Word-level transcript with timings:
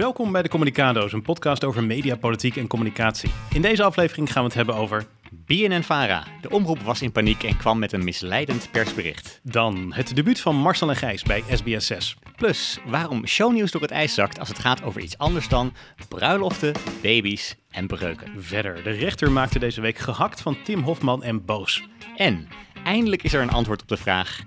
Welkom 0.00 0.32
bij 0.32 0.42
de 0.42 0.48
Communicado's, 0.48 1.12
een 1.12 1.22
podcast 1.22 1.64
over 1.64 1.84
media, 1.84 2.16
politiek 2.16 2.56
en 2.56 2.66
communicatie. 2.66 3.30
In 3.52 3.62
deze 3.62 3.82
aflevering 3.82 4.32
gaan 4.32 4.42
we 4.42 4.48
het 4.48 4.56
hebben 4.56 4.74
over 4.74 5.06
BNN-Vara. 5.30 6.24
De 6.40 6.50
omroep 6.50 6.80
was 6.80 7.02
in 7.02 7.12
paniek 7.12 7.42
en 7.42 7.56
kwam 7.56 7.78
met 7.78 7.92
een 7.92 8.04
misleidend 8.04 8.70
persbericht. 8.70 9.40
dan 9.42 9.92
het 9.92 10.14
debuut 10.16 10.40
van 10.40 10.56
Marcel 10.56 10.88
en 10.88 10.96
Gijs 10.96 11.22
bij 11.22 11.42
SBS 11.50 11.86
6. 11.86 12.16
Plus 12.36 12.78
waarom 12.86 13.26
shownieuws 13.26 13.70
door 13.70 13.80
het 13.80 13.90
ijs 13.90 14.14
zakt 14.14 14.38
als 14.38 14.48
het 14.48 14.58
gaat 14.58 14.82
over 14.82 15.00
iets 15.00 15.18
anders 15.18 15.48
dan 15.48 15.72
bruiloften, 16.08 16.74
baby's 17.02 17.56
en 17.70 17.86
breuken. 17.86 18.32
Verder, 18.42 18.82
de 18.82 18.90
rechter 18.90 19.30
maakte 19.30 19.58
deze 19.58 19.80
week 19.80 19.98
gehakt 19.98 20.40
van 20.40 20.56
Tim 20.64 20.82
Hofman 20.82 21.22
en 21.22 21.44
Boos. 21.44 21.82
En 22.16 22.48
eindelijk 22.84 23.22
is 23.22 23.32
er 23.32 23.42
een 23.42 23.50
antwoord 23.50 23.82
op 23.82 23.88
de 23.88 23.96
vraag: 23.96 24.40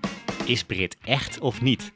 is 0.46 0.64
Brit 0.64 0.98
echt 1.02 1.40
of 1.40 1.62
niet? 1.62 1.94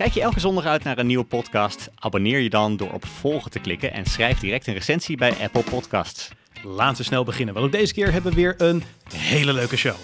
Kijk 0.00 0.12
je 0.12 0.20
elke 0.20 0.40
zondag 0.40 0.64
uit 0.64 0.84
naar 0.84 0.98
een 0.98 1.06
nieuwe 1.06 1.24
podcast? 1.24 1.90
Abonneer 1.94 2.38
je 2.38 2.50
dan 2.50 2.76
door 2.76 2.92
op 2.92 3.06
volgen 3.06 3.50
te 3.50 3.58
klikken 3.58 3.92
en 3.92 4.04
schrijf 4.04 4.38
direct 4.38 4.66
een 4.66 4.74
recensie 4.74 5.16
bij 5.16 5.34
Apple 5.42 5.62
Podcasts. 5.62 6.28
Laten 6.62 6.96
we 6.96 7.02
snel 7.02 7.24
beginnen, 7.24 7.54
want 7.54 7.66
ook 7.66 7.72
deze 7.72 7.94
keer 7.94 8.12
hebben 8.12 8.30
we 8.30 8.36
weer 8.36 8.54
een 8.58 8.82
hele 9.14 9.52
leuke 9.52 9.76
show. 9.76 9.96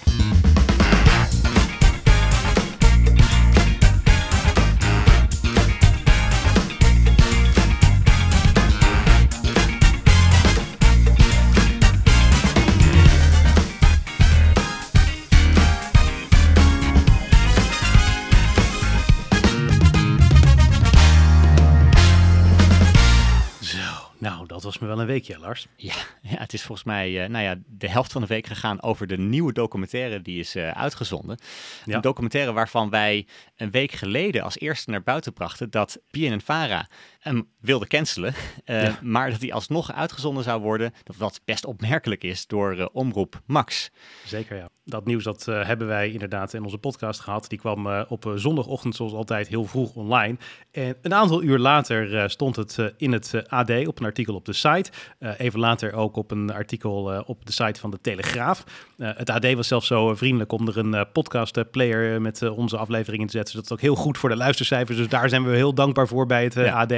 Me 24.78 24.86
wel 24.86 25.00
een 25.00 25.06
weekje, 25.06 25.38
Lars. 25.38 25.66
Ja, 25.76 25.95
ja, 26.30 26.38
het 26.38 26.52
is 26.52 26.62
volgens 26.62 26.87
mij 26.87 27.23
eh, 27.23 27.28
nou 27.28 27.45
ja, 27.45 27.54
de 27.66 27.88
helft 27.88 28.12
van 28.12 28.20
de 28.20 28.26
week 28.26 28.46
gegaan 28.46 28.82
over 28.82 29.06
de 29.06 29.18
nieuwe 29.18 29.52
documentaire 29.52 30.23
die 30.23 30.38
is 30.38 30.54
eh, 30.54 30.70
uitgezonden. 30.70 31.38
Ja. 31.84 31.95
Een 31.95 32.01
documentaire 32.01 32.52
waarvan 32.52 32.90
wij 32.90 33.26
een 33.56 33.70
week 33.70 33.92
geleden 33.92 34.42
als 34.42 34.59
eerste 34.59 34.90
naar 34.90 35.02
buiten 35.02 35.32
brachten 35.32 35.70
dat 35.70 35.98
BNN-Vara 36.10 36.88
hem 37.27 37.49
wilde 37.60 37.87
cancelen, 37.87 38.35
eh, 38.65 38.82
Ja. 38.82 38.99
maar 39.02 39.30
dat 39.30 39.41
hij 39.41 39.52
alsnog 39.52 39.93
uitgezonden 39.93 40.45
zou 40.45 40.60
worden, 40.60 40.93
dat 41.05 41.16
wat 41.16 41.41
best 41.45 41.65
opmerkelijk 41.66 42.24
is 42.24 42.46
door 42.46 42.73
eh, 42.79 42.87
Omroep 42.93 43.41
Max. 43.46 43.91
Zeker, 44.24 44.57
ja. 44.57 44.69
Dat 44.85 45.07
nieuws 45.07 45.24
dat 45.24 45.49
eh, 45.49 45.65
hebben 45.66 45.87
wij 45.87 46.10
inderdaad 46.10 46.54
in 46.54 46.65
onze 46.65 46.79
podcast 46.79 47.21
gehad. 47.21 47.49
Die 47.49 47.59
kwam 47.59 47.87
op 48.09 48.32
zondagochtend 48.35 48.95
zoals 48.95 49.13
altijd 49.13 49.49
heel 49.49 49.65
vroeg 49.65 49.95
online. 49.95 50.37
En 50.71 50.97
een 51.02 51.15
aantal 51.15 51.43
uur 51.43 51.59
later 51.59 52.30
stond 52.30 52.57
het 52.57 52.79
in 52.97 53.13
het 53.13 53.43
AD 53.49 53.87
op 53.87 53.99
een 53.99 54.04
artikel 54.04 54.35
op 54.35 54.45
de 54.45 54.52
site. 54.52 54.91
Even 55.38 55.60
later 55.60 55.93
ook 55.93 56.16
op 56.16 56.30
een 56.30 56.52
artikel 56.52 57.23
op 57.27 57.47
de 57.47 57.52
site 57.52 57.80
van 57.80 57.91
de 57.91 58.01
Telegraaf. 58.01 58.65
Het 58.97 59.30
AD 59.30 59.52
was 59.54 59.69
zelfs 59.69 59.87
zo 59.87 60.15
vriendelijk 60.15 60.52
om 60.52 60.69
er 60.69 60.79
een 60.79 61.07
podcastplayer 61.13 62.15
eh, 62.15 62.21
met 62.21 62.43
onze 62.51 62.77
aflevering 62.77 63.21
in 63.23 63.27
te 63.29 63.37
zetten. 63.37 63.54
Dus 63.57 63.69
dat 63.69 63.79
is 63.79 63.85
ook 63.85 63.95
heel 63.95 64.03
goed 64.04 64.19
voor 64.19 64.28
de 64.28 64.37
luistercijfers. 64.37 64.97
Dus 64.99 65.09
daar 65.09 65.28
zijn 65.28 65.44
we 65.44 65.56
heel 65.56 65.75
dankbaar 65.75 66.09
voor 66.09 66.27
bij 66.27 66.44
het 66.44 66.54
Ja. 66.54 66.81
AD. 66.81 66.94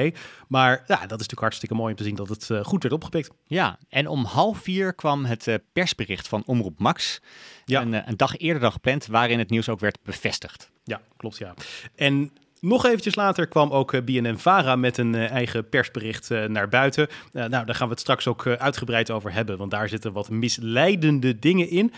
Maar 0.48 0.70
ja, 0.86 0.94
dat 0.94 1.02
is 1.02 1.08
natuurlijk 1.10 1.40
hartstikke 1.40 1.74
mooi 1.74 1.90
om 1.90 1.96
te 1.96 2.04
zien 2.04 2.14
dat 2.14 2.28
het 2.28 2.50
eh, 2.50 2.64
goed 2.64 2.82
werd 2.82 2.94
opgepikt. 2.94 3.30
Ja, 3.46 3.78
en 3.88 4.06
om 4.08 4.24
half 4.24 4.58
vier 4.58 4.92
kwam 4.94 5.24
het 5.24 5.46
eh, 5.46 5.54
persbericht 5.72 6.28
van 6.28 6.42
Omroep 6.46 6.78
Max, 6.78 7.20
Ja. 7.64 7.80
een, 7.80 7.94
eh, 7.94 8.02
een 8.06 8.16
dag 8.16 8.36
eerder 8.36 8.62
dan 8.62 8.72
gepland, 8.72 9.06
waarin 9.06 9.38
het 9.38 9.50
nieuws 9.50 9.68
ook 9.68 9.80
werd 9.80 9.98
bevestigd. 10.02 10.70
Ja, 10.84 11.00
klopt 11.16 11.38
ja. 11.38 11.54
En 11.94 12.30
nog 12.60 12.86
eventjes 12.86 13.14
later 13.14 13.46
kwam 13.46 13.70
ook 13.70 14.04
BNN-Vara 14.04 14.76
met 14.76 14.98
een 14.98 15.14
eigen 15.14 15.68
persbericht 15.68 16.28
naar 16.30 16.68
buiten. 16.68 17.08
Nou, 17.32 17.48
daar 17.50 17.74
gaan 17.74 17.86
we 17.86 17.92
het 17.92 18.00
straks 18.00 18.26
ook 18.26 18.46
uitgebreid 18.46 19.10
over 19.10 19.32
hebben, 19.32 19.58
want 19.58 19.70
daar 19.70 19.88
zitten 19.88 20.12
wat 20.12 20.30
misleidende 20.30 21.38
dingen 21.38 21.68
in. 21.70 21.92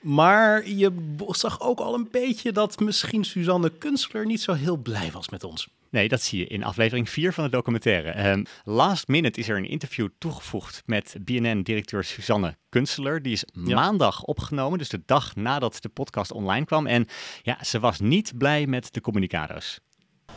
Maar 0.00 0.68
je 0.68 1.14
zag 1.28 1.60
ook 1.60 1.78
al 1.80 1.94
een 1.94 2.08
beetje 2.10 2.52
dat 2.52 2.80
misschien 2.80 3.24
Suzanne 3.24 3.70
Kunstler 3.70 4.26
niet 4.26 4.40
zo 4.40 4.52
heel 4.52 4.76
blij 4.76 5.10
was 5.12 5.28
met 5.28 5.44
ons. 5.44 5.68
Nee, 5.90 6.08
dat 6.08 6.22
zie 6.22 6.38
je 6.38 6.46
in 6.46 6.64
aflevering 6.64 7.08
4 7.08 7.32
van 7.32 7.44
de 7.44 7.50
documentaire. 7.50 8.10
Ehm, 8.10 8.44
last 8.64 9.08
minute 9.08 9.38
is 9.40 9.48
er 9.48 9.56
een 9.56 9.68
interview 9.68 10.08
toegevoegd 10.18 10.82
met 10.86 11.16
BNN-directeur 11.20 12.04
Suzanne 12.04 12.56
Kunstler. 12.68 13.22
Die 13.22 13.32
is 13.32 13.44
Ja. 13.52 13.74
maandag 13.74 14.22
opgenomen, 14.22 14.78
dus 14.78 14.88
de 14.88 15.02
dag 15.06 15.36
nadat 15.36 15.76
de 15.82 15.88
podcast 15.88 16.32
online 16.32 16.64
kwam. 16.64 16.86
En 16.86 17.06
ja, 17.42 17.64
ze 17.64 17.80
was 17.80 18.00
niet 18.00 18.32
blij 18.38 18.66
met 18.66 18.92
de 18.92 19.00
communicado's. 19.00 19.80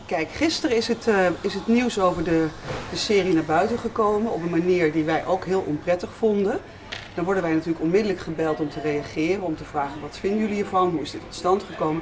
Kijk, 0.06 0.30
gisteren 0.31 0.75
is 0.78 0.88
het, 0.88 1.08
eh, 1.08 1.28
is 1.41 1.53
het 1.53 1.68
nieuws 1.68 2.00
over 2.00 2.24
de, 2.24 2.50
de 2.90 2.96
serie 2.97 3.34
naar 3.34 3.44
buiten 3.46 3.80
gekomen 3.80 4.31
op 4.34 4.41
een 4.41 4.50
manier 4.50 4.91
die 4.91 5.03
wij 5.03 5.25
ook 5.25 5.46
heel 5.46 5.62
onprettig 5.62 6.14
vonden. 6.14 6.59
Dan 7.16 7.25
worden 7.25 7.44
wij 7.44 7.53
natuurlijk 7.53 7.84
onmiddellijk 7.84 8.20
gebeld 8.20 8.59
om 8.59 8.70
te 8.70 8.80
reageren, 8.81 9.41
om 9.44 9.56
te 9.56 9.64
vragen 9.64 10.02
wat 10.02 10.18
vinden 10.20 10.40
jullie 10.40 10.56
hiervan, 10.56 10.90
hoe 10.90 11.02
is 11.02 11.12
dit 11.12 11.22
tot 11.22 11.35
stand 11.35 11.64
gekomen. 11.64 12.02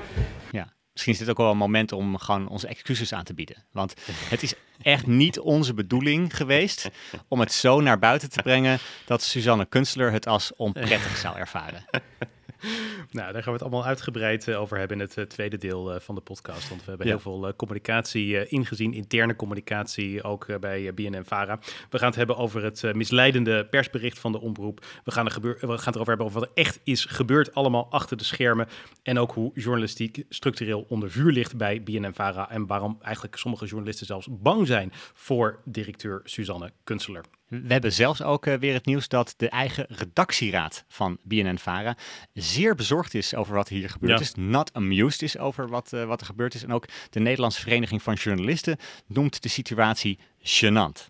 Ja, 0.52 0.74
misschien 0.92 1.14
is 1.14 1.20
dit 1.20 1.30
ook 1.30 1.38
wel 1.38 1.52
een 1.52 1.58
moment 1.58 1.92
om 1.92 2.18
gewoon 2.18 2.48
onze 2.48 2.68
excuses 2.68 3.14
aan 3.14 3.24
te 3.24 3.34
bieden. 3.34 3.66
Want 3.72 3.94
het 4.34 4.44
is 4.44 4.54
echt 4.82 5.08
niet 5.08 5.40
onze 5.40 5.74
bedoeling 5.74 6.36
geweest 6.36 6.90
om 7.28 7.40
het 7.40 7.52
zo 7.52 7.82
naar 7.82 8.00
buiten 8.00 8.30
te 8.30 8.42
brengen 8.42 8.80
dat 9.06 9.22
Suzanne 9.22 9.66
Kunstler 9.66 10.12
het 10.12 10.28
als 10.28 10.56
onprettig 10.56 11.18
zou 11.18 11.38
ervaren. 11.38 11.86
Nou, 13.12 13.32
daar 13.34 13.44
gaan 13.44 13.54
we 13.54 13.60
het 13.60 13.62
allemaal 13.62 13.86
uitgebreid 13.86 14.48
eh, 14.48 14.62
over 14.62 14.78
hebben 14.78 14.98
in 14.98 15.04
het 15.04 15.18
eh, 15.18 15.24
tweede 15.26 15.58
deel 15.58 15.94
eh, 15.94 16.00
van 16.00 16.16
de 16.16 16.22
podcast. 16.22 16.70
Want 16.70 16.82
we 16.84 16.90
hebben 16.90 17.08
Ja. 17.08 17.14
heel 17.14 17.22
veel 17.22 17.56
communicatie 17.56 18.48
ingezien, 18.48 18.94
interne 18.94 19.36
communicatie 19.36 20.24
ook 20.24 20.60
bij 20.60 20.88
eh, 20.88 20.94
BNN-Vara. 20.94 21.60
We 21.90 21.98
gaan 21.98 22.08
het 22.08 22.16
hebben 22.16 22.38
over 22.38 22.64
het 22.64 22.84
misleidende 22.94 23.66
persbericht 23.66 24.20
van 24.20 24.32
de 24.32 24.40
omroep. 24.42 24.86
We 25.04 25.12
gaan, 25.12 25.26
er 25.26 25.32
gebeur- 25.32 25.58
we 25.60 25.68
gaan 25.68 25.76
het 25.76 25.96
erover 25.96 26.08
hebben 26.08 26.26
over 26.26 26.40
wat 26.40 26.50
er 26.50 26.56
echt 26.64 26.80
is 26.84 27.06
gebeurd, 27.06 27.54
allemaal 27.54 27.92
achter 27.92 28.18
de 28.18 28.24
schermen. 28.24 28.68
En 29.04 29.20
ook 29.20 29.32
hoe 29.32 29.52
journalistiek 29.54 30.24
structureel 30.30 30.86
onder 30.90 31.12
vuur 31.12 31.32
ligt 31.32 31.58
bij 31.58 31.84
BNN-Vara. 31.84 32.50
En 32.50 32.66
waarom 32.68 32.98
eigenlijk 33.02 33.36
sommige 33.36 33.66
journalisten 33.66 34.06
zelfs 34.06 34.28
bang 34.32 34.68
zijn 34.68 34.92
voor 35.14 35.60
directeur 35.66 36.22
Suzanne 36.24 36.72
Kunstler. 36.84 37.24
We 37.52 37.74
hebben 37.74 37.94
zelfs 37.94 38.22
ook 38.22 38.46
eh, 38.46 38.54
weer 38.54 38.74
het 38.74 38.86
nieuws 38.86 39.08
dat 39.08 39.34
de 39.38 39.50
eigen 39.50 39.86
redactieraad 39.90 40.86
van 40.88 41.18
BNN-Vara 41.24 41.96
zeer 42.34 42.76
bezorgd 42.76 43.14
is 43.14 43.36
over 43.36 43.56
wat 43.56 43.68
hier 43.68 43.90
gebeurd 43.90 44.12
Ja. 44.12 44.20
is. 44.20 44.34
Not 44.36 44.74
amused 44.74 45.22
is 45.22 45.38
over 45.38 45.68
wat, 45.70 45.94
eh, 45.94 46.04
wat 46.04 46.20
er 46.20 46.26
gebeurd 46.26 46.54
is. 46.54 46.64
En 46.64 46.74
ook 46.74 46.86
de 47.10 47.20
Nederlandse 47.20 47.62
Vereniging 47.62 48.02
van 48.02 48.14
Journalisten 48.14 48.78
noemt 49.08 49.44
de 49.44 49.50
situatie 49.50 50.20
gênant. 50.40 51.08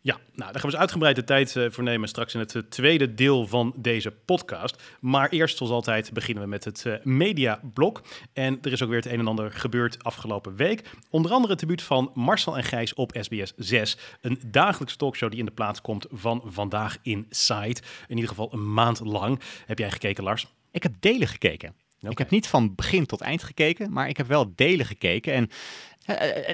Ja, 0.00 0.14
nou, 0.14 0.52
daar 0.52 0.60
gaan 0.60 0.60
we 0.60 0.66
eens 0.66 0.76
uitgebreid 0.76 1.16
de 1.16 1.24
tijd 1.24 1.56
eh, 1.56 1.66
voor 1.70 1.84
nemen 1.84 2.08
straks 2.08 2.34
in 2.34 2.40
het 2.40 2.54
eh, 2.54 2.62
tweede 2.62 3.14
deel 3.14 3.46
van 3.46 3.74
deze 3.76 4.10
podcast. 4.10 4.82
Maar 5.00 5.28
eerst, 5.28 5.56
zoals 5.56 5.72
altijd, 5.72 6.12
beginnen 6.12 6.42
we 6.42 6.48
met 6.48 6.64
het 6.64 6.86
eh, 6.86 6.94
mediablok. 7.02 8.02
En 8.32 8.58
er 8.62 8.72
is 8.72 8.82
ook 8.82 8.88
weer 8.88 8.98
het 8.98 9.12
een 9.12 9.18
en 9.18 9.26
ander 9.26 9.52
gebeurd 9.52 10.04
afgelopen 10.04 10.56
week. 10.56 10.90
Onder 11.10 11.32
andere 11.32 11.52
het 11.52 11.60
debuut 11.60 11.82
van 11.82 12.10
Marcel 12.14 12.56
en 12.56 12.64
Gijs 12.64 12.94
op 12.94 13.16
SBS 13.20 13.52
6. 13.56 13.96
Een 14.20 14.40
dagelijkse 14.46 14.96
talkshow 14.96 15.30
die 15.30 15.38
in 15.38 15.46
de 15.46 15.52
plaats 15.52 15.80
komt 15.80 16.06
van 16.10 16.42
Vandaag 16.44 16.96
Inside. 17.02 17.80
In 18.08 18.14
ieder 18.14 18.28
geval 18.28 18.52
een 18.52 18.72
maand 18.72 19.00
lang. 19.00 19.40
Heb 19.66 19.78
jij 19.78 19.90
gekeken, 19.90 20.24
Lars? 20.24 20.46
Ik 20.70 20.82
heb 20.82 20.92
delen 21.00 21.28
gekeken. 21.28 21.74
Ik 22.00 22.18
heb 22.18 22.30
niet 22.30 22.46
van 22.46 22.74
begin 22.74 23.06
tot 23.06 23.20
eind 23.20 23.42
gekeken, 23.42 23.92
maar 23.92 24.08
ik 24.08 24.16
heb 24.16 24.26
wel 24.26 24.52
delen 24.54 24.86
gekeken. 24.86 25.32
En 25.32 25.50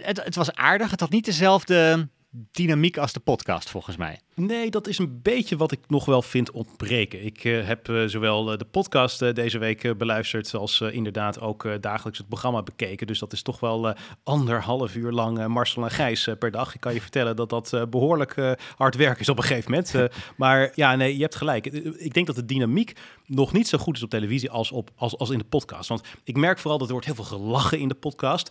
het, 0.02 0.24
het 0.24 0.34
was 0.34 0.54
aardig. 0.54 0.90
Het 0.90 1.00
had 1.00 1.10
niet 1.10 1.24
dezelfde 1.24 2.08
dynamiek 2.30 2.96
als 2.96 3.12
de 3.12 3.20
podcast, 3.20 3.70
volgens 3.70 3.96
mij. 3.96 4.20
Nee, 4.46 4.70
dat 4.70 4.86
is 4.86 4.98
een 4.98 5.20
beetje 5.22 5.56
wat 5.56 5.72
ik 5.72 5.78
nog 5.88 6.04
wel 6.04 6.22
vind 6.22 6.50
ontbreken. 6.50 7.24
Ik 7.24 7.44
eh, 7.44 7.66
heb 7.66 7.88
eh, 7.88 8.04
zowel 8.06 8.52
eh, 8.52 8.58
de 8.58 8.64
podcast 8.64 9.34
deze 9.34 9.58
week 9.58 9.98
beluisterd 9.98 10.54
als 10.54 10.80
inderdaad 10.80 11.40
ook 11.40 11.68
dagelijks 11.80 12.18
het 12.18 12.28
programma 12.28 12.62
bekeken. 12.62 13.06
Dus 13.06 13.18
dat 13.18 13.32
is 13.32 13.42
toch 13.42 13.60
wel 13.60 13.94
anderhalf 14.22 14.94
uur 14.94 15.12
lang 15.12 15.46
Marcel 15.46 15.82
en 15.82 15.90
Gijs 15.90 16.28
per 16.38 16.50
dag. 16.50 16.74
Ik 16.74 16.80
kan 16.80 16.94
je 16.94 17.00
vertellen 17.00 17.36
dat 17.36 17.48
dat 17.48 17.72
eh, 17.72 17.82
behoorlijk 17.90 18.36
eh, 18.36 18.52
hard 18.76 18.96
werk 18.96 19.20
is 19.20 19.28
op 19.28 19.36
een 19.36 19.44
gegeven 19.44 19.70
moment. 19.70 19.94
Maar 20.36 20.72
ja, 20.74 20.96
nee, 20.96 21.16
je 21.16 21.22
hebt 21.22 21.34
gelijk. 21.34 21.66
Ik 21.66 22.14
denk 22.14 22.26
dat 22.26 22.36
de 22.36 22.44
dynamiek 22.44 22.92
nog 23.26 23.52
niet 23.52 23.68
zo 23.68 23.78
goed 23.78 23.96
is 23.96 24.02
op 24.02 24.10
televisie 24.10 24.50
als, 24.50 24.72
op, 24.72 24.90
als, 24.96 25.18
als 25.18 25.30
in 25.30 25.38
de 25.38 25.44
podcast. 25.44 25.88
Want 25.88 26.02
ik 26.24 26.36
merk 26.36 26.58
vooral 26.58 26.78
dat 26.78 26.86
er 26.86 26.92
wordt 26.92 27.06
heel 27.06 27.24
veel 27.24 27.38
gelachen 27.38 27.78
in 27.78 27.88
de 27.88 27.94
podcast. 27.94 28.50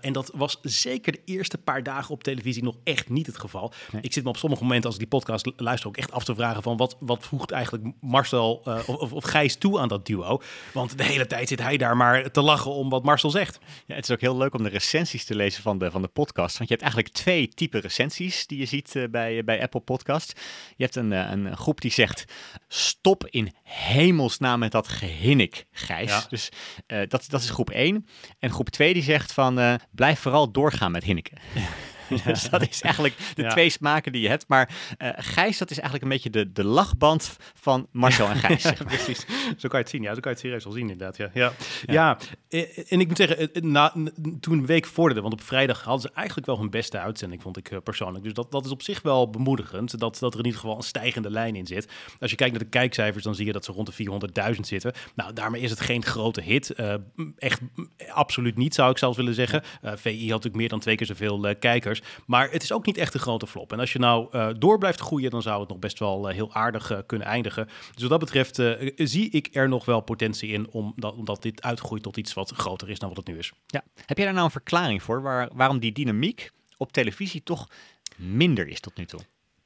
En 0.00 0.12
dat 0.12 0.30
was 0.34 0.58
zeker 0.62 1.12
de 1.12 1.20
eerste 1.24 1.58
paar 1.58 1.82
dagen 1.82 2.14
op 2.14 2.22
televisie 2.22 2.62
nog 2.62 2.76
echt 2.84 3.08
niet 3.08 3.26
het 3.26 3.38
geval. 3.38 3.72
Nee. 3.92 4.02
Ik 4.02 4.12
zit 4.12 4.22
me 4.22 4.28
op 4.28 4.36
sommige 4.36 4.62
momenten 4.62 4.86
als 4.86 4.94
ik 4.94 5.00
die 5.00 5.18
podcast 5.18 5.29
luister 5.56 5.88
ook 5.88 5.96
echt 5.96 6.12
af 6.12 6.24
te 6.24 6.34
vragen 6.34 6.62
van 6.62 6.76
wat, 6.76 6.96
wat 7.00 7.24
voegt 7.24 7.50
eigenlijk 7.50 7.84
Marcel 8.00 8.60
eh, 8.64 8.88
of, 8.88 9.12
of, 9.12 9.24
Gijs 9.24 9.56
toe 9.56 9.78
aan 9.78 9.88
dat 9.88 10.06
duo. 10.06 10.40
Want 10.72 10.98
de 10.98 11.04
hele 11.04 11.26
tijd 11.26 11.48
zit 11.48 11.60
hij 11.60 11.76
daar 11.76 11.96
maar 11.96 12.30
te 12.30 12.40
lachen 12.40 12.70
om 12.70 12.88
wat 12.88 13.04
Marcel 13.04 13.30
zegt. 13.30 13.58
Ja, 13.86 13.94
het 13.94 14.04
is 14.04 14.10
ook 14.10 14.20
heel 14.20 14.36
leuk 14.36 14.54
om 14.54 14.62
de 14.62 14.68
recensies 14.68 15.24
te 15.24 15.34
lezen 15.34 15.62
van 15.62 15.78
de, 15.78 15.90
van 15.90 16.02
de 16.02 16.08
podcast. 16.08 16.58
Want 16.58 16.68
je 16.68 16.74
hebt 16.74 16.82
eigenlijk 16.82 17.14
twee 17.14 17.48
typen 17.48 17.80
recensies 17.80 18.46
die 18.46 18.58
je 18.58 18.64
ziet 18.64 18.96
eh, 18.96 19.04
bij, 19.10 19.44
bij 19.44 19.62
Apple 19.62 19.80
Podcast. 19.80 20.40
Je 20.76 20.84
hebt 20.84 20.96
een, 20.96 21.12
eh, 21.12 21.30
een 21.30 21.56
groep 21.56 21.80
die 21.80 21.92
zegt: 21.92 22.24
Stop 22.68 23.26
in 23.26 23.52
hemelsnaam 23.62 24.58
met 24.58 24.72
dat 24.72 24.88
gehinnik, 24.88 25.66
Gijs. 25.72 26.10
Ja. 26.10 26.24
Dus 26.28 26.48
dat, 26.86 27.26
dat 27.28 27.42
is 27.42 27.50
groep 27.50 27.70
1. 27.70 28.06
En 28.38 28.50
groep 28.50 28.68
2 28.68 28.94
die 28.94 29.02
zegt 29.02 29.32
van: 29.32 29.78
Blijf 29.90 30.20
vooral 30.20 30.50
doorgaan 30.50 30.92
met 30.92 31.04
hinniken. 31.04 31.38
dus 32.24 32.50
dat 32.50 32.68
is 32.68 32.80
eigenlijk 32.80 33.14
de 33.34 33.46
twee 33.46 33.70
smaken 33.70 34.12
die 34.12 34.22
je 34.22 34.28
hebt. 34.28 34.44
Maar 34.48 34.74
eh, 34.98 35.10
Gijs, 35.16 35.58
dat 35.58 35.70
is 35.70 35.78
eigenlijk 35.78 36.04
een 36.04 36.10
beetje 36.10 36.30
de, 36.30 36.52
de 36.52 36.64
lachband 36.64 37.36
van 37.54 37.86
Marcel 37.90 38.28
en 38.28 38.36
Gijs. 38.36 38.62
zeg 38.70 38.84
maar. 38.84 38.94
Precies. 38.94 39.26
Zo 39.56 39.68
kan 39.68 39.70
je 39.70 39.76
het 39.76 39.88
zien. 39.88 40.02
Ja, 40.02 40.14
zo 40.14 40.20
kan 40.20 40.30
je 40.30 40.36
het 40.36 40.38
serieus 40.38 40.64
wel 40.64 40.72
zien 40.72 40.90
inderdaad. 40.90 41.16
Ja, 41.16 41.30
ja. 41.34 41.52
ja. 41.86 42.18
eh, 42.48 42.92
en 42.92 43.00
ik 43.00 43.06
moet 43.06 43.16
zeggen, 43.16 43.52
eh, 43.52 43.62
na, 43.62 43.92
toen 44.40 44.58
een 44.58 44.66
week 44.66 44.86
vorderde, 44.86 45.20
want 45.20 45.32
op 45.32 45.42
vrijdag 45.42 45.82
hadden 45.82 46.02
ze 46.02 46.10
eigenlijk 46.14 46.46
wel 46.46 46.58
hun 46.58 46.70
beste 46.70 46.98
uitzending, 46.98 47.42
vond 47.42 47.56
ik 47.56 47.70
eh, 47.70 47.78
persoonlijk. 47.84 48.24
Dus 48.24 48.32
dat, 48.32 48.50
dat 48.50 48.64
is 48.64 48.70
op 48.70 48.82
zich 48.82 49.02
wel 49.02 49.30
bemoedigend, 49.30 49.98
dat, 49.98 50.18
dat 50.18 50.32
er 50.32 50.38
in 50.38 50.44
ieder 50.44 50.60
geval 50.60 50.76
een 50.76 50.82
stijgende 50.82 51.30
lijn 51.30 51.56
in 51.56 51.66
zit. 51.66 51.88
Als 52.20 52.30
je 52.30 52.36
kijkt 52.36 52.52
naar 52.52 52.62
de 52.62 52.68
kijkcijfers, 52.68 53.24
dan 53.24 53.34
zie 53.34 53.46
je 53.46 53.52
dat 53.52 53.64
ze 53.64 53.72
rond 53.72 53.96
de 53.96 54.54
400.000 54.54 54.60
zitten. 54.60 54.92
Nou, 55.14 55.32
daarmee 55.32 55.60
is 55.60 55.70
het 55.70 55.80
geen 55.80 56.04
grote 56.04 56.40
hit. 56.40 56.70
Eh, 56.70 56.94
echt 57.38 57.60
absoluut 58.08 58.56
niet, 58.56 58.74
zou 58.74 58.90
ik 58.90 58.98
zelfs 58.98 59.16
willen 59.16 59.34
zeggen. 59.34 59.62
Eh, 59.82 59.92
VI 59.96 60.10
had 60.10 60.28
natuurlijk 60.28 60.54
meer 60.54 60.68
dan 60.68 60.80
twee 60.80 60.94
keer 60.94 61.06
zoveel 61.06 61.46
eh, 61.46 61.54
kijkers. 61.58 61.99
Maar 62.26 62.50
het 62.50 62.62
is 62.62 62.72
ook 62.72 62.86
niet 62.86 62.96
echt 62.96 63.14
een 63.14 63.20
grote 63.20 63.46
flop. 63.46 63.72
En 63.72 63.80
als 63.80 63.92
je 63.92 63.98
nou 63.98 64.28
eh, 64.32 64.48
door 64.58 64.78
blijft 64.78 65.00
groeien, 65.00 65.30
dan 65.30 65.42
zou 65.42 65.60
het 65.60 65.68
nog 65.68 65.78
best 65.78 65.98
wel 65.98 66.28
eh, 66.28 66.34
heel 66.34 66.54
aardig 66.54 66.90
eh, 66.90 66.98
kunnen 67.06 67.26
eindigen. 67.26 67.66
Dus 67.66 68.02
wat 68.02 68.10
dat 68.10 68.18
betreft 68.18 68.62
zie 68.96 69.30
ik 69.30 69.48
er 69.52 69.68
nog 69.68 69.84
wel 69.84 70.00
potentie 70.00 70.50
in, 70.50 70.70
omdat, 70.70 71.14
omdat 71.14 71.42
dit 71.42 71.62
uitgroeit 71.62 72.02
tot 72.02 72.16
iets 72.16 72.34
wat 72.34 72.50
groter 72.50 72.90
is 72.90 72.98
dan 72.98 73.08
wat 73.08 73.18
het 73.18 73.26
nu 73.26 73.38
is. 73.38 73.52
Ja. 73.66 73.82
Heb 74.06 74.16
jij 74.16 74.24
daar 74.26 74.34
nou 74.34 74.46
een 74.46 74.52
verklaring 74.52 75.02
voor 75.02 75.22
waar, 75.22 75.48
waarom 75.54 75.78
die 75.78 75.92
dynamiek 75.92 76.50
op 76.76 76.92
televisie 76.92 77.42
toch 77.42 77.68
minder 78.16 78.68
is 78.68 78.80
tot 78.80 78.96
nu 78.96 79.06
toe? 79.06 79.20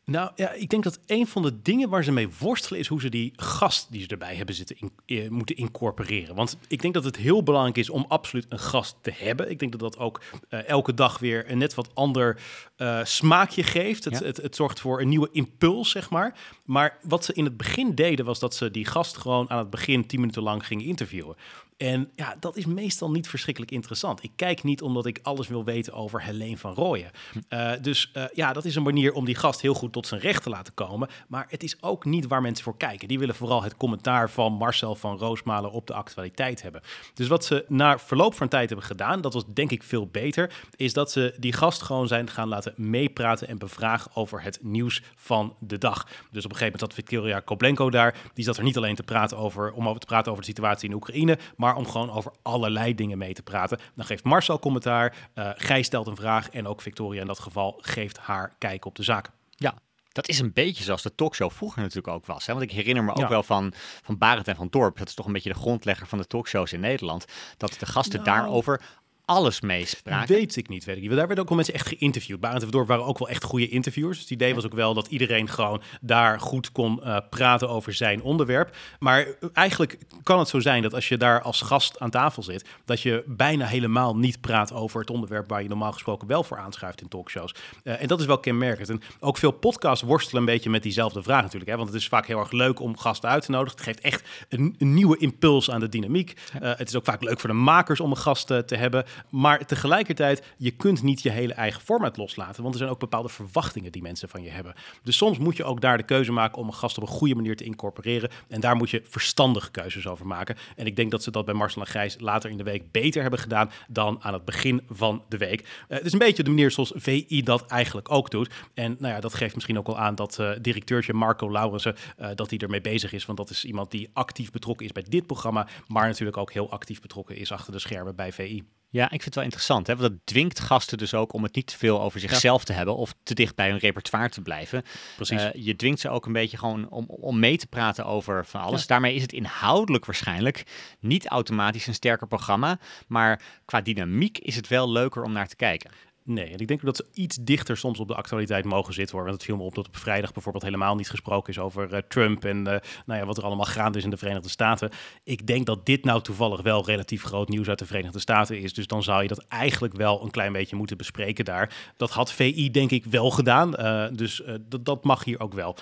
Nou 0.06 0.30
ja, 0.34 0.52
ik 0.52 0.68
denk 0.68 0.82
dat 0.82 0.98
een 1.06 1.26
van 1.26 1.42
de 1.42 1.62
dingen 1.62 1.88
waar 1.88 2.04
ze 2.04 2.12
mee 2.12 2.28
worstelen 2.38 2.80
is 2.80 2.86
hoe 2.86 3.00
ze 3.00 3.08
die 3.08 3.32
gast 3.36 3.86
die 3.90 4.02
ze 4.02 4.08
erbij 4.08 4.34
hebben 4.34 4.54
zitten 4.54 4.76
in, 4.78 4.92
eh, 5.06 5.28
moeten 5.28 5.56
incorporeren. 5.56 6.34
Want 6.34 6.56
ik 6.68 6.82
denk 6.82 6.94
dat 6.94 7.04
het 7.04 7.16
heel 7.16 7.42
belangrijk 7.42 7.76
is 7.76 7.90
om 7.90 8.04
absoluut 8.08 8.46
een 8.48 8.58
gast 8.58 8.96
te 9.00 9.12
hebben. 9.14 9.50
Ik 9.50 9.58
denk 9.58 9.72
dat 9.72 9.80
dat 9.80 9.98
ook 9.98 10.20
eh, 10.48 10.68
elke 10.68 10.94
dag 10.94 11.18
weer 11.18 11.50
een 11.50 11.58
net 11.58 11.74
wat 11.74 11.94
ander 11.94 12.40
eh, 12.76 13.04
smaakje 13.04 13.62
geeft. 13.62 14.04
Het, 14.04 14.18
Ja. 14.18 14.26
het, 14.26 14.36
het 14.36 14.56
zorgt 14.56 14.80
voor 14.80 15.00
een 15.00 15.08
nieuwe 15.08 15.28
impuls, 15.32 15.90
zeg 15.90 16.10
maar. 16.10 16.38
Maar 16.64 16.98
wat 17.02 17.24
ze 17.24 17.32
in 17.32 17.44
het 17.44 17.56
begin 17.56 17.94
deden 17.94 18.24
was 18.24 18.38
dat 18.38 18.54
ze 18.54 18.70
die 18.70 18.86
gast 18.86 19.16
gewoon 19.16 19.50
aan 19.50 19.58
het 19.58 19.70
begin 19.70 20.06
tien 20.06 20.20
minuten 20.20 20.42
lang 20.42 20.66
gingen 20.66 20.84
interviewen. 20.84 21.36
En 21.76 22.10
ja, 22.14 22.36
dat 22.40 22.56
is 22.56 22.66
meestal 22.66 23.10
niet 23.10 23.28
verschrikkelijk 23.28 23.72
interessant. 23.72 24.22
Ik 24.22 24.32
kijk 24.36 24.62
niet 24.62 24.82
omdat 24.82 25.06
ik 25.06 25.18
alles 25.22 25.48
wil 25.48 25.64
weten 25.64 25.92
over 25.92 26.22
Helene 26.22 26.58
van 26.58 26.74
Rooyen. 26.74 27.10
Eh, 27.48 27.72
dus 27.80 28.10
eh, 28.12 28.24
ja, 28.32 28.52
dat 28.52 28.64
is 28.64 28.76
een 28.76 28.82
manier 28.82 29.12
om 29.12 29.24
die 29.24 29.34
gast 29.34 29.60
heel 29.60 29.74
goed 29.74 29.92
tot 29.92 30.06
zijn 30.06 30.20
recht 30.20 30.42
te 30.42 30.50
laten 30.50 30.74
komen. 30.74 31.08
Maar 31.28 31.46
het 31.48 31.62
is 31.62 31.82
ook 31.82 32.04
niet 32.04 32.26
waar 32.26 32.42
mensen 32.42 32.64
voor 32.64 32.76
kijken. 32.76 33.08
Die 33.08 33.18
willen 33.18 33.34
vooral 33.34 33.62
het 33.62 33.76
commentaar 33.76 34.30
van 34.30 34.52
Marcel 34.52 34.94
van 34.94 35.18
Roosmalen 35.18 35.72
op 35.72 35.86
de 35.86 35.94
actualiteit 35.94 36.62
hebben. 36.62 36.80
Dus 37.14 37.28
wat 37.28 37.44
ze 37.44 37.64
na 37.68 37.98
verloop 37.98 38.34
van 38.34 38.48
tijd 38.48 38.68
hebben 38.68 38.86
gedaan, 38.86 39.20
dat 39.20 39.34
was 39.34 39.44
denk 39.46 39.70
ik 39.70 39.82
veel 39.82 40.06
beter, 40.06 40.52
is 40.76 40.92
dat 40.92 41.10
ze 41.10 41.34
die 41.38 41.52
gast 41.52 41.82
gewoon 41.82 42.08
zijn 42.08 42.30
gaan 42.30 42.48
laten 42.48 42.74
meepraten 42.76 43.48
en 43.48 43.58
bevragen 43.58 44.10
over 44.14 44.42
het 44.42 44.58
nieuws 44.62 45.02
van 45.16 45.56
de 45.58 45.78
dag. 45.78 46.04
Dus 46.04 46.44
op 46.44 46.50
een 46.50 46.56
gegeven 46.56 46.64
moment 46.64 46.80
zat 46.80 46.94
Victoria 46.94 47.40
Koblenko 47.40 47.90
daar. 47.90 48.16
Die 48.34 48.44
zat 48.44 48.56
er 48.56 48.64
niet 48.64 48.76
alleen 48.76 48.94
te 48.94 49.02
praten 49.02 49.36
over, 49.36 49.72
om 49.72 49.88
over 49.88 50.00
te 50.00 50.06
praten 50.06 50.30
over 50.30 50.44
de 50.44 50.50
situatie 50.50 50.88
in 50.88 50.94
Oekraïne, 50.94 51.38
maar 51.56 51.63
om 51.72 51.86
gewoon 51.86 52.10
over 52.10 52.32
allerlei 52.42 52.94
dingen 52.94 53.18
mee 53.18 53.34
te 53.34 53.42
praten. 53.42 53.78
Dan 53.94 54.04
geeft 54.06 54.24
Marcel 54.24 54.58
commentaar, 54.58 55.16
eh 55.34 55.50
Gijs 55.54 55.86
stelt 55.86 56.06
een 56.06 56.16
vraag 56.16 56.50
en 56.50 56.66
ook 56.66 56.80
Victoria 56.82 57.20
in 57.20 57.26
dat 57.26 57.38
geval 57.38 57.78
geeft 57.80 58.18
haar 58.18 58.54
kijk 58.58 58.84
op 58.84 58.94
de 58.94 59.02
zaak. 59.02 59.30
Ja, 59.50 59.74
dat 60.12 60.28
is 60.28 60.38
een 60.38 60.52
beetje 60.52 60.84
zoals 60.84 61.02
de 61.02 61.14
talkshow 61.14 61.50
vroeger 61.50 61.80
natuurlijk 61.80 62.08
ook 62.14 62.26
was. 62.26 62.46
Hè? 62.46 62.52
Want 62.52 62.64
ik 62.64 62.72
herinner 62.72 63.04
me 63.04 63.10
ook 63.10 63.16
Ja. 63.18 63.28
wel 63.28 63.42
van, 63.42 63.72
van 64.02 64.18
Barend 64.18 64.48
en 64.48 64.56
van 64.56 64.68
Dorp. 64.70 64.98
Dat 64.98 65.08
is 65.08 65.14
toch 65.14 65.26
een 65.26 65.32
beetje 65.32 65.52
de 65.52 65.58
grondlegger 65.58 66.06
van 66.06 66.18
de 66.18 66.26
talkshows 66.26 66.72
in 66.72 66.80
Nederland. 66.80 67.24
Dat 67.56 67.76
de 67.78 67.86
gasten 67.86 68.22
Nou. 68.22 68.36
daarover 68.38 68.80
alles 69.24 69.60
meespraken. 69.60 70.34
Weet 70.34 70.56
ik 70.56 70.68
niet, 70.68 70.84
weet 70.84 70.96
ik 70.96 71.00
niet. 71.00 71.10
Want 71.10 71.18
Daar 71.18 71.26
werden 71.26 71.44
ook 71.44 71.48
wel 71.48 71.58
mensen 71.58 71.74
echt 71.74 71.86
geïnterviewd. 71.86 72.40
Barend 72.40 72.62
en 72.62 72.68
Verdorp 72.68 72.88
waren 72.88 73.04
ook 73.04 73.18
wel 73.18 73.28
echt 73.28 73.44
goede 73.44 73.68
interviewers. 73.68 74.18
Dus 74.18 74.28
het 74.28 74.40
idee 74.40 74.54
was 74.54 74.64
ook 74.64 74.74
wel 74.74 74.94
dat 74.94 75.06
iedereen 75.06 75.48
gewoon 75.48 75.82
daar 76.00 76.40
goed 76.40 76.72
kon 76.72 77.02
eh, 77.02 77.16
praten 77.30 77.68
over 77.68 77.92
zijn 77.94 78.22
onderwerp. 78.22 78.76
Maar 78.98 79.26
eigenlijk 79.52 79.98
kan 80.22 80.38
het 80.38 80.48
zo 80.48 80.60
zijn 80.60 80.82
dat 80.82 80.94
als 80.94 81.08
je 81.08 81.16
daar 81.16 81.42
als 81.42 81.60
gast 81.60 82.00
aan 82.00 82.10
tafel 82.10 82.42
zit, 82.42 82.68
dat 82.84 83.00
je 83.00 83.24
bijna 83.26 83.66
helemaal 83.66 84.16
niet 84.16 84.40
praat 84.40 84.72
over 84.72 85.00
het 85.00 85.10
onderwerp 85.10 85.48
waar 85.48 85.62
je 85.62 85.68
normaal 85.68 85.92
gesproken 85.92 86.28
wel 86.28 86.44
voor 86.44 86.58
aanschuift 86.58 87.00
in 87.00 87.08
talkshows. 87.08 87.54
Eh, 87.82 88.02
en 88.02 88.08
dat 88.08 88.20
is 88.20 88.26
wel 88.26 88.38
kenmerkend. 88.38 88.88
En 88.88 89.02
ook 89.20 89.38
veel 89.38 89.50
podcasts 89.50 90.04
worstelen 90.04 90.40
een 90.40 90.52
beetje 90.52 90.70
met 90.70 90.82
diezelfde 90.82 91.22
vraag 91.22 91.42
natuurlijk. 91.42 91.70
Hè? 91.70 91.76
Want 91.76 91.88
het 91.88 91.98
is 91.98 92.08
vaak 92.08 92.26
heel 92.26 92.38
erg 92.38 92.50
leuk 92.50 92.80
om 92.80 92.98
gasten 92.98 93.28
uit 93.28 93.44
te 93.44 93.50
nodigen. 93.50 93.76
Het 93.76 93.86
geeft 93.86 94.00
echt 94.00 94.28
een, 94.48 94.74
een 94.78 94.94
nieuwe 94.94 95.16
impuls 95.16 95.70
aan 95.70 95.80
de 95.80 95.88
dynamiek. 95.88 96.34
Eh, 96.60 96.72
het 96.76 96.88
is 96.88 96.96
ook 96.96 97.04
vaak 97.04 97.22
leuk 97.22 97.40
voor 97.40 97.48
de 97.48 97.56
makers 97.56 98.00
om 98.00 98.10
een 98.10 98.16
gast 98.16 98.50
eh, 98.50 98.58
te 98.58 98.76
hebben. 98.76 99.04
Maar 99.30 99.66
tegelijkertijd, 99.66 100.42
je 100.56 100.70
kunt 100.70 101.02
niet 101.02 101.22
je 101.22 101.30
hele 101.30 101.54
eigen 101.54 101.80
format 101.80 102.16
loslaten. 102.16 102.62
Want 102.62 102.74
er 102.74 102.80
zijn 102.80 102.92
ook 102.92 102.98
bepaalde 102.98 103.28
verwachtingen 103.28 103.92
die 103.92 104.02
mensen 104.02 104.28
van 104.28 104.42
je 104.42 104.50
hebben. 104.50 104.74
Dus 105.02 105.16
soms 105.16 105.38
moet 105.38 105.56
je 105.56 105.64
ook 105.64 105.80
daar 105.80 105.96
de 105.96 106.02
keuze 106.02 106.32
maken 106.32 106.58
om 106.58 106.66
een 106.66 106.74
gast 106.74 106.96
op 106.96 107.02
een 107.02 107.08
goede 107.08 107.34
manier 107.34 107.56
te 107.56 107.64
incorporeren. 107.64 108.30
En 108.48 108.60
daar 108.60 108.76
moet 108.76 108.90
je 108.90 109.02
verstandige 109.04 109.70
keuzes 109.70 110.06
over 110.06 110.26
maken. 110.26 110.56
En 110.76 110.86
ik 110.86 110.96
denk 110.96 111.10
dat 111.10 111.22
ze 111.22 111.30
dat 111.30 111.44
bij 111.44 111.54
Marcel 111.54 111.80
en 111.80 111.88
Gijs 111.88 112.16
later 112.18 112.50
in 112.50 112.56
de 112.56 112.62
week 112.62 112.90
beter 112.90 113.22
hebben 113.22 113.40
gedaan 113.40 113.70
dan 113.88 114.18
aan 114.20 114.32
het 114.32 114.44
begin 114.44 114.82
van 114.90 115.22
de 115.28 115.36
week. 115.36 115.60
Eh, 115.60 115.96
het 115.96 116.06
is 116.06 116.12
een 116.12 116.18
beetje 116.18 116.42
de 116.42 116.50
manier 116.50 116.70
zoals 116.70 116.92
VI 116.94 117.42
dat 117.42 117.66
eigenlijk 117.66 118.10
ook 118.10 118.30
doet. 118.30 118.50
En 118.74 118.96
nou 118.98 119.14
ja, 119.14 119.20
dat 119.20 119.34
geeft 119.34 119.54
misschien 119.54 119.78
ook 119.78 119.86
wel 119.86 119.98
aan 119.98 120.14
dat 120.14 120.38
eh 120.38 120.50
directeurtje 120.60 121.12
Marco 121.12 121.50
Laurensen, 121.50 121.96
eh, 122.16 122.28
dat 122.34 122.50
hij 122.50 122.58
ermee 122.58 122.80
bezig 122.80 123.12
is. 123.12 123.26
Want 123.26 123.38
dat 123.38 123.50
is 123.50 123.64
iemand 123.64 123.90
die 123.90 124.10
actief 124.12 124.50
betrokken 124.50 124.86
is 124.86 124.92
bij 124.92 125.04
dit 125.08 125.26
programma, 125.26 125.66
maar 125.86 126.06
natuurlijk 126.06 126.36
ook 126.36 126.52
heel 126.52 126.70
actief 126.70 127.00
betrokken 127.00 127.36
is 127.36 127.52
achter 127.52 127.72
de 127.72 127.78
schermen 127.78 128.16
bij 128.16 128.32
VI. 128.32 128.64
Ja, 128.94 129.04
ik 129.04 129.10
vind 129.10 129.24
het 129.24 129.34
wel 129.34 129.44
interessant. 129.44 129.86
Hè? 129.86 129.96
Want 129.96 130.10
dat 130.10 130.20
dwingt 130.24 130.60
gasten 130.60 130.98
dus 130.98 131.14
ook 131.14 131.32
om 131.32 131.42
het 131.42 131.54
niet 131.54 131.66
te 131.66 131.78
veel 131.78 132.02
over 132.02 132.20
zichzelf 132.20 132.64
te 132.64 132.72
hebben 132.72 132.96
of 132.96 133.14
te 133.22 133.34
dicht 133.34 133.54
bij 133.54 133.70
hun 133.70 133.78
repertoire 133.78 134.28
te 134.28 134.40
blijven. 134.40 134.82
Precies. 135.16 135.42
Eh, 135.42 135.50
je 135.54 135.76
dwingt 135.76 136.00
ze 136.00 136.08
ook 136.08 136.26
een 136.26 136.32
beetje 136.32 136.56
gewoon 136.56 136.88
om, 136.88 137.04
om 137.08 137.38
mee 137.38 137.56
te 137.56 137.66
praten 137.66 138.06
over 138.06 138.46
van 138.46 138.60
alles. 138.60 138.80
Ja. 138.80 138.86
Daarmee 138.86 139.14
is 139.14 139.22
het 139.22 139.32
inhoudelijk 139.32 140.04
waarschijnlijk 140.04 140.64
niet 141.00 141.26
automatisch 141.26 141.86
een 141.86 141.94
sterker 141.94 142.26
programma. 142.26 142.78
Maar 143.06 143.42
qua 143.64 143.80
dynamiek 143.80 144.38
is 144.38 144.56
het 144.56 144.68
wel 144.68 144.90
leuker 144.90 145.22
om 145.22 145.32
naar 145.32 145.48
te 145.48 145.56
kijken. 145.56 145.90
Nee, 146.26 146.52
en 146.52 146.58
ik 146.58 146.68
denk 146.68 146.84
dat 146.84 146.96
ze 146.96 147.06
iets 147.14 147.38
dichter 147.40 147.76
soms 147.76 147.98
op 148.00 148.08
de 148.08 148.14
actualiteit 148.14 148.64
mogen 148.64 148.94
zitten 148.94 149.16
hoor. 149.16 149.24
Want 149.24 149.36
het 149.36 149.46
viel 149.46 149.56
me 149.56 149.62
op 149.62 149.74
dat 149.74 149.86
op 149.86 149.96
vrijdag 149.96 150.32
bijvoorbeeld 150.32 150.64
helemaal 150.64 150.94
niet 150.94 151.10
gesproken 151.10 151.52
is 151.52 151.58
over 151.58 151.92
eh, 151.92 152.02
Trump 152.08 152.44
en 152.44 152.66
eh, 152.66 152.80
nou 153.06 153.20
ja, 153.20 153.26
wat 153.26 153.36
er 153.36 153.44
allemaal 153.44 153.64
gaande 153.64 153.98
is 153.98 154.04
in 154.04 154.10
de 154.10 154.16
Verenigde 154.16 154.48
Staten. 154.48 154.90
Ik 155.24 155.46
denk 155.46 155.66
dat 155.66 155.86
dit 155.86 156.04
nou 156.04 156.22
toevallig 156.22 156.62
wel 156.62 156.84
relatief 156.84 157.22
groot 157.22 157.48
nieuws 157.48 157.68
uit 157.68 157.78
de 157.78 157.86
Verenigde 157.86 158.18
Staten 158.18 158.58
is. 158.58 158.74
Dus 158.74 158.86
dan 158.86 159.02
zou 159.02 159.22
je 159.22 159.28
dat 159.28 159.44
eigenlijk 159.48 159.94
wel 159.94 160.22
een 160.22 160.30
klein 160.30 160.52
beetje 160.52 160.76
moeten 160.76 160.96
bespreken 160.96 161.44
daar. 161.44 161.92
Dat 161.96 162.10
had 162.10 162.32
VI 162.32 162.70
denk 162.70 162.90
ik 162.90 163.04
wel 163.04 163.30
gedaan. 163.30 163.76
eh, 163.76 164.06
dus 164.12 164.42
dat, 164.68 164.84
dat 164.84 165.04
mag 165.04 165.24
hier 165.24 165.40
ook 165.40 165.54
wel. 165.54 165.76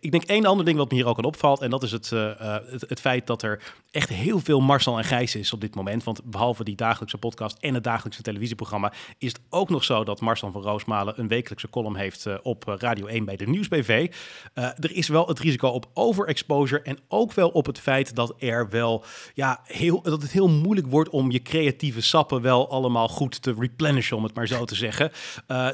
Ik 0.00 0.10
denk 0.10 0.24
één 0.24 0.44
ander 0.46 0.64
ding 0.64 0.78
wat 0.78 0.90
me 0.90 0.96
hier 0.96 1.06
ook 1.06 1.18
aan 1.18 1.24
opvalt. 1.24 1.60
En 1.60 1.70
dat 1.70 1.82
is 1.82 1.92
het, 1.92 2.10
het, 2.10 2.84
het 2.88 3.00
feit 3.00 3.26
dat 3.26 3.42
er 3.42 3.62
echt 3.90 4.08
heel 4.08 4.40
veel 4.40 4.60
Marcel 4.60 4.98
en 4.98 5.04
Gijs 5.04 5.34
is 5.34 5.52
op 5.52 5.60
dit 5.60 5.74
moment. 5.74 6.04
Want 6.04 6.24
behalve 6.24 6.64
die 6.64 6.76
dagelijkse 6.76 7.18
podcast 7.18 7.56
en 7.60 7.74
het 7.74 7.84
dagelijkse 7.84 8.22
televisieprogramma... 8.22 8.92
is 9.18 9.32
het 9.32 9.40
ook 9.50 9.68
nog 9.68 9.84
zo 9.86 10.04
dat 10.04 10.20
Marcel 10.20 10.52
van 10.52 10.62
Roosmalen 10.62 11.20
een 11.20 11.28
wekelijkse 11.28 11.70
column 11.70 11.96
heeft 11.96 12.26
eh, 12.26 12.34
op 12.42 12.68
eh, 12.68 12.74
Radio 12.78 13.06
1 13.06 13.24
bij 13.24 13.36
de 13.36 13.46
Nieuwsbv. 13.46 14.10
Eh 14.54 14.64
er 14.64 14.92
is 14.92 15.08
wel 15.08 15.26
het 15.26 15.38
risico 15.38 15.68
op 15.68 15.86
overexposure 15.94 16.82
en 16.82 16.98
ook 17.08 17.32
wel 17.32 17.48
op 17.48 17.66
het 17.66 17.80
feit 17.80 18.14
dat 18.14 18.34
er 18.38 18.68
wel 18.68 19.04
ja, 19.34 19.60
heel, 19.64 20.02
dat 20.02 20.22
het 20.22 20.32
heel 20.32 20.48
moeilijk 20.48 20.86
wordt 20.86 21.10
om 21.10 21.30
je 21.30 21.42
creatieve 21.42 22.02
sappen 22.02 22.42
wel 22.42 22.70
allemaal 22.70 23.08
goed 23.08 23.42
te 23.42 23.54
replenishen, 23.58 24.16
om 24.16 24.22
het 24.22 24.34
maar 24.34 24.46
zo 24.46 24.64
te 24.64 24.74
zeggen. 24.74 25.10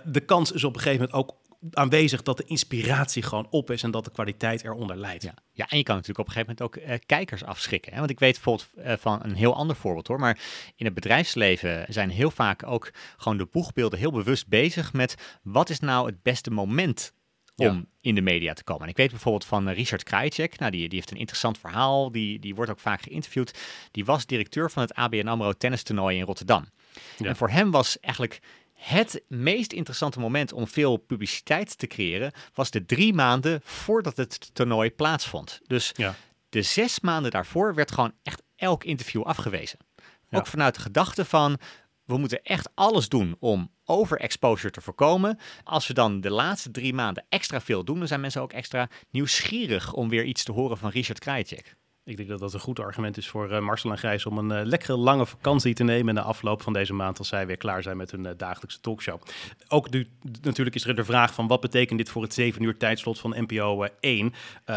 De 0.04 0.20
kans 0.26 0.52
is 0.52 0.64
op 0.64 0.74
een 0.74 0.80
gegeven 0.80 1.08
moment 1.10 1.30
ook 1.30 1.36
aanwezig 1.70 2.22
dat 2.22 2.36
de 2.36 2.44
inspiratie 2.46 3.22
gewoon 3.22 3.46
op 3.50 3.70
is 3.70 3.82
en 3.82 3.90
dat 3.90 4.04
de 4.04 4.10
kwaliteit 4.10 4.64
eronder 4.64 4.96
leidt. 4.96 5.22
Ja. 5.22 5.34
ja, 5.52 5.68
en 5.68 5.76
je 5.76 5.82
kan 5.82 5.94
natuurlijk 5.96 6.28
op 6.28 6.34
een 6.34 6.42
gegeven 6.42 6.56
moment 6.58 6.76
ook 6.76 6.88
eh, 6.90 6.98
kijkers 7.06 7.44
afschrikken. 7.44 7.92
Hè? 7.92 7.98
Want 7.98 8.10
ik 8.10 8.18
weet 8.18 8.32
bijvoorbeeld 8.34 8.68
eh, 8.76 8.94
van 8.98 9.20
een 9.22 9.34
heel 9.34 9.54
ander 9.54 9.76
voorbeeld 9.76 10.06
hoor. 10.06 10.18
Maar 10.18 10.38
in 10.76 10.84
het 10.84 10.94
bedrijfsleven 10.94 11.86
zijn 11.88 12.10
heel 12.10 12.30
vaak 12.30 12.66
ook 12.66 12.90
gewoon 13.16 13.38
de 13.38 13.48
boegbeelden 13.50 13.98
heel 13.98 14.12
bewust 14.12 14.48
bezig 14.48 14.92
met 14.92 15.38
wat 15.42 15.70
is 15.70 15.80
nou 15.80 16.06
het 16.06 16.22
beste 16.22 16.50
moment 16.50 17.12
om 17.56 17.66
Ja. 17.66 17.82
in 18.00 18.14
de 18.14 18.20
media 18.20 18.52
te 18.52 18.64
komen. 18.64 18.82
En 18.82 18.88
ik 18.88 18.96
weet 18.96 19.10
bijvoorbeeld 19.10 19.44
van 19.44 19.68
eh, 19.68 19.74
Richard 19.74 20.02
Krajicek, 20.02 20.58
nou, 20.58 20.70
die, 20.70 20.88
die 20.88 20.98
heeft 20.98 21.10
een 21.10 21.16
interessant 21.16 21.58
verhaal, 21.58 22.12
die, 22.12 22.38
die 22.38 22.54
wordt 22.54 22.70
ook 22.70 22.80
vaak 22.80 23.02
geïnterviewd. 23.02 23.58
Die 23.90 24.04
was 24.04 24.26
directeur 24.26 24.70
van 24.70 24.82
het 24.82 24.94
ABN 24.94 25.26
AMRO 25.28 25.52
tennistoernooi 25.52 26.18
in 26.18 26.24
Rotterdam. 26.24 26.64
Ja. 27.18 27.26
En 27.26 27.36
voor 27.36 27.50
hem 27.50 27.70
was 27.70 28.00
eigenlijk 28.00 28.40
het 28.82 29.22
meest 29.28 29.72
interessante 29.72 30.20
moment 30.20 30.52
om 30.52 30.66
veel 30.66 30.96
publiciteit 30.96 31.78
te 31.78 31.86
creëren, 31.86 32.32
was 32.54 32.70
de 32.70 32.84
drie 32.84 33.14
maanden 33.14 33.60
voordat 33.64 34.16
het 34.16 34.50
toernooi 34.54 34.90
plaatsvond. 34.90 35.60
Dus 35.66 35.92
Ja. 35.96 36.14
de 36.48 36.62
zes 36.62 37.00
maanden 37.00 37.30
daarvoor 37.30 37.74
werd 37.74 37.92
gewoon 37.92 38.12
echt 38.22 38.42
elk 38.56 38.84
interview 38.84 39.22
afgewezen. 39.22 39.78
Ja. 40.28 40.38
Ook 40.38 40.46
vanuit 40.46 40.74
de 40.74 40.80
gedachte 40.80 41.24
van, 41.24 41.58
we 42.04 42.16
moeten 42.16 42.42
echt 42.42 42.70
alles 42.74 43.08
doen 43.08 43.36
om 43.38 43.70
overexposure 43.84 44.72
te 44.72 44.80
voorkomen. 44.80 45.38
Als 45.64 45.86
we 45.86 45.94
dan 45.94 46.20
de 46.20 46.30
laatste 46.30 46.70
drie 46.70 46.94
maanden 46.94 47.24
extra 47.28 47.60
veel 47.60 47.84
doen, 47.84 47.98
dan 47.98 48.08
zijn 48.08 48.20
mensen 48.20 48.42
ook 48.42 48.52
extra 48.52 48.88
nieuwsgierig 49.10 49.92
om 49.92 50.08
weer 50.08 50.24
iets 50.24 50.44
te 50.44 50.52
horen 50.52 50.78
van 50.78 50.90
Richard 50.90 51.18
Krajicek. 51.18 51.76
Ik 52.04 52.16
denk 52.16 52.28
dat 52.28 52.38
dat 52.38 52.54
een 52.54 52.60
goed 52.60 52.80
argument 52.80 53.16
is 53.16 53.28
voor 53.28 53.50
uh, 53.50 53.58
Marcel 53.58 53.90
en 53.90 53.98
Gijs 53.98 54.26
om 54.26 54.38
een 54.38 54.60
uh, 54.60 54.66
lekkere 54.66 54.96
lange 54.96 55.26
vakantie 55.26 55.74
te 55.74 55.84
nemen 55.84 56.14
de 56.14 56.20
afloop 56.20 56.62
van 56.62 56.72
deze 56.72 56.92
maand 56.92 57.18
als 57.18 57.28
zij 57.28 57.46
weer 57.46 57.56
klaar 57.56 57.82
zijn 57.82 57.96
met 57.96 58.10
hun 58.10 58.24
uh, 58.24 58.30
dagelijkse 58.36 58.80
talkshow. 58.80 59.20
Ook 59.68 59.88
natuurlijk 60.42 60.76
is 60.76 60.86
er 60.86 60.94
de 60.94 61.04
vraag 61.04 61.34
van 61.34 61.46
wat 61.46 61.60
betekent 61.60 61.98
dit 61.98 62.10
voor 62.10 62.22
het 62.22 62.34
7 62.34 62.62
uur 62.62 62.76
tijdslot 62.76 63.18
van 63.18 63.34
NPO 63.36 63.86
1? 64.00 64.32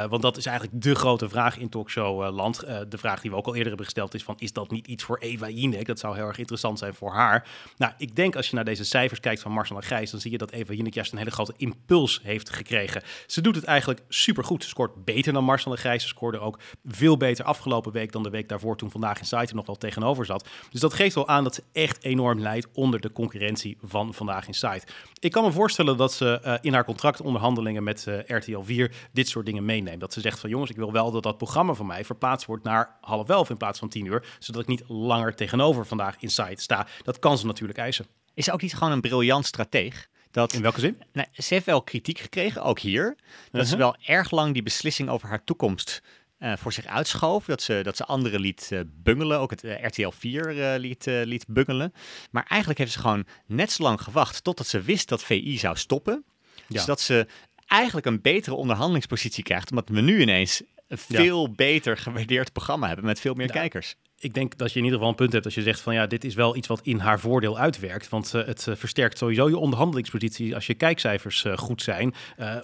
want 0.09 0.21
dat 0.21 0.37
is 0.37 0.45
eigenlijk 0.45 0.81
de 0.81 0.95
grote 0.95 1.29
vraag 1.29 1.57
in 1.57 1.69
talkshowland. 1.69 2.59
de 2.89 2.97
vraag 2.97 3.21
die 3.21 3.31
we 3.31 3.37
ook 3.37 3.45
al 3.45 3.51
eerder 3.51 3.67
hebben 3.67 3.85
gesteld 3.85 4.13
is 4.13 4.23
van 4.23 4.35
is 4.37 4.53
dat 4.53 4.71
niet 4.71 4.87
iets 4.87 5.03
voor 5.03 5.17
Eva 5.17 5.49
Jinek? 5.49 5.85
Dat 5.85 5.99
zou 5.99 6.15
heel 6.15 6.27
erg 6.27 6.37
interessant 6.37 6.79
zijn 6.79 6.93
voor 6.93 7.13
haar. 7.13 7.47
Nou, 7.77 7.93
ik 7.97 8.15
denk 8.15 8.35
als 8.35 8.49
je 8.49 8.55
naar 8.55 8.65
deze 8.65 8.85
cijfers 8.85 9.19
kijkt 9.19 9.41
van 9.41 9.51
Marcel 9.51 9.75
en 9.75 9.83
Gijs, 9.83 10.11
dan 10.11 10.19
zie 10.19 10.31
je 10.31 10.37
dat 10.37 10.51
Eva 10.51 10.73
Jinek 10.73 10.93
juist 10.93 11.11
een 11.11 11.17
hele 11.17 11.31
grote 11.31 11.53
impuls 11.57 12.19
heeft 12.23 12.49
gekregen. 12.49 13.01
Ze 13.27 13.41
doet 13.41 13.55
het 13.55 13.63
eigenlijk 13.63 14.01
supergoed. 14.09 14.63
Ze 14.63 14.69
scoort 14.69 15.05
beter 15.05 15.33
dan 15.33 15.43
Marcel 15.43 15.71
en 15.71 15.77
Gijs. 15.77 16.01
Ze 16.01 16.07
scoorde 16.07 16.39
ook 16.39 16.59
veel 16.85 17.14
beter 17.17 17.45
afgelopen 17.45 17.91
week 17.91 18.11
dan 18.11 18.23
de 18.23 18.29
week 18.29 18.49
daarvoor 18.49 18.77
toen 18.77 18.91
vandaag 18.91 19.19
in 19.19 19.25
site 19.25 19.47
er 19.47 19.55
nog 19.55 19.65
wel 19.65 19.75
tegenover 19.75 20.25
zat. 20.25 20.47
Dus 20.69 20.81
dat 20.81 20.93
geeft 20.93 21.15
wel 21.15 21.27
aan 21.27 21.43
dat 21.43 21.55
ze 21.55 21.63
echt 21.71 22.03
enorm 22.03 22.39
leidt 22.39 22.67
onder 22.73 22.99
de 22.99 23.11
concurrentie 23.11 23.77
van 23.83 24.13
vandaag 24.13 24.47
in 24.47 24.53
site. 24.53 24.83
Ik 25.19 25.31
kan 25.31 25.43
me 25.43 25.51
voorstellen 25.51 25.97
dat 25.97 26.13
ze 26.13 26.41
uh, 26.45 26.53
in 26.61 26.73
haar 26.73 26.85
contractonderhandelingen 26.85 27.83
met 27.83 28.05
uh, 28.07 28.19
RTL 28.37 28.61
4 28.61 28.91
dit 29.11 29.27
soort 29.27 29.45
dingen 29.45 29.65
meeneemt. 29.65 29.99
Dat 29.99 30.13
ze 30.13 30.21
zegt 30.21 30.39
van 30.39 30.49
jongens, 30.49 30.71
ik 30.71 30.77
wil 30.77 30.91
wel 30.91 31.11
dat 31.11 31.23
dat 31.23 31.37
programma 31.37 31.73
van 31.73 31.85
mij 31.85 32.05
verplaatst 32.05 32.47
wordt 32.47 32.63
naar 32.63 32.97
half 33.01 33.29
elf 33.29 33.49
in 33.49 33.57
plaats 33.57 33.79
van 33.79 33.89
tien 33.89 34.05
uur, 34.05 34.25
zodat 34.39 34.61
ik 34.61 34.67
niet 34.67 34.83
langer 34.87 35.35
tegenover 35.35 35.85
vandaag 35.85 36.15
in 36.19 36.29
site 36.29 36.61
sta. 36.61 36.87
Dat 37.03 37.19
kan 37.19 37.37
ze 37.37 37.45
natuurlijk 37.45 37.79
eisen. 37.79 38.05
Is 38.33 38.45
ze 38.45 38.51
ook 38.51 38.61
niet 38.61 38.73
gewoon 38.73 38.93
een 38.93 39.01
briljant 39.01 39.45
strateeg? 39.45 40.09
Dat, 40.31 40.53
in 40.53 40.61
welke 40.61 40.79
zin? 40.79 41.01
Nou, 41.13 41.27
ze 41.33 41.53
heeft 41.53 41.65
wel 41.65 41.81
kritiek 41.81 42.19
gekregen, 42.19 42.63
ook 42.63 42.79
hier. 42.79 43.15
Dat 43.51 43.67
ze 43.67 43.75
uh-huh. 43.75 43.91
wel 43.91 43.95
erg 44.15 44.31
lang 44.31 44.53
die 44.53 44.63
beslissing 44.63 45.09
over 45.09 45.27
haar 45.27 45.43
toekomst 45.43 46.01
uh, 46.39 46.53
voor 46.57 46.73
zich 46.73 46.85
uitschoof. 46.85 47.45
Dat 47.45 47.61
ze, 47.61 47.79
dat 47.83 47.97
ze 47.97 48.05
anderen 48.05 48.39
liet 48.39 48.69
uh, 48.73 48.79
bungelen, 48.87 49.39
ook 49.39 49.49
het 49.49 49.63
uh, 49.63 49.83
RTL 49.83 50.09
4 50.09 50.79
liet, 50.79 51.05
liet 51.05 51.45
bungelen. 51.47 51.93
Maar 52.31 52.45
eigenlijk 52.47 52.79
heeft 52.79 52.91
ze 52.91 52.99
gewoon 52.99 53.25
net 53.45 53.71
zo 53.71 53.83
lang 53.83 54.01
gewacht 54.01 54.43
totdat 54.43 54.67
ze 54.67 54.81
wist 54.81 55.09
dat 55.09 55.23
VI 55.23 55.57
zou 55.57 55.77
stoppen. 55.77 56.25
Ja. 56.67 56.79
Zodat 56.79 57.01
ze 57.01 57.27
eigenlijk 57.67 58.05
een 58.05 58.21
betere 58.21 58.55
onderhandelingspositie 58.55 59.43
krijgt. 59.43 59.69
Omdat 59.69 59.89
we 59.89 60.01
nu 60.01 60.21
ineens 60.21 60.61
een 60.87 60.97
veel 60.97 61.51
beter 61.51 61.97
gewaardeerd 61.97 62.51
programma 62.51 62.87
hebben 62.87 63.05
met 63.05 63.19
veel 63.19 63.33
meer 63.33 63.51
kijkers 63.51 63.95
ik 64.19 64.33
denk 64.33 64.57
dat 64.57 64.71
je 64.71 64.77
in 64.79 64.83
ieder 64.83 64.97
geval 64.97 65.11
een 65.11 65.19
punt 65.19 65.33
hebt 65.33 65.45
als 65.45 65.55
je 65.55 65.61
zegt 65.61 65.79
van 65.79 65.93
ja, 65.93 66.07
dit 66.07 66.23
is 66.23 66.35
wel 66.35 66.55
iets 66.55 66.67
wat 66.67 66.81
in 66.83 66.99
haar 66.99 67.19
voordeel 67.19 67.57
uitwerkt. 67.57 68.09
Want 68.09 68.33
uh, 68.35 68.45
het 68.45 68.65
uh, 68.69 68.75
versterkt 68.75 69.17
sowieso 69.17 69.49
je 69.49 69.57
onderhandelingspositie 69.57 70.55
als 70.55 70.67
je 70.67 70.73
kijkcijfers 70.73 71.43
uh, 71.43 71.57
goed 71.57 71.81
zijn. 71.81 72.13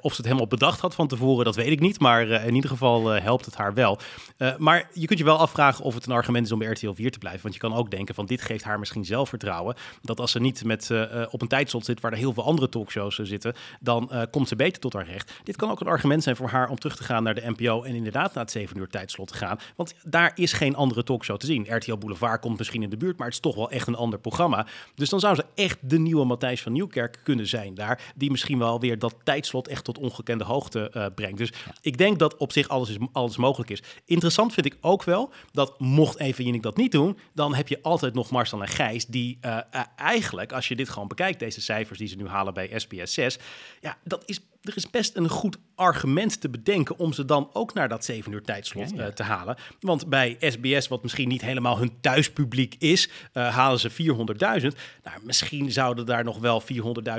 of 0.01 0.11
ze 0.11 0.17
het 0.17 0.25
helemaal 0.25 0.47
bedacht 0.47 0.79
had 0.79 0.95
van 0.95 1.07
tevoren, 1.07 1.45
dat 1.45 1.55
weet 1.55 1.71
ik 1.71 1.79
niet. 1.79 1.99
Maar 1.99 2.29
in 2.29 2.55
ieder 2.55 2.69
geval 2.69 3.07
helpt 3.07 3.45
het 3.45 3.55
haar 3.55 3.73
wel. 3.73 3.99
maar 4.57 4.89
je 4.93 5.05
kunt 5.05 5.19
je 5.19 5.25
wel 5.25 5.37
afvragen 5.37 5.83
of 5.83 5.93
het 5.93 6.05
een 6.05 6.11
argument 6.11 6.45
is 6.45 6.51
om 6.51 6.59
bij 6.59 6.67
RTL 6.67 6.91
4 6.91 7.11
te 7.11 7.17
blijven. 7.17 7.41
Want 7.41 7.53
je 7.53 7.59
kan 7.59 7.73
ook 7.73 7.91
denken 7.91 8.15
van 8.15 8.25
dit 8.25 8.41
geeft 8.41 8.63
haar 8.63 8.79
misschien 8.79 9.05
zelfvertrouwen. 9.05 9.75
Dat 10.01 10.19
als 10.19 10.31
ze 10.31 10.39
niet 10.39 10.63
met, 10.63 10.91
op 11.29 11.41
een 11.41 11.47
tijdslot 11.47 11.85
zit 11.85 12.01
waar 12.01 12.11
er 12.11 12.17
heel 12.17 12.33
veel 12.33 12.45
andere 12.45 12.69
talkshows 12.69 13.15
zitten, 13.15 13.53
dan 13.79 14.11
komt 14.31 14.47
ze 14.47 14.55
beter 14.55 14.81
tot 14.81 14.93
haar 14.93 15.05
recht. 15.05 15.33
Dit 15.43 15.55
kan 15.55 15.69
ook 15.69 15.79
een 15.79 15.87
argument 15.87 16.23
zijn 16.23 16.35
voor 16.35 16.49
haar 16.49 16.69
om 16.69 16.79
terug 16.79 16.95
te 16.95 17.03
gaan 17.03 17.23
naar 17.23 17.35
de 17.35 17.53
NPO 17.57 17.83
en 17.83 17.95
inderdaad 17.95 18.33
naar 18.33 18.43
het 18.43 18.53
7 18.53 18.77
uur 18.77 18.87
tijdslot 18.87 19.27
te 19.27 19.33
gaan. 19.33 19.59
Want 19.75 19.95
daar 20.03 20.31
is 20.35 20.53
geen 20.53 20.75
andere 20.75 21.03
talkshow 21.03 21.39
te 21.41 21.47
zien. 21.47 21.75
RTL 21.75 21.97
Boulevard 21.97 22.41
komt 22.41 22.57
misschien 22.57 22.83
in 22.83 22.89
de 22.89 22.97
buurt, 22.97 23.17
maar 23.17 23.27
het 23.27 23.35
is 23.35 23.41
toch 23.41 23.55
wel 23.55 23.71
echt 23.71 23.87
een 23.87 23.95
ander 23.95 24.19
programma. 24.19 24.67
Dus 24.95 25.09
dan 25.09 25.19
zou 25.19 25.35
ze 25.35 25.45
echt 25.55 25.77
de 25.81 25.99
nieuwe 25.99 26.25
Matthijs 26.25 26.61
van 26.61 26.71
Nieuwkerk 26.71 27.19
kunnen 27.23 27.47
zijn 27.47 27.73
daar, 27.73 28.13
die 28.15 28.31
misschien 28.31 28.59
wel 28.59 28.79
weer 28.79 28.99
dat 28.99 29.15
tijdslot 29.23 29.67
echt 29.67 29.83
tot 29.83 29.97
ongekende 29.97 30.43
hoogte 30.43 30.91
uh, 30.95 31.05
brengt. 31.15 31.37
Dus 31.37 31.53
ik 31.81 31.97
denk 31.97 32.19
dat 32.19 32.37
op 32.37 32.51
zich 32.51 32.67
alles, 32.67 32.89
is, 32.89 32.97
alles 33.11 33.37
mogelijk 33.37 33.69
is. 33.69 33.83
Interessant 34.05 34.53
vind 34.53 34.65
ik 34.65 34.77
ook 34.81 35.03
wel 35.03 35.31
dat 35.51 35.79
mocht 35.79 36.19
even 36.19 36.43
Jinek 36.43 36.63
dat 36.63 36.77
niet 36.77 36.91
doen, 36.91 37.17
dan 37.33 37.55
heb 37.55 37.67
je 37.67 37.81
altijd 37.81 38.13
nog 38.13 38.29
Marcel 38.29 38.61
en 38.61 38.67
Gijs, 38.67 39.05
die 39.05 39.37
uh, 39.45 39.57
uh, 39.75 39.81
eigenlijk, 39.95 40.53
als 40.53 40.67
je 40.67 40.75
dit 40.75 40.89
gewoon 40.89 41.07
bekijkt, 41.07 41.39
deze 41.39 41.61
cijfers 41.61 41.99
die 41.99 42.07
ze 42.07 42.15
nu 42.15 42.27
halen 42.27 42.53
bij 42.53 42.71
SBS 42.75 43.13
6, 43.13 43.37
ja, 43.81 43.97
dat 44.03 44.23
is 44.25 44.41
er 44.61 44.75
is 44.75 44.89
best 44.89 45.15
een 45.15 45.29
goed 45.29 45.57
argument 45.75 46.41
te 46.41 46.49
bedenken 46.49 46.97
om 46.97 47.13
ze 47.13 47.25
dan 47.25 47.49
ook 47.53 47.73
naar 47.73 47.89
dat 47.89 48.05
7 48.05 48.31
uur 48.31 48.41
tijdslot 48.41 48.93
uh, 48.93 49.05
te 49.05 49.23
halen. 49.23 49.55
Want 49.79 50.07
bij 50.07 50.37
SBS, 50.39 50.87
wat 50.87 51.03
misschien 51.03 51.27
niet 51.27 51.41
helemaal 51.41 51.77
hun 51.77 51.99
thuispubliek 52.01 52.75
is, 52.79 53.09
uh, 53.33 53.55
halen 53.55 53.79
ze 53.79 53.91
400.000. 53.91 53.95
Nou, 55.03 55.17
misschien 55.21 55.71
zouden 55.71 56.05
daar 56.05 56.23
nog 56.23 56.37
wel 56.37 56.61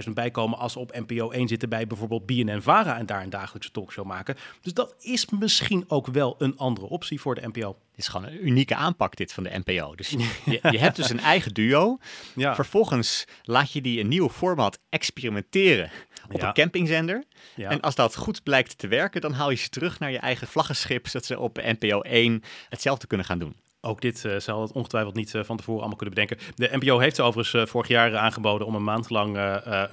400.000 0.06 0.10
bij 0.14 0.30
komen 0.30 0.58
als 0.58 0.72
ze 0.72 0.78
op 0.78 1.00
NPO 1.06 1.30
1 1.30 1.48
zitten 1.48 1.68
bij 1.68 1.86
bijvoorbeeld 1.86 2.26
BNN 2.26 2.62
Vara 2.62 2.98
en 2.98 3.06
daar 3.06 3.22
een 3.22 3.30
dagelijkse 3.30 3.70
talkshow 3.70 4.06
maken. 4.06 4.36
Dus 4.60 4.74
dat 4.74 4.94
is 5.00 5.26
misschien 5.30 5.84
ook 5.88 6.06
wel 6.06 6.34
een 6.38 6.58
andere 6.58 6.86
optie 6.86 7.20
voor 7.20 7.34
de 7.34 7.48
NPO. 7.48 7.76
Dit 7.92 8.00
is 8.00 8.08
gewoon 8.08 8.26
een 8.26 8.46
unieke 8.46 8.74
aanpak 8.74 9.16
dit 9.16 9.32
van 9.32 9.42
de 9.42 9.60
NPO. 9.64 9.94
Dus 9.94 10.08
je, 10.44 10.58
je 10.70 10.78
hebt 10.78 10.96
dus 10.96 11.10
een 11.10 11.20
eigen 11.20 11.54
duo. 11.54 11.98
Ja. 12.34 12.54
Vervolgens 12.54 13.24
laat 13.42 13.72
je 13.72 13.80
die 13.80 14.00
een 14.00 14.08
nieuw 14.08 14.28
format 14.28 14.78
experimenteren 14.88 15.90
op 16.30 16.42
een 16.42 16.52
campingzender. 16.52 17.24
Ja. 17.54 17.70
En 17.70 17.80
als 17.80 17.94
dat 17.94 18.16
goed 18.16 18.42
blijkt 18.42 18.78
te 18.78 18.88
werken, 18.88 19.20
dan 19.20 19.32
haal 19.32 19.50
je 19.50 19.56
ze 19.56 19.68
terug 19.68 19.98
naar 19.98 20.10
je 20.10 20.18
eigen 20.18 20.46
vlaggenschip, 20.46 21.06
zodat 21.06 21.26
ze 21.26 21.38
op 21.38 21.56
NPO 21.56 22.00
1 22.00 22.42
hetzelfde 22.68 23.06
kunnen 23.06 23.26
gaan 23.26 23.38
doen. 23.38 23.56
Ook 23.80 24.00
dit 24.00 24.24
uh, 24.24 24.38
zal 24.38 24.62
het 24.62 24.72
ongetwijfeld 24.72 25.14
niet 25.14 25.34
uh, 25.34 25.44
van 25.44 25.56
tevoren 25.56 25.80
allemaal 25.80 25.98
kunnen 25.98 26.14
bedenken. 26.14 26.54
De 26.54 26.76
NPO 26.76 26.98
heeft 26.98 27.20
overigens 27.20 27.62
uh, 27.62 27.66
vorig 27.66 27.88
jaar 27.88 28.16
aangeboden 28.16 28.66
om 28.66 28.74
een 28.74 28.84
maand 28.84 29.10
lang 29.10 29.36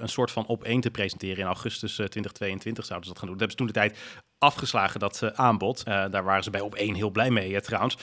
een 0.00 0.08
soort 0.08 0.30
van 0.30 0.46
op 0.46 0.64
één 0.64 0.80
te 0.80 0.90
presenteren. 0.90 1.38
In 1.38 1.44
augustus 1.44 1.94
2022 1.94 2.84
zouden 2.84 3.08
ze 3.08 3.12
dat 3.12 3.22
gaan 3.22 3.30
doen. 3.30 3.38
Dat 3.38 3.48
hebben 3.48 3.68
ze 3.68 3.82
toen 3.82 3.88
de 3.90 3.92
tijd 3.92 4.20
afgeslagen, 4.40 5.00
dat 5.00 5.34
aanbod. 5.34 5.84
daar 5.84 6.24
waren 6.24 6.42
ze 6.42 6.50
bij 6.50 6.60
op 6.60 6.74
één 6.74 6.94
heel 6.94 7.10
blij 7.10 7.30
mee 7.30 7.60
trouwens. 7.60 7.96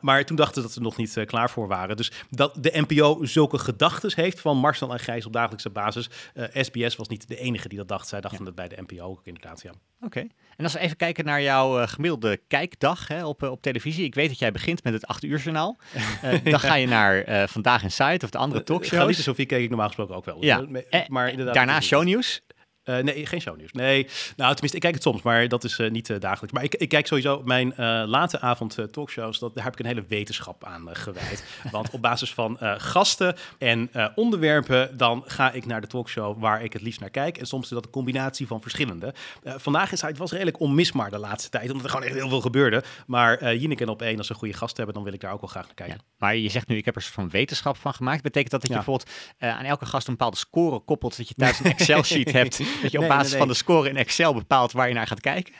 maar 0.00 0.24
toen 0.24 0.36
dachten 0.36 0.54
ze 0.54 0.60
dat 0.60 0.72
ze 0.72 0.78
er 0.78 0.84
nog 0.84 0.96
niet 0.96 1.22
klaar 1.26 1.50
voor 1.50 1.68
waren. 1.68 1.96
Dus 1.96 2.12
dat 2.30 2.54
de 2.60 2.84
NPO 2.86 3.24
zulke 3.24 3.58
gedachten 3.58 4.12
heeft 4.14 4.40
van 4.40 4.56
Marcel 4.56 4.92
en 4.92 4.98
Gijs 4.98 5.26
op 5.26 5.32
dagelijkse 5.32 5.70
basis. 5.70 6.10
SBS 6.52 6.96
was 6.96 7.08
niet 7.08 7.28
de 7.28 7.36
enige 7.36 7.68
die 7.68 7.78
dat 7.78 7.88
dacht. 7.88 8.08
Zij 8.08 8.20
dachten 8.20 8.38
ja. 8.38 8.44
dat 8.44 8.54
bij 8.54 8.68
de 8.68 8.82
NPO 8.86 9.04
ook 9.04 9.20
inderdaad, 9.24 9.62
ja. 9.62 9.72
Oké. 10.00 10.26
En 10.56 10.64
als 10.64 10.72
we 10.72 10.78
even 10.78 10.96
kijken 10.96 11.24
naar 11.24 11.42
jouw 11.42 11.86
gemiddelde 11.86 12.40
kijkdag 12.48 13.08
hè, 13.08 13.24
op, 13.24 13.42
op 13.42 13.62
televisie. 13.62 14.04
Ik 14.04 14.14
weet 14.14 14.28
dat 14.28 14.38
jij 14.38 14.52
begint 14.52 14.84
met 14.84 14.92
het 14.92 15.06
8 15.06 15.24
uur 15.24 15.38
journaal. 15.38 15.78
Dan 16.44 16.60
ga 16.60 16.74
je 16.74 16.86
naar 16.86 17.48
Vandaag 17.48 17.82
in 17.82 17.90
Site 17.90 18.24
of 18.24 18.30
de 18.30 18.38
andere 18.38 18.62
talkshows. 18.62 19.00
Galicia 19.00 19.22
Sofie 19.22 19.46
keek 19.46 19.62
ik 19.62 19.68
normaal 19.68 19.86
gesproken 19.86 20.14
ook 20.14 20.24
wel. 20.24 20.44
Ja. 20.44 20.66
Maar 21.08 21.30
inderdaad, 21.30 21.54
daarna 21.54 21.80
shownieuws. 21.80 22.42
Uh, 22.88 22.98
nee, 22.98 23.26
geen 23.26 23.40
shownieuws. 23.40 23.72
Nee, 23.72 24.06
nou 24.36 24.50
tenminste, 24.50 24.76
ik 24.76 24.80
kijk 24.80 24.94
het 24.94 25.02
soms, 25.02 25.22
maar 25.22 25.48
dat 25.48 25.64
is 25.64 25.78
uh, 25.78 25.90
niet 25.90 26.08
uh, 26.08 26.20
dagelijks. 26.20 26.52
Maar 26.52 26.64
ik, 26.64 26.74
ik, 26.74 26.88
kijk 26.88 27.06
sowieso 27.06 27.42
mijn 27.44 27.72
late 28.06 28.40
avond 28.40 28.78
talkshows, 28.90 29.38
dat, 29.38 29.54
daar 29.54 29.64
heb 29.64 29.72
ik 29.72 29.78
een 29.78 29.86
hele 29.86 30.04
wetenschap 30.08 30.64
aan 30.64 30.88
gewijd. 30.92 31.44
Want 31.70 31.90
op 31.90 32.02
basis 32.02 32.34
van 32.34 32.56
gasten 32.60 33.36
en 33.58 33.90
onderwerpen, 34.14 34.96
dan 34.96 35.22
ga 35.26 35.52
ik 35.52 35.66
naar 35.66 35.80
de 35.80 35.86
talkshow 35.86 36.40
waar 36.40 36.64
ik 36.64 36.72
het 36.72 36.82
liefst 36.82 37.00
naar 37.00 37.10
kijk. 37.10 37.38
En 37.38 37.46
soms 37.46 37.64
is 37.64 37.70
dat 37.70 37.84
een 37.84 37.90
combinatie 37.90 38.46
van 38.46 38.62
verschillende. 38.62 39.14
vandaag 39.44 39.92
is 39.92 40.00
het 40.00 40.18
was 40.18 40.32
redelijk 40.32 40.60
onmisbaar 40.60 41.10
de 41.10 41.18
laatste 41.18 41.50
tijd, 41.50 41.70
omdat 41.70 41.84
er 41.84 41.90
gewoon 41.90 42.06
echt 42.06 42.14
heel 42.14 42.28
veel 42.28 42.40
gebeurde. 42.40 42.82
Maar 43.06 43.42
uh, 43.42 43.60
Jinek 43.60 43.80
en 43.80 43.88
op 43.88 44.02
één, 44.02 44.16
als 44.16 44.26
ze 44.26 44.32
een 44.32 44.38
goede 44.38 44.54
gast 44.54 44.76
hebben, 44.76 44.94
dan 44.94 45.04
wil 45.04 45.12
ik 45.12 45.20
daar 45.20 45.32
ook 45.32 45.40
wel 45.40 45.50
graag 45.50 45.64
naar 45.64 45.74
kijken. 45.74 45.96
Ja. 45.96 46.14
Maar 46.18 46.36
je 46.36 46.48
zegt 46.48 46.68
nu, 46.68 46.76
ik 46.76 46.84
heb 46.84 46.94
er 46.94 47.00
een 47.00 47.06
soort 47.06 47.20
van 47.20 47.30
wetenschap 47.30 47.76
van 47.76 47.94
gemaakt. 47.94 48.22
Betekent 48.22 48.50
dat 48.50 48.60
dat 48.60 48.70
je 48.70 48.76
bijvoorbeeld 48.76 49.10
aan 49.38 49.64
elke 49.64 49.86
gast 49.86 50.06
een 50.06 50.12
bepaalde 50.12 50.36
score 50.36 50.78
koppelt, 50.78 51.16
dat 51.16 51.28
je 51.28 51.34
thuis 51.34 51.58
een 51.58 51.70
Excel-sheet 51.76 52.32
hebt 52.32 52.60
dat 52.82 52.92
je 52.92 52.98
op 52.98 53.08
basis 53.08 53.34
van 53.34 53.48
de 53.48 53.54
score 53.54 53.88
in 53.88 53.96
Excel 53.96 54.34
bepaalt 54.34 54.72
waar 54.72 54.88
je 54.88 54.94
naar 54.94 55.06
gaat 55.06 55.20
kijken? 55.20 55.54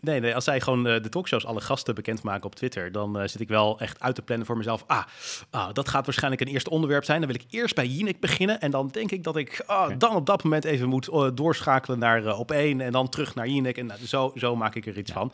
Nee, 0.00 0.20
nee 0.20 0.34
als 0.34 0.44
zij 0.44 0.60
gewoon 0.60 0.86
uh, 0.86 1.02
de 1.02 1.08
talkshows 1.08 1.46
alle 1.46 1.60
gasten 1.60 1.94
bekendmaken 1.94 2.44
op 2.44 2.54
Twitter, 2.54 2.92
dan 2.92 3.20
uh, 3.20 3.26
zit 3.26 3.40
ik 3.40 3.48
wel 3.48 3.80
echt 3.80 4.00
uit 4.00 4.14
te 4.14 4.22
plannen 4.22 4.46
voor 4.46 4.56
mezelf. 4.56 4.84
Ah, 4.86 5.04
ah, 5.50 5.72
dat 5.72 5.88
gaat 5.88 6.04
waarschijnlijk 6.04 6.42
een 6.42 6.48
eerste 6.48 6.70
onderwerp 6.70 7.04
zijn. 7.04 7.20
Dan 7.20 7.30
wil 7.30 7.40
ik 7.40 7.46
eerst 7.50 7.74
bij 7.74 7.86
Jinek 7.86 8.20
beginnen 8.20 8.60
en 8.60 8.70
dan 8.70 8.88
denk 8.88 9.10
ik 9.10 9.24
dat 9.24 9.36
ik 9.36 9.62
ah, 9.66 9.84
okay. 9.84 9.96
dan 9.96 10.14
op 10.14 10.26
dat 10.26 10.42
moment 10.42 10.64
even 10.64 10.88
moet 10.88 11.08
uh, 11.08 11.28
doorschakelen 11.34 11.98
naar 11.98 12.36
op 12.36 12.50
één 12.50 12.80
en 12.80 12.92
dan 12.92 13.08
terug 13.08 13.34
naar 13.34 13.48
Jinek. 13.48 13.76
En 13.76 13.90
zo, 14.06 14.32
zo 14.34 14.56
maak 14.56 14.74
ik 14.74 14.86
er 14.86 14.98
iets 14.98 15.12
ja. 15.12 15.16
van. 15.16 15.32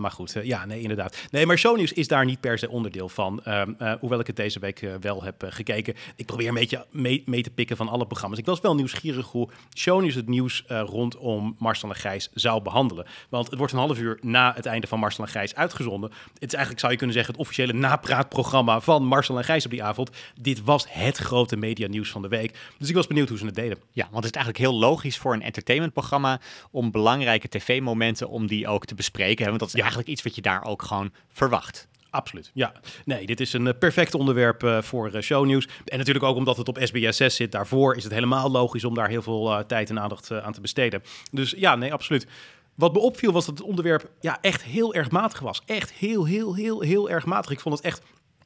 maar 0.00 0.10
goed, 0.10 0.36
ja, 0.42 0.66
nee, 0.66 0.80
inderdaad. 0.80 1.16
Nee, 1.30 1.46
maar 1.46 1.58
shownieuws 1.58 1.92
is 1.92 2.08
daar 2.08 2.24
niet 2.24 2.40
per 2.40 2.58
se 2.58 2.68
onderdeel 2.68 3.08
van. 3.08 3.44
Ehm, 3.44 3.96
hoewel 4.00 4.20
ik 4.20 4.26
het 4.26 4.36
deze 4.36 4.58
week 4.58 4.86
wel 5.00 5.22
heb 5.22 5.44
gekeken. 5.48 5.94
Ik 6.16 6.26
probeer 6.26 6.48
een 6.48 6.54
beetje 6.54 6.86
mee, 6.90 7.22
mee, 7.26 7.42
te 7.42 7.50
pikken 7.50 7.76
van 7.76 7.88
alle 7.88 8.06
programma's. 8.06 8.38
Ik 8.38 8.46
was 8.46 8.60
wel 8.60 8.74
nieuwsgierig 8.74 9.26
hoe 9.26 9.48
shownieuws 9.76 10.14
het 10.14 10.28
nieuws 10.28 10.61
rondom 10.66 11.56
Marcel 11.58 11.88
en 11.88 11.94
Gijs 11.94 12.28
zou 12.34 12.62
behandelen. 12.62 13.06
Want 13.28 13.46
het 13.46 13.58
wordt 13.58 13.72
een 13.72 13.78
half 13.78 13.98
uur 13.98 14.18
na 14.20 14.52
het 14.54 14.66
einde 14.66 14.86
van 14.86 14.98
Marcel 14.98 15.24
en 15.24 15.30
Gijs 15.30 15.54
uitgezonden. 15.54 16.10
Het 16.10 16.42
is 16.48 16.52
eigenlijk, 16.52 16.78
zou 16.78 16.92
je 16.92 16.98
kunnen 16.98 17.16
zeggen, 17.16 17.32
het 17.32 17.42
officiële 17.42 17.72
napraatprogramma 17.72 18.80
van 18.80 19.04
Marcel 19.04 19.38
en 19.38 19.44
Gijs 19.44 19.64
op 19.64 19.70
die 19.70 19.82
avond. 19.82 20.10
Dit 20.40 20.64
was 20.64 20.86
het 20.88 21.16
grote 21.16 21.56
media 21.56 21.88
nieuws 21.88 22.10
van 22.10 22.22
de 22.22 22.28
week. 22.28 22.58
Dus 22.78 22.88
ik 22.88 22.94
was 22.94 23.06
benieuwd 23.06 23.28
hoe 23.28 23.38
ze 23.38 23.46
het 23.46 23.54
deden. 23.54 23.78
Ja, 23.92 24.08
want 24.10 24.24
het 24.24 24.34
is 24.34 24.40
eigenlijk 24.40 24.70
heel 24.70 24.80
logisch 24.80 25.18
voor 25.18 25.34
een 25.34 25.42
entertainmentprogramma 25.42 26.40
om 26.70 26.90
belangrijke 26.90 27.48
tv-momenten, 27.48 28.28
om 28.28 28.46
die 28.46 28.68
ook 28.68 28.84
te 28.84 28.94
bespreken. 28.94 29.46
Want 29.46 29.58
dat 29.58 29.68
is 29.68 29.74
ja. 29.74 29.80
eigenlijk 29.80 30.10
iets 30.10 30.22
wat 30.22 30.34
je 30.34 30.42
daar 30.42 30.64
ook 30.64 30.82
gewoon 30.82 31.12
verwacht. 31.28 31.88
Absoluut, 32.12 32.50
ja. 32.54 32.72
Nee, 33.04 33.26
dit 33.26 33.40
is 33.40 33.52
een 33.52 33.66
uh, 33.66 33.72
perfect 33.78 34.14
onderwerp 34.14 34.62
uh, 34.62 34.82
voor 34.82 35.14
uh, 35.14 35.20
shownieuws. 35.20 35.68
En 35.84 35.98
natuurlijk 35.98 36.24
ook 36.24 36.36
omdat 36.36 36.56
het 36.56 36.68
op 36.68 36.78
SBS 36.80 37.16
6 37.16 37.36
zit. 37.36 37.52
Daarvoor 37.52 37.96
is 37.96 38.04
het 38.04 38.12
helemaal 38.12 38.50
logisch 38.50 38.84
om 38.84 38.94
daar 38.94 39.08
heel 39.08 39.22
veel 39.22 39.64
tijd 39.66 39.90
en 39.90 40.00
aandacht 40.00 40.30
aan 40.30 40.52
te 40.52 40.60
besteden. 40.60 41.02
Dus 41.30 41.54
ja, 41.56 41.76
nee, 41.76 41.92
absoluut. 41.92 42.26
Wat 42.74 42.92
me 42.92 42.98
opviel 42.98 43.32
was 43.32 43.46
dat 43.46 43.58
het 43.58 43.66
onderwerp 43.66 44.10
ja, 44.20 44.38
echt 44.40 44.62
heel 44.62 44.94
erg 44.94 45.10
matig 45.10 45.40
was. 45.40 45.62
Echt 45.66 45.92
heel, 45.92 46.26
heel, 46.26 46.54
heel, 46.54 46.80
heel 46.80 47.10
erg 47.10 47.24
matig. 47.24 47.50
Ik 47.50 47.60
vond 47.60 47.76
het 47.76 47.84
echt 47.84 48.02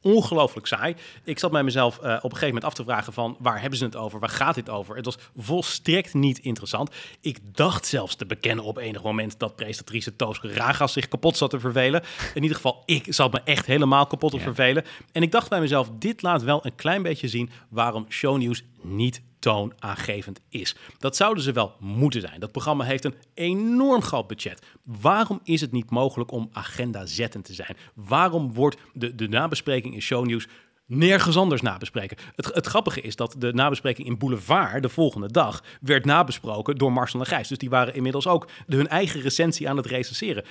ongelooflijk 0.07 0.67
saai. 0.67 0.95
Ik 1.23 1.39
zat 1.39 1.51
bij 1.51 1.63
mezelf 1.63 1.97
uh, 1.97 2.01
op 2.01 2.09
een 2.09 2.21
gegeven 2.21 2.47
moment 2.47 2.63
af 2.63 2.73
te 2.73 2.83
vragen 2.83 3.13
van 3.13 3.35
waar 3.39 3.61
hebben 3.61 3.79
ze 3.79 3.85
het 3.85 3.95
over? 3.95 4.19
Waar 4.19 4.29
gaat 4.29 4.55
dit 4.55 4.69
over? 4.69 4.95
Het 4.95 5.05
was 5.05 5.17
volstrekt 5.37 6.13
niet 6.13 6.39
interessant. 6.39 6.95
Ik 7.21 7.39
dacht 7.55 7.85
zelfs 7.85 8.15
te 8.15 8.25
bekennen 8.25 8.65
op 8.65 8.77
enig 8.77 9.03
moment 9.03 9.39
dat 9.39 9.55
presentatrice 9.55 10.15
Toos 10.15 10.39
Ragas 10.41 10.93
zich 10.93 11.07
kapot 11.07 11.37
zat 11.37 11.49
te 11.49 11.59
vervelen. 11.59 12.03
In 12.33 12.41
ieder 12.41 12.55
geval, 12.55 12.83
ik 12.85 13.05
zat 13.09 13.31
me 13.31 13.41
echt 13.43 13.65
helemaal 13.65 14.07
kapot 14.07 14.31
te 14.31 14.39
vervelen. 14.39 14.85
En 15.11 15.21
ik 15.21 15.31
dacht 15.31 15.49
bij 15.49 15.59
mezelf, 15.59 15.89
dit 15.99 16.21
laat 16.21 16.43
wel 16.43 16.65
een 16.65 16.75
klein 16.75 17.01
beetje 17.01 17.27
zien 17.27 17.49
waarom 17.69 18.05
shownieuws 18.09 18.63
niet 18.81 19.21
toonaangevend 19.39 20.41
is. 20.49 20.75
Dat 20.97 21.15
zouden 21.15 21.43
ze 21.43 21.51
wel 21.51 21.75
moeten 21.79 22.21
zijn. 22.21 22.39
Dat 22.39 22.51
programma 22.51 22.83
heeft 22.83 23.05
een 23.05 23.15
enorm 23.33 24.01
groot 24.01 24.27
budget. 24.27 24.65
Waarom 24.83 25.39
is 25.43 25.61
het 25.61 25.71
niet 25.71 25.89
mogelijk 25.89 26.31
om 26.31 26.49
agenda 26.51 27.05
zettend 27.05 27.45
te 27.45 27.53
zijn? 27.53 27.77
Waarom 27.93 28.53
wordt 28.53 28.77
de, 28.93 29.15
de 29.15 29.27
nabespreking 29.27 29.93
in 29.93 30.01
shownieuws 30.01 30.47
nergens 30.85 31.37
anders 31.37 31.61
nabespreken. 31.61 32.17
Het, 32.35 32.45
het, 32.53 32.65
grappige 32.65 33.01
is 33.01 33.15
dat 33.15 33.35
de 33.37 33.53
nabespreking 33.53 34.07
in 34.07 34.17
Boulevard 34.17 34.81
de 34.81 34.89
volgende 34.89 35.31
dag 35.31 35.63
werd 35.81 36.05
nabesproken 36.05 36.75
door 36.75 36.93
Marcel 36.93 37.19
en 37.19 37.25
Gijs. 37.25 37.47
Dus 37.47 37.57
die 37.57 37.69
waren 37.69 37.93
inmiddels 37.93 38.27
ook 38.27 38.47
hun 38.67 38.87
eigen 38.87 39.21
recensie 39.21 39.69
aan 39.69 39.77
het 39.77 39.85
recenseren. 39.85 40.43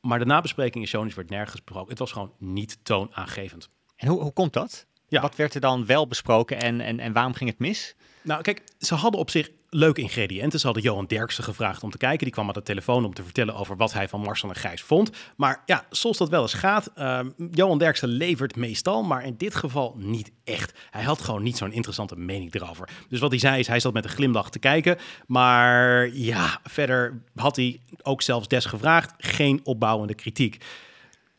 Maar 0.00 0.18
de 0.18 0.24
nabespreking 0.24 0.84
in 0.84 0.90
Shownieuws 0.90 1.16
werd 1.16 1.30
nergens 1.30 1.62
besproken. 1.62 1.90
Het 1.90 1.98
was 1.98 2.12
gewoon 2.12 2.32
niet 2.38 2.78
toonaangevend. 2.82 3.70
En 3.96 4.08
hoe, 4.08 4.22
hoe 4.22 4.32
komt 4.32 4.52
dat? 4.52 4.86
Ja. 5.08 5.20
Wat 5.20 5.36
werd 5.36 5.54
er 5.54 5.60
dan 5.60 5.86
wel 5.86 6.06
besproken 6.06 6.60
en, 6.60 6.80
en, 6.80 7.00
en 7.00 7.12
waarom 7.12 7.34
ging 7.34 7.50
het 7.50 7.58
mis? 7.58 7.96
Nou, 8.28 8.42
kijk, 8.42 8.62
ze 8.78 8.94
hadden 8.94 9.20
op 9.20 9.30
zich 9.30 9.50
leuke 9.70 10.00
ingrediënten. 10.00 10.58
Ze 10.58 10.66
hadden 10.66 10.84
Johan 10.84 11.06
Derksen 11.06 11.44
gevraagd 11.44 11.82
om 11.82 11.90
te 11.90 11.96
kijken. 11.98 12.24
Die 12.24 12.32
kwam 12.32 12.46
aan 12.46 12.52
de 12.52 12.62
telefoon 12.62 13.04
om 13.04 13.14
te 13.14 13.22
vertellen 13.22 13.54
over 13.54 13.76
wat 13.76 13.92
hij 13.92 14.08
van 14.08 14.20
Marcel 14.20 14.48
en 14.48 14.54
Gijs 14.54 14.82
vond. 14.82 15.10
Maar 15.36 15.62
ja, 15.66 15.84
zoals 15.90 16.18
dat 16.18 16.28
wel 16.28 16.42
eens 16.42 16.54
gaat, 16.54 16.90
uh, 16.98 17.20
Johan 17.50 17.78
Derksen 17.78 18.08
levert 18.08 18.56
meestal, 18.56 19.02
maar 19.02 19.24
in 19.24 19.34
dit 19.36 19.54
geval 19.54 19.94
niet 19.98 20.30
echt. 20.44 20.72
Hij 20.90 21.02
had 21.02 21.20
gewoon 21.20 21.42
niet 21.42 21.56
zo'n 21.56 21.72
interessante 21.72 22.16
mening 22.16 22.54
erover. 22.54 22.88
Dus 23.08 23.20
wat 23.20 23.30
hij 23.30 23.38
zei 23.38 23.58
is, 23.58 23.66
hij 23.66 23.80
zat 23.80 23.92
met 23.92 24.04
een 24.04 24.10
glimlach 24.10 24.50
te 24.50 24.58
kijken. 24.58 24.96
Maar 25.26 26.08
ja, 26.14 26.60
verder 26.64 27.22
had 27.34 27.56
hij 27.56 27.80
ook 28.02 28.22
zelfs 28.22 28.48
des 28.48 28.64
gevraagd. 28.64 29.12
Geen 29.18 29.60
opbouwende 29.64 30.14
kritiek. 30.14 30.64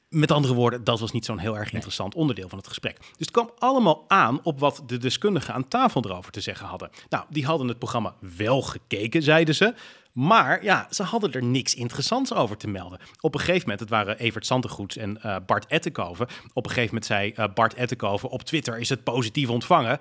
Met 0.10 0.32
andere 0.32 0.54
woorden, 0.54 0.84
dat 0.84 1.00
was 1.00 1.12
niet 1.12 1.26
zo'n 1.26 1.38
heel 1.38 1.58
erg 1.58 1.72
interessant 1.72 2.16
onderdeel 2.16 2.50
van 2.50 2.58
het 2.58 2.68
gesprek. 2.68 2.98
Dus 2.98 3.10
het 3.18 3.32
kwam 3.32 3.52
allemaal 3.58 4.06
aan 4.08 4.40
op 4.44 4.60
wat 4.60 4.84
de 4.86 4.98
deskundigen 4.98 5.54
aan 5.54 5.68
tafel 5.68 6.06
erover 6.06 6.32
te 6.32 6.42
zeggen 6.42 6.68
hadden. 6.68 6.90
Nou, 7.10 7.26
die 7.30 7.46
hadden 7.46 7.68
het 7.68 7.80
programma 7.80 8.16
wel 8.38 8.62
gekeken, 8.62 9.24
zeiden 9.24 9.56
ze. 9.56 9.74
Maar 10.12 10.64
ja, 10.64 10.88
ze 10.90 11.04
hadden 11.04 11.32
er 11.32 11.44
niks 11.44 11.76
interessants 11.76 12.34
over 12.34 12.58
te 12.58 12.68
melden. 12.68 13.00
Op 13.20 13.34
een 13.34 13.40
gegeven 13.40 13.62
moment, 13.62 13.80
het 13.80 13.90
waren 13.90 14.20
Evert 14.20 14.46
Santegoeds 14.46 14.98
en 14.98 15.20
uh, 15.26 15.36
Bart 15.46 15.66
Ettenkoven. 15.66 16.28
Op 16.54 16.66
een 16.66 16.72
gegeven 16.72 16.94
moment 16.94 17.06
zei 17.06 17.34
uh, 17.36 17.46
Bart 17.54 17.74
Ettenkoven, 17.74 18.30
op 18.30 18.44
Twitter 18.44 18.80
is 18.80 18.90
het 18.90 19.04
positief 19.04 19.50
ontvangen. 19.50 20.00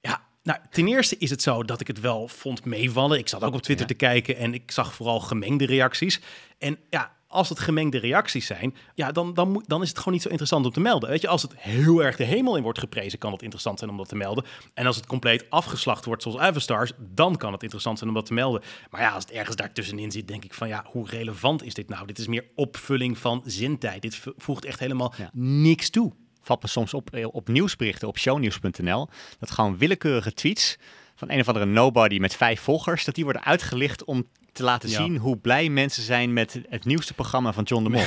Ja, 0.00 0.22
nou, 0.42 0.58
ten 0.70 0.86
eerste 0.86 1.16
is 1.18 1.30
het 1.30 1.42
zo 1.42 1.62
dat 1.62 1.80
ik 1.80 1.86
het 1.86 2.00
wel 2.00 2.28
vond 2.28 2.64
meevallen. 2.64 3.18
Ik 3.18 3.28
zat 3.28 3.42
ook 3.44 3.54
op 3.54 3.62
Twitter 3.62 3.86
te 3.86 3.94
kijken 3.94 4.36
en 4.36 4.54
ik 4.54 4.70
zag 4.70 4.94
vooral 4.94 5.20
gemengde 5.20 5.66
reacties. 5.66 6.20
En 6.58 6.78
ja, 6.90 7.14
als 7.36 7.48
het 7.48 7.58
gemengde 7.58 7.98
reacties 7.98 8.46
zijn, 8.46 8.74
ja, 8.94 9.12
dan, 9.12 9.34
dan, 9.34 9.50
moet, 9.50 9.68
dan 9.68 9.82
is 9.82 9.88
het 9.88 9.98
gewoon 9.98 10.12
niet 10.12 10.22
zo 10.22 10.28
interessant 10.28 10.66
om 10.66 10.72
te 10.72 10.80
melden. 10.80 11.08
Weet 11.08 11.20
je, 11.20 11.28
als 11.28 11.42
het 11.42 11.52
heel 11.56 12.04
erg 12.04 12.16
de 12.16 12.24
hemel 12.24 12.56
in 12.56 12.62
wordt 12.62 12.78
geprezen, 12.78 13.18
kan 13.18 13.32
het 13.32 13.42
interessant 13.42 13.78
zijn 13.78 13.90
om 13.90 13.96
dat 13.96 14.08
te 14.08 14.16
melden. 14.16 14.44
En 14.74 14.86
als 14.86 14.96
het 14.96 15.06
compleet 15.06 15.50
afgeslacht 15.50 16.04
wordt, 16.04 16.22
zoals 16.22 16.40
Everstars, 16.40 16.92
dan 16.98 17.36
kan 17.36 17.52
het 17.52 17.62
interessant 17.62 17.98
zijn 17.98 18.10
om 18.10 18.16
dat 18.16 18.26
te 18.26 18.34
melden. 18.34 18.62
Maar 18.90 19.00
ja, 19.00 19.10
als 19.10 19.24
het 19.24 19.32
ergens 19.32 19.56
daartussenin 19.56 20.10
zit, 20.10 20.28
denk 20.28 20.44
ik 20.44 20.54
van 20.54 20.68
ja, 20.68 20.84
hoe 20.90 21.08
relevant 21.08 21.62
is 21.62 21.74
dit 21.74 21.88
nou? 21.88 22.06
Dit 22.06 22.18
is 22.18 22.26
meer 22.26 22.44
opvulling 22.54 23.18
van 23.18 23.42
zintijd. 23.44 24.02
Dit 24.02 24.20
voegt 24.36 24.64
echt 24.64 24.80
helemaal 24.80 25.14
niks 25.32 25.90
toe. 25.90 26.12
Valt 26.42 26.62
me 26.62 26.68
soms 26.68 26.94
op, 26.94 27.10
eh, 27.10 27.26
op 27.30 27.48
nieuwsberichten 27.48 28.08
op 28.08 28.18
shownieuws.nl 28.18 29.08
dat 29.38 29.50
gewoon 29.50 29.78
willekeurige 29.78 30.32
tweets 30.32 30.76
van 31.14 31.30
een 31.30 31.40
of 31.40 31.48
andere 31.48 31.64
nobody 31.64 32.18
met 32.18 32.36
vijf 32.36 32.60
volgers, 32.60 33.04
dat 33.04 33.14
die 33.14 33.24
worden 33.24 33.44
uitgelicht 33.44 34.04
om 34.04 34.26
te 34.56 34.62
laten 34.62 34.88
zien 34.88 35.16
hoe 35.16 35.36
blij 35.36 35.68
mensen 35.68 36.02
zijn 36.02 36.32
met 36.32 36.60
het 36.68 36.84
nieuwste 36.84 37.14
programma 37.14 37.52
van 37.52 37.64
John 37.64 37.84
de 37.84 37.90
Mol. 37.90 38.04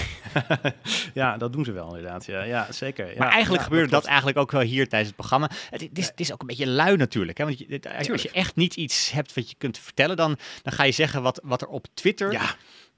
ja, 1.13 1.37
dat 1.37 1.53
doen 1.53 1.65
ze 1.65 1.71
wel 1.71 1.87
inderdaad. 1.95 2.25
Ja, 2.25 2.43
ja 2.43 2.71
zeker. 2.71 3.05
Maar 3.05 3.27
ja, 3.27 3.33
eigenlijk 3.33 3.63
gebeurde 3.63 3.89
dat, 3.89 4.05
eigenlijk 4.05 4.37
ook 4.37 4.51
wel 4.51 4.61
hier 4.61 4.87
tijdens 4.87 5.07
het 5.07 5.17
programma. 5.17 5.49
Het, 5.69 5.89
is, 5.93 6.07
het 6.07 6.19
is, 6.19 6.33
ook 6.33 6.41
een 6.41 6.47
beetje 6.47 6.67
lui 6.67 6.95
natuurlijk. 6.95 7.37
Hè? 7.37 7.43
Want 7.43 7.59
je, 7.59 7.79
als 8.09 8.21
je 8.21 8.31
echt 8.31 8.55
niet 8.55 8.75
iets 8.75 9.11
hebt 9.11 9.33
wat 9.33 9.49
je 9.49 9.55
kunt 9.57 9.77
vertellen, 9.77 10.15
dan, 10.15 10.37
dan 10.61 10.73
ga 10.73 10.83
je 10.83 10.91
zeggen 10.91 11.21
wat, 11.21 11.41
wat 11.43 11.61
er 11.61 11.67
op 11.67 11.85
Twitter 11.93 12.55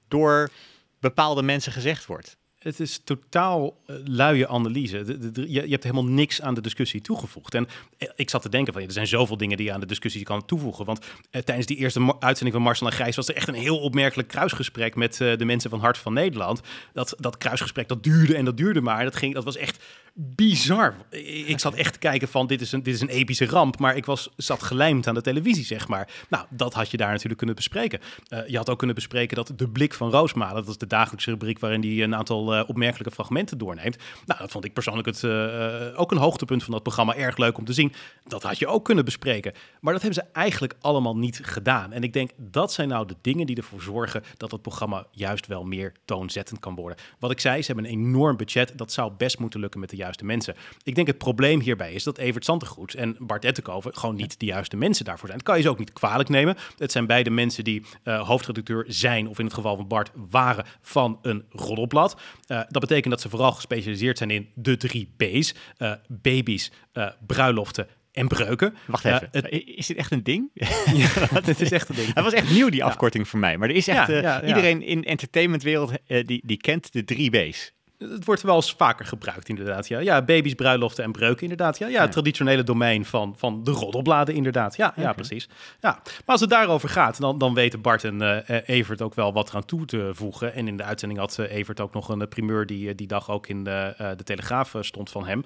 door 0.08 0.50
bepaalde 1.00 1.42
mensen 1.42 1.72
gezegd 1.72 2.06
wordt 2.06 2.36
het 2.62 2.80
is 2.80 3.00
totaal 3.04 3.76
uh, 3.86 3.96
luie 4.04 4.48
analyse. 4.48 5.04
Je, 5.34 5.50
je, 5.50 5.70
hebt 5.70 5.82
helemaal 5.82 6.04
niks 6.04 6.42
aan 6.42 6.54
de 6.54 6.60
discussie 6.60 7.00
toegevoegd. 7.00 7.54
En 7.54 7.68
eh, 7.98 8.08
ik 8.16 8.30
zat 8.30 8.42
te 8.42 8.48
denken 8.48 8.72
van, 8.72 8.82
er 8.82 8.92
zijn 8.92 9.06
zoveel 9.06 9.36
dingen 9.36 9.56
die 9.56 9.66
je 9.66 9.72
aan 9.72 9.80
de 9.80 9.86
discussie 9.86 10.22
kan 10.22 10.44
toevoegen. 10.44 10.84
Want 10.84 10.98
uh, 11.00 11.42
tijdens 11.42 11.66
die 11.66 11.76
eerste 11.76 12.14
uitzending 12.18 12.52
van 12.52 12.62
Marcel 12.62 12.86
en 12.86 12.92
Grijs 12.92 13.16
was 13.16 13.28
er 13.28 13.34
echt 13.34 13.48
een 13.48 13.54
heel 13.54 13.78
opmerkelijk 13.78 14.28
kruisgesprek 14.28 14.94
met 14.94 15.16
de 15.16 15.44
mensen 15.44 15.70
van 15.70 15.80
Hart 15.80 15.98
van 15.98 16.12
Nederland. 16.12 16.60
Dat, 16.92 17.14
dat 17.18 17.38
kruisgesprek, 17.38 17.88
dat 17.88 18.02
duurde 18.02 18.36
en 18.36 18.44
dat 18.44 18.56
duurde 18.56 18.80
maar. 18.80 19.04
Dat, 19.04 19.16
ging, 19.16 19.34
dat 19.34 19.44
was 19.44 19.56
echt 19.56 19.84
bizar. 20.14 20.94
Ik 21.46 21.58
zat 21.58 21.74
echt 21.74 21.92
te 21.92 21.98
kijken 21.98 22.28
van, 22.28 22.46
dit 22.46 22.60
is, 22.60 22.72
een, 22.72 22.82
dit 22.82 22.94
is 22.94 23.00
een 23.00 23.08
epische 23.08 23.46
ramp. 23.46 23.78
Maar 23.78 23.96
ik 23.96 24.04
was, 24.04 24.28
zat 24.36 24.62
gelijmd 24.62 25.06
aan 25.06 25.14
de 25.14 25.20
televisie, 25.20 25.64
zeg 25.64 25.88
maar. 25.88 26.08
Nou, 26.28 26.46
dat 26.50 26.74
had 26.74 26.90
je 26.90 26.96
daar 26.96 27.10
natuurlijk 27.10 27.36
kunnen 27.36 27.56
bespreken. 27.56 28.00
je 28.46 28.56
had 28.56 28.70
ook 28.70 28.78
kunnen 28.78 28.96
bespreken 28.96 29.36
dat 29.36 29.52
de 29.56 29.68
blik 29.68 29.94
van 29.94 30.10
Roosmalen, 30.10 30.54
dat 30.54 30.68
is 30.68 30.78
de 30.78 30.86
dagelijkse 30.86 31.30
rubriek 31.30 31.58
waarin 31.58 31.80
die 31.80 32.02
een 32.02 32.14
aantal 32.14 32.54
uh, 32.54 32.62
opmerkelijke 32.66 33.14
fragmenten 33.14 33.58
doorneemt. 33.58 33.96
Nou, 34.26 34.40
dat 34.40 34.50
vond 34.50 34.64
ik 34.64 34.72
persoonlijk 34.72 35.06
het, 35.06 35.22
uh, 35.22 36.00
ook 36.00 36.10
een 36.10 36.18
hoogtepunt 36.18 36.62
van 36.62 36.72
dat 36.72 36.82
programma. 36.82 37.14
Erg 37.14 37.36
leuk 37.36 37.58
om 37.58 37.64
te 37.64 37.72
zien. 37.72 37.92
Dat 38.26 38.42
had 38.42 38.58
je 38.58 38.66
ook 38.66 38.84
kunnen 38.84 39.04
bespreken. 39.04 39.52
Maar 39.80 39.92
dat 39.92 40.02
hebben 40.02 40.22
ze 40.22 40.30
eigenlijk 40.32 40.74
allemaal 40.80 41.16
niet 41.16 41.40
gedaan. 41.42 41.92
En 41.92 42.02
ik 42.02 42.12
denk, 42.12 42.30
dat 42.36 42.72
zijn 42.72 42.88
nou 42.88 43.06
de 43.06 43.16
dingen 43.20 43.46
die 43.46 43.56
ervoor 43.56 43.82
zorgen 43.82 44.22
dat 44.36 44.50
het 44.50 44.62
programma 44.62 45.06
juist 45.10 45.46
wel 45.46 45.64
meer 45.64 45.92
toonzettend 46.04 46.60
kan 46.60 46.74
worden. 46.74 46.98
Wat 47.18 47.30
ik 47.30 47.40
zei, 47.40 47.62
ze 47.62 47.72
hebben 47.72 47.84
een 47.84 47.98
enorm 47.98 48.36
budget. 48.36 48.72
Dat 48.78 48.92
zou 48.92 49.12
best 49.16 49.38
moeten 49.38 49.60
lukken 49.60 49.80
met 49.80 49.90
de 49.90 49.96
juiste 50.02 50.24
mensen. 50.24 50.54
Ik 50.82 50.94
denk 50.94 51.06
het 51.06 51.18
probleem 51.18 51.60
hierbij 51.60 51.92
is 51.92 52.04
dat 52.04 52.18
Evert 52.18 52.44
Santegoed 52.44 52.94
en 52.94 53.16
Bart 53.18 53.44
Ettenkoven 53.44 53.96
gewoon 53.96 54.14
niet 54.14 54.40
de 54.40 54.46
juiste 54.46 54.76
mensen 54.76 55.04
daarvoor 55.04 55.26
zijn. 55.26 55.38
Dat 55.38 55.46
kan 55.46 55.56
je 55.56 55.62
ze 55.62 55.70
ook 55.70 55.78
niet 55.78 55.92
kwalijk 55.92 56.28
nemen. 56.28 56.56
Het 56.78 56.92
zijn 56.92 57.06
beide 57.06 57.30
mensen 57.30 57.64
die 57.64 57.82
uh, 58.04 58.28
hoofdredacteur 58.28 58.84
zijn, 58.88 59.28
of 59.28 59.38
in 59.38 59.44
het 59.44 59.54
geval 59.54 59.76
van 59.76 59.88
Bart 59.88 60.10
waren, 60.30 60.64
van 60.80 61.18
een 61.22 61.44
roddelblad. 61.50 62.20
Uh, 62.46 62.60
dat 62.68 62.80
betekent 62.80 63.10
dat 63.10 63.20
ze 63.20 63.28
vooral 63.28 63.52
gespecialiseerd 63.52 64.18
zijn 64.18 64.30
in 64.30 64.48
de 64.54 64.76
drie 64.76 65.12
B's: 65.16 65.54
uh, 65.78 65.92
baby's, 66.08 66.70
bruiloften 67.26 67.86
en 68.12 68.28
breuken. 68.28 68.74
Wacht 68.86 69.04
even, 69.04 69.28
het... 69.30 69.50
is 69.50 69.86
dit 69.86 69.96
echt 69.96 70.10
een 70.10 70.22
ding? 70.22 70.50
ja, 70.94 71.08
het 71.34 71.60
is 71.60 71.70
echt 71.70 71.88
een 71.88 71.94
ding. 71.94 72.14
Het 72.14 72.24
was 72.24 72.32
echt 72.32 72.50
nieuw, 72.50 72.68
die 72.68 72.84
afkorting 72.84 73.28
voor 73.28 73.38
mij. 73.38 73.58
Maar 73.58 73.68
er 73.68 73.74
is 73.74 73.88
echt, 73.88 74.08
ja, 74.08 74.44
iedereen 74.44 74.82
in 74.82 75.04
entertainmentwereld 75.04 75.92
die, 76.06 76.42
die 76.44 76.56
kent 76.56 76.92
de 76.92 77.04
drie 77.04 77.30
B's 77.30 77.72
het 78.10 78.24
wordt 78.24 78.42
wel 78.42 78.56
eens 78.56 78.74
vaker 78.74 79.06
gebruikt, 79.06 79.48
inderdaad. 79.48 79.88
Ja, 79.88 79.98
ja 79.98 80.22
baby's, 80.22 80.54
bruiloften 80.54 81.04
en 81.04 81.12
breuken, 81.12 81.42
inderdaad. 81.42 81.78
Ja, 81.78 81.86
ja, 81.86 82.00
het 82.00 82.12
traditionele 82.12 82.62
domein 82.62 83.04
van, 83.04 83.34
van 83.36 83.64
de 83.64 83.70
roddelbladen, 83.70 84.34
inderdaad. 84.34 84.76
Ja, 84.76 84.92
ja 84.96 85.12
precies. 85.12 85.48
Ja. 85.80 85.90
Maar 86.04 86.22
als 86.26 86.40
het 86.40 86.50
daarover 86.50 86.88
gaat, 86.88 87.20
dan, 87.20 87.38
dan 87.38 87.54
weten 87.54 87.80
Bart 87.80 88.04
en 88.04 88.22
uh, 88.22 88.36
Evert 88.66 89.02
ook 89.02 89.14
wel 89.14 89.32
wat 89.32 89.48
eraan 89.48 89.64
toe 89.64 89.84
te 89.84 90.10
voegen. 90.12 90.54
En 90.54 90.68
in 90.68 90.76
de 90.76 90.82
uitzending 90.82 91.20
had 91.20 91.36
uh, 91.40 91.52
Evert 91.52 91.80
ook 91.80 91.92
nog 91.92 92.08
een 92.08 92.28
primeur 92.28 92.66
die 92.66 92.94
die 92.94 93.06
dag 93.06 93.30
ook 93.30 93.46
in 93.46 93.64
de, 93.64 93.94
de 94.16 94.24
Telegraaf 94.24 94.74
stond 94.80 95.10
van 95.10 95.26
hem. 95.26 95.44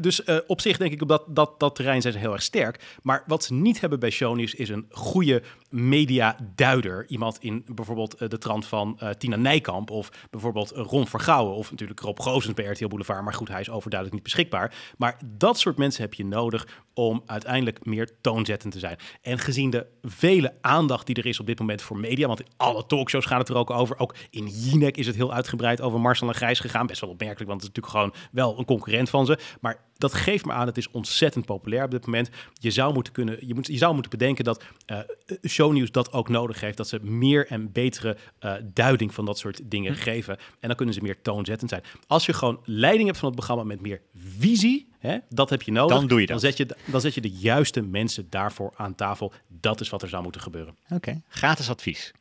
dus 0.00 0.22
op 0.46 0.60
zich 0.60 0.76
denk 0.76 0.92
ik 0.92 1.02
op 1.02 1.08
dat, 1.08 1.24
dat, 1.28 1.60
dat 1.60 1.74
terrein 1.74 2.00
zijn 2.00 2.12
ze 2.12 2.18
heel 2.18 2.32
erg 2.32 2.42
sterk. 2.42 2.98
Maar 3.02 3.22
wat 3.26 3.44
ze 3.44 3.54
niet 3.54 3.80
hebben 3.80 4.00
bij 4.00 4.10
Shownieuws 4.10 4.54
is 4.54 4.68
een 4.68 4.86
goede 4.90 5.42
mediaduider. 5.72 7.06
Iemand 7.08 7.38
in 7.40 7.64
bijvoorbeeld 7.66 8.30
de 8.30 8.38
trant 8.38 8.66
van 8.66 8.98
Tina 9.18 9.36
Nijkamp 9.36 9.90
of 9.90 10.10
bijvoorbeeld 10.30 10.70
Ron 10.70 11.06
Vergouwen 11.06 11.54
of 11.54 11.70
natuurlijk 11.70 12.00
Rob 12.00 12.20
Gozens 12.20 12.54
bij 12.54 12.64
RTL 12.64 12.86
Boulevard. 12.86 13.24
Maar 13.24 13.34
goed, 13.34 13.48
hij 13.48 13.60
is 13.60 13.70
overduidelijk 13.70 14.12
niet 14.12 14.32
beschikbaar. 14.32 14.74
Maar 14.96 15.18
dat 15.24 15.58
soort 15.58 15.76
mensen 15.76 16.02
heb 16.02 16.14
je 16.14 16.24
nodig 16.24 16.80
om 16.94 17.22
uiteindelijk 17.26 17.84
meer 17.84 18.10
toonzettend 18.20 18.72
te 18.72 18.78
zijn. 18.78 18.96
En 19.22 19.38
gezien 19.38 19.70
de 19.70 19.86
vele 20.02 20.54
aandacht 20.60 21.06
die 21.06 21.16
er 21.16 21.26
is 21.26 21.40
op 21.40 21.46
dit 21.46 21.58
moment 21.58 21.82
voor 21.82 21.98
media, 21.98 22.26
want 22.26 22.40
in 22.40 22.46
alle 22.56 22.86
talkshows 22.86 23.26
gaat 23.26 23.38
het 23.38 23.48
er 23.48 23.56
ook 23.56 23.70
over. 23.70 23.98
Ook 23.98 24.14
in 24.30 24.46
Jinek 24.46 24.96
is 24.96 25.06
het 25.06 25.16
heel 25.16 25.32
uitgebreid 25.32 25.80
over 25.80 26.00
Marcel 26.00 26.28
en 26.28 26.34
Grijs 26.34 26.60
gegaan. 26.60 26.86
Best 26.86 27.00
wel 27.00 27.10
opmerkelijk, 27.10 27.50
want 27.50 27.62
het 27.62 27.70
is 27.70 27.76
natuurlijk 27.76 28.14
gewoon 28.14 28.28
wel 28.32 28.58
een 28.58 28.64
concurrent 28.64 29.10
van 29.10 29.26
ze. 29.26 29.38
Maar 29.60 29.80
dat 30.02 30.14
geeft 30.14 30.44
me 30.44 30.52
aan, 30.52 30.66
het 30.66 30.76
is 30.76 30.90
ontzettend 30.90 31.44
populair 31.44 31.84
op 31.84 31.90
dit 31.90 32.06
moment. 32.06 32.30
Je 32.52 32.70
zou 32.70 32.94
moeten, 32.94 33.12
kunnen, 33.12 33.46
je 33.46 33.54
moet, 33.54 33.66
je 33.66 33.76
zou 33.76 33.92
moeten 33.92 34.10
bedenken 34.10 34.44
dat 34.44 34.64
uh, 34.86 34.98
shownieuws 35.46 35.90
dat 35.90 36.12
ook 36.12 36.28
nodig 36.28 36.60
heeft. 36.60 36.76
Dat 36.76 36.88
ze 36.88 36.98
meer 37.02 37.46
en 37.46 37.72
betere 37.72 38.16
uh, 38.40 38.54
duiding 38.64 39.14
van 39.14 39.24
dat 39.24 39.38
soort 39.38 39.60
dingen 39.64 39.92
hm. 39.92 39.98
geven. 39.98 40.36
En 40.36 40.68
dan 40.68 40.76
kunnen 40.76 40.94
ze 40.94 41.00
meer 41.00 41.22
toonzettend 41.22 41.70
zijn. 41.70 41.82
Als 42.06 42.26
je 42.26 42.32
gewoon 42.32 42.60
leiding 42.64 43.06
hebt 43.06 43.18
van 43.18 43.28
het 43.28 43.36
programma 43.36 43.64
met 43.64 43.80
meer 43.80 44.00
visie, 44.38 44.88
hè, 44.98 45.18
dat 45.28 45.50
heb 45.50 45.62
je 45.62 45.72
nodig. 45.72 45.96
Dan 45.96 46.06
doe 46.06 46.20
je 46.20 46.26
dat. 46.26 46.40
Dan 46.40 46.50
zet 46.50 46.56
je, 46.58 46.76
dan 46.84 47.00
zet 47.00 47.14
je 47.14 47.20
de 47.20 47.30
juiste 47.30 47.82
mensen 47.82 48.26
daarvoor 48.30 48.72
aan 48.76 48.94
tafel. 48.94 49.32
Dat 49.48 49.80
is 49.80 49.88
wat 49.88 50.02
er 50.02 50.08
zou 50.08 50.22
moeten 50.22 50.40
gebeuren. 50.40 50.76
Oké, 50.88 51.22
gratis 51.28 51.70
advies. 51.70 52.12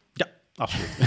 Absoluut. 0.61 0.97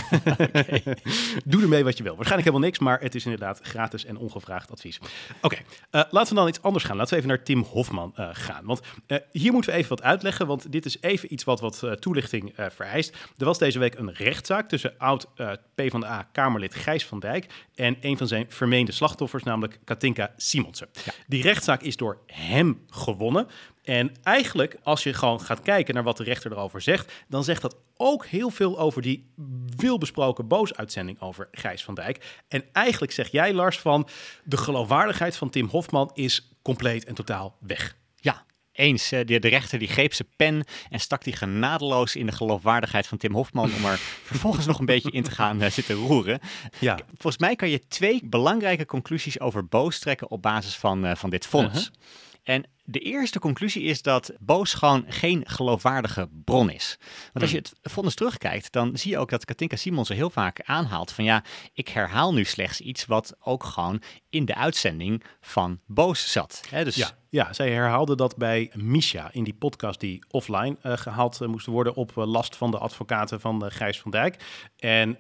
Doe 1.51 1.63
ermee 1.63 1.85
wat 1.85 1.97
je 1.97 2.03
wil. 2.03 2.17
Waarschijnlijk 2.17 2.49
helemaal 2.49 2.69
niks, 2.69 2.79
maar 2.79 3.01
het 3.01 3.15
is 3.15 3.25
inderdaad 3.25 3.61
gratis 3.63 4.05
en 4.05 4.17
ongevraagd 4.17 4.71
advies. 4.71 4.99
Oké, 5.41 5.57
eh, 5.91 6.03
laten 6.11 6.29
we 6.29 6.41
dan 6.41 6.49
iets 6.49 6.63
anders 6.63 6.85
gaan. 6.85 6.97
Laten 6.97 7.13
we 7.13 7.17
even 7.17 7.29
naar 7.29 7.45
Tim 7.45 7.63
Hofman 7.63 8.15
uh, 8.19 8.29
gaan. 8.33 8.65
Want 8.65 8.81
uh, 9.07 9.19
hier 9.33 9.53
moeten 9.53 9.71
we 9.71 9.77
even 9.77 9.89
wat 9.89 10.03
uitleggen, 10.03 10.47
want 10.47 10.73
dit 10.73 10.85
is 10.85 10.97
even 11.01 11.33
iets 11.33 11.45
wat 11.45 11.61
wat 11.61 11.87
toelichting 12.01 12.53
vereist. 12.57 13.17
Er 13.39 13.45
was 13.45 13.59
deze 13.59 13.79
week 13.79 13.95
een 13.95 14.13
rechtszaak 14.13 14.69
tussen 14.69 14.95
oud 14.99 15.27
PvdA-Kamerlid 15.75 16.75
Gijs 16.75 17.07
van 17.07 17.21
Dijk 17.21 17.47
en 17.75 17.97
een 18.01 18.17
van 18.17 18.29
zijn 18.29 18.47
vermeende 18.49 18.93
slachtoffers, 18.93 19.43
namelijk 19.43 19.79
Katinka 19.85 20.33
Simonsen. 20.37 20.89
Ja. 21.05 21.13
Die 21.27 21.43
rechtszaak 21.43 21.83
is 21.83 21.97
door 21.97 22.19
hem 22.27 22.85
gewonnen. 22.91 23.47
En 23.85 24.13
eigenlijk, 24.23 24.77
als 24.83 25.03
je 25.03 25.13
gewoon 25.13 25.41
gaat 25.41 25.63
kijken 25.63 25.95
naar 25.95 26.03
wat 26.03 26.17
de 26.17 26.25
rechter 26.25 26.53
erover 26.53 26.81
zegt, 26.81 27.13
dan 27.29 27.45
zegt 27.45 27.63
dat 27.63 27.77
ook 27.97 28.27
heel 28.27 28.51
veel 28.51 28.79
over 28.79 29.03
die 29.03 29.33
veelbesproken 29.77 30.49
boos-uitzending 30.49 31.21
over 31.21 31.49
Gijs 31.53 31.85
van 31.85 31.95
Dijk. 31.95 32.43
En 32.49 32.65
eigenlijk 32.73 33.13
zeg 33.13 33.31
jij, 33.31 33.53
Lars, 33.53 33.79
van 33.79 34.09
de 34.45 34.57
geloofwaardigheid 34.57 35.37
van 35.37 35.51
Tim 35.51 35.69
Hofman 35.69 36.11
is 36.15 36.51
compleet 36.63 37.05
en 37.05 37.15
totaal 37.15 37.57
weg. 37.61 37.97
Ja, 38.17 38.45
eens. 38.73 39.09
De, 39.09 39.25
de 39.25 39.49
rechter 39.49 39.79
die 39.79 39.89
greep 39.89 40.15
zijn 40.15 40.29
pen 40.37 40.65
en 40.91 41.01
stak 41.01 41.25
die 41.25 41.37
genadeloos 41.37 42.17
in 42.17 42.27
de 42.27 42.33
geloofwaardigheid 42.33 43.07
van 43.07 43.19
Tim 43.19 43.35
Hofman 43.35 43.75
om 43.75 43.85
er 43.85 43.99
vervolgens 44.33 44.67
nog 44.67 44.79
een 44.79 44.87
beetje 44.87 45.11
in 45.11 45.23
te 45.23 45.31
gaan 45.31 45.63
uh, 45.63 45.71
zitten 45.71 45.95
roeren. 45.95 46.41
Ja. 46.79 46.99
Volgens 47.07 47.39
mij 47.39 47.57
kan 47.57 47.69
je 47.69 47.87
twee 47.89 48.21
belangrijke 48.25 48.87
conclusies 48.87 49.41
over 49.41 49.67
boos 49.67 49.99
trekken 49.99 50.31
op 50.31 50.43
basis 50.43 50.77
van, 50.77 51.07
uh, 51.07 51.15
van 51.15 51.31
dit 51.31 51.47
vonnis. 51.47 51.79
Uh-huh. 51.79 51.95
En 52.43 52.65
de 52.85 52.99
eerste 52.99 53.39
conclusie 53.39 53.83
is 53.83 54.03
dat 54.03 54.33
Boos 54.39 54.75
gewoon 54.75 55.05
geen 55.09 55.43
geloofwaardige 55.47 56.29
bron 56.45 56.71
is. 56.71 56.97
Want 57.33 57.41
als 57.41 57.51
je 57.51 57.57
hmm. 57.57 57.67
het 57.81 57.93
vonnis 57.93 58.15
terugkijkt, 58.15 58.73
dan 58.73 58.97
zie 58.97 59.11
je 59.11 59.19
ook 59.19 59.31
dat 59.31 59.45
Katinka 59.45 59.77
Simonsen 59.77 60.17
heel 60.17 60.31
vaak 60.31 60.61
aanhaalt 60.65 61.13
van 61.13 61.25
ja, 61.25 61.45
ik 61.73 61.89
herhaal 61.89 62.35
nu 62.35 62.45
slechts 62.45 62.81
iets 62.81 63.07
wat 63.07 63.35
ook 63.41 63.65
gewoon 63.65 64.03
in 64.31 64.45
de 64.45 64.55
uitzending 64.55 65.25
van 65.41 65.81
Boos 65.87 66.33
zat. 66.33 66.61
dus... 66.71 66.95
Ja, 66.95 67.11
ja, 67.35 67.53
zij 67.53 67.71
herhaalde 67.71 68.17
dat 68.17 68.37
bij 68.37 68.71
Misha 68.75 69.29
in 69.33 69.45
die 69.45 69.55
podcast 69.55 70.01
die 70.01 70.25
offline 70.31 70.77
uh, 70.83 70.97
gehaald 70.97 71.41
uh, 71.41 71.49
moest 71.49 71.67
worden 71.67 71.95
op 71.95 72.13
uh, 72.17 72.27
last 72.27 72.57
van 72.57 72.71
de 72.71 72.79
advocaten 72.79 73.41
van 73.41 73.71
Gijs 73.71 74.01
van 74.01 74.11
Dijk. 74.11 74.37
En 74.79 75.19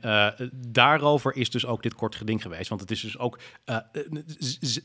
daarover 0.53 1.37
is 1.37 1.50
dus 1.50 1.66
ook 1.66 1.83
dit 1.83 1.94
kort 1.94 2.14
geding 2.14 2.42
geweest. 2.42 2.68
Want 2.68 2.81
het 2.81 2.90
is 2.90 3.00
dus 3.00 3.18
ook, 3.18 3.38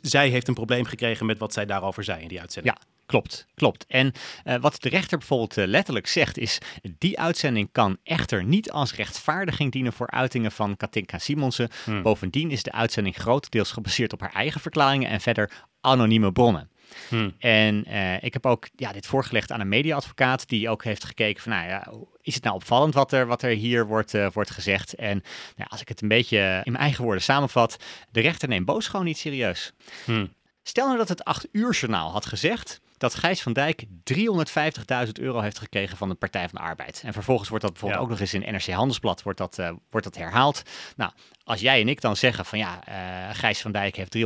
zij 0.02 0.30
heeft 0.30 0.48
een 0.48 0.54
probleem 0.54 0.86
gekregen 0.86 1.26
met 1.26 1.40
wat 1.40 1.54
zij 1.54 1.66
daarover 1.66 2.04
zei 2.04 2.22
in 2.22 2.28
die 2.28 2.40
uitzending. 2.40 2.69
Klopt, 3.10 3.46
klopt. 3.56 3.86
En 3.88 4.12
uh, 4.46 4.56
wat 4.56 4.82
de 4.82 4.90
rechter 4.90 5.18
bijvoorbeeld 5.18 5.58
uh, 5.58 5.66
letterlijk 5.66 6.08
zegt 6.08 6.38
is, 6.38 6.58
die 6.98 7.20
uitzending 7.20 7.70
kan 7.72 7.98
echter 8.04 8.44
niet 8.44 8.72
als 8.72 8.94
rechtvaardiging 8.94 9.72
dienen 9.72 9.94
voor 9.94 10.10
uitingen 10.10 10.52
van 10.52 10.78
Katinka 10.78 11.18
Simonsen. 11.18 11.70
Hmm. 11.84 12.02
Bovendien 12.02 12.52
is 12.52 12.64
de 12.64 12.72
uitzending 12.72 13.16
grotendeels 13.16 13.72
gebaseerd 13.72 14.14
op 14.14 14.20
haar 14.20 14.34
eigen 14.34 14.62
verklaringen 14.62 15.10
en 15.10 15.22
verder 15.22 15.52
anonieme 15.82 16.32
bronnen. 16.32 16.70
Hmm. 17.08 17.34
En 17.40 17.86
uh, 17.88 18.24
ik 18.24 18.34
heb 18.34 18.46
ook 18.46 18.68
ja, 18.76 18.92
dit 18.92 19.06
voorgelegd 19.06 19.52
aan 19.52 19.60
een 19.60 19.70
mediaadvocaat 19.70 20.48
die 20.48 20.70
ook 20.70 20.84
heeft 20.84 21.04
gekeken 21.04 21.44
van, 21.44 21.52
nou 21.52 21.68
ja, 21.68 21.92
is 22.22 22.36
het 22.36 22.44
nou 22.44 22.56
opvallend 22.56 22.94
wat 22.94 23.12
er, 23.12 23.28
wat 23.28 23.42
er 23.42 23.50
hier 23.52 23.88
wordt, 23.88 24.14
uh, 24.14 24.28
wordt 24.34 24.52
gezegd? 24.52 24.94
En 24.94 25.24
nou, 25.56 25.70
als 25.70 25.82
ik 25.82 25.88
het 25.88 26.02
een 26.02 26.08
beetje 26.08 26.62
in 26.64 26.72
mijn 26.72 26.84
eigen 26.84 27.04
woorden 27.04 27.24
samenvat, 27.24 27.84
de 28.12 28.22
rechter 28.22 28.48
neemt 28.48 28.66
boos 28.66 28.88
gewoon 28.88 29.06
niet 29.06 29.18
serieus. 29.18 29.74
Hmm. 30.06 30.34
Stel 30.64 30.86
nou 30.86 30.98
dat 30.98 31.10
het 31.10 31.24
8 31.24 31.48
uur 31.52 31.72
journaal 31.72 32.12
had 32.12 32.26
gezegd 32.26 32.82
dat 33.00 33.16
Gijs 33.16 33.42
van 33.42 33.54
Dijk 33.54 33.86
350.000 33.86 35.12
euro 35.14 35.40
heeft 35.40 35.60
gekregen 35.60 35.98
van 35.98 36.10
de 36.10 36.16
Partij 36.16 36.50
van 36.50 36.60
de 36.60 36.68
Arbeid. 36.68 37.02
En 37.06 37.14
vervolgens 37.14 37.50
wordt 37.50 37.64
dat 37.64 37.74
bijvoorbeeld 37.74 38.04
ook 38.04 38.10
nog 38.10 38.20
eens 38.20 38.34
in 38.34 38.54
NRC 38.54 38.68
Handelsblad 38.68 39.24
wordt 39.24 39.38
dat, 39.38 39.58
uh, 39.60 39.72
wordt 39.90 40.06
dat 40.06 40.16
herhaald. 40.16 40.62
Nou, 40.96 41.12
als 41.44 41.60
jij 41.62 41.82
en 41.82 41.88
ik 41.88 42.02
dan 42.02 42.16
zeggen 42.16 42.46
van 42.46 42.60
ja, 42.60 42.82
uh, 42.90 43.36
Gijs 43.36 43.62
van 43.62 43.72
Dijk 43.72 43.96
heeft 43.96 44.18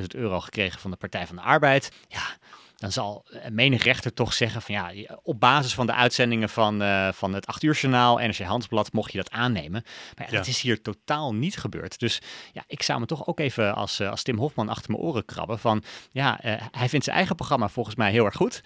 350.000 0.00 0.06
euro 0.08 0.40
gekregen 0.40 0.80
van 0.80 0.90
de 0.90 0.96
Partij 0.96 1.26
van 1.26 1.36
de 1.36 1.42
Arbeid. 1.42 1.92
Ja, 2.08 2.36
dan 2.78 2.92
zal 2.92 3.26
menig 3.50 3.82
rechter 3.84 4.14
toch 4.14 4.32
zeggen 4.32 4.62
van 4.62 4.74
ja, 4.74 4.92
op 5.22 5.40
basis 5.40 5.74
van 5.74 5.86
de 5.86 5.92
uitzendingen 5.92 6.48
van, 6.48 6.82
uh, 6.82 7.12
van 7.12 7.34
het 7.34 7.46
8 7.46 7.62
uur 7.62 7.74
journaal, 7.74 8.18
NRC 8.18 8.38
Handelsblad, 8.38 8.92
mocht 8.92 9.12
je 9.12 9.18
dat 9.18 9.30
aannemen. 9.30 9.82
Maar 10.16 10.26
ja, 10.30 10.36
dat 10.36 10.46
is 10.46 10.60
hier 10.60 10.82
totaal 10.82 11.34
niet 11.34 11.56
gebeurd. 11.56 11.98
Dus 11.98 12.20
ja, 12.52 12.64
ik 12.66 12.82
zou 12.82 13.00
me 13.00 13.06
toch 13.06 13.26
ook 13.26 13.40
even 13.40 13.74
als, 13.74 14.00
uh, 14.00 14.10
als 14.10 14.22
Tim 14.22 14.38
Hofman 14.38 14.68
achter 14.68 14.90
mijn 14.90 15.02
oren 15.02 15.24
krabben 15.24 15.58
van 15.58 15.82
ja, 16.10 16.44
uh, 16.44 16.52
hij 16.70 16.88
vindt 16.88 17.04
zijn 17.04 17.16
eigen 17.16 17.36
programma 17.36 17.68
volgens 17.68 17.96
mij 17.96 18.10
heel 18.10 18.24
erg 18.24 18.36
goed. 18.36 18.60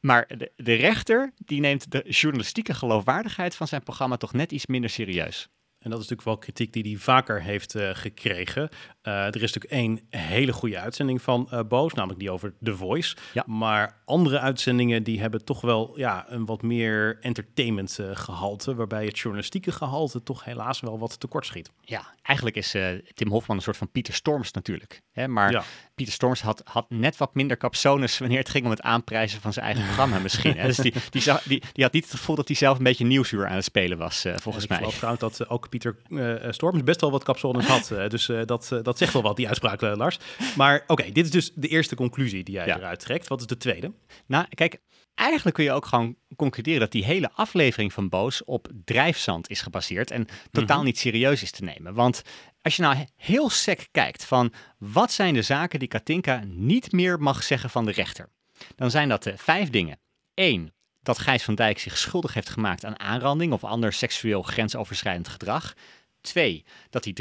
Maar 0.00 0.26
de, 0.36 0.52
de 0.56 0.74
rechter 0.74 1.32
die 1.36 1.60
neemt 1.60 1.90
de 1.90 2.04
journalistieke 2.08 2.74
geloofwaardigheid 2.74 3.54
van 3.54 3.68
zijn 3.68 3.82
programma 3.82 4.16
toch 4.16 4.32
net 4.32 4.52
iets 4.52 4.66
minder 4.66 4.90
serieus. 4.90 5.48
En 5.86 5.92
dat 5.92 6.00
is 6.00 6.08
natuurlijk 6.08 6.36
wel 6.36 6.52
kritiek 6.52 6.72
die 6.72 6.92
hij 6.92 7.02
vaker 7.02 7.42
heeft 7.42 7.74
uh, 7.74 7.90
gekregen. 7.92 8.68
Uh, 9.02 9.12
er 9.12 9.42
is 9.42 9.52
natuurlijk 9.52 9.72
één 9.72 10.00
hele 10.10 10.52
goede 10.52 10.78
uitzending 10.78 11.22
van 11.22 11.48
uh, 11.52 11.60
Boos, 11.68 11.92
namelijk 11.94 12.20
die 12.20 12.30
over 12.30 12.54
The 12.62 12.76
Voice. 12.76 13.16
Ja. 13.32 13.44
Maar 13.46 14.02
andere 14.04 14.38
uitzendingen 14.38 15.02
die 15.02 15.20
hebben 15.20 15.44
toch 15.44 15.60
wel 15.60 15.92
ja, 15.98 16.24
een 16.28 16.44
wat 16.44 16.62
meer 16.62 17.18
entertainment 17.20 17.98
gehalte, 18.12 18.74
waarbij 18.74 19.04
het 19.04 19.18
journalistieke 19.18 19.72
gehalte 19.72 20.22
toch 20.22 20.44
helaas 20.44 20.80
wel 20.80 20.98
wat 20.98 21.20
tekort 21.20 21.46
schiet. 21.46 21.70
Ja, 21.80 22.14
eigenlijk 22.22 22.56
is 22.56 22.74
Tim 23.14 23.30
Hofman 23.30 23.56
een 23.56 23.62
soort 23.62 23.76
van 23.76 23.90
Pieter 23.90 24.14
Storms 24.14 24.52
natuurlijk. 24.52 25.02
Hè? 25.12 25.28
Maar 25.28 25.50
ja. 25.50 25.64
Pieter 25.94 26.14
Storms 26.14 26.40
had, 26.40 26.62
had 26.64 26.90
net 26.90 27.16
wat 27.16 27.34
minder 27.34 27.56
capsones 27.56 28.18
wanneer 28.22 28.38
het 28.38 28.48
ging 28.48 28.64
om 28.64 28.70
het 28.70 28.82
aanprijzen 28.82 29.40
van 29.40 29.52
zijn 29.52 29.64
eigen 29.64 29.84
programma 29.84 30.18
misschien. 30.18 30.56
Hè? 30.56 30.66
Dus 30.76 30.76
die, 30.76 30.92
die, 31.10 31.22
die, 31.44 31.62
die, 31.72 31.84
had 31.84 31.92
niet 31.92 32.04
het 32.04 32.14
gevoel 32.14 32.36
dat 32.36 32.48
hij 32.48 32.56
zelf 32.56 32.78
een 32.78 32.84
beetje 32.84 33.06
nieuwsuur 33.06 33.46
aan 33.46 33.54
het 33.54 33.64
spelen 33.64 33.98
was, 33.98 34.26
volgens 34.36 34.66
mij. 34.66 34.76
Ik 34.76 34.84
geloof 34.84 34.96
trouwens 34.96 35.38
dat 35.38 35.48
ook 35.48 35.70
Pieter 35.78 35.96
uh, 36.08 36.52
Storms 36.52 36.82
best 36.82 37.00
wel 37.00 37.10
wat 37.10 37.24
capsones 37.24 37.66
had. 37.66 37.90
Uh, 37.90 38.08
dus 38.08 38.28
uh, 38.28 38.40
dat, 38.44 38.80
dat 38.82 38.98
zegt 38.98 39.12
wel 39.12 39.22
wat, 39.22 39.36
die 39.36 39.46
uitspraak, 39.46 39.80
Lars. 39.80 40.18
Maar 40.56 40.84
oké, 40.86 41.12
dit 41.12 41.24
is 41.24 41.30
dus 41.30 41.52
de 41.54 41.68
eerste 41.68 41.94
conclusie 41.94 42.44
die 42.44 42.54
jij 42.54 42.66
ja. 42.66 42.76
eruit 42.76 43.00
trekt. 43.00 43.28
Wat 43.28 43.40
is 43.40 43.46
de 43.46 43.56
tweede? 43.56 43.92
Nou, 44.26 44.46
kijk, 44.48 44.80
eigenlijk 45.14 45.56
kun 45.56 45.64
je 45.64 45.72
ook 45.72 45.86
gewoon 45.86 46.16
concluderen 46.36 46.80
dat 46.80 46.92
die 46.92 47.04
hele 47.04 47.30
aflevering 47.32 47.92
van 47.92 48.08
Boos 48.08 48.44
op 48.44 48.68
drijfzand 48.84 49.50
is 49.50 49.60
gebaseerd 49.60 50.10
en 50.10 50.26
totaal 50.50 50.76
-hmm. 50.76 50.86
niet 50.86 50.98
serieus 50.98 51.42
is 51.42 51.50
te 51.50 51.64
nemen. 51.64 51.94
Want 51.94 52.22
als 52.62 52.76
je 52.76 52.82
nou 52.82 52.96
heel 53.16 53.50
sec 53.50 53.88
kijkt 53.90 54.24
van 54.24 54.52
wat 54.78 55.12
zijn 55.12 55.34
de 55.34 55.42
zaken 55.42 55.78
die 55.78 55.88
Katinka 55.88 56.42
niet 56.46 56.92
meer 56.92 57.20
mag 57.20 57.42
zeggen 57.42 57.70
van 57.70 57.84
de 57.84 57.92
rechter, 57.92 58.28
dan 58.76 58.90
zijn 58.90 59.08
dat 59.08 59.30
vijf 59.36 59.70
dingen. 59.70 59.98
Eén, 60.34 60.72
dat 61.06 61.18
Gijs 61.18 61.42
van 61.42 61.54
Dijk 61.54 61.78
zich 61.78 61.98
schuldig 61.98 62.34
heeft 62.34 62.48
gemaakt 62.48 62.84
aan 62.84 63.00
aanranding 63.00 63.52
of 63.52 63.64
ander 63.64 63.92
seksueel 63.92 64.42
grensoverschrijdend 64.42 65.28
gedrag. 65.28 65.74
Twee, 66.20 66.64
dat 66.90 67.04
hij 67.04 67.14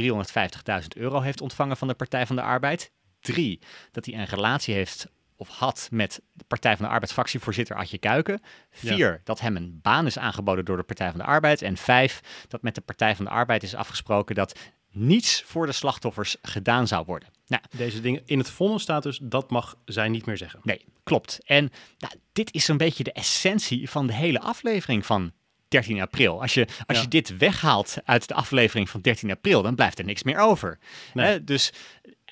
350.000 0.81 0.87
euro 0.95 1.21
heeft 1.21 1.41
ontvangen 1.41 1.77
van 1.77 1.87
de 1.87 1.93
Partij 1.93 2.25
van 2.25 2.35
de 2.35 2.41
Arbeid. 2.41 2.91
Drie, 3.19 3.59
dat 3.91 4.05
hij 4.05 4.15
een 4.15 4.25
relatie 4.25 4.73
heeft 4.73 5.07
of 5.35 5.47
had 5.49 5.87
met 5.91 6.21
de 6.33 6.43
Partij 6.47 6.77
van 6.77 6.85
de 6.85 6.91
Arbeidsfractievoorzitter 6.91 7.75
Adje 7.75 7.97
Kuiken. 7.97 8.41
Vier, 8.71 8.97
ja. 8.97 9.19
dat 9.23 9.39
hem 9.39 9.55
een 9.55 9.79
baan 9.81 10.05
is 10.05 10.17
aangeboden 10.17 10.65
door 10.65 10.77
de 10.77 10.83
Partij 10.83 11.09
van 11.09 11.19
de 11.19 11.25
Arbeid. 11.25 11.61
En 11.61 11.77
vijf, 11.77 12.21
dat 12.47 12.61
met 12.61 12.75
de 12.75 12.81
Partij 12.81 13.15
van 13.15 13.25
de 13.25 13.31
Arbeid 13.31 13.63
is 13.63 13.75
afgesproken 13.75 14.35
dat 14.35 14.59
niets 14.91 15.43
voor 15.45 15.65
de 15.65 15.71
slachtoffers 15.71 16.35
gedaan 16.41 16.87
zou 16.87 17.05
worden. 17.05 17.29
Nou, 17.47 17.63
Deze 17.77 18.01
dingen 18.01 18.21
in 18.25 18.37
het 18.37 18.49
vonnis 18.49 18.81
staat 18.81 19.03
dus 19.03 19.19
dat 19.21 19.49
mag 19.49 19.77
zij 19.85 20.09
niet 20.09 20.25
meer 20.25 20.37
zeggen. 20.37 20.59
Nee, 20.63 20.85
klopt. 21.05 21.39
En 21.45 21.71
nou, 21.97 22.13
dit 22.33 22.53
is 22.53 22.67
een 22.67 22.77
beetje 22.77 23.03
de 23.03 23.11
essentie 23.11 23.89
van 23.89 24.07
de 24.07 24.13
hele 24.13 24.39
aflevering 24.39 25.05
van 25.05 25.31
13 25.67 26.01
april. 26.01 26.41
Als 26.41 26.53
je, 26.53 26.67
als 26.85 26.97
ja. 26.97 27.03
je 27.03 27.09
dit 27.09 27.37
weghaalt 27.37 27.97
uit 28.05 28.27
de 28.27 28.33
aflevering 28.33 28.89
van 28.89 29.01
13 29.01 29.31
april, 29.31 29.61
dan 29.61 29.75
blijft 29.75 29.99
er 29.99 30.05
niks 30.05 30.23
meer 30.23 30.37
over. 30.37 30.79
Nee. 31.13 31.25
Hè? 31.25 31.43
Dus 31.43 31.73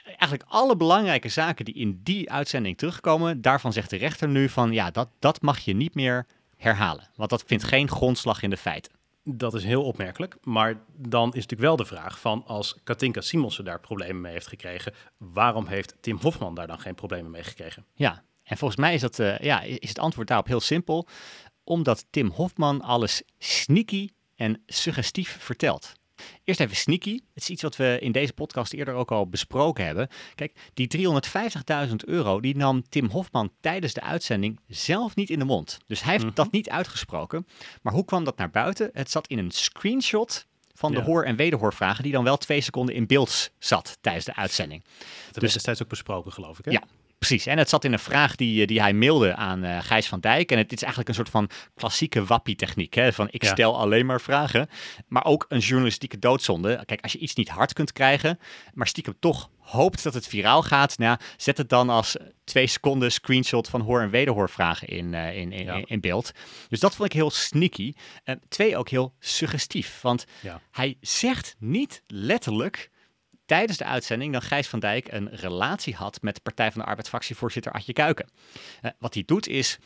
eigenlijk 0.05 0.43
alle 0.47 0.75
belangrijke 0.75 1.29
zaken 1.29 1.65
die 1.65 1.73
in 1.73 1.99
die 2.03 2.31
uitzending 2.31 2.77
terugkomen, 2.77 3.41
daarvan 3.41 3.73
zegt 3.73 3.89
de 3.89 3.97
rechter 3.97 4.27
nu 4.27 4.49
van 4.49 4.71
ja, 4.71 4.91
dat, 4.91 5.09
dat 5.19 5.41
mag 5.41 5.59
je 5.59 5.73
niet 5.73 5.95
meer 5.95 6.25
herhalen. 6.57 7.09
Want 7.15 7.29
dat 7.29 7.43
vindt 7.45 7.63
geen 7.63 7.89
grondslag 7.89 8.41
in 8.41 8.49
de 8.49 8.57
feiten. 8.57 8.91
Dat 9.23 9.53
is 9.53 9.63
heel 9.63 9.83
opmerkelijk. 9.83 10.35
Maar 10.41 10.81
dan 10.95 11.27
is 11.27 11.33
natuurlijk 11.33 11.61
wel 11.61 11.75
de 11.75 11.85
vraag 11.85 12.19
van 12.19 12.43
als 12.45 12.77
Katinka 12.83 13.21
Simonsen 13.21 13.65
daar 13.65 13.79
problemen 13.79 14.21
mee 14.21 14.33
heeft 14.33 14.47
gekregen, 14.47 14.93
waarom 15.17 15.67
heeft 15.67 15.95
Tim 16.01 16.17
Hofman 16.21 16.55
daar 16.55 16.67
dan 16.67 16.79
geen 16.79 16.95
problemen 16.95 17.31
mee 17.31 17.43
gekregen? 17.43 17.85
Ja, 17.93 18.23
en 18.53 18.59
volgens 18.59 18.79
mij 18.79 18.93
is, 18.93 19.01
dat, 19.01 19.19
uh, 19.19 19.39
ja, 19.39 19.61
is 19.61 19.89
het 19.89 19.99
antwoord 19.99 20.27
daarop 20.27 20.47
heel 20.47 20.59
simpel. 20.59 21.07
Omdat 21.63 22.05
Tim 22.09 22.29
Hofman 22.29 22.81
alles 22.81 23.21
sneaky 23.37 24.09
en 24.35 24.63
suggestief 24.65 25.37
vertelt. 25.39 25.93
Eerst 26.43 26.59
even 26.59 26.75
sneaky. 26.75 27.19
Het 27.33 27.43
is 27.43 27.49
iets 27.49 27.61
wat 27.61 27.75
we 27.75 27.97
in 28.01 28.11
deze 28.11 28.33
podcast 28.33 28.73
eerder 28.73 28.93
ook 28.93 29.11
al 29.11 29.27
besproken 29.27 29.85
hebben. 29.85 30.07
Kijk, 30.35 30.71
die 30.73 30.97
350.000 31.87 31.95
euro 32.05 32.39
die 32.41 32.55
nam 32.55 32.89
Tim 32.89 33.09
Hofman 33.09 33.51
tijdens 33.61 33.93
de 33.93 34.01
uitzending 34.01 34.59
zelf 34.67 35.15
niet 35.15 35.29
in 35.29 35.39
de 35.39 35.45
mond. 35.45 35.79
Dus 35.87 36.01
hij 36.01 36.11
heeft 36.11 36.23
mm 36.23 36.29
-hmm. 36.29 36.43
dat 36.43 36.51
niet 36.51 36.69
uitgesproken. 36.69 37.47
Maar 37.81 37.93
hoe 37.93 38.05
kwam 38.05 38.23
dat 38.23 38.37
naar 38.37 38.49
buiten? 38.49 38.89
Het 38.93 39.11
zat 39.11 39.27
in 39.27 39.37
een 39.37 39.51
screenshot 39.51 40.47
van 40.73 40.91
de 40.91 40.97
ja. 40.97 41.03
hoor- 41.03 41.23
en 41.23 41.35
wederhoorvragen, 41.35 42.03
die 42.03 42.11
dan 42.11 42.23
wel 42.23 42.37
twee 42.37 42.61
seconden 42.61 42.95
in 42.95 43.07
beeld 43.07 43.51
zat 43.59 43.97
tijdens 44.01 44.25
de 44.25 44.35
uitzending. 44.35 44.83
Dat 44.83 45.33
dus, 45.33 45.43
is 45.43 45.53
destijds 45.53 45.83
ook 45.83 45.89
besproken, 45.89 46.31
geloof 46.31 46.59
ik. 46.59 46.65
Hè? 46.65 46.71
Ja, 46.71 46.83
Precies, 47.27 47.45
en 47.45 47.57
het 47.57 47.69
zat 47.69 47.83
in 47.83 47.93
een 47.93 47.99
vraag 47.99 48.35
die, 48.35 48.61
eh, 48.61 48.67
die 48.67 48.81
hij 48.81 48.93
mailde 48.93 49.35
aan 49.35 49.65
uh, 49.65 49.77
Gijs 49.81 50.07
van 50.07 50.19
Dijk. 50.19 50.51
En 50.51 50.57
het 50.57 50.71
is 50.71 50.81
eigenlijk 50.81 51.09
een 51.09 51.15
soort 51.15 51.29
van 51.29 51.49
klassieke 51.75 52.25
wappie-techniek. 52.25 52.93
Hè? 52.93 53.13
Van 53.13 53.27
ik 53.31 53.43
stel 53.43 53.77
alleen 53.77 54.05
maar 54.05 54.21
vragen, 54.21 54.69
maar 55.07 55.25
ook 55.25 55.45
een 55.47 55.59
journalistieke 55.59 56.19
doodzonde. 56.19 56.83
Kijk, 56.85 57.01
als 57.01 57.11
je 57.11 57.17
iets 57.17 57.35
niet 57.35 57.49
hard 57.49 57.73
kunt 57.73 57.91
krijgen, 57.91 58.39
maar 58.73 58.87
stiekem 58.87 59.15
toch 59.19 59.49
hoopt 59.57 60.03
dat 60.03 60.13
het 60.13 60.27
viraal 60.27 60.61
gaat, 60.63 60.97
nou, 60.97 61.17
zet 61.37 61.57
het 61.57 61.69
dan 61.69 61.89
als 61.89 62.15
twee 62.43 62.67
seconden 62.67 63.11
screenshot 63.11 63.69
van 63.69 63.81
hoor- 63.81 64.01
en 64.01 64.09
wederhoorvragen 64.09 64.87
in, 64.87 65.13
uh, 65.13 65.37
in, 65.37 65.51
in, 65.51 65.83
in, 65.85 66.01
beeld. 66.01 66.31
Dus 66.69 66.79
dat 66.79 66.95
vond 66.95 67.09
ik 67.09 67.15
heel 67.15 67.31
sneaky. 67.31 67.93
Uh, 68.25 68.35
twee, 68.47 68.77
ook 68.77 68.89
heel 68.89 69.13
suggestief, 69.19 70.01
want 70.01 70.25
ja. 70.41 70.61
hij 70.71 70.97
zegt 71.01 71.55
niet 71.59 72.03
letterlijk 72.07 72.91
tijdens 73.45 73.77
de 73.77 73.85
uitzending 73.85 74.33
dat 74.33 74.43
Gijs 74.43 74.67
van 74.67 74.79
Dijk 74.79 75.11
een 75.11 75.29
relatie 75.29 75.95
had 75.95 76.21
met 76.21 76.43
Partij 76.43 76.71
van 76.71 76.81
de 76.81 76.87
Arbeid 76.87 77.09
fractievoorzitter 77.09 77.71
Adje 77.71 77.93
Kuiken. 77.93 78.29
Uh, 78.81 78.91
wat 78.99 79.13
hij 79.13 79.23
doet 79.25 79.47
is, 79.47 79.77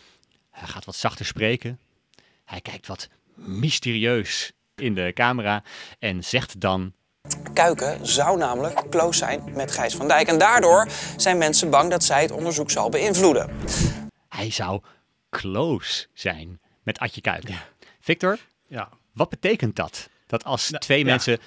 hij 0.49 0.67
gaat 0.67 0.85
wat 0.85 0.95
zachter 0.95 1.25
spreken, 1.25 1.79
hij 2.45 2.61
kijkt 2.61 2.87
wat 2.87 3.09
mysterieus 3.35 4.51
in 4.75 4.95
de 4.95 5.11
camera 5.13 5.63
en 5.99 6.23
zegt 6.23 6.59
dan 6.59 6.93
Kuiken 7.53 8.07
zou 8.07 8.37
namelijk 8.37 8.89
close 8.89 9.17
zijn 9.17 9.43
met 9.53 9.71
Gijs 9.71 9.95
van 9.95 10.07
Dijk. 10.07 10.27
En 10.27 10.37
daardoor 10.37 10.87
zijn 11.17 11.37
mensen 11.37 11.69
bang 11.69 11.89
dat 11.89 12.03
zij 12.03 12.21
het 12.21 12.31
onderzoek 12.31 12.71
zal 12.71 12.89
beïnvloeden. 12.89 13.49
Hij 14.29 14.51
zou 14.51 14.81
close 15.29 16.07
zijn 16.13 16.59
met 16.83 16.99
Adje 16.99 17.21
Kuiken. 17.21 17.55
Victor, 17.99 18.39
ja. 18.67 18.89
wat 19.13 19.29
betekent 19.29 19.75
dat? 19.75 20.09
Dat 20.27 20.43
als 20.43 20.69
nou, 20.69 20.83
twee 20.83 21.05
mensen 21.05 21.39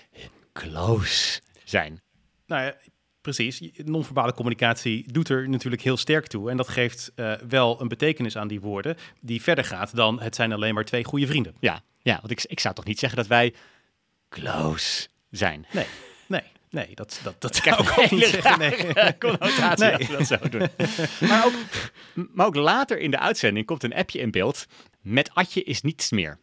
close 0.52 1.40
zijn. 1.70 2.02
Nou 2.46 2.62
ja, 2.62 2.74
precies. 3.20 3.70
Non-verbale 3.76 4.34
communicatie 4.34 5.12
doet 5.12 5.28
er 5.28 5.48
natuurlijk 5.48 5.82
heel 5.82 5.96
sterk 5.96 6.26
toe. 6.26 6.50
En 6.50 6.56
dat 6.56 6.68
geeft 6.68 7.12
uh, 7.16 7.32
wel 7.48 7.80
een 7.80 7.88
betekenis 7.88 8.36
aan 8.36 8.48
die 8.48 8.60
woorden 8.60 8.96
die 9.20 9.42
verder 9.42 9.64
gaat 9.64 9.96
dan 9.96 10.20
het 10.20 10.34
zijn 10.34 10.52
alleen 10.52 10.74
maar 10.74 10.84
twee 10.84 11.04
goede 11.04 11.26
vrienden. 11.26 11.54
Ja, 11.60 11.82
ja 12.02 12.18
want 12.20 12.30
ik, 12.30 12.44
ik 12.44 12.60
zou 12.60 12.74
toch 12.74 12.84
niet 12.84 12.98
zeggen 12.98 13.18
dat 13.18 13.26
wij 13.26 13.54
close 14.28 15.08
zijn. 15.30 15.66
Nee, 15.72 15.86
nee. 16.26 16.42
Nee, 16.70 16.94
dat, 16.94 17.20
dat, 17.22 17.40
dat 17.40 17.60
kan 17.60 17.78
ik 17.78 17.98
ook 17.98 18.10
niet 18.10 18.24
zeggen. 18.24 18.58
Nee. 18.58 19.18
connotatie 19.18 19.84
nee. 19.84 20.26
dat 20.26 20.52
doen. 20.52 20.68
maar, 21.28 21.46
ook, 21.46 21.54
maar 22.32 22.46
ook 22.46 22.54
later 22.54 22.98
in 22.98 23.10
de 23.10 23.18
uitzending 23.18 23.66
komt 23.66 23.82
een 23.82 23.94
appje 23.94 24.18
in 24.18 24.30
beeld. 24.30 24.66
Met 25.00 25.34
Atje 25.34 25.62
is 25.62 25.82
niets 25.82 26.10
meer. 26.10 26.38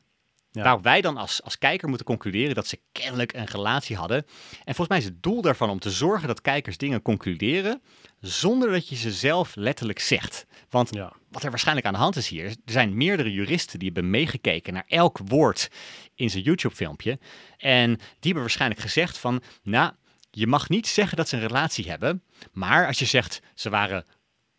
Ja. 0.51 0.63
Waar 0.63 0.81
wij 0.81 1.01
dan 1.01 1.17
als, 1.17 1.43
als 1.43 1.57
kijker 1.57 1.87
moeten 1.87 2.05
concluderen 2.05 2.55
dat 2.55 2.67
ze 2.67 2.79
kennelijk 2.91 3.33
een 3.33 3.45
relatie 3.45 3.95
hadden. 3.95 4.25
En 4.63 4.75
volgens 4.75 4.87
mij 4.87 4.97
is 4.97 5.05
het 5.05 5.23
doel 5.23 5.41
daarvan 5.41 5.69
om 5.69 5.79
te 5.79 5.91
zorgen 5.91 6.27
dat 6.27 6.41
kijkers 6.41 6.77
dingen 6.77 7.01
concluderen 7.01 7.81
zonder 8.19 8.71
dat 8.71 8.87
je 8.87 8.95
ze 8.95 9.11
zelf 9.11 9.55
letterlijk 9.55 9.99
zegt. 9.99 10.45
Want 10.69 10.93
ja. 10.93 11.13
wat 11.29 11.43
er 11.43 11.49
waarschijnlijk 11.49 11.87
aan 11.87 11.93
de 11.93 11.99
hand 11.99 12.15
is 12.15 12.27
hier, 12.27 12.45
er 12.45 12.55
zijn 12.65 12.97
meerdere 12.97 13.31
juristen 13.31 13.79
die 13.79 13.91
hebben 13.93 14.09
meegekeken 14.09 14.73
naar 14.73 14.85
elk 14.87 15.19
woord 15.25 15.71
in 16.15 16.29
zijn 16.29 16.43
YouTube-filmpje. 16.43 17.19
En 17.57 17.95
die 17.95 18.05
hebben 18.19 18.41
waarschijnlijk 18.41 18.81
gezegd 18.81 19.17
van, 19.17 19.41
nou, 19.63 19.91
je 20.31 20.47
mag 20.47 20.69
niet 20.69 20.87
zeggen 20.87 21.17
dat 21.17 21.29
ze 21.29 21.35
een 21.35 21.47
relatie 21.47 21.89
hebben, 21.89 22.23
maar 22.51 22.87
als 22.87 22.99
je 22.99 23.05
zegt 23.05 23.41
ze 23.53 23.69
waren 23.69 24.05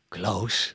close, 0.09 0.75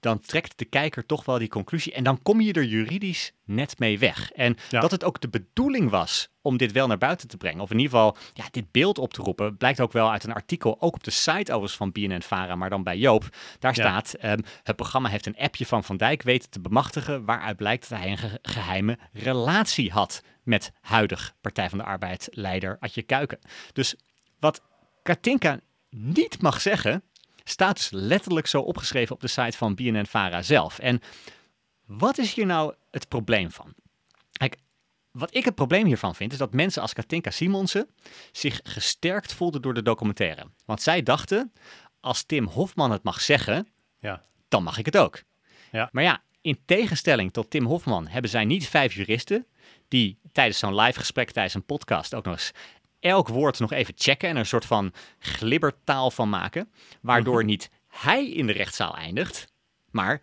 dan 0.00 0.20
trekt 0.20 0.58
de 0.58 0.64
kijker 0.64 1.06
toch 1.06 1.24
wel 1.24 1.38
die 1.38 1.48
conclusie. 1.48 1.92
En 1.92 2.04
dan 2.04 2.22
kom 2.22 2.40
je 2.40 2.52
er 2.52 2.64
juridisch 2.64 3.32
net 3.44 3.78
mee 3.78 3.98
weg. 3.98 4.32
En 4.32 4.56
dat 4.68 4.90
het 4.90 5.04
ook 5.04 5.20
de 5.20 5.28
bedoeling 5.28 5.90
was 5.90 6.28
om 6.42 6.56
dit 6.56 6.72
wel 6.72 6.86
naar 6.86 6.98
buiten 6.98 7.28
te 7.28 7.36
brengen. 7.36 7.60
Of 7.60 7.70
in 7.70 7.78
ieder 7.78 7.92
geval 7.92 8.16
ja, 8.32 8.44
dit 8.50 8.70
beeld 8.70 8.98
op 8.98 9.12
te 9.12 9.22
roepen. 9.22 9.56
Blijkt 9.56 9.80
ook 9.80 9.92
wel 9.92 10.10
uit 10.10 10.24
een 10.24 10.32
artikel, 10.32 10.80
ook 10.80 10.94
op 10.94 11.04
de 11.04 11.10
site 11.10 11.52
overigens 11.52 11.76
van 11.76 11.92
BNN-Vara, 11.92 12.54
maar 12.54 12.70
dan 12.70 12.82
bij 12.82 12.98
Joop. 12.98 13.28
Daar 13.58 13.74
staat, 13.74 14.14
um, 14.24 14.40
het 14.62 14.76
programma 14.76 15.08
heeft 15.08 15.26
een 15.26 15.36
appje 15.36 15.66
van 15.66 15.84
Van 15.84 15.96
Dijk 15.96 16.22
weten 16.22 16.50
te 16.50 16.60
bemachtigen, 16.60 17.24
waaruit 17.24 17.56
blijkt 17.56 17.88
dat 17.88 17.98
hij 17.98 18.10
een 18.10 18.38
geheime 18.42 18.98
relatie 19.12 19.92
had 19.92 20.22
met 20.42 20.72
huidig 20.80 21.34
Partij 21.40 21.68
van 21.68 21.78
de 21.78 21.84
Arbeid 21.84 22.28
leider 22.30 22.76
Adje 22.80 23.02
Kuiken. 23.02 23.38
Dus 23.72 23.94
wat 24.38 24.62
Katinka 25.02 25.60
niet 25.90 26.42
mag 26.42 26.60
zeggen, 26.60 27.02
staat 27.48 27.76
dus 27.76 27.90
letterlijk 27.90 28.46
zo 28.46 28.60
opgeschreven 28.60 29.14
op 29.14 29.20
de 29.20 29.28
site 29.28 29.56
van 29.56 29.74
BNN-Vara 29.74 30.42
zelf. 30.42 30.78
En 30.78 31.00
wat 31.84 32.18
is 32.18 32.34
hier 32.34 32.46
nou 32.46 32.74
het 32.90 33.08
probleem 33.08 33.50
van? 33.50 33.74
Kijk, 34.32 34.56
wat 35.10 35.34
ik 35.34 35.44
het 35.44 35.54
probleem 35.54 35.86
hiervan 35.86 36.14
vind, 36.14 36.32
is 36.32 36.38
dat 36.38 36.52
mensen 36.52 36.82
als 36.82 36.92
Katinka 36.92 37.30
Simonsen 37.30 37.88
zich 38.32 38.60
gesterkt 38.62 39.32
voelden 39.32 39.62
door 39.62 39.74
de 39.74 39.82
documentaire. 39.82 40.46
Want 40.64 40.82
zij 40.82 41.02
dachten, 41.02 41.52
als 42.00 42.22
Tim 42.22 42.46
Hofman 42.46 42.90
het 42.90 43.02
mag 43.02 43.20
zeggen, 43.20 43.68
ja. 43.98 44.24
dan 44.48 44.62
mag 44.62 44.78
ik 44.78 44.86
het 44.86 44.96
ook. 44.96 45.22
Ja. 45.72 45.88
Maar 45.92 46.02
ja, 46.02 46.22
in 46.40 46.58
tegenstelling 46.64 47.32
tot 47.32 47.50
Tim 47.50 47.64
Hofman 47.64 48.06
hebben 48.06 48.30
zij 48.30 48.44
niet 48.44 48.68
vijf 48.68 48.94
juristen 48.94 49.46
die 49.88 50.18
tijdens 50.32 50.58
zo'n 50.58 50.74
live 50.74 50.98
gesprek, 50.98 51.30
tijdens 51.30 51.54
een 51.54 51.64
podcast 51.64 52.14
ook 52.14 52.24
nog 52.24 52.34
eens 52.34 52.52
elk 53.00 53.28
woord 53.28 53.58
nog 53.58 53.72
even 53.72 53.94
checken 53.96 54.28
en 54.28 54.34
er 54.34 54.40
een 54.40 54.46
soort 54.46 54.64
van 54.64 54.92
glibbertaal 55.18 56.10
van 56.10 56.28
maken. 56.28 56.72
Waardoor 57.00 57.38
mhm. 57.38 57.46
niet 57.46 57.70
hij 57.88 58.30
in 58.30 58.46
de 58.46 58.52
rechtszaal 58.52 58.96
eindigt, 58.96 59.52
maar 59.90 60.22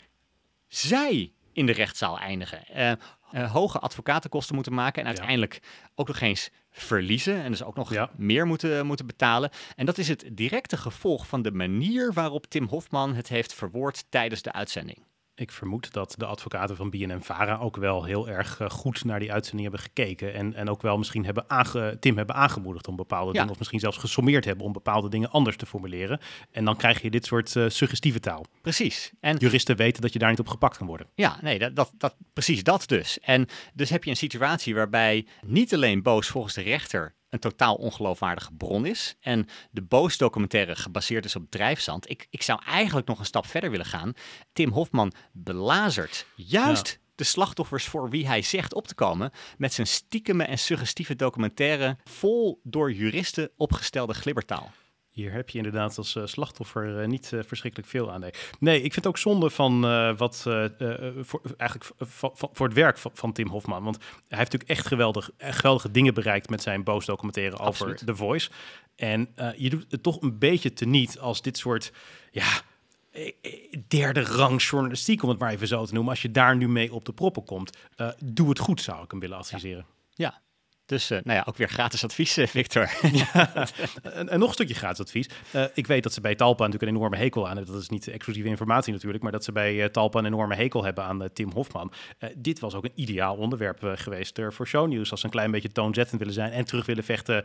zij 0.68 1.32
in 1.54 1.66
de 1.66 1.72
rechtszaal 1.72 2.20
eindigen. 2.20 2.64
Uh, 2.76 3.52
hoge 3.52 3.80
advocatenkosten 3.80 4.56
moeten 4.56 4.74
maken 4.74 5.02
en 5.02 5.08
uiteindelijk 5.08 5.60
ook 5.96 6.08
nog 6.08 6.20
eens 6.20 6.50
verliezen 6.72 7.44
en 7.44 7.52
dus 7.52 7.64
ook 7.64 7.76
nog 7.76 8.08
meer 8.16 8.48
moeten, 8.48 8.86
moeten 8.86 9.06
betalen. 9.06 9.50
En 9.76 9.86
dat 9.86 9.98
is 9.98 10.08
het 10.08 10.30
directe 10.32 10.78
gevolg 10.78 11.28
van 11.28 11.42
de 11.42 11.52
manier 11.52 12.14
waarop 12.14 12.46
Tim 12.46 12.68
Hofman 12.68 13.16
het 13.16 13.28
heeft 13.28 13.54
verwoord 13.54 14.06
tijdens 14.10 14.42
de 14.42 14.52
uitzending. 14.52 15.06
Ik 15.36 15.52
vermoed 15.52 15.94
dat 15.94 16.16
de 16.18 16.26
advocaten 16.26 16.76
van 16.76 16.90
BNN-Vara 16.90 17.58
ook 17.58 17.78
wel 17.78 18.04
heel 18.04 18.30
erg 18.30 18.60
eh, 18.60 18.70
goed 18.70 19.04
naar 19.04 19.20
die 19.20 19.32
uitzending 19.32 19.70
hebben 19.70 19.80
gekeken. 19.80 20.34
En, 20.34 20.54
en 20.54 20.70
ook 20.70 20.82
wel 20.82 20.98
misschien 20.98 21.26
hebben 21.26 21.50
aange, 21.50 21.98
Tim 22.00 22.18
hebben 22.18 22.36
aangemoedigd 22.36 22.88
om 22.88 22.96
bepaalde 22.96 23.32
dingen, 23.32 23.50
of 23.50 23.58
misschien 23.58 23.80
zelfs 23.80 23.98
gesommeerd 23.98 24.46
hebben 24.46 24.66
om 24.66 24.74
bepaalde 24.74 25.10
dingen 25.10 25.32
anders 25.32 25.58
te 25.58 25.66
formuleren. 25.66 26.20
En 26.52 26.66
dan 26.66 26.78
krijg 26.78 27.02
je 27.02 27.10
dit 27.10 27.26
soort 27.26 27.56
uh, 27.56 27.70
suggestieve 27.70 28.20
taal. 28.20 28.46
Precies. 28.62 29.12
En 29.20 29.38
juristen 29.38 29.76
weten 29.76 30.02
dat 30.02 30.14
je 30.14 30.20
daar 30.20 30.30
niet 30.30 30.40
op 30.40 30.48
gepakt 30.48 30.78
kan 30.78 30.88
worden. 30.88 31.08
Ja, 31.16 31.38
nee, 31.42 31.60
dat, 31.60 31.76
dat, 31.76 31.92
dat, 31.98 32.16
precies 32.34 32.64
dat 32.64 32.88
dus. 32.88 33.20
En 33.20 33.48
dus 33.74 33.90
heb 33.90 34.04
je 34.04 34.10
een 34.10 34.16
situatie 34.16 34.76
waarbij 34.76 35.28
niet 35.46 35.74
alleen 35.74 36.02
boos 36.02 36.28
volgens 36.28 36.54
de 36.54 36.62
rechter 36.62 37.16
een 37.34 37.40
totaal 37.40 37.76
ongeloofwaardige 37.76 38.54
bron 38.54 38.86
is. 38.86 39.16
En 39.20 39.48
de 39.72 39.82
Boos 39.82 40.18
documentaire 40.18 40.76
gebaseerd 40.76 41.26
is 41.26 41.36
op 41.36 41.50
drijfzand. 41.50 42.10
Ik, 42.10 42.28
ik 42.30 42.42
zou 42.42 42.62
eigenlijk 42.66 43.08
nog 43.08 43.20
een 43.20 43.26
stap 43.26 43.46
verder 43.46 43.72
willen 43.72 43.86
gaan. 43.86 44.14
Tim 44.54 44.72
Hofman 44.72 45.14
belazert 45.32 46.26
juist 46.36 47.00
de 47.16 47.24
slachtoffers 47.24 47.86
voor 47.86 48.10
wie 48.10 48.28
hij 48.28 48.42
zegt 48.42 48.74
op 48.74 48.88
te 48.88 48.96
komen 48.96 49.32
met 49.58 49.74
zijn 49.74 49.88
stiekeme 49.88 50.44
en 50.44 50.60
suggestieve 50.60 51.16
documentaire 51.16 51.98
vol 52.04 52.60
door 52.64 52.92
juristen 52.92 53.52
opgestelde 53.58 54.14
glibbertaal. 54.14 54.72
Hier 55.14 55.32
heb 55.32 55.50
je 55.50 55.58
inderdaad 55.58 55.98
als 55.98 56.16
uh, 56.16 56.26
slachtoffer 56.26 57.02
uh, 57.02 57.08
niet 57.08 57.32
uh, 57.34 57.40
verschrikkelijk 57.46 57.90
veel 57.90 58.12
aan. 58.12 58.20
Nee. 58.20 58.32
nee, 58.60 58.76
ik 58.76 58.82
vind 58.82 58.96
het 58.96 59.08
ook 59.08 59.18
zonde 59.18 59.50
van 59.50 59.82
wat 60.18 60.42
voor, 61.22 61.42
eigenlijk 61.58 61.92
voor 62.30 62.68
het 62.68 62.76
werk 62.76 62.98
van, 62.98 63.12
van, 63.14 63.34
Tim 63.34 63.48
Hofman. 63.48 63.84
Want 63.84 63.98
hij 63.98 64.38
heeft 64.38 64.52
natuurlijk 64.52 64.70
echt 64.70 64.88
geweldig, 64.88 65.30
geweldige 65.38 65.92
dingen 65.92 66.14
bereikt 66.14 66.50
met 66.50 66.62
zijn 66.62 66.84
boos 66.84 67.06
documentaire 67.06 67.58
over 67.58 67.96
The 68.06 68.16
Voice. 68.16 68.50
En 68.96 69.34
je 69.58 69.70
doet 69.70 69.86
het 69.90 70.04
toch 70.04 70.22
een 70.22 70.40
beetje 70.40 70.74
teniet 70.74 71.20
als 71.20 71.42
dit 71.42 71.58
soort 71.58 71.92
ja, 72.32 72.62
derde 73.88 74.22
rang 74.22 74.62
journalistiek, 74.62 75.24
om 75.24 75.30
het 75.30 75.40
maar 75.40 75.52
even 75.52 75.68
zo 75.68 75.86
te 75.86 75.94
noemen. 75.94 76.12
Als 76.12 76.22
je 76.22 76.32
daar 76.32 76.56
nu 76.56 76.70
mee 76.70 76.94
op 76.94 77.06
de 77.06 77.14
proppen 77.14 77.44
komt, 77.44 77.78
doe 78.26 78.50
het 78.50 78.60
goed, 78.60 78.82
zou 78.82 79.04
ik 79.04 79.12
hem 79.12 79.20
willen 79.20 79.38
adviseren. 79.38 79.86
Ja. 80.14 80.34
ja. 80.34 80.42
Dus 80.86 81.12
uh, 81.12 81.20
nou 81.24 81.38
ja, 81.38 81.44
ook 81.48 81.58
weer 81.58 81.70
gratis 81.70 82.04
advies, 82.04 82.38
eh, 82.38 82.48
Victor. 82.48 82.90
ja, 83.34 83.68
en, 84.04 84.30
en, 84.30 84.40
nog 84.40 84.48
een 84.48 84.54
stukje 84.54 84.74
gratis 84.74 85.00
advies. 85.00 85.30
Uh, 85.56 85.64
ik 85.74 85.88
weet 85.88 86.04
dat 86.04 86.14
ze 86.14 86.22
bij 86.22 86.36
Talpa 86.36 86.66
natuurlijk 86.66 86.92
een 86.92 86.98
enorme 86.98 87.18
hekel 87.18 87.48
aan 87.48 87.56
hebben. 87.56 87.74
Dat 87.74 87.82
is 87.82 87.90
niet 87.90 88.08
exclusieve 88.08 88.50
informatie 88.50 88.94
natuurlijk, 88.94 89.24
maar 89.24 89.32
dat 89.32 89.44
ze 89.44 89.52
bij 89.52 89.90
Talpa 89.90 90.20
een 90.20 90.26
enorme 90.26 90.56
hekel 90.56 90.84
hebben 90.84 91.04
aan 91.04 91.30
Tim 91.34 91.52
Hofman. 91.52 91.92
dit 92.38 92.60
was 92.60 92.74
ook 92.74 92.84
een 92.84 92.92
ideaal 92.96 93.36
onderwerp 93.36 93.94
geweest 93.96 94.40
voor 94.50 94.68
shownieuws. 94.68 95.12
Als 95.12 95.20
ze 95.20 95.26
een 95.26 95.32
klein 95.32 95.52
beetje 95.52 95.72
toonzettend 95.72 96.20
willen 96.20 96.34
zijn 96.34 96.52
en 96.52 96.66
terug 96.66 96.86
willen 96.86 97.04
vechten 97.04 97.44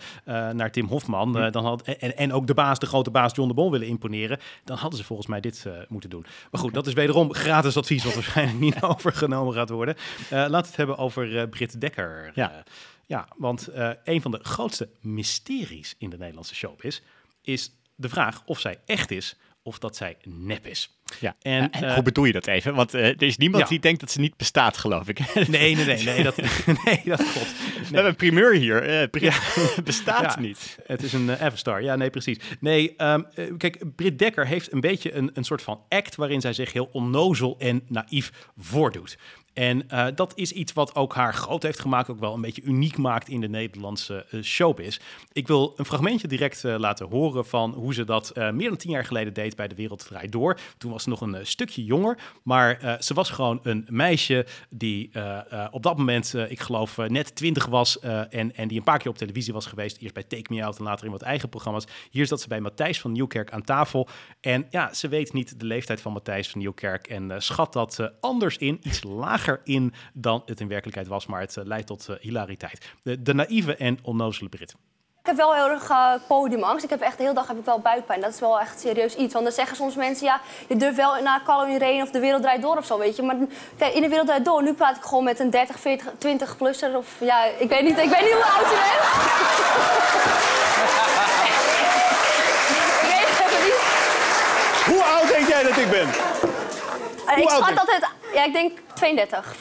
naar 0.52 0.70
Tim 0.70 0.86
Hofman. 0.86 1.36
Hm. 1.36 1.50
dan 1.50 1.64
had, 1.64 1.82
en, 1.82 2.16
en 2.16 2.32
ook 2.32 2.46
de 2.46 2.54
baas, 2.54 2.78
de 2.78 2.86
grote 2.86 3.10
baas 3.10 3.34
John 3.34 3.48
de 3.48 3.54
Bon 3.54 3.70
willen 3.70 3.86
imponeren. 3.86 4.38
Dan 4.64 4.76
hadden 4.76 4.98
ze 4.98 5.04
volgens 5.04 5.28
mij 5.28 5.40
dit 5.40 5.66
moeten 5.88 6.10
doen. 6.10 6.26
Maar 6.50 6.60
goed, 6.60 6.74
dat 6.74 6.86
is 6.86 6.92
wederom 6.92 7.34
gratis 7.34 7.76
advies, 7.76 8.04
wat 8.04 8.14
waarschijnlijk 8.14 8.58
niet 8.66 8.82
overgenomen 8.82 9.54
gaat 9.54 9.70
worden. 9.70 9.96
laten 10.30 10.50
we 10.50 10.56
het 10.56 10.76
hebben 10.76 10.98
over 10.98 11.48
Britt 11.48 11.80
Dekker. 11.80 12.30
Ja. 12.34 12.64
Ja, 13.08 13.28
want 13.36 13.68
uh, 13.76 13.90
een 14.04 14.22
van 14.22 14.30
de 14.30 14.38
grootste 14.42 14.88
mysteries 15.00 15.94
in 15.98 16.10
de 16.10 16.18
Nederlandse 16.18 16.54
showbiz 16.54 17.00
is 17.42 17.72
de 17.94 18.08
vraag 18.08 18.42
of 18.46 18.60
zij 18.60 18.78
echt 18.86 19.10
is 19.10 19.36
of 19.62 19.78
dat 19.78 19.96
zij 19.96 20.16
nep 20.24 20.66
is. 20.66 20.98
Ja. 21.20 21.36
En, 21.42 21.70
En, 21.70 21.84
eh, 21.84 21.94
hoe 21.94 22.02
bedoel 22.02 22.24
je 22.24 22.32
dat 22.32 22.46
even? 22.46 22.74
Want 22.74 22.94
eh, 22.94 23.06
er 23.06 23.22
is 23.22 23.36
niemand 23.36 23.62
Ja. 23.62 23.68
die 23.68 23.78
denkt 23.80 24.00
dat 24.00 24.10
ze 24.10 24.20
niet 24.20 24.36
bestaat, 24.36 24.76
geloof 24.76 25.08
ik. 25.08 25.34
Nee, 25.48 25.74
nee, 25.76 25.84
nee, 25.84 26.02
nee, 26.04 26.22
dat, 26.22 26.36
nee, 26.84 27.00
dat 27.04 27.32
klopt. 27.32 27.54
We 27.74 27.84
hebben 27.94 28.06
een 28.06 28.16
primeur 28.16 28.54
hier. 28.54 28.82
eh, 28.82 29.08
Brit 29.10 29.54
bestaat 29.84 30.34
Ja. 30.34 30.40
niet. 30.40 30.78
Het 30.86 31.02
is 31.02 31.12
een 31.12 31.26
uh, 31.26 31.40
Everstar. 31.42 31.82
Ja, 31.82 31.96
nee, 31.96 32.10
precies. 32.10 32.38
Nee, 32.60 32.96
ehm, 32.96 33.22
eh, 33.34 33.52
kijk, 33.56 33.94
Britt 33.96 34.18
Dekker 34.18 34.46
heeft 34.46 34.72
een 34.72 34.80
beetje 34.80 35.12
een, 35.14 35.30
een 35.34 35.44
soort 35.44 35.62
van 35.62 35.82
act 35.88 36.14
waarin 36.14 36.40
zij 36.40 36.52
zich 36.52 36.72
heel 36.72 36.88
onnozel 36.92 37.56
en 37.58 37.82
naïef 37.88 38.32
voordoet. 38.56 39.18
En 39.58 39.88
eh, 39.88 40.06
dat 40.14 40.32
is 40.34 40.52
iets 40.52 40.72
wat 40.72 40.94
ook 40.94 41.14
haar 41.14 41.34
groot 41.34 41.62
heeft 41.62 41.80
gemaakt, 41.80 42.10
ook 42.10 42.18
wel 42.18 42.34
een 42.34 42.40
beetje 42.40 42.62
uniek 42.62 42.96
maakt 42.96 43.28
in 43.28 43.40
de 43.40 43.48
Nederlandse 43.48 44.26
eh, 44.30 44.42
showbiz. 44.42 44.98
Ik 45.32 45.46
wil 45.46 45.72
een 45.76 45.84
fragmentje 45.84 46.28
direct 46.28 46.64
eh, 46.64 46.78
laten 46.78 47.08
horen 47.08 47.46
van 47.46 47.72
hoe 47.72 47.94
ze 47.94 48.04
dat 48.04 48.32
meer 48.52 48.68
dan 48.68 48.76
tien 48.76 48.90
jaar 48.90 49.04
geleden 49.04 49.34
deed 49.34 49.56
bij 49.56 49.68
De 49.68 49.74
Wereld 49.74 50.06
Draait 50.06 50.32
Door. 50.32 50.58
Toen 50.76 50.90
was 50.90 51.02
ze 51.02 51.08
nog 51.08 51.20
een 51.20 51.46
stukje 51.46 51.84
jonger, 51.84 52.18
maar 52.42 52.96
ze 53.00 53.14
was 53.14 53.30
gewoon 53.30 53.60
een 53.62 53.86
meisje 53.88 54.46
die 54.70 55.10
op 55.70 55.82
dat 55.82 55.96
moment, 55.96 56.34
ik 56.48 56.60
geloof, 56.60 56.96
net 56.96 57.34
twintig 57.34 57.66
was 57.66 57.98
en, 57.98 58.54
en 58.54 58.68
die 58.68 58.78
een 58.78 58.84
paar 58.84 58.98
keer 58.98 59.10
op 59.10 59.18
televisie 59.18 59.52
was 59.52 59.66
geweest. 59.66 59.98
Eerst 59.98 60.14
bij 60.14 60.22
Take 60.22 60.54
Me 60.54 60.64
Out 60.64 60.78
en 60.78 60.84
later 60.84 61.06
in 61.06 61.12
wat 61.12 61.22
eigen 61.22 61.48
programma's. 61.48 61.84
Hier 62.10 62.26
zat 62.26 62.40
ze 62.40 62.48
bij 62.48 62.60
Matthijs 62.60 63.00
van 63.00 63.12
Nieuwkerk 63.12 63.50
aan 63.50 63.62
tafel. 63.62 64.08
En 64.40 64.66
ja, 64.70 64.94
ze 64.94 65.08
weet 65.08 65.32
niet 65.32 65.60
de 65.60 65.66
leeftijd 65.66 66.00
van 66.00 66.12
Matthijs 66.12 66.48
van 66.48 66.60
Nieuwkerk 66.60 67.06
en 67.06 67.42
schat 67.42 67.72
dat 67.72 68.12
anders 68.20 68.56
in, 68.56 68.80
iets 68.82 69.02
lager 69.02 69.47
in 69.64 69.92
dan 70.12 70.42
het 70.46 70.60
in 70.60 70.68
werkelijkheid 70.68 71.08
was. 71.08 71.26
Maar 71.26 71.40
het 71.40 71.56
eh, 71.56 71.64
leidt 71.64 71.86
tot 71.86 72.08
eh, 72.08 72.16
hilariteit. 72.20 72.94
De, 73.02 73.22
de 73.22 73.34
naïeve 73.34 73.76
en 73.76 73.98
onnozele 74.02 74.48
Brit. 74.48 74.74
Ik 75.28 75.36
heb 75.36 75.46
wel 75.46 75.54
heel 75.54 75.70
erg 75.70 75.90
eh, 75.90 76.12
podiumangst. 76.28 76.84
Ik 76.84 76.90
heb 76.90 77.00
echt 77.00 77.16
de 77.16 77.22
hele 77.22 77.34
dag 77.34 77.46
heb 77.46 77.58
ik 77.58 77.64
wel 77.64 77.80
buikpijn. 77.80 78.20
Dat 78.20 78.32
is 78.32 78.40
wel 78.40 78.60
echt 78.60 78.80
serieus 78.80 79.14
iets. 79.14 79.32
Want 79.32 79.44
dan 79.44 79.54
zeggen 79.54 79.76
soms 79.76 79.94
mensen, 79.94 80.26
ja, 80.26 80.40
je 80.68 80.76
durft 80.76 80.96
wel 80.96 81.22
naar 81.22 81.42
Call 81.42 81.78
Rain 81.78 82.02
of 82.02 82.10
De 82.10 82.18
Wereld 82.18 82.42
Draait 82.42 82.62
Door 82.62 82.76
of 82.76 82.86
zo, 82.86 82.98
weet 82.98 83.16
je. 83.16 83.22
Maar 83.22 83.36
kijk, 83.78 83.94
in 83.94 84.02
De 84.02 84.08
Wereld 84.08 84.26
Draait 84.26 84.44
Door, 84.44 84.62
nu 84.62 84.72
praat 84.72 84.96
ik 84.96 85.02
gewoon 85.02 85.24
met 85.24 85.40
een 85.40 85.50
30, 85.50 85.80
40, 85.80 86.12
20-plusser. 86.12 86.96
Of 86.96 87.16
ja, 87.20 87.44
ik 87.44 87.68
weet 87.68 87.82
niet, 87.82 87.98
ik 87.98 88.10
weet 88.10 88.20
niet 88.20 88.32
hoe 88.32 88.44
oud 88.44 88.68
je 88.70 88.78
bent. 88.84 89.02
ik 93.02 93.36
weet 93.38 93.52
het 93.54 93.64
niet. 93.64 93.80
Hoe 94.94 95.02
oud 95.02 95.28
denk 95.28 95.48
jij 95.48 95.62
dat 95.62 95.76
ik 95.76 95.90
ben? 95.90 96.08
Ik 97.36 97.50
schat 97.50 97.76
dat 97.76 97.90
het, 97.92 98.17
ja, 98.34 98.44
ik 98.44 98.52
denk 98.52 98.78
32. 98.94 99.54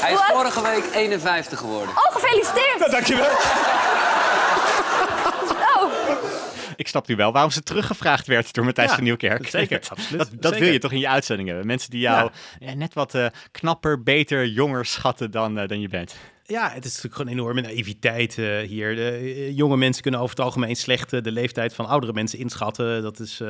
Hij 0.00 0.12
is 0.12 0.18
Hoe 0.18 0.26
oud? 0.26 0.36
vorige 0.52 0.62
week 0.62 0.94
51 0.94 1.58
geworden. 1.58 1.88
Oh, 1.88 2.14
gefeliciteerd! 2.14 2.90
Dankjewel. 2.90 3.30
Oh, 5.76 5.92
Ik 6.76 6.88
snap 6.88 7.06
nu 7.06 7.16
wel 7.16 7.32
waarom 7.32 7.50
ze 7.50 7.62
teruggevraagd 7.62 8.26
werd 8.26 8.52
door 8.54 8.64
Matthijs 8.64 8.88
Ja, 8.88 8.94
van 8.94 9.04
Nieuwkerk. 9.04 9.48
zeker, 9.48 9.80
absoluut, 9.90 10.18
Dat, 10.18 10.28
dat 10.52 10.58
wil 10.58 10.72
je 10.72 10.78
toch 10.78 10.92
in 10.92 10.98
je 10.98 11.08
uitzending 11.08 11.48
hebben? 11.48 11.66
Mensen 11.66 11.90
die 11.90 12.00
jou 12.00 12.30
eh, 12.60 12.72
net 12.74 12.94
wat 12.94 13.14
eh, 13.14 13.26
knapper, 13.52 14.02
beter, 14.02 14.46
jonger 14.46 14.86
schatten 14.86 15.30
dan, 15.30 15.58
eh, 15.58 15.68
dan 15.68 15.80
je 15.80 15.88
bent. 15.88 16.14
Ja, 16.48 16.70
het 16.70 16.84
is 16.84 16.94
natuurlijk 16.94 17.14
gewoon 17.14 17.32
enorme 17.32 17.60
naïviteit 17.60 18.38
eh, 18.38 18.58
hier. 18.58 18.96
De, 18.96 19.10
eh, 19.10 19.56
jonge 19.56 19.76
mensen 19.76 20.02
kunnen 20.02 20.20
over 20.20 20.36
het 20.36 20.44
algemeen 20.44 20.76
slecht 20.76 21.12
eh, 21.12 21.22
de 21.22 21.32
leeftijd 21.32 21.74
van 21.74 21.86
oudere 21.86 22.12
mensen 22.12 22.38
inschatten. 22.38 23.02
Dat 23.02 23.18
is 23.18 23.42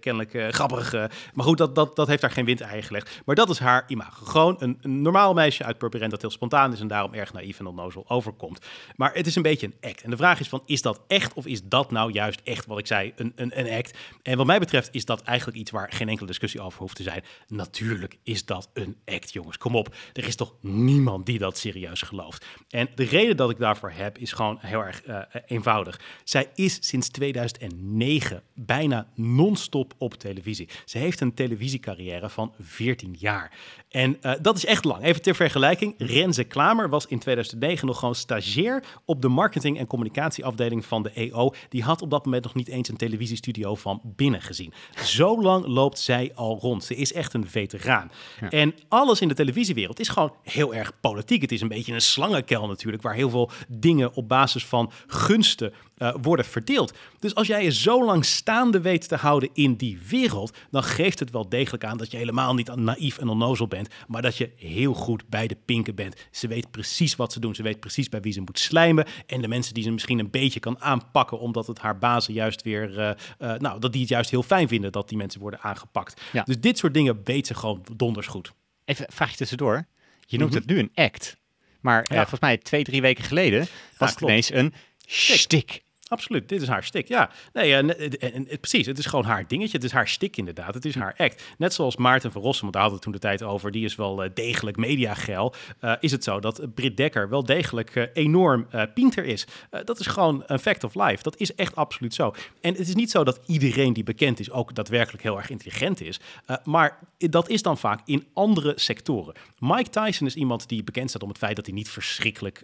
kennelijk 0.00 0.54
grappig. 0.54 0.92
maar 1.34 1.44
goed, 1.44 1.58
dat, 1.58 1.74
dat, 1.74 1.96
dat 1.96 2.06
heeft 2.06 2.20
daar 2.20 2.30
geen 2.30 2.44
wind 2.44 2.60
eigen 2.60 2.82
gelegd. 2.82 3.22
Maar 3.24 3.34
dat 3.34 3.50
is 3.50 3.58
haar 3.58 3.84
imago. 3.86 4.24
Gewoon 4.24 4.56
een, 4.58 4.78
een 4.80 5.02
normaal 5.02 5.34
meisje 5.34 5.64
uit 5.64 5.78
Purmerend 5.78 6.10
dat 6.10 6.20
heel 6.20 6.30
spontaan 6.30 6.72
is 6.72 6.80
en 6.80 6.88
daarom 6.88 7.14
erg 7.14 7.32
naïef 7.32 7.58
en 7.58 7.66
onnozel 7.66 8.04
overkomt. 8.08 8.66
Maar 8.96 9.14
het 9.14 9.26
is 9.26 9.36
een 9.36 9.42
beetje 9.42 9.66
een 9.66 9.90
act. 9.90 10.02
En 10.02 10.10
de 10.10 10.16
vraag 10.16 10.40
is 10.40 10.48
van, 10.48 10.62
is 10.66 10.82
dat 10.82 11.00
echt 11.06 11.34
of 11.34 11.46
is 11.46 11.62
dat 11.64 11.90
nou 11.90 12.12
juist 12.12 12.40
echt 12.44 12.66
wat 12.66 12.78
ik 12.78 12.86
zei, 12.86 13.12
een, 13.16 13.32
een, 13.36 13.58
een 13.58 13.78
act? 13.78 13.98
En 14.22 14.36
wat 14.36 14.46
mij 14.46 14.58
betreft 14.58 14.88
is 14.92 15.04
dat 15.04 15.22
eigenlijk 15.22 15.58
iets 15.58 15.70
waar 15.70 15.92
geen 15.92 16.08
enkele 16.08 16.26
discussie 16.26 16.60
over 16.60 16.78
hoeft 16.78 16.96
te 16.96 17.02
zijn. 17.02 17.22
Natuurlijk 17.48 18.18
is 18.22 18.44
dat 18.44 18.70
een 18.72 18.96
act, 19.04 19.32
jongens. 19.32 19.58
Kom 19.58 19.76
op. 19.76 19.94
Er 20.12 20.26
is 20.26 20.36
toch 20.36 20.54
niemand 20.60 21.26
die 21.26 21.38
dat 21.38 21.58
serieus 21.58 22.02
gelooft. 22.02 22.43
En 22.68 22.88
de 22.94 23.04
reden 23.04 23.36
dat 23.36 23.50
ik 23.50 23.58
daarvoor 23.58 23.90
heb 23.90 24.18
is 24.18 24.32
gewoon 24.32 24.58
heel 24.60 24.80
erg 24.80 25.02
eh, 25.02 25.20
eenvoudig. 25.46 26.00
Zij 26.24 26.50
is 26.54 26.78
sinds 26.80 27.08
2009 27.08 28.42
bijna 28.54 29.06
non-stop 29.14 29.94
op 29.98 30.14
televisie. 30.14 30.68
Ze 30.84 30.98
heeft 30.98 31.20
een 31.20 31.34
televisiecarrière 31.34 32.28
van 32.28 32.52
14 32.60 33.16
jaar. 33.18 33.52
En 33.88 34.16
eh, 34.20 34.32
dat 34.40 34.56
is 34.56 34.64
echt 34.64 34.84
lang. 34.84 35.02
Even 35.02 35.22
ter 35.22 35.34
vergelijking. 35.34 35.94
Renze 35.98 36.44
Klamer 36.44 36.88
was 36.88 37.06
in 37.06 37.18
2009 37.18 37.86
nog 37.86 37.98
gewoon 37.98 38.14
stagiair 38.14 38.84
op 39.04 39.22
de 39.22 39.28
marketing- 39.28 39.78
en 39.78 39.86
communicatieafdeling 39.86 40.84
van 40.84 41.02
de 41.02 41.10
EO. 41.10 41.54
Die 41.68 41.82
had 41.82 42.02
op 42.02 42.10
dat 42.10 42.24
moment 42.24 42.44
nog 42.44 42.54
niet 42.54 42.68
eens 42.68 42.88
een 42.88 42.96
televisiestudio 42.96 43.74
van 43.74 44.00
binnen 44.04 44.42
gezien. 44.42 44.72
Zo 45.04 45.42
lang 45.42 45.66
loopt 45.66 45.98
zij 45.98 46.32
al 46.34 46.58
rond. 46.60 46.84
Ze 46.84 46.94
is 46.94 47.12
echt 47.12 47.34
een 47.34 47.48
veteraan. 47.48 48.10
En 48.50 48.74
alles 48.88 49.20
in 49.20 49.28
de 49.28 49.34
televisiewereld 49.34 50.00
is 50.00 50.08
gewoon 50.08 50.32
heel 50.42 50.74
erg 50.74 50.92
politiek. 51.00 51.42
Het 51.42 51.52
is 51.52 51.60
een 51.60 51.68
beetje 51.68 51.94
een 51.94 52.00
slangenkel 52.34 52.68
natuurlijk, 52.68 53.02
waar 53.02 53.14
heel 53.14 53.30
veel 53.30 53.50
dingen 53.68 54.14
op 54.14 54.28
basis 54.28 54.66
van 54.66 54.92
gunsten 55.06 55.72
eh, 55.96 56.14
worden 56.22 56.44
verdeeld. 56.44 56.92
Dus 57.18 57.34
als 57.34 57.46
jij 57.46 57.64
je 57.64 57.72
zo 57.72 58.04
lang 58.04 58.24
staande 58.24 58.80
weet 58.80 59.08
te 59.08 59.16
houden 59.16 59.48
in 59.52 59.74
die 59.74 59.98
wereld, 60.08 60.56
dan 60.70 60.82
geeft 60.82 61.18
het 61.18 61.30
wel 61.30 61.48
degelijk 61.48 61.84
aan 61.84 61.96
dat 61.96 62.10
je 62.10 62.16
helemaal 62.16 62.54
niet 62.54 62.74
naïef 62.74 63.18
en 63.18 63.28
onnozel 63.28 63.68
bent, 63.68 63.88
maar 64.06 64.22
dat 64.22 64.36
je 64.36 64.50
heel 64.56 64.94
goed 64.94 65.28
bij 65.28 65.46
de 65.46 65.56
pinken 65.64 65.94
bent. 65.94 66.16
Ze 66.30 66.48
weet 66.48 66.70
precies 66.70 67.16
wat 67.16 67.32
ze 67.32 67.40
doen. 67.40 67.54
Ze 67.54 67.62
weet 67.62 67.80
precies 67.80 68.08
bij 68.08 68.20
wie 68.20 68.32
ze 68.32 68.40
moet 68.40 68.58
slijmen. 68.58 69.06
En 69.26 69.40
de 69.40 69.48
mensen 69.48 69.74
die 69.74 69.82
ze 69.82 69.90
misschien 69.90 70.18
een 70.18 70.30
beetje 70.30 70.60
kan 70.60 70.80
aanpakken, 70.80 71.38
omdat 71.38 71.66
het 71.66 71.78
haar 71.78 71.98
bazen 71.98 72.34
juist 72.34 72.62
weer, 72.62 72.98
eh, 72.98 73.10
eh, 73.38 73.60
nou, 73.60 73.80
dat 73.80 73.92
die 73.92 74.00
het 74.00 74.10
juist 74.10 74.30
heel 74.30 74.42
fijn 74.42 74.68
vinden 74.68 74.92
dat 74.92 75.08
die 75.08 75.18
mensen 75.18 75.40
worden 75.40 75.60
aangepakt. 75.60 76.20
Ja. 76.32 76.42
Dus 76.42 76.60
dit 76.60 76.78
soort 76.78 76.94
dingen 76.94 77.20
weet 77.24 77.46
ze 77.46 77.54
gewoon 77.54 77.84
donders 77.96 78.26
goed. 78.26 78.52
Even 78.84 79.06
vraag 79.08 79.30
je 79.30 79.36
tussendoor. 79.36 79.86
Je 80.26 80.38
noemt 80.38 80.54
het 80.54 80.66
nu 80.66 80.78
een 80.78 80.90
act. 80.94 81.36
Maar 81.84 82.02
eh, 82.02 82.16
volgens 82.16 82.40
mij 82.40 82.58
twee, 82.58 82.84
drie 82.84 83.00
weken 83.00 83.24
geleden 83.24 83.66
was 83.98 84.10
het 84.10 84.20
ineens 84.20 84.52
een 84.52 84.74
shtick. 85.06 85.82
Absoluut, 86.14 86.48
dit 86.48 86.62
is 86.62 86.68
haar 86.68 86.84
stick. 86.84 87.08
Ja, 87.08 87.30
nee, 87.52 87.82
ne- 87.82 87.92
en- 87.92 88.46
precies. 88.60 88.86
Het 88.86 88.98
is 88.98 89.06
gewoon 89.06 89.24
haar 89.24 89.44
dingetje. 89.48 89.76
Het 89.76 89.84
is 89.86 89.92
haar 89.92 90.08
stick 90.08 90.36
inderdaad. 90.36 90.74
Het 90.74 90.84
is 90.84 90.94
haar 90.94 91.14
act. 91.16 91.42
Net 91.58 91.74
zoals 91.74 91.96
Maarten 91.96 92.32
van 92.32 92.42
Rossum, 92.42 92.60
want 92.60 92.72
daar 92.72 92.82
hadden 92.82 92.98
we 93.00 93.04
toen 93.04 93.14
de 93.14 93.26
tijd 93.26 93.42
over. 93.42 93.70
Die 93.70 93.84
is 93.84 93.94
wel 93.94 94.22
eh, 94.22 94.30
degelijk 94.34 94.76
mediageil. 94.76 95.54
Eh 95.80 95.92
is 96.00 96.10
het 96.12 96.24
zo 96.24 96.40
dat 96.40 96.74
Britt 96.74 96.96
Dekker 96.96 97.28
wel 97.28 97.44
degelijk 97.44 97.96
eh, 97.96 98.04
enorm 98.12 98.66
eh 98.70 98.82
pinter 98.94 99.24
is. 99.24 99.46
Dat 99.84 100.00
is 100.00 100.06
gewoon 100.06 100.42
een 100.46 100.58
fact 100.58 100.84
of 100.84 100.94
life. 100.94 101.22
Dat 101.22 101.36
is 101.36 101.54
echt 101.54 101.76
absoluut 101.76 102.14
zo. 102.14 102.34
En 102.60 102.74
het 102.74 102.88
is 102.88 102.94
niet 102.94 103.10
zo 103.10 103.24
dat 103.24 103.40
iedereen 103.46 103.92
die 103.92 104.04
bekend 104.04 104.40
is 104.40 104.50
ook 104.50 104.74
daadwerkelijk 104.74 105.22
heel 105.22 105.36
erg 105.36 105.50
intelligent 105.50 106.00
is. 106.00 106.20
Maar 106.64 106.98
dat 107.18 107.48
is 107.48 107.62
dan 107.62 107.78
vaak 107.78 108.00
in 108.04 108.26
andere 108.34 108.72
sectoren. 108.76 109.34
Mike 109.58 109.90
Tyson 109.90 110.26
is 110.26 110.34
iemand 110.34 110.68
die 110.68 110.84
bekend 110.84 111.08
staat 111.10 111.22
om 111.22 111.28
het 111.28 111.38
feit 111.38 111.56
dat 111.56 111.66
hij 111.66 111.74
niet 111.74 111.88
verschrikkelijk 111.88 112.62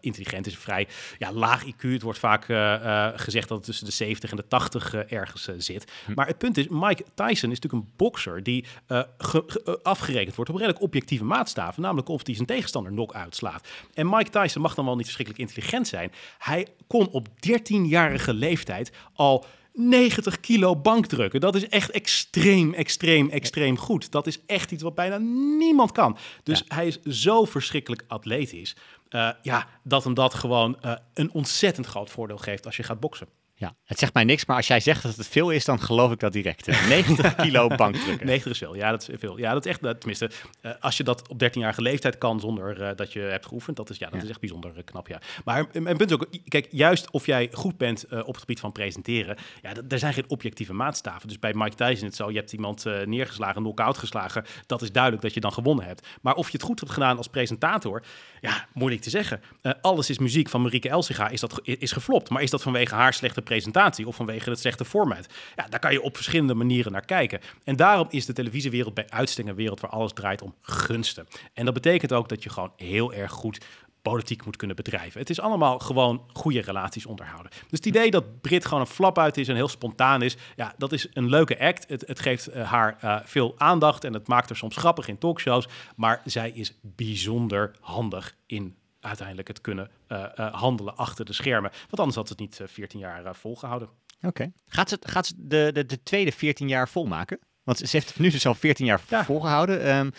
intelligent 0.00 0.46
is. 0.46 0.56
Vrij 0.56 0.86
ja, 1.18 1.32
laag 1.32 1.64
IQ. 1.64 1.80
Het 1.80 2.02
wordt 2.02 2.18
vaak 2.18 2.46
eh, 2.84 3.08
gezegd 3.14 3.48
dat 3.48 3.56
het 3.56 3.66
tussen 3.66 3.86
de 3.86 3.92
70 3.92 4.30
en 4.30 4.36
de 4.36 4.48
80 4.48 4.94
eh, 4.94 5.12
ergens 5.12 5.48
eh, 5.48 5.54
zit. 5.58 5.92
Maar 6.14 6.26
het 6.26 6.38
punt 6.38 6.56
is, 6.56 6.68
Mike 6.68 7.04
Tyson 7.14 7.50
is 7.50 7.60
natuurlijk 7.60 7.72
een 7.72 7.92
bokser 7.96 8.42
die 8.42 8.64
ge- 9.18 9.44
ge- 9.46 9.80
afgerekend 9.82 10.36
wordt 10.36 10.50
op 10.50 10.56
redelijk 10.56 10.82
objectieve 10.82 11.24
maatstaven. 11.24 11.82
Namelijk 11.82 12.08
of 12.08 12.26
hij 12.26 12.34
zijn 12.34 12.46
tegenstander 12.46 12.92
knock-out 12.92 13.36
slaat. 13.36 13.68
En 13.94 14.08
Mike 14.08 14.30
Tyson 14.30 14.62
mag 14.62 14.74
dan 14.74 14.84
wel 14.84 14.94
niet 14.96 15.04
verschrikkelijk 15.04 15.44
intelligent 15.50 15.88
zijn. 15.88 16.12
Hij 16.38 16.66
kon 16.86 17.08
op 17.08 17.28
13-jarige 17.28 18.34
leeftijd 18.34 18.92
al 19.14 19.44
90 19.76 20.40
kilo 20.40 20.76
bankdrukken. 20.76 21.40
Dat 21.40 21.54
is 21.54 21.68
echt 21.68 21.90
extreem, 21.90 22.74
extreem, 22.74 23.30
extreem 23.30 23.78
goed. 23.78 24.12
Dat 24.12 24.26
is 24.26 24.38
echt 24.46 24.70
iets 24.70 24.82
wat 24.82 24.94
bijna 24.94 25.18
niemand 25.58 25.92
kan. 25.92 26.16
Dus 26.42 26.62
hij 26.68 26.86
is 26.86 27.02
zo 27.02 27.44
verschrikkelijk 27.44 28.04
atletisch. 28.08 28.76
eh, 29.08 29.30
ja, 29.42 29.66
dat 29.82 30.04
hem 30.04 30.14
dat 30.14 30.34
gewoon 30.34 30.80
eh, 30.80 30.92
een 31.14 31.32
ontzettend 31.32 31.86
groot 31.86 32.10
voordeel 32.10 32.38
geeft 32.38 32.66
als 32.66 32.76
je 32.76 32.82
gaat 32.82 33.00
boksen. 33.00 33.28
Ja, 33.56 33.74
het 33.84 33.98
zegt 33.98 34.14
mij 34.14 34.24
niks, 34.24 34.46
maar 34.46 34.56
als 34.56 34.66
jij 34.66 34.80
zegt 34.80 35.02
dat 35.02 35.16
het 35.16 35.26
veel 35.26 35.50
is, 35.50 35.64
dan 35.64 35.80
geloof 35.80 36.12
ik 36.12 36.20
dat 36.20 36.32
direct. 36.32 36.68
Eh, 36.74 36.88
90 36.88 37.34
kilo 37.34 37.68
bankdrukken. 37.68 38.26
90 38.26 38.52
is 38.52 38.58
veel. 38.58 38.74
Ja, 38.74 38.90
dat 38.90 39.08
is 39.08 39.18
veel. 39.18 39.38
Ja, 39.38 39.52
dat 39.52 39.66
is 39.66 39.70
echt, 39.70 39.80
tenminste, 39.80 40.30
eh, 40.60 40.72
als 40.80 40.96
je 40.96 41.02
dat 41.02 41.28
op 41.28 41.38
13-jarige 41.38 41.82
leeftijd 41.82 42.18
kan 42.18 42.40
zonder 42.40 42.82
eh, 42.82 42.96
dat 42.96 43.12
je 43.12 43.20
hebt 43.20 43.46
geoefend, 43.46 43.76
dat 43.76 43.90
is, 43.90 43.98
ja, 43.98 44.10
dat 44.10 44.22
is 44.22 44.28
echt 44.28 44.40
bijzonder 44.40 44.76
eh, 44.76 44.84
knap, 44.84 45.08
ja. 45.08 45.20
Maar 45.44 45.66
mijn 45.72 45.96
punt 45.96 46.10
is 46.10 46.16
ook, 46.16 46.26
kijk, 46.48 46.68
juist 46.70 47.10
of 47.10 47.26
jij 47.26 47.48
goed 47.52 47.76
bent 47.76 48.06
op 48.08 48.26
het 48.26 48.38
gebied 48.38 48.60
van 48.60 48.72
presenteren, 48.72 49.36
ja, 49.62 49.72
er 49.88 49.98
zijn 49.98 50.12
geen 50.12 50.24
objectieve 50.28 50.72
maatstaven. 50.72 51.28
Dus 51.28 51.38
bij 51.38 51.52
Mike 51.54 51.74
Tyson 51.74 52.06
het 52.06 52.16
zo, 52.16 52.30
je 52.30 52.36
hebt 52.36 52.52
iemand 52.52 52.84
neergeslagen, 53.04 53.62
knock-out 53.62 53.98
geslagen, 53.98 54.44
dat 54.66 54.82
is 54.82 54.92
duidelijk 54.92 55.22
dat 55.22 55.34
je 55.34 55.40
dan 55.40 55.52
gewonnen 55.52 55.84
hebt. 55.84 56.06
Maar 56.20 56.34
of 56.34 56.46
je 56.46 56.56
het 56.56 56.66
goed 56.66 56.80
hebt 56.80 56.92
gedaan 56.92 57.16
als 57.16 57.28
presentator, 57.28 58.02
ja, 58.40 58.66
moeilijk 58.72 59.02
te 59.02 59.10
zeggen. 59.10 59.40
Alles 59.80 60.10
is 60.10 60.18
muziek 60.18 60.48
van 60.48 60.62
Marieke 60.62 60.88
Elsiga 60.88 61.28
is, 61.28 61.40
dat, 61.40 61.60
is 61.62 61.92
geflopt. 61.92 62.30
Maar 62.30 62.42
is 62.42 62.50
dat 62.50 62.62
vanwege 62.62 62.94
haar 62.94 63.14
slechte 63.14 63.42
presentatie 63.44 64.06
of 64.06 64.16
vanwege 64.16 64.50
het 64.50 64.58
slechte 64.58 64.84
format? 64.84 65.26
Ja, 65.56 65.66
daar 65.68 65.80
kan 65.80 65.92
je 65.92 66.02
op 66.02 66.16
verschillende 66.16 66.54
manieren 66.54 66.92
naar 66.92 67.04
kijken. 67.04 67.40
En 67.64 67.76
daarom 67.76 68.06
is 68.10 68.26
de 68.26 68.32
televisiewereld 68.32 68.94
bij 68.94 69.08
uitstek 69.08 69.46
een 69.46 69.54
wereld 69.54 69.80
waar 69.80 69.90
alles 69.90 70.12
draait 70.12 70.42
om 70.42 70.54
gunsten. 70.60 71.26
En 71.52 71.64
dat 71.64 71.74
betekent 71.74 72.12
ook 72.12 72.28
dat 72.28 72.42
je 72.42 72.50
gewoon 72.50 72.72
heel 72.76 73.12
erg 73.12 73.32
goed 73.32 73.66
politiek 74.10 74.44
moet 74.44 74.56
kunnen 74.56 74.76
bedrijven. 74.76 75.20
Het 75.20 75.30
is 75.30 75.40
allemaal 75.40 75.78
gewoon 75.78 76.22
goede 76.32 76.60
relaties 76.60 77.06
onderhouden. 77.06 77.50
Dus 77.50 77.78
het 77.78 77.86
idee 77.86 78.10
dat 78.10 78.40
Brit 78.40 78.64
gewoon 78.64 78.80
een 78.80 78.86
flap 78.86 79.18
uit 79.18 79.36
is 79.36 79.48
en 79.48 79.54
heel 79.54 79.68
spontaan 79.68 80.22
is, 80.22 80.36
ja, 80.56 80.74
dat 80.78 80.92
is 80.92 81.06
een 81.12 81.28
leuke 81.28 81.58
act. 81.58 81.88
Het, 81.88 82.04
het 82.06 82.20
geeft 82.20 82.46
eh, 82.46 82.70
haar 82.70 82.96
eh, 83.00 83.16
veel 83.24 83.54
aandacht 83.58 84.04
en 84.04 84.12
het 84.12 84.28
maakt 84.28 84.48
haar 84.48 84.58
soms 84.58 84.76
grappig 84.76 85.08
in 85.08 85.18
talkshows. 85.18 85.68
Maar 85.96 86.20
zij 86.24 86.50
is 86.50 86.78
bijzonder 86.82 87.76
handig 87.80 88.36
in 88.46 88.76
uiteindelijk 89.04 89.48
het 89.48 89.60
kunnen 89.60 89.90
eh, 90.06 90.24
eh, 90.38 90.54
handelen 90.54 90.96
achter 90.96 91.24
de 91.24 91.32
schermen. 91.32 91.70
Want 91.70 91.98
anders 91.98 92.16
had 92.16 92.28
het 92.28 92.38
niet 92.38 92.60
eh, 92.60 92.66
14 92.66 92.98
jaar 92.98 93.24
eh, 93.24 93.34
volgehouden. 93.34 93.88
Oké. 94.22 94.52
Gaat 94.66 94.88
ze, 94.88 94.98
gaat 95.00 95.26
ze 95.26 95.34
de, 95.36 95.70
de, 95.72 95.86
de 95.86 96.02
tweede 96.02 96.32
14 96.32 96.68
jaar 96.68 96.88
volmaken? 96.88 97.38
Want 97.62 97.78
ze 97.78 97.86
heeft 97.90 98.08
het 98.08 98.18
nu 98.18 98.30
dus 98.30 98.46
al 98.46 98.54
14 98.54 98.86
jaar 98.86 99.00
Ja. 99.08 99.24
volgehouden. 99.24 99.82
Ehm, 99.82 100.10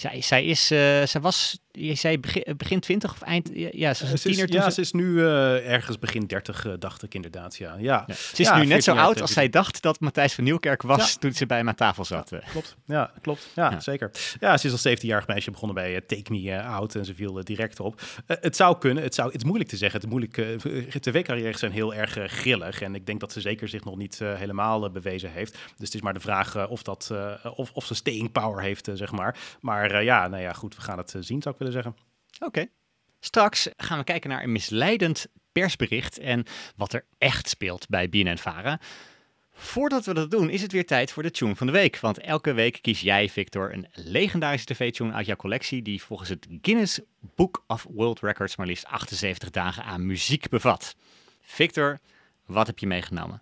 zij, 0.00 0.20
zij, 0.20 0.44
is, 0.44 0.70
eh, 0.70 0.78
zij 1.06 1.20
was, 1.20 1.58
je 1.72 1.94
zei 1.94 2.18
begin, 2.20 2.54
begin 2.56 2.80
20 2.80 3.10
of 3.12 3.20
eind, 3.22 3.50
ja, 3.54 3.94
ze 3.94 4.00
was 4.02 4.08
een 4.08 4.14
is, 4.14 4.22
tiener 4.22 4.46
toen 4.46 4.56
ja, 4.60 4.64
ze- 4.64 4.70
ze 4.70 4.80
is 4.80 4.92
nu 4.92 5.20
eh, 5.26 5.70
ergens 5.72 5.98
begin 5.98 6.26
30, 6.26 6.66
eh, 6.66 6.72
dacht 6.78 7.02
ik 7.02 7.14
inderdaad. 7.14 7.56
Ja, 7.56 7.76
ja. 7.78 8.04
Ja. 8.06 8.14
Ze 8.14 8.42
is 8.42 8.48
Ja, 8.48 8.54
nu 8.54 8.60
net 8.60 8.68
14 8.68 8.82
zo 8.94 9.00
oud 9.00 9.20
als 9.20 9.32
zij 9.32 9.48
dacht 9.48 9.82
dat 9.82 10.00
Matthijs 10.00 10.34
van 10.34 10.44
Nieuwkerk 10.44 10.82
was 10.82 11.16
toen 11.16 11.32
ze 11.32 11.46
bij 11.46 11.56
hem 11.56 11.68
aan 11.68 11.74
tafel 11.74 12.04
zat. 12.04 12.32
eh. 12.32 12.38
Klopt, 12.50 12.76
ja, 12.86 13.12
klopt. 13.20 13.48
Ja, 13.54 13.80
zeker. 13.80 14.10
Ja, 14.40 14.56
ze 14.56 14.66
is 14.66 14.72
als 14.72 14.88
17-jarig 14.88 15.26
meisje 15.26 15.50
begonnen 15.50 15.74
bij 15.76 15.94
eh, 15.94 16.00
Take 16.06 16.32
Me 16.32 16.50
eh, 16.52 16.74
Out 16.74 16.94
en 16.94 17.04
ze 17.04 17.14
viel 17.14 17.38
eh, 17.38 17.44
direct 17.44 17.80
op. 17.80 18.00
Eh, 18.26 18.36
het 18.40 18.56
zou 18.56 18.78
kunnen, 18.78 19.02
het, 19.02 19.14
zou, 19.14 19.28
het 19.28 19.36
is 19.36 19.44
moeilijk 19.44 19.70
te 19.70 19.76
zeggen. 19.76 20.00
Het 20.00 20.08
is 20.10 20.16
moeilijk, 20.16 20.38
eh, 20.94 21.00
tv-carrières 21.00 21.58
zijn 21.58 21.72
heel 21.72 21.94
erg 21.94 22.16
eh, 22.16 22.24
grillig 22.28 22.82
en 22.82 22.94
ik 22.94 23.06
denk 23.06 23.20
dat 23.20 23.32
ze 23.32 23.40
zeker 23.40 23.68
zich 23.68 23.84
nog 23.84 23.96
niet 23.96 24.20
eh, 24.20 24.34
helemaal 24.34 24.84
eh, 24.84 24.90
bewezen 24.92 25.30
heeft. 25.30 25.52
Dus 25.52 25.86
het 25.86 25.94
is 25.94 26.00
maar 26.00 26.12
de 26.14 26.20
vraag 26.20 26.54
eh, 26.54 26.64
of, 26.70 26.82
dat, 26.82 27.08
eh, 27.12 27.50
of, 27.54 27.70
of 27.72 27.84
ze 27.86 27.94
staying 27.94 28.32
power 28.32 28.62
heeft, 28.62 28.88
eh, 28.88 28.94
zeg 28.94 29.10
maar. 29.12 29.36
Maar 29.60 29.89
eh, 29.94 30.04
ja, 30.04 30.28
nou 30.28 30.42
ja, 30.42 30.52
goed, 30.52 30.76
we 30.76 30.82
gaan 30.82 30.98
het 30.98 31.14
eh, 31.14 31.22
zien, 31.22 31.42
zou 31.42 31.54
ik 31.54 31.60
willen 31.60 31.82
zeggen. 31.82 31.96
Oké. 32.40 32.66
Straks 33.20 33.68
gaan 33.76 33.98
we 33.98 34.04
kijken 34.04 34.30
naar 34.30 34.42
een 34.42 34.52
misleidend 34.52 35.26
persbericht 35.52 36.18
en 36.18 36.44
wat 36.76 36.92
er 36.92 37.06
echt 37.18 37.48
speelt 37.48 37.88
bij 37.88 38.08
BNN-Vara. 38.08 38.80
Voordat 39.52 40.04
we 40.04 40.14
dat 40.14 40.30
doen, 40.30 40.50
is 40.50 40.62
het 40.62 40.72
weer 40.72 40.86
tijd 40.86 41.12
voor 41.12 41.22
de 41.22 41.30
tune 41.30 41.56
van 41.56 41.66
de 41.66 41.72
week. 41.72 41.98
Want 41.98 42.18
elke 42.18 42.52
week 42.52 42.78
kies 42.82 43.00
jij, 43.00 43.28
Victor, 43.28 43.72
een 43.72 43.86
legendarische 43.92 44.66
tv-tune 44.66 45.12
uit 45.12 45.26
jouw 45.26 45.36
collectie... 45.36 45.82
die 45.82 46.02
volgens 46.02 46.28
het 46.28 46.46
Guinness 46.62 47.00
Book 47.34 47.64
of 47.66 47.86
World 47.90 48.20
Records 48.20 48.56
maar 48.56 48.66
liefst 48.66 48.86
78 48.86 49.50
dagen 49.50 49.84
aan 49.84 50.06
muziek 50.06 50.48
bevat. 50.48 50.96
Victor, 51.40 51.98
wat 52.46 52.66
heb 52.66 52.78
je 52.78 52.86
meegenomen? 52.86 53.40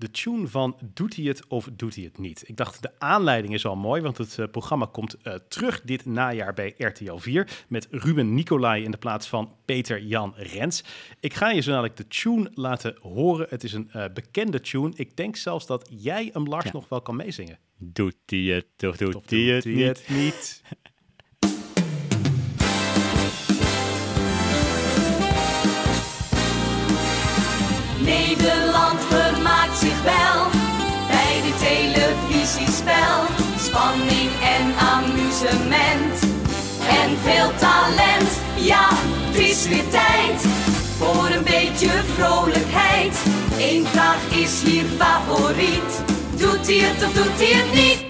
De 0.00 0.10
tune 0.10 0.48
van 0.48 0.76
Doet 0.94 1.16
hij 1.16 1.24
het 1.24 1.46
of 1.46 1.68
doet 1.72 1.94
hij 1.94 2.04
het 2.04 2.18
niet? 2.18 2.42
Ik 2.48 2.56
dacht, 2.56 2.82
de 2.82 2.90
aanleiding 2.98 3.54
is 3.54 3.66
al 3.66 3.76
mooi, 3.76 4.02
want 4.02 4.18
het 4.18 4.38
eh, 4.38 4.46
programma 4.50 4.86
komt 4.92 5.14
eh, 5.14 5.34
terug 5.48 5.80
dit 5.82 6.04
najaar 6.04 6.54
bij 6.54 6.74
RTL 6.78 7.16
4 7.16 7.64
met 7.68 7.88
Ruben 7.90 8.34
Nicolai 8.34 8.84
in 8.84 8.90
de 8.90 8.96
plaats 8.96 9.28
van 9.28 9.54
Peter 9.64 10.02
Jan 10.02 10.34
Rens. 10.36 10.84
Ik 11.20 11.34
ga 11.34 11.50
je 11.50 11.60
zo 11.60 11.70
dadelijk 11.70 11.96
de 11.96 12.08
tune 12.08 12.50
laten 12.54 12.96
horen. 13.00 13.46
Het 13.50 13.64
is 13.64 13.72
een 13.72 13.90
eh, 13.90 14.04
bekende 14.14 14.60
tune. 14.60 14.92
Ik 14.94 15.16
denk 15.16 15.36
zelfs 15.36 15.66
dat 15.66 15.88
jij 15.90 16.30
hem, 16.32 16.46
Lars, 16.46 16.64
Ja. 16.64 16.70
nog 16.72 16.88
wel 16.88 17.02
kan 17.02 17.16
meezingen. 17.16 17.58
Doet 17.78 18.16
hij 18.26 18.38
het 18.38 18.88
of 18.88 18.96
doet 18.96 19.30
hij 19.30 19.38
het 19.40 20.08
niet? 20.08 20.62
Veel 37.50 37.68
talent. 37.68 38.42
Ja, 38.56 38.88
het 38.90 39.36
is 39.36 39.68
weer 39.68 39.88
tijd 39.88 40.40
voor 40.98 41.28
een 41.30 41.44
beetje 41.44 41.88
vrolijkheid. 41.88 43.24
Eén 43.58 43.86
vraag 43.86 44.36
is 44.36 44.62
hier 44.62 44.84
favoriet. 44.84 46.04
Doet 46.38 46.66
hij 46.66 46.78
het 46.78 47.04
of 47.04 47.12
doet 47.12 47.38
hij 47.38 47.62
het 47.62 47.74
niet? 47.74 48.08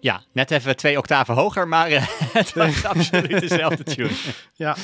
Ja, 0.00 0.22
net 0.32 0.50
even 0.50 0.76
twee 0.76 0.98
octaven 0.98 1.34
hoger, 1.34 1.68
maar 1.68 1.88
eh, 1.88 2.06
het 2.32 2.52
was 2.52 2.84
absoluut 2.94 3.40
dezelfde 3.40 3.82
tune. 3.82 4.10
Ja. 4.54 4.76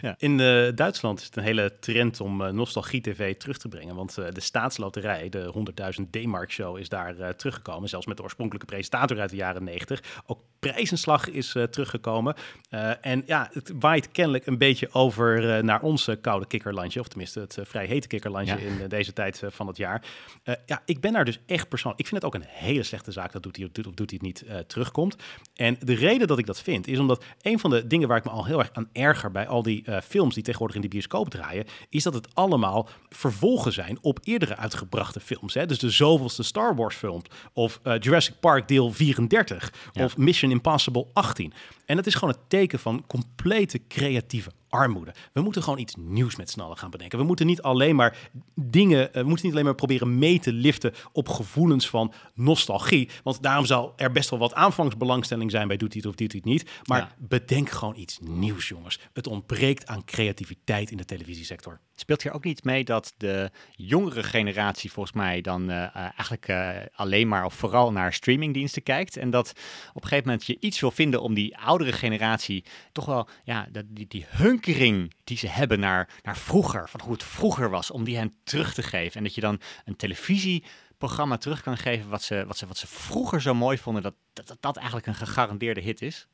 Ja. 0.00 0.14
In 0.18 0.40
eh, 0.40 0.68
Duitsland 0.74 1.18
is 1.20 1.26
het 1.26 1.36
een 1.36 1.42
hele 1.42 1.78
trend 1.80 2.20
om 2.20 2.44
eh, 2.44 2.52
nostalgie-tv 2.52 3.36
terug 3.36 3.58
te 3.58 3.68
brengen. 3.68 3.94
Want 3.94 4.14
de 4.14 4.40
staatsloterij, 4.40 5.28
de 5.28 5.52
100.000 6.00 6.10
D-mark 6.10 6.52
show, 6.52 6.78
is 6.78 6.88
daar 6.88 7.36
teruggekomen. 7.36 7.88
Zelfs 7.88 8.06
met 8.06 8.16
de 8.16 8.22
oorspronkelijke 8.22 8.66
presentator 8.66 9.20
uit 9.20 9.30
de 9.30 9.36
jaren 9.36 9.64
90. 9.64 10.02
Ook 10.26 10.40
Prijzenslag 10.58 11.28
is 11.28 11.54
eh, 11.54 11.62
teruggekomen. 11.62 12.34
Eh, 12.68 12.90
en 13.00 13.22
ja, 13.26 13.50
het 13.52 13.72
waait 13.78 14.10
kennelijk 14.10 14.46
een 14.46 14.58
beetje 14.58 14.88
over 14.92 15.56
eh, 15.56 15.62
naar 15.62 15.80
ons 15.82 16.08
eh, 16.08 16.16
koude 16.20 16.46
kikkerlandje. 16.46 17.00
Of 17.00 17.08
tenminste 17.08 17.40
het 17.40 17.58
vrij 17.62 17.86
hete 17.86 18.06
kikkerlandje 18.06 18.54
Ja. 18.54 18.60
in 18.82 18.88
deze 18.88 19.12
tijd 19.12 19.42
van 19.46 19.66
het 19.66 19.76
jaar. 19.76 20.02
Ja, 20.66 20.82
ik 20.84 21.00
ben 21.00 21.12
daar 21.12 21.24
dus 21.24 21.38
echt 21.46 21.68
persoonlijk... 21.68 22.00
Ik 22.00 22.06
vind 22.08 22.22
het 22.22 22.34
ook 22.34 22.40
een 22.42 22.48
hele 22.48 22.82
slechte 22.82 23.12
zaak 23.12 23.32
dat 23.32 23.42
doet 23.42 23.56
hij 23.56 23.64
of 23.64 23.70
doet, 23.72 23.86
of 23.86 23.94
doet 23.94 24.10
hij 24.10 24.18
het 24.22 24.26
niet 24.50 24.68
terugkomt. 24.68 25.16
En 25.54 25.76
de 25.80 25.94
reden 25.94 26.26
dat 26.28 26.38
ik 26.38 26.46
dat 26.46 26.62
vind, 26.62 26.86
is 26.86 26.98
omdat 26.98 27.24
een 27.42 27.58
van 27.58 27.70
de 27.70 27.86
dingen 27.86 28.08
waar 28.08 28.16
ik 28.16 28.24
me 28.24 28.30
al 28.30 28.44
heel 28.46 28.58
erg 28.58 28.70
aan 28.72 28.88
erger 28.92 29.30
bij 29.30 29.46
al 29.48 29.62
die 29.62 29.84
films 30.04 30.34
die 30.34 30.42
tegenwoordig 30.42 30.76
in 30.76 30.82
de 30.82 30.88
bioscoop 30.88 31.30
draaien, 31.30 31.64
is 31.88 32.02
dat 32.02 32.14
het 32.14 32.34
allemaal 32.34 32.88
vervolgen 33.08 33.72
zijn 33.72 33.98
op 34.00 34.18
eerdere 34.22 34.56
uitgebrachte 34.56 35.20
films. 35.20 35.54
Hè? 35.54 35.66
Dus 35.66 35.78
de 35.78 35.90
zoveelste 35.90 36.42
Star 36.42 36.74
Wars 36.76 36.96
film, 36.96 37.22
of 37.52 37.80
Jurassic 37.98 38.34
Park 38.40 38.68
deel 38.68 38.92
34, 38.92 39.72
Ja. 39.92 40.04
of 40.04 40.16
Mission 40.16 40.47
Impossible 40.50 41.06
18. 41.12 41.52
En 41.84 41.96
dat 41.96 42.06
is 42.06 42.14
gewoon 42.14 42.34
het 42.34 42.48
teken 42.48 42.78
van 42.78 43.04
complete 43.06 43.80
creatieve 43.88 44.50
armoede. 44.68 45.14
We 45.32 45.40
moeten 45.40 45.62
gewoon 45.62 45.78
iets 45.78 45.94
nieuws 45.98 46.36
met 46.36 46.50
z'n 46.50 46.60
allen 46.60 46.76
gaan 46.76 46.90
bedenken. 46.90 47.18
We 47.18 47.24
moeten 47.24 47.46
niet 47.46 47.62
alleen 47.62 47.96
maar 47.96 48.18
dingen, 48.54 49.12
eh, 49.14 49.22
we 49.22 49.28
moeten 49.28 49.44
niet 49.44 49.54
alleen 49.54 49.64
maar 49.64 49.74
proberen 49.74 50.18
mee 50.18 50.38
te 50.38 50.52
liften 50.52 50.94
op 51.12 51.28
gevoelens 51.28 51.88
van 51.88 52.12
nostalgie. 52.34 53.08
Want 53.22 53.42
daarom 53.42 53.64
zal 53.64 53.92
er 53.96 54.12
best 54.12 54.30
wel 54.30 54.38
wat 54.38 54.54
aanvangsbelangstelling 54.54 55.50
zijn 55.50 55.68
bij 55.68 55.76
doet 55.76 55.94
het 55.94 56.06
of 56.06 56.14
doet 56.14 56.32
het 56.32 56.44
niet. 56.44 56.70
Maar 56.84 56.98
Ja. 56.98 57.14
bedenk 57.18 57.70
gewoon 57.70 57.96
iets 57.96 58.18
nieuws, 58.22 58.68
jongens. 58.68 58.98
Het 59.12 59.26
ontbreekt 59.26 59.86
aan 59.86 60.04
creativiteit 60.04 60.90
in 60.90 60.96
de 60.96 61.04
televisiesector. 61.04 61.80
Speelt 61.94 62.22
hier 62.22 62.32
ook 62.32 62.44
niet 62.44 62.64
mee 62.64 62.84
dat 62.84 63.14
de 63.16 63.50
jongere 63.76 64.22
generatie 64.22 64.92
volgens 64.92 65.16
mij 65.16 65.40
dan 65.40 65.70
eh, 65.70 65.84
eh, 65.84 65.94
eigenlijk 65.94 66.52
alleen 66.94 67.28
maar 67.28 67.44
of 67.44 67.54
vooral 67.54 67.92
naar 67.92 68.12
streamingdiensten 68.12 68.82
kijkt. 68.82 69.16
En 69.16 69.30
dat 69.30 69.50
op 69.94 70.02
een 70.02 70.08
gegeven 70.08 70.26
moment 70.28 70.46
je 70.46 70.56
iets 70.60 70.80
wil 70.80 70.90
vinden 70.90 71.22
om 71.22 71.34
die 71.34 71.58
oudere 71.58 71.92
generatie 71.92 72.64
toch 72.92 73.04
wel, 73.04 73.28
ja, 73.44 73.68
dat, 73.72 73.84
die, 73.88 74.06
die 74.08 74.26
hunkering 74.64 75.14
die 75.24 75.36
ze 75.36 75.48
hebben 75.48 75.80
naar, 75.80 76.08
naar 76.22 76.36
vroeger, 76.36 76.88
van 76.88 77.00
hoe 77.00 77.12
het 77.12 77.22
vroeger 77.22 77.70
was, 77.70 77.90
om 77.90 78.04
die 78.04 78.16
hen 78.16 78.34
terug 78.44 78.74
te 78.74 78.82
geven. 78.82 79.16
En 79.16 79.22
dat 79.22 79.34
je 79.34 79.40
dan 79.40 79.60
een 79.84 79.96
televisieprogramma 79.96 81.36
terug 81.36 81.62
kan 81.62 81.76
geven 81.76 82.10
wat 82.10 82.22
ze, 82.22 82.44
wat 82.46 82.56
ze, 82.56 82.66
wat 82.66 82.76
ze 82.76 82.86
vroeger 82.86 83.42
zo 83.42 83.54
mooi 83.54 83.78
vonden, 83.78 84.02
dat 84.02 84.14
dat, 84.32 84.46
dat, 84.46 84.56
dat 84.60 84.76
eigenlijk 84.76 85.06
een 85.06 85.14
gegarandeerde 85.14 85.80
hit 85.80 86.02
is. 86.02 86.26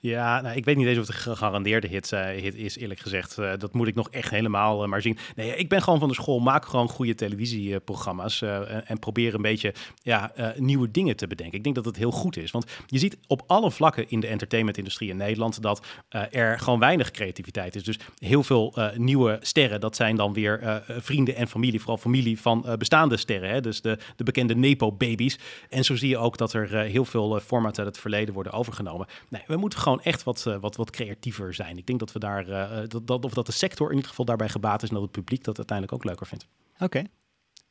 Ja, 0.00 0.40
nou, 0.40 0.56
ik 0.56 0.64
weet 0.64 0.76
niet 0.76 0.86
eens 0.86 0.98
of 0.98 1.06
het 1.06 1.16
een 1.16 1.22
gegarandeerde 1.22 1.86
hit, 1.86 2.12
eh, 2.12 2.26
hit 2.26 2.54
is, 2.54 2.76
eerlijk 2.76 3.00
gezegd. 3.00 3.38
Eh, 3.38 3.52
dat 3.58 3.72
moet 3.72 3.86
ik 3.86 3.94
nog 3.94 4.10
echt 4.10 4.30
helemaal 4.30 4.82
eh, 4.82 4.88
maar 4.88 5.02
zien. 5.02 5.18
Nee, 5.36 5.56
ik 5.56 5.68
ben 5.68 5.82
gewoon 5.82 5.98
van 5.98 6.08
de 6.08 6.14
school, 6.14 6.38
maak 6.38 6.66
gewoon 6.66 6.88
goede 6.88 7.14
televisieprogramma's 7.14 8.42
en, 8.42 8.86
en 8.86 8.98
probeer 8.98 9.34
een 9.34 9.42
beetje 9.42 9.74
ja, 10.02 10.32
nieuwe 10.56 10.90
dingen 10.90 11.16
te 11.16 11.26
bedenken. 11.26 11.58
Ik 11.58 11.64
denk 11.64 11.74
dat 11.74 11.84
het 11.84 11.96
heel 11.96 12.10
goed 12.10 12.36
is, 12.36 12.50
want 12.50 12.66
je 12.86 12.98
ziet 12.98 13.16
op 13.26 13.42
alle 13.46 13.70
vlakken 13.70 14.10
in 14.10 14.20
de 14.20 14.26
entertainmentindustrie 14.26 15.10
in 15.10 15.16
Nederland 15.16 15.62
dat 15.62 15.86
er 16.30 16.58
gewoon 16.58 16.78
weinig 16.78 17.10
creativiteit 17.10 17.74
is. 17.74 17.84
Dus 17.84 17.98
heel 18.18 18.42
veel 18.42 18.76
nieuwe 18.96 19.38
sterren, 19.40 19.80
dat 19.80 19.96
zijn 19.96 20.16
dan 20.16 20.32
weer 20.32 20.82
vrienden 20.88 21.36
en 21.36 21.48
familie, 21.48 21.78
vooral 21.80 21.98
familie 21.98 22.40
van 22.40 22.66
bestaande 22.78 23.16
sterren. 23.16 23.50
Hè? 23.50 23.60
Dus 23.60 23.80
de, 23.80 23.98
de 24.16 24.24
bekende 24.24 24.54
Nepo-babies. 24.54 25.38
En 25.68 25.84
zo 25.84 25.96
zie 25.96 26.08
je 26.08 26.18
ook 26.18 26.36
dat 26.36 26.52
er 26.52 26.78
heel 26.78 27.04
veel 27.04 27.40
formats 27.40 27.78
uit 27.78 27.88
het 27.88 27.98
verleden 27.98 28.34
worden 28.34 28.52
overgenomen. 28.52 29.06
Nee, 29.28 29.42
we 29.54 29.60
moeten 29.60 29.78
gewoon 29.78 30.02
echt 30.02 30.22
wat, 30.22 30.44
uh, 30.48 30.56
wat, 30.60 30.76
wat 30.76 30.90
creatiever 30.90 31.54
zijn. 31.54 31.78
Ik 31.78 31.86
denk 31.86 31.98
dat 31.98 32.12
we 32.12 32.18
daar, 32.18 32.48
uh, 32.48 32.88
dat, 32.88 33.06
dat, 33.06 33.24
of 33.24 33.34
dat 33.34 33.46
de 33.46 33.52
sector 33.52 33.88
in 33.88 33.94
ieder 33.94 34.10
geval 34.10 34.24
daarbij 34.24 34.48
gebaat 34.48 34.82
is 34.82 34.88
en 34.88 34.94
dat 34.94 35.02
het 35.02 35.12
publiek 35.12 35.44
dat 35.44 35.56
uiteindelijk 35.56 35.98
ook 35.98 36.04
leuker 36.04 36.26
vindt. 36.26 36.46
Oké. 36.74 36.84
Okay. 36.84 37.06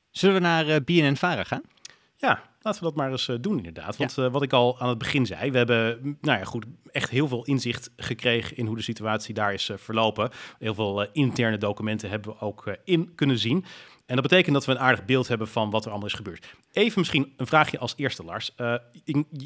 Zullen 0.09 0.36
we 0.36 0.41
naar 0.41 0.84
BNN 0.84 1.15
Vara 1.15 1.43
gaan? 1.43 1.61
Ja, 2.15 2.43
laten 2.61 2.81
we 2.81 2.88
dat 2.88 2.95
maar 2.95 3.11
eens 3.11 3.29
doen 3.41 3.57
inderdaad. 3.57 3.97
Want 3.97 4.15
ja. 4.15 4.25
uh, 4.25 4.31
wat 4.31 4.41
ik 4.41 4.53
al 4.53 4.79
aan 4.79 4.89
het 4.89 4.97
begin 4.97 5.25
zei, 5.25 5.51
we 5.51 5.57
hebben 5.57 6.17
nou 6.21 6.39
ja, 6.39 6.45
goed, 6.45 6.65
echt 6.91 7.09
heel 7.09 7.27
veel 7.27 7.45
inzicht 7.45 7.89
gekregen 7.97 8.57
in 8.57 8.65
hoe 8.65 8.75
de 8.75 8.81
situatie 8.81 9.34
daar 9.34 9.53
is 9.53 9.69
uh, 9.69 9.77
verlopen. 9.77 10.29
Heel 10.59 10.73
veel 10.73 11.11
interne 11.11 11.57
documenten 11.57 12.09
hebben 12.09 12.31
we 12.31 12.39
ook 12.39 12.77
in 12.84 13.15
kunnen 13.15 13.38
zien. 13.38 13.65
En 14.05 14.15
dat 14.15 14.21
betekent 14.21 14.53
dat 14.53 14.65
we 14.65 14.71
een 14.71 14.79
aardig 14.79 15.05
beeld 15.05 15.27
hebben 15.27 15.47
van 15.47 15.69
wat 15.69 15.83
er 15.85 15.89
allemaal 15.91 16.07
is 16.07 16.13
gebeurd. 16.13 16.47
Even 16.71 16.99
misschien 16.99 17.33
een 17.37 17.47
vraagje 17.47 17.79
als 17.79 17.93
eerste, 17.97 18.23
Lars. 18.23 18.51
Uh, 18.57 18.75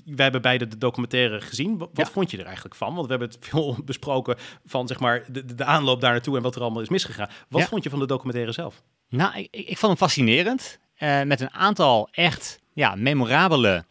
wij 0.05 0.23
hebben 0.23 0.41
beide 0.41 0.67
de 0.67 0.77
documentaire 0.77 1.41
gezien. 1.41 1.77
Wat, 1.77 1.89
ja. 1.93 2.05
vond 2.05 2.31
je 2.31 2.37
er 2.37 2.45
eigenlijk 2.45 2.75
van? 2.75 2.93
Want 2.93 3.05
we 3.05 3.11
hebben 3.11 3.29
het 3.29 3.37
veel 3.49 3.77
besproken 3.85 4.35
van 4.65 4.87
zeg 4.87 4.99
maar, 4.99 5.23
de, 5.31 5.55
de 5.55 5.63
aanloop 5.63 6.01
daar 6.01 6.11
naartoe 6.11 6.35
en 6.37 6.41
wat 6.41 6.55
er 6.55 6.61
allemaal 6.61 6.81
is 6.81 6.89
misgegaan. 6.89 7.29
Wat 7.49 7.61
ja. 7.61 7.67
vond 7.67 7.83
je 7.83 7.89
van 7.89 7.99
de 7.99 8.05
documentaire 8.05 8.51
zelf? 8.51 8.81
Nou, 9.09 9.37
ik, 9.37 9.47
ik 9.51 9.77
vond 9.77 9.91
hem 9.91 10.07
fascinerend. 10.07 10.79
Uh, 10.99 11.21
met 11.21 11.41
een 11.41 11.53
aantal 11.53 12.07
echt 12.11 12.59
ja, 12.73 12.95
memorabele 12.95 13.85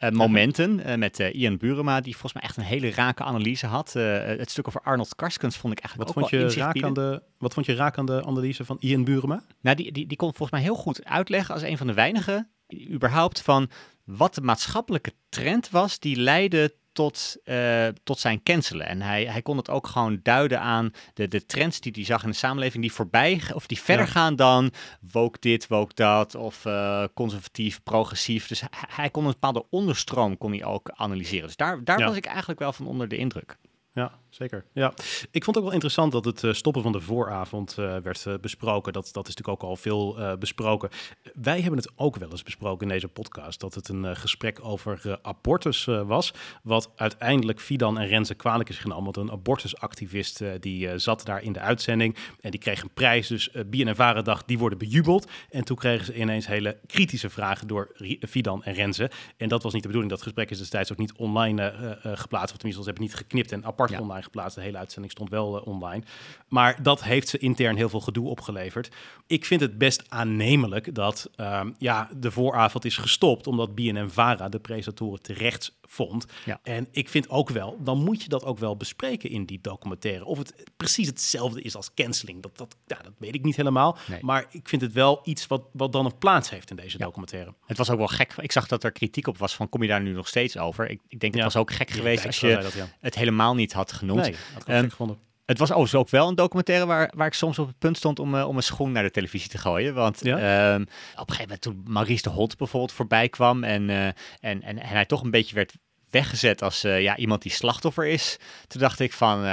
eh, 0.00 0.10
momenten 0.10 0.80
eh, 0.80 0.96
met 0.96 1.20
eh, 1.20 1.34
Ian 1.34 1.56
Burema, 1.56 2.00
die 2.00 2.12
volgens 2.12 2.32
mij 2.32 2.42
echt 2.42 2.56
een 2.56 2.62
hele 2.62 2.90
rake 2.90 3.22
analyse 3.22 3.66
had. 3.66 3.92
Het 3.92 4.50
stuk 4.50 4.68
over 4.68 4.80
Arnold 4.80 5.14
Karskens 5.14 5.56
vond 5.56 5.72
ik 5.72 5.78
eigenlijk 5.78 6.08
Wat 6.08 6.18
ook 6.18 6.30
vond, 6.30 6.42
wel 6.42 6.50
je 6.50 6.60
raak 6.60 6.82
aan 6.82 6.94
de, 6.94 7.22
wat 7.38 7.54
vond 7.54 7.66
je 7.66 7.74
raak 7.74 7.98
aan 7.98 8.06
de 8.06 8.24
analyse 8.24 8.64
van 8.64 8.76
Ian 8.80 9.04
Burema? 9.04 9.42
Nou, 9.60 9.76
die, 9.76 9.92
die, 9.92 10.06
die 10.06 10.16
kon 10.16 10.28
volgens 10.28 10.50
mij 10.50 10.60
heel 10.60 10.74
goed 10.74 11.04
uitleggen 11.04 11.54
als 11.54 11.62
een 11.62 11.76
van 11.76 11.86
de 11.86 11.94
weinigen, 11.94 12.50
überhaupt, 12.90 13.40
van 13.42 13.70
wat 14.04 14.34
de 14.34 14.40
maatschappelijke 14.40 15.12
trend 15.28 15.70
was 15.70 15.98
die 15.98 16.16
leidde 16.16 16.74
tot, 16.92 17.36
eh, 17.44 17.86
tot 18.04 18.18
zijn 18.18 18.42
cancelen. 18.42 18.86
En 18.86 19.02
hij, 19.02 19.24
hij 19.24 19.42
kon 19.42 19.56
het 19.56 19.70
ook 19.70 19.86
gewoon 19.86 20.20
duiden 20.22 20.60
aan 20.60 20.90
de, 21.14 21.28
de 21.28 21.46
trends 21.46 21.80
die 21.80 21.92
hij 21.94 22.04
zag 22.04 22.22
in 22.22 22.30
de 22.30 22.36
samenleving, 22.36 22.82
die 22.82 22.92
voorbij, 22.92 23.40
of 23.54 23.66
die 23.66 23.80
verder 23.80 24.04
Ja. 24.06 24.10
gaan 24.10 24.36
dan 24.36 24.70
woke 25.12 25.38
dit, 25.40 25.66
woke 25.66 25.94
dat, 25.94 26.34
of 26.34 26.64
eh, 26.64 27.04
conservatief, 27.14 27.82
progressief. 27.82 28.46
Dus 28.46 28.60
hij, 28.60 28.68
hij 28.88 29.10
kon 29.10 29.24
een 29.24 29.30
bepaalde 29.32 29.64
onderstroom 29.70 30.38
kon 30.38 30.50
hij 30.50 30.64
ook 30.64 30.90
analyseren. 30.94 31.46
Dus 31.46 31.56
daar, 31.56 31.84
daar 31.84 31.98
Ja. 31.98 32.06
was 32.06 32.16
ik 32.16 32.26
eigenlijk 32.26 32.58
wel 32.60 32.72
van 32.72 32.86
onder 32.86 33.08
de 33.08 33.16
indruk. 33.16 33.56
Ja, 33.94 34.12
zeker. 34.30 34.64
Ja. 34.72 34.92
Ik 35.30 35.44
vond 35.44 35.46
het 35.46 35.56
ook 35.56 35.62
wel 35.62 35.72
interessant 35.72 36.12
dat 36.12 36.24
het 36.24 36.44
eh, 36.44 36.52
stoppen 36.52 36.82
van 36.82 36.92
de 36.92 37.00
vooravond 37.00 37.78
eh, 37.78 37.96
werd 37.96 38.26
eh, 38.26 38.34
besproken. 38.40 38.92
Dat, 38.92 39.08
dat 39.12 39.28
is 39.28 39.34
natuurlijk 39.34 39.62
ook 39.62 39.70
al 39.70 39.76
veel 39.76 40.18
besproken. 40.38 40.90
Wij 41.34 41.60
hebben 41.60 41.78
het 41.78 41.90
ook 41.96 42.16
wel 42.16 42.30
eens 42.30 42.42
besproken 42.42 42.86
in 42.86 42.92
deze 42.92 43.08
podcast. 43.08 43.60
Dat 43.60 43.74
het 43.74 43.88
een 43.88 44.16
gesprek 44.16 44.58
over 44.62 45.18
abortus 45.22 45.84
was. 45.84 46.32
Wat 46.62 46.90
uiteindelijk 46.96 47.60
Fidan 47.60 47.98
en 47.98 48.06
Renze 48.06 48.34
kwalijk 48.34 48.68
is 48.68 48.78
genomen. 48.78 49.04
Want 49.04 49.16
een 49.16 49.30
abortusactivist 49.30 50.42
die 50.60 50.98
zat 50.98 51.24
daar 51.24 51.42
in 51.42 51.52
de 51.52 51.60
uitzending. 51.60 52.16
En 52.40 52.50
die 52.50 52.60
kreeg 52.60 52.82
een 52.82 52.92
prijs. 52.92 53.26
Dus 53.26 53.48
uh, 53.52 53.62
BNNVARA 53.66 54.22
dacht, 54.22 54.48
die 54.48 54.58
worden 54.58 54.78
bejubeld. 54.78 55.30
En 55.50 55.64
toen 55.64 55.76
kregen 55.76 56.06
ze 56.06 56.14
ineens 56.14 56.46
hele 56.46 56.78
kritische 56.86 57.30
vragen 57.30 57.66
door 57.66 57.96
Fidan 58.28 58.64
en 58.64 58.74
Renze. 58.74 59.10
En 59.36 59.48
dat 59.48 59.62
was 59.62 59.72
niet 59.72 59.82
de 59.82 59.88
bedoeling. 59.88 60.14
Dat 60.14 60.22
gesprek 60.22 60.50
is 60.50 60.58
destijds 60.58 60.92
ook 60.92 60.98
niet 60.98 61.12
online 61.12 61.98
geplaatst. 62.02 62.52
Of 62.52 62.58
tenminste, 62.58 62.82
ze 62.82 62.88
hebben 62.88 63.02
niet 63.02 63.14
geknipt 63.14 63.52
en 63.52 63.64
apart 63.64 63.90
Ja. 63.90 63.98
Online 64.20 64.22
geplaatst. 64.22 64.56
De 64.56 64.62
hele 64.62 64.78
uitzending 64.78 65.12
stond 65.12 65.30
wel 65.30 65.60
eh, 65.60 65.66
online. 65.66 66.04
Maar 66.48 66.82
dat 66.82 67.02
heeft 67.02 67.28
ze 67.28 67.38
intern 67.38 67.76
heel 67.76 67.88
veel 67.88 68.00
gedoe 68.00 68.28
opgeleverd. 68.28 68.90
Ik 69.26 69.44
vind 69.44 69.60
het 69.60 69.78
best 69.78 70.04
aannemelijk 70.08 70.94
dat 70.94 71.30
ehm, 71.36 71.70
ja, 71.78 72.08
de 72.16 72.30
vooravond 72.30 72.84
is 72.84 72.96
gestopt. 72.96 73.46
Omdat 73.46 73.74
BNN-VARA 73.74 74.48
de 74.48 74.58
presentatoren 74.58 75.22
terecht 75.22 75.78
vond. 75.90 76.26
Ja. 76.44 76.60
En 76.62 76.88
ik 76.90 77.08
vind 77.08 77.28
ook 77.28 77.48
wel, 77.50 77.78
dan 77.80 77.98
moet 77.98 78.22
je 78.22 78.28
dat 78.28 78.44
ook 78.44 78.58
wel 78.58 78.76
bespreken 78.76 79.30
in 79.30 79.44
die 79.44 79.58
documentaire. 79.62 80.24
Of 80.24 80.38
het 80.38 80.54
precies 80.76 81.06
hetzelfde 81.06 81.62
is 81.62 81.76
als 81.76 81.94
canceling. 81.94 82.42
Dat, 82.42 82.58
dat, 82.58 82.76
ja, 82.86 82.98
dat 83.02 83.12
weet 83.18 83.34
ik 83.34 83.44
niet 83.44 83.56
helemaal. 83.56 83.98
Nee. 84.08 84.18
Maar 84.22 84.46
ik 84.50 84.68
vind 84.68 84.82
het 84.82 84.92
wel 84.92 85.20
iets 85.24 85.46
wat, 85.46 85.62
wat 85.72 85.92
dan 85.92 86.04
een 86.04 86.18
plaats 86.18 86.50
heeft 86.50 86.70
in 86.70 86.76
deze 86.76 86.98
documentaire. 86.98 87.54
Het 87.66 87.76
was 87.76 87.90
ook 87.90 87.98
wel 87.98 88.06
gek. 88.06 88.34
Ik 88.36 88.52
zag 88.52 88.66
dat 88.66 88.84
er 88.84 88.92
kritiek 88.92 89.26
op 89.26 89.38
was 89.38 89.54
van, 89.54 89.68
kom 89.68 89.82
je 89.82 89.88
daar 89.88 90.02
nu 90.02 90.12
nog 90.12 90.28
steeds 90.28 90.56
over? 90.56 90.90
Ik, 90.90 91.00
ik 91.08 91.20
denk, 91.20 91.34
het 91.34 91.42
was 91.42 91.56
ook 91.56 91.72
gek 91.72 91.90
geweest 91.90 92.26
als 92.26 92.40
je 92.40 92.58
dat, 92.62 92.74
het 93.00 93.14
helemaal 93.14 93.54
niet 93.54 93.72
had 93.72 93.92
genoemd. 93.92 94.20
Nee, 94.20 94.36
had 94.52 94.62
ik 94.62 94.68
Ehm, 94.68 94.80
gek 94.80 94.90
gevonden. 94.90 95.18
Het 95.50 95.58
was 95.58 95.70
overigens 95.70 96.00
ook 96.00 96.08
wel 96.08 96.28
een 96.28 96.34
documentaire 96.34 96.86
waar, 96.86 97.12
waar 97.16 97.26
ik 97.26 97.34
soms 97.34 97.58
op 97.58 97.66
het 97.66 97.78
punt 97.78 97.96
stond 97.96 98.18
om, 98.18 98.34
eh, 98.34 98.48
om 98.48 98.56
een 98.56 98.62
schoen 98.62 98.92
naar 98.92 99.02
de 99.02 99.10
televisie 99.10 99.50
te 99.50 99.58
gooien. 99.58 99.94
Want 99.94 100.20
Ja? 100.22 100.36
ehm, 100.36 100.82
op 100.82 100.88
een 101.28 101.34
gegeven 101.34 101.42
moment 101.42 101.60
toen 101.60 101.82
Maurice 101.86 102.22
de 102.22 102.28
Hond 102.28 102.56
bijvoorbeeld 102.56 102.92
voorbij 102.92 103.28
kwam 103.28 103.64
en, 103.64 103.90
eh, 103.90 104.06
en, 104.06 104.14
en, 104.40 104.62
en 104.62 104.78
hij 104.78 105.06
toch 105.06 105.22
een 105.22 105.30
beetje 105.30 105.54
werd 105.54 105.74
weggezet 106.10 106.62
als 106.62 106.84
eh, 106.84 107.02
ja, 107.02 107.16
iemand 107.16 107.42
die 107.42 107.52
slachtoffer 107.52 108.06
is. 108.06 108.36
Toen 108.66 108.80
dacht 108.80 109.00
ik 109.00 109.12
van, 109.12 109.44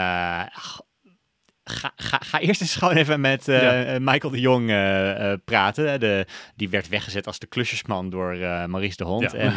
ach, 0.54 0.82
ga, 1.70 1.92
ga, 1.96 2.20
ga 2.24 2.40
eerst 2.40 2.62
eens 2.62 2.76
gewoon 2.76 2.96
even 2.96 3.22
met 3.22 3.48
eh, 3.48 3.62
Ja. 3.62 3.84
eh, 3.84 4.00
Michael 4.00 4.32
de 4.34 4.40
Jong 4.40 4.70
eh, 4.70 5.34
praten. 5.46 6.00
De, 6.00 6.26
die 6.56 6.70
werd 6.70 6.88
weggezet 6.90 7.28
als 7.28 7.40
de 7.40 7.48
klusjesman 7.48 8.10
door 8.10 8.32
eh 8.34 8.66
Maurice 8.66 8.98
de 8.98 9.04
Hond. 9.04 9.32
Ja. 9.32 9.38
En, 9.38 9.54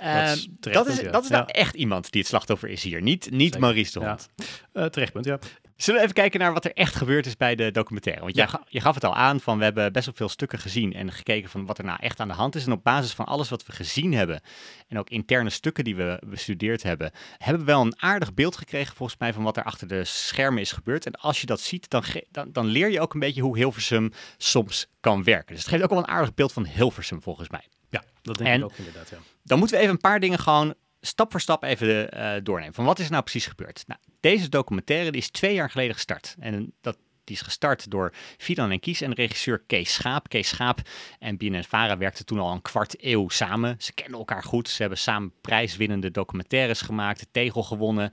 ehm, 0.00 0.32
is 0.32 0.48
terecht 0.60 0.78
dat 0.78 0.86
is, 0.88 0.94
punt, 0.94 1.06
ja. 1.06 1.12
dat 1.12 1.24
is 1.24 1.30
nou 1.30 1.44
echt 1.46 1.74
iemand 1.74 2.10
die 2.12 2.20
het 2.20 2.30
slachtoffer 2.30 2.68
is 2.68 2.82
hier. 2.82 3.02
Niet, 3.02 3.30
niet 3.30 3.42
Zeker. 3.42 3.60
Maurice 3.60 3.98
de. 3.98 4.06
Hond. 4.06 4.28
Eh, 4.72 4.84
terechtpunt, 4.84 5.24
ja. 5.24 5.38
Zullen 5.82 6.00
we 6.00 6.06
even 6.06 6.20
kijken 6.20 6.40
naar 6.40 6.52
wat 6.52 6.64
er 6.64 6.72
echt 6.72 6.94
gebeurd 6.94 7.26
is 7.26 7.36
bij 7.36 7.54
de 7.54 7.70
documentaire? 7.70 8.22
Want 8.22 8.36
Ja. 8.36 8.60
je 8.68 8.80
gaf 8.80 8.94
het 8.94 9.04
al 9.04 9.14
aan 9.14 9.40
van 9.40 9.58
we 9.58 9.64
hebben 9.64 9.92
best 9.92 10.06
wel 10.06 10.14
veel 10.14 10.28
stukken 10.28 10.58
gezien 10.58 10.92
en 10.94 11.12
gekeken 11.12 11.50
van 11.50 11.66
wat 11.66 11.78
er 11.78 11.84
nou 11.84 11.98
echt 12.02 12.20
aan 12.20 12.28
de 12.28 12.34
hand 12.34 12.54
is. 12.54 12.66
En 12.66 12.72
op 12.72 12.84
basis 12.84 13.12
van 13.12 13.24
alles 13.24 13.48
wat 13.48 13.66
we 13.66 13.72
gezien 13.72 14.12
hebben 14.14 14.40
en 14.88 14.98
ook 14.98 15.10
interne 15.10 15.50
stukken 15.50 15.84
die 15.84 15.96
we 15.96 16.22
bestudeerd 16.26 16.82
hebben, 16.82 17.10
hebben 17.38 17.60
we 17.64 17.72
wel 17.72 17.80
een 17.80 18.02
aardig 18.02 18.34
beeld 18.34 18.56
gekregen 18.56 18.96
volgens 18.96 19.18
mij 19.18 19.32
van 19.32 19.42
wat 19.42 19.56
er 19.56 19.62
achter 19.64 19.86
de 19.88 20.04
schermen 20.04 20.60
is 20.60 20.72
gebeurd. 20.72 21.06
En 21.06 21.12
als 21.12 21.40
je 21.40 21.46
dat 21.46 21.60
ziet, 21.60 21.90
dan, 21.90 22.04
dan, 22.30 22.52
dan 22.52 22.66
leer 22.66 22.90
je 22.90 23.00
ook 23.00 23.14
een 23.14 23.20
beetje 23.20 23.42
hoe 23.42 23.56
Hilversum 23.56 24.12
soms 24.36 24.86
kan 25.00 25.24
werken. 25.24 25.54
Dus 25.54 25.58
het 25.64 25.68
geeft 25.72 25.82
ook 25.82 25.90
wel 25.90 25.98
een 25.98 26.08
aardig 26.08 26.34
beeld 26.34 26.52
van 26.52 26.66
Hilversum 26.66 27.22
volgens 27.22 27.48
mij. 27.48 27.64
Ja, 27.90 28.02
dat 28.22 28.38
denk 28.38 28.50
En- 28.50 28.58
ik 28.58 28.64
ook 28.64 28.76
inderdaad, 28.76 29.08
ja. 29.08 29.16
Dan 29.42 29.58
moeten 29.58 29.76
we 29.76 29.82
even 29.82 29.94
een 29.94 30.00
paar 30.00 30.20
dingen 30.20 30.38
gewoon 30.38 30.74
stap 31.00 31.30
voor 31.30 31.40
stap 31.40 31.62
even 31.62 32.10
eh, 32.12 32.40
doornemen. 32.42 32.74
Van 32.74 32.84
wat 32.84 32.98
is 32.98 33.04
er 33.04 33.10
nou 33.10 33.22
precies 33.22 33.46
gebeurd? 33.46 33.84
Nou, 33.86 34.00
deze 34.20 34.48
documentaire 34.48 35.10
die 35.10 35.20
is 35.20 35.30
twee 35.30 35.54
jaar 35.54 35.70
geleden 35.70 35.94
gestart. 35.94 36.36
En 36.38 36.72
dat, 36.80 36.98
die 37.24 37.36
is 37.36 37.42
gestart 37.42 37.90
door 37.90 38.12
Fidan 38.38 38.70
en 38.70 38.80
Kies 38.80 39.00
en 39.00 39.12
regisseur 39.14 39.62
Kees 39.66 39.92
Schaap. 39.94 40.28
Kees 40.28 40.48
Schaap 40.48 40.80
en 41.18 41.36
BNN-Vara 41.36 41.96
werkten 41.96 42.26
toen 42.26 42.38
al 42.38 42.52
een 42.52 42.62
kwart 42.62 42.94
eeuw 43.04 43.28
samen. 43.28 43.76
Ze 43.78 43.92
kenden 43.92 44.18
elkaar 44.18 44.42
goed. 44.42 44.68
Ze 44.68 44.80
hebben 44.80 44.98
samen 44.98 45.32
prijswinnende 45.40 46.10
documentaires 46.10 46.80
gemaakt, 46.80 47.20
de 47.20 47.26
Tegel 47.32 47.62
gewonnen. 47.62 48.12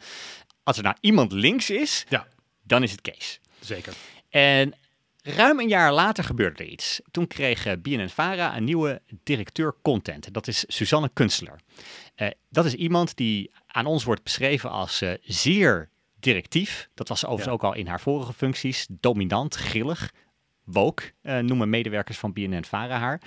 Als 0.63 0.77
er 0.77 0.83
nou 0.83 0.95
iemand 0.99 1.31
links 1.31 1.69
is, 1.69 2.05
Ja, 2.09 2.27
dan 2.63 2.83
is 2.83 2.91
het 2.91 3.01
Kees. 3.01 3.39
zeker. 3.59 3.93
En 4.29 4.73
ruim 5.35 5.59
een 5.59 5.67
jaar 5.67 5.93
later 5.93 6.23
gebeurde 6.23 6.63
er 6.63 6.69
iets. 6.69 7.01
Toen 7.11 7.27
kreeg 7.27 7.65
eh, 7.65 7.73
BNN-Vara 7.81 8.57
een 8.57 8.63
nieuwe 8.63 9.01
directeur 9.23 9.75
content. 9.81 10.33
Dat 10.33 10.47
is 10.47 10.63
Suzanne 10.67 11.09
Kunstler. 11.13 11.59
Eh, 12.15 12.27
dat 12.49 12.65
is 12.65 12.73
iemand 12.73 13.15
die 13.15 13.51
aan 13.67 13.85
ons 13.85 14.03
wordt 14.03 14.23
beschreven 14.23 14.69
als 14.69 15.01
eh, 15.01 15.13
zeer 15.21 15.89
directief. 16.19 16.89
Dat 16.93 17.07
was 17.07 17.25
overigens 17.25 17.45
Ja. 17.47 17.51
ook 17.53 17.63
al 17.73 17.79
in 17.79 17.87
haar 17.87 18.01
vorige 18.01 18.33
functies. 18.33 18.87
Dominant, 18.89 19.55
grillig, 19.55 20.11
woke, 20.63 21.11
noemen 21.21 21.69
medewerkers 21.69 22.17
van 22.17 22.33
BNN-Vara 22.33 22.97
haar. 22.97 23.21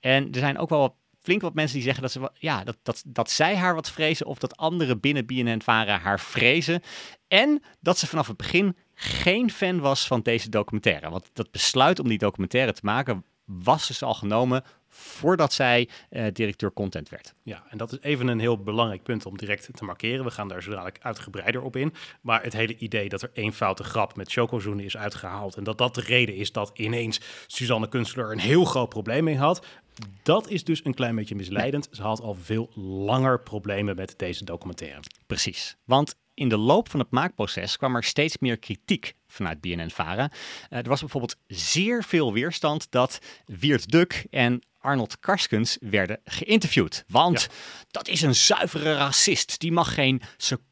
En 0.00 0.32
er 0.32 0.38
zijn 0.38 0.58
ook 0.58 0.68
wel 0.68 0.78
wat, 0.78 0.94
flink 1.24 1.40
wat 1.40 1.54
mensen 1.54 1.74
die 1.74 1.84
zeggen 1.84 2.02
dat, 2.02 2.12
ze, 2.12 2.30
ja, 2.38 2.64
dat, 2.64 2.76
dat, 2.82 3.02
dat 3.06 3.30
zij 3.30 3.56
haar 3.56 3.74
wat 3.74 3.90
vrezen... 3.90 4.26
of 4.26 4.38
dat 4.38 4.56
anderen 4.56 5.00
binnen 5.00 5.26
BNN-Vara 5.26 5.98
haar 5.98 6.20
vrezen. 6.20 6.82
En 7.28 7.62
dat 7.80 7.98
ze 7.98 8.06
vanaf 8.06 8.26
het 8.26 8.36
begin 8.36 8.76
geen 8.94 9.50
fan 9.50 9.80
was 9.80 10.06
van 10.06 10.20
deze 10.20 10.48
documentaire. 10.48 11.10
Want 11.10 11.30
dat 11.32 11.50
besluit 11.50 11.98
om 11.98 12.08
die 12.08 12.18
documentaire 12.18 12.72
te 12.72 12.84
maken 12.84 13.24
was 13.44 13.86
dus 13.86 14.02
al 14.02 14.14
genomen 14.14 14.64
voordat 14.88 15.52
zij 15.52 15.88
eh, 16.10 16.26
directeur 16.32 16.72
content 16.72 17.08
werd. 17.08 17.34
Ja, 17.42 17.64
en 17.68 17.78
dat 17.78 17.92
is 17.92 17.98
even 18.00 18.28
een 18.28 18.40
heel 18.40 18.62
belangrijk 18.62 19.02
punt 19.02 19.26
om 19.26 19.36
direct 19.36 19.68
te 19.74 19.84
markeren. 19.84 20.24
We 20.24 20.30
gaan 20.30 20.48
daar 20.48 20.62
zo 20.62 20.70
dadelijk 20.70 20.98
uitgebreider 21.00 21.62
op 21.62 21.76
in. 21.76 21.94
Maar 22.20 22.42
het 22.42 22.52
hele 22.52 22.76
idee 22.76 23.08
dat 23.08 23.22
er 23.22 23.30
één 23.32 23.52
foute 23.52 23.84
grap 23.84 24.16
met 24.16 24.32
chocozoenen 24.32 24.84
is 24.84 24.96
uitgehaald... 24.96 25.56
en 25.56 25.64
dat 25.64 25.78
dat 25.78 25.94
de 25.94 26.00
reden 26.00 26.34
is 26.34 26.52
dat 26.52 26.70
ineens 26.74 27.20
Suzanne 27.46 27.88
Kunstler 27.88 28.32
een 28.32 28.38
heel 28.38 28.64
groot 28.64 28.88
probleem 28.88 29.24
mee 29.24 29.38
had... 29.38 29.66
dat 30.22 30.48
is 30.48 30.64
dus 30.64 30.84
een 30.84 30.94
klein 30.94 31.14
beetje 31.14 31.34
misleidend. 31.34 31.88
Ze 31.90 32.02
had 32.02 32.20
al 32.20 32.34
veel 32.34 32.70
langer 32.74 33.40
problemen 33.40 33.96
met 33.96 34.14
deze 34.16 34.44
documentaire. 34.44 35.00
Precies. 35.26 35.76
Want 35.84 36.14
in 36.34 36.48
de 36.48 36.56
loop 36.56 36.90
van 36.90 37.00
het 37.00 37.10
maakproces 37.10 37.76
kwam 37.76 37.96
er 37.96 38.04
steeds 38.04 38.38
meer 38.38 38.58
kritiek 38.58 39.14
vanuit 39.26 39.60
BNN-Vara. 39.60 40.30
Eh, 40.70 40.78
er 40.78 40.88
was 40.88 41.00
bijvoorbeeld 41.00 41.36
zeer 41.46 42.04
veel 42.04 42.32
weerstand 42.32 42.86
dat 42.90 43.18
Wiert 43.46 43.90
Duk 43.90 44.26
en 44.30 44.62
Arnold 44.78 45.20
Karskens 45.20 45.76
werden 45.80 46.20
geïnterviewd. 46.24 47.04
Want 47.08 47.48
dat 47.90 48.08
is 48.08 48.22
een 48.22 48.34
zuivere 48.34 48.94
racist. 48.94 49.60
Die 49.60 49.72
mag 49.72 49.94
geen 49.94 50.22
seconde 50.36 50.64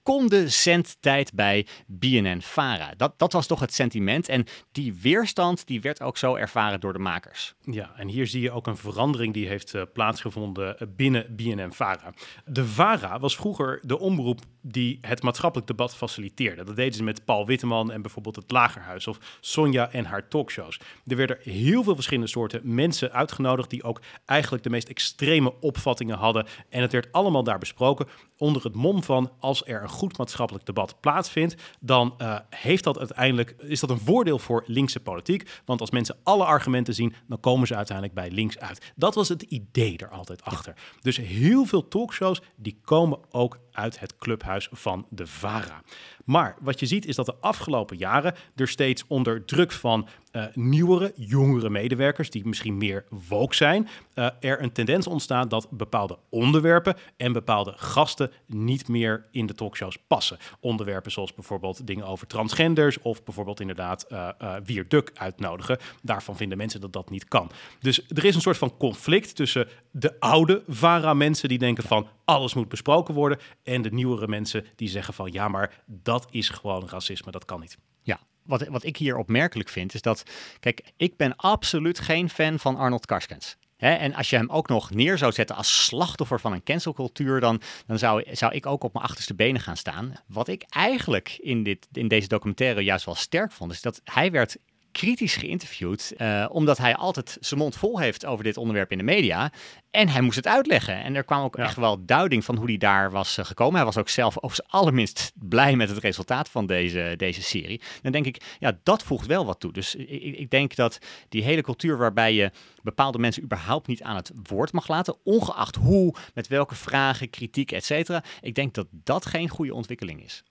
zendtijd 0.47 1.33
bij 1.35 1.67
BNN-Vara. 1.87 2.95
Dat, 2.97 3.19
dat 3.19 3.33
was 3.33 3.47
toch 3.47 3.61
het 3.61 3.75
sentiment. 3.75 4.29
En 4.29 4.47
die 4.73 4.95
weerstand 5.01 5.67
die 5.67 5.81
werd 5.81 6.03
ook 6.03 6.17
zo 6.17 6.35
ervaren 6.35 6.81
door 6.81 6.93
de 6.93 6.99
makers. 6.99 7.55
Ja, 7.61 7.93
en 7.97 8.09
hier 8.09 8.27
zie 8.27 8.41
je 8.41 8.51
ook 8.51 8.67
een 8.67 8.77
verandering 8.77 9.35
die 9.35 9.49
heeft 9.49 9.75
eh, 9.75 9.83
plaatsgevonden 9.93 10.79
eh, 10.79 10.87
binnen 10.97 11.37
BNN-VARA. 11.37 12.13
De 12.45 12.67
VARA 12.67 13.19
was 13.19 13.37
vroeger 13.37 13.81
de 13.83 13.99
omroep 13.99 14.41
die 14.63 14.99
het 15.01 15.23
maatschappelijk 15.23 15.69
debat 15.69 15.97
faciliteerde. 15.97 16.65
Dat 16.65 16.77
deden 16.77 16.95
ze 16.95 17.03
met 17.03 17.25
Paul 17.25 17.47
Witteman 17.47 17.93
en 17.93 18.03
bijvoorbeeld 18.03 18.37
het 18.37 18.51
Lagerhuis 18.51 19.07
of 19.07 19.19
Sonja 19.41 19.91
en 19.91 20.05
haar 20.05 20.29
talkshows. 20.29 20.81
Er 21.07 21.17
werden 21.17 21.39
heel 21.43 21.83
veel 21.83 21.95
verschillende 21.95 22.31
soorten 22.31 22.61
mensen 22.65 23.13
uitgenodigd 23.13 23.71
die 23.71 23.83
ook 23.83 24.01
eigenlijk 24.25 24.65
de 24.65 24.71
meest 24.71 24.89
extreme 24.89 25.61
opvattingen 25.61 26.17
hadden. 26.17 26.47
En 26.69 26.83
het 26.83 26.93
werd 26.93 27.13
allemaal 27.13 27.45
daar 27.45 27.59
besproken 27.59 28.07
onder 28.37 28.65
het 28.65 28.75
mom 28.75 29.03
van 29.03 29.33
als 29.39 29.67
er 29.67 29.89
goed 29.93 30.19
maatschappelijk 30.19 30.67
debat 30.67 31.01
plaatsvindt, 31.01 31.55
dan 31.81 32.15
eh, 32.19 32.37
heeft 32.51 32.85
dat 32.85 32.99
uiteindelijk, 32.99 33.55
is 33.59 33.81
dat 33.81 33.91
een 33.91 33.99
voordeel 33.99 34.39
voor 34.39 34.65
linkse 34.67 35.01
politiek. 35.01 35.61
Want 35.65 35.81
als 35.81 35.91
mensen 35.91 36.17
alle 36.23 36.45
argumenten 36.45 36.95
zien, 36.95 37.15
dan 37.27 37.41
komen 37.41 37.67
ze 37.67 37.77
uiteindelijk 37.77 38.17
bij 38.17 38.31
links 38.31 38.59
uit. 38.59 38.93
Dat 38.97 39.15
was 39.15 39.29
het 39.29 39.43
idee 39.43 39.97
er 39.97 40.11
altijd 40.11 40.45
achter. 40.45 40.75
Dus 41.01 41.17
heel 41.17 41.65
veel 41.65 41.89
talkshows 41.89 42.43
die 42.57 42.81
komen 42.85 43.19
ook 43.31 43.59
uit 43.73 44.01
het 44.01 44.17
clubhuis 44.17 44.69
van 44.73 45.07
de 45.09 45.27
VARA. 45.27 45.83
Maar 46.25 46.57
wat 46.61 46.81
je 46.81 46.87
ziet 46.87 47.07
is 47.07 47.17
dat 47.17 47.27
de 47.27 47.35
afgelopen 47.41 47.97
jaren 47.97 48.35
er 48.57 48.69
steeds 48.69 49.05
onder 49.07 49.45
druk 49.45 49.73
van 49.73 50.09
uh, 50.33 50.45
nieuwere, 50.55 51.13
jongere 51.17 51.71
medewerkers, 51.71 52.31
die 52.31 52.47
misschien 52.47 52.77
meer 52.77 53.05
woke 53.29 53.55
zijn, 53.55 53.89
uh, 54.15 54.29
er 54.41 54.63
een 54.63 54.73
tendens 54.73 55.07
ontstaat 55.07 55.51
dat 55.51 55.71
bepaalde 55.71 56.19
onderwerpen 56.29 56.97
en 57.17 57.33
bepaalde 57.33 57.73
gasten 57.77 58.31
niet 58.47 58.89
meer 58.89 59.27
in 59.31 59.47
de 59.47 59.55
talkshows 59.55 59.99
passen. 60.07 60.39
Onderwerpen 60.61 61.13
zoals 61.13 61.35
bijvoorbeeld 61.35 61.87
dingen 61.87 62.07
over 62.07 62.27
transgenders 62.27 62.99
of 62.99 63.25
bijvoorbeeld 63.25 63.61
inderdaad 63.61 64.07
uh, 64.13 64.29
Wier 64.65 64.89
Duk 64.89 65.11
uitnodigen. 65.15 65.79
Daarvan 66.03 66.37
vinden 66.37 66.59
mensen 66.59 66.81
dat 66.81 66.93
dat 66.93 67.11
niet 67.11 67.29
kan. 67.29 67.51
Dus 67.81 68.09
er 68.09 68.25
is 68.25 68.35
een 68.35 68.41
soort 68.41 68.59
van 68.59 68.77
conflict 68.77 69.37
tussen 69.37 69.69
de 69.91 70.21
oude 70.21 70.63
VARA-mensen 70.69 71.49
die 71.49 71.59
denken 71.59 71.85
van 71.85 72.07
alles 72.25 72.55
moet 72.55 72.69
besproken 72.69 73.15
worden 73.15 73.39
en 73.63 73.83
de 73.83 73.93
nieuwere 73.93 74.29
mensen 74.29 74.67
die 74.77 74.89
zeggen 74.89 75.15
van 75.15 75.33
ja, 75.33 75.49
maar 75.49 75.83
dat 75.87 76.27
is 76.31 76.49
gewoon 76.49 76.89
racisme, 76.89 77.31
dat 77.31 77.45
kan 77.45 77.61
niet. 77.61 77.79
Ja, 78.03 78.21
wat, 78.43 78.67
wat 78.69 78.85
ik 78.85 78.97
hier 78.97 79.17
opmerkelijk 79.17 79.69
vind, 79.69 79.95
is 79.95 80.03
dat, 80.03 80.23
kijk, 80.61 80.93
ik 80.97 81.17
ben 81.17 81.37
absoluut 81.37 81.99
geen 81.99 82.31
fan 82.31 82.59
van 82.59 82.77
Arnold 82.77 83.07
Karskens. 83.07 83.57
en 83.77 84.15
als 84.15 84.31
je 84.31 84.37
hem 84.37 84.51
ook 84.51 84.69
nog 84.69 84.91
neer 84.91 85.19
zou 85.19 85.33
zetten 85.33 85.57
als 85.57 85.85
slachtoffer 85.85 86.41
van 86.41 86.53
een 86.53 86.63
cancelcultuur, 86.63 87.41
dan, 87.41 87.61
dan 87.87 87.99
zou, 87.99 88.25
zou 88.33 88.53
ik 88.53 88.67
ook 88.67 88.85
op 88.85 88.93
mijn 88.93 89.05
achterste 89.05 89.35
benen 89.35 89.61
gaan 89.61 89.77
staan. 89.77 90.15
Wat 90.27 90.49
ik 90.49 90.65
eigenlijk 90.69 91.37
in, 91.41 91.63
dit, 91.63 91.89
in 91.93 92.09
deze 92.09 92.29
documentaire 92.29 92.81
juist 92.81 93.05
wel 93.05 93.15
sterk 93.15 93.53
vond, 93.53 93.73
is 93.73 93.83
dat 93.83 94.01
hij 94.05 94.31
werd 94.31 94.57
kritisch 94.93 95.37
geïnterviewd, 95.37 96.13
uh, 96.17 96.47
omdat 96.51 96.79
hij 96.79 96.97
altijd 96.97 97.37
zijn 97.41 97.61
mond 97.61 97.77
vol 97.77 97.99
heeft 97.99 98.27
over 98.27 98.45
dit 98.45 98.57
onderwerp 98.57 98.91
in 98.91 98.99
de 98.99 99.05
media. 99.05 99.53
En 99.91 100.09
hij 100.09 100.21
moest 100.21 100.37
het 100.37 100.47
uitleggen. 100.47 101.03
En 101.03 101.15
er 101.15 101.25
kwam 101.25 101.45
ook 101.45 101.57
echt 101.57 101.77
wel 101.77 102.05
duiding 102.05 102.45
van 102.45 102.57
hoe 102.57 102.67
hij 102.67 102.79
daar 102.79 103.11
was 103.11 103.39
uh, 103.39 103.45
gekomen. 103.45 103.75
Hij 103.75 103.85
was 103.85 103.97
ook 103.97 104.09
zelf 104.09 104.37
zijn 104.41 104.69
allerminst 104.69 105.33
blij 105.35 105.77
met 105.77 105.89
het 105.89 105.99
resultaat 105.99 106.49
van 106.49 106.67
deze, 106.67 107.15
deze 107.17 107.43
serie. 107.43 107.81
Dan 108.03 108.13
denk 108.13 108.27
ik, 108.27 108.57
ja, 108.59 108.79
dat 108.83 109.03
voegt 109.03 109.27
wel 109.27 109.47
wat 109.47 109.61
toe. 109.61 109.73
Dus 109.73 109.95
ik, 109.95 110.37
ik 110.37 110.51
denk 110.51 110.75
dat 110.75 110.99
die 111.29 111.43
hele 111.43 111.63
cultuur 111.63 111.99
waarbij 111.99 112.35
je 112.35 112.51
bepaalde 112.83 113.19
mensen 113.19 113.43
überhaupt 113.43 113.87
niet 113.87 114.03
aan 114.03 114.17
het 114.17 114.33
woord 114.43 114.73
mag 114.73 114.89
laten, 114.89 115.17
ongeacht 115.25 115.77
hoe, 115.77 116.15
met 116.35 116.49
welke 116.49 116.75
vragen, 116.75 117.31
kritiek, 117.31 117.73
et 117.73 117.85
cetera. 117.85 118.25
Ik 118.41 118.55
denk 118.55 118.75
dat 118.75 118.87
dat 118.91 119.27
geen 119.27 119.49
goede 119.49 119.75
ontwikkeling 119.75 120.25
is. 120.25 120.43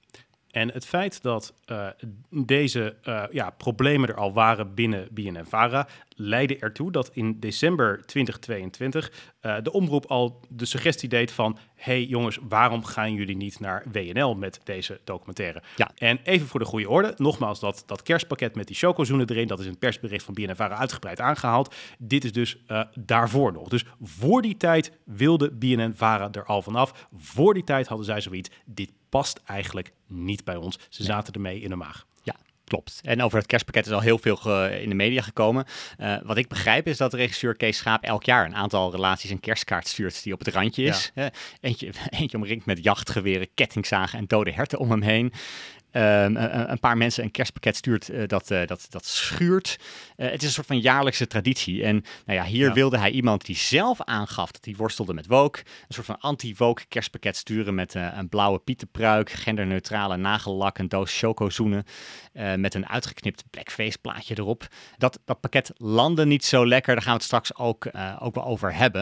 En 0.51 0.71
het 0.71 0.85
feit 0.85 1.21
dat 1.21 1.53
uh, 1.65 1.87
deze 2.29 2.95
uh, 3.03 3.23
ja, 3.31 3.49
problemen 3.49 4.09
er 4.09 4.15
al 4.15 4.33
waren 4.33 4.73
binnen 4.73 5.07
BNNVARA 5.11 5.87
leidde 6.15 6.57
ertoe 6.57 6.91
dat 6.91 7.09
in 7.13 7.39
december 7.39 8.05
2022 8.05 9.11
uh, 9.41 9.55
de 9.63 9.71
omroep 9.71 10.05
al 10.05 10.39
de 10.49 10.65
suggestie 10.65 11.09
deed 11.09 11.31
van... 11.31 11.57
hey 11.75 12.03
jongens, 12.03 12.39
waarom 12.47 12.83
gaan 12.85 13.13
jullie 13.13 13.35
niet 13.35 13.59
naar 13.59 13.83
WNL 13.91 14.35
met 14.35 14.59
deze 14.63 14.99
documentaire? 15.03 15.61
Ja. 15.75 15.91
En 15.95 16.19
even 16.23 16.47
voor 16.47 16.59
de 16.59 16.65
goede 16.65 16.89
orde, 16.89 17.13
nogmaals, 17.17 17.59
dat, 17.59 17.83
dat 17.85 18.01
kerstpakket 18.01 18.55
met 18.55 18.67
die 18.67 18.75
chocozoenen 18.75 19.29
erin... 19.29 19.47
dat 19.47 19.59
is 19.59 19.65
in 19.65 19.71
het 19.71 19.79
persbericht 19.79 20.25
van 20.25 20.33
BNNVARA 20.33 20.75
uitgebreid 20.75 21.19
aangehaald. 21.19 21.75
Dit 21.97 22.23
is 22.23 22.31
dus 22.31 22.57
daarvoor 22.99 23.51
nog. 23.53 23.67
Dus 23.67 23.85
voor 24.01 24.41
die 24.41 24.57
tijd 24.57 24.91
wilde 25.05 25.51
BNNVARA 25.51 26.29
er 26.31 26.45
al 26.45 26.61
vanaf. 26.61 27.07
Voor 27.15 27.53
die 27.53 27.63
tijd 27.63 27.87
hadden 27.87 28.05
zij 28.05 28.21
zoiets, 28.21 28.49
dit 28.65 28.91
past 29.11 29.41
eigenlijk 29.45 29.91
niet 30.07 30.43
bij 30.43 30.55
ons. 30.55 30.79
Ze 30.89 31.03
zaten 31.03 31.33
ermee 31.33 31.61
in 31.61 31.69
de 31.69 31.75
maag. 31.75 32.05
Ja, 32.23 32.35
klopt. 32.63 32.99
En 33.03 33.21
over 33.21 33.37
het 33.37 33.47
kerstpakket 33.47 33.85
is 33.85 33.91
al 33.91 33.99
heel 33.99 34.17
veel 34.17 34.67
in 34.67 34.89
de 34.89 34.95
media 34.95 35.21
gekomen. 35.21 35.65
Uh, 35.99 36.17
wat 36.23 36.37
ik 36.37 36.47
begrijp 36.47 36.87
is 36.87 36.97
dat 36.97 37.13
regisseur 37.13 37.55
Kees 37.55 37.77
Schaap 37.77 38.03
elk 38.03 38.23
jaar 38.23 38.45
een 38.45 38.55
aantal 38.55 38.91
relaties 38.91 39.29
een 39.29 39.39
kerstkaart 39.39 39.87
stuurt 39.87 40.23
die 40.23 40.33
op 40.33 40.39
het 40.39 40.53
randje 40.53 40.83
is. 40.83 41.11
Ja. 41.15 41.23
Uh, 41.23 41.29
eentje, 41.61 41.91
eentje 42.19 42.37
omringd 42.37 42.65
met 42.65 42.83
jachtgeweren, 42.83 43.47
kettingzagen 43.53 44.19
en 44.19 44.25
dode 44.27 44.51
herten 44.51 44.79
om 44.79 44.91
hem 44.91 45.01
heen. 45.01 45.33
Um, 45.93 46.01
een, 46.01 46.71
een, 46.71 46.79
paar 46.79 46.97
mensen 46.97 47.23
een 47.23 47.31
kerstpakket 47.31 47.75
stuurt 47.75 48.09
uh, 48.09 48.27
dat, 48.27 48.47
dat, 48.47 48.85
dat 48.89 49.05
schuurt. 49.05 49.79
Het 50.15 50.41
is 50.41 50.47
een 50.47 50.53
soort 50.53 50.67
van 50.67 50.79
jaarlijkse 50.79 51.27
traditie. 51.27 51.83
En 51.83 52.03
nou 52.25 52.39
ja, 52.39 52.45
hier 52.45 52.67
ja. 52.67 52.73
wilde 52.73 52.97
hij 52.97 53.11
iemand 53.11 53.45
die 53.45 53.55
zelf 53.55 54.01
aangaf 54.01 54.51
dat 54.51 54.65
hij 54.65 54.73
worstelde 54.77 55.13
met 55.13 55.27
woke. 55.27 55.59
Een 55.59 55.93
soort 55.93 56.05
van 56.05 56.19
anti-woke 56.19 56.85
kerstpakket 56.87 57.37
sturen 57.37 57.75
met 57.75 57.93
een 57.93 58.29
blauwe 58.29 58.59
pietenpruik, 58.59 59.29
genderneutrale 59.31 60.17
nagellak, 60.17 60.77
een 60.77 60.89
doos 60.89 61.19
chocozoenen 61.19 61.85
met 62.55 62.73
een 62.73 62.87
uitgeknipt 62.87 63.43
blackface 63.49 63.97
plaatje 63.97 64.37
erop. 64.37 64.67
Dat, 64.97 65.19
dat 65.25 65.39
pakket 65.39 65.71
landde 65.75 66.25
niet 66.25 66.45
zo 66.45 66.67
lekker. 66.67 66.93
Daar 66.93 67.03
gaan 67.03 67.13
we 67.13 67.17
het 67.17 67.27
straks 67.27 67.55
ook, 67.55 67.89
ook 68.19 68.35
wel 68.35 68.45
over 68.45 68.75
hebben. 68.75 69.01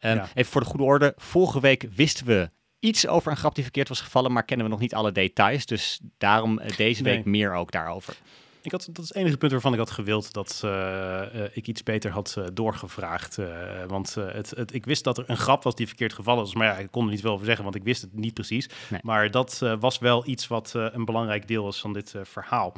Um, 0.00 0.14
ja. 0.14 0.28
Even 0.34 0.52
voor 0.52 0.60
de 0.60 0.66
goede 0.66 0.84
orde. 0.84 1.12
Vorige 1.16 1.60
week 1.60 1.86
wisten 1.94 2.26
we 2.26 2.50
iets 2.80 3.06
over 3.06 3.30
een 3.30 3.36
grap 3.36 3.54
die 3.54 3.64
verkeerd 3.64 3.88
was 3.88 4.00
gevallen, 4.00 4.32
maar 4.32 4.44
kennen 4.44 4.66
we 4.66 4.72
nog 4.72 4.80
niet 4.80 4.94
alle 4.94 5.12
details. 5.12 5.66
Dus 5.66 6.00
daarom 6.18 6.60
deze 6.76 7.02
week 7.02 7.24
nee. 7.24 7.32
meer 7.32 7.54
ook 7.54 7.70
daarover. 7.70 8.16
Ik 8.62 8.70
had, 8.70 8.88
dat 8.90 9.04
is 9.04 9.08
het 9.08 9.16
enige 9.16 9.36
punt 9.36 9.52
waarvan 9.52 9.72
ik 9.72 9.78
had 9.78 9.90
gewild 9.90 10.32
dat 10.32 10.62
uh, 10.64 10.70
uh, 10.70 11.44
ik 11.52 11.66
iets 11.66 11.82
beter 11.82 12.10
had 12.10 12.34
uh, 12.38 12.44
doorgevraagd. 12.52 13.38
want 13.86 14.14
het, 14.14 14.50
het, 14.50 14.74
ik 14.74 14.84
wist 14.84 15.04
dat 15.04 15.18
er 15.18 15.24
een 15.26 15.36
grap 15.36 15.62
was 15.62 15.74
die 15.74 15.86
verkeerd 15.86 16.12
gevallen 16.12 16.42
was. 16.44 16.54
Maar 16.54 16.66
ja, 16.66 16.76
ik 16.78 16.90
kon 16.90 17.04
er 17.04 17.10
niet 17.10 17.20
veel 17.20 17.32
over 17.32 17.46
zeggen, 17.46 17.64
want 17.64 17.76
ik 17.76 17.82
wist 17.82 18.02
het 18.02 18.14
niet 18.14 18.34
precies. 18.34 18.68
Nee. 18.88 19.00
Maar 19.02 19.30
dat 19.30 19.62
was 19.80 19.98
wel 19.98 20.26
iets 20.26 20.46
wat 20.46 20.72
een 20.74 21.04
belangrijk 21.04 21.48
deel 21.48 21.64
was 21.64 21.80
van 21.80 21.92
dit 21.92 22.14
verhaal. 22.22 22.72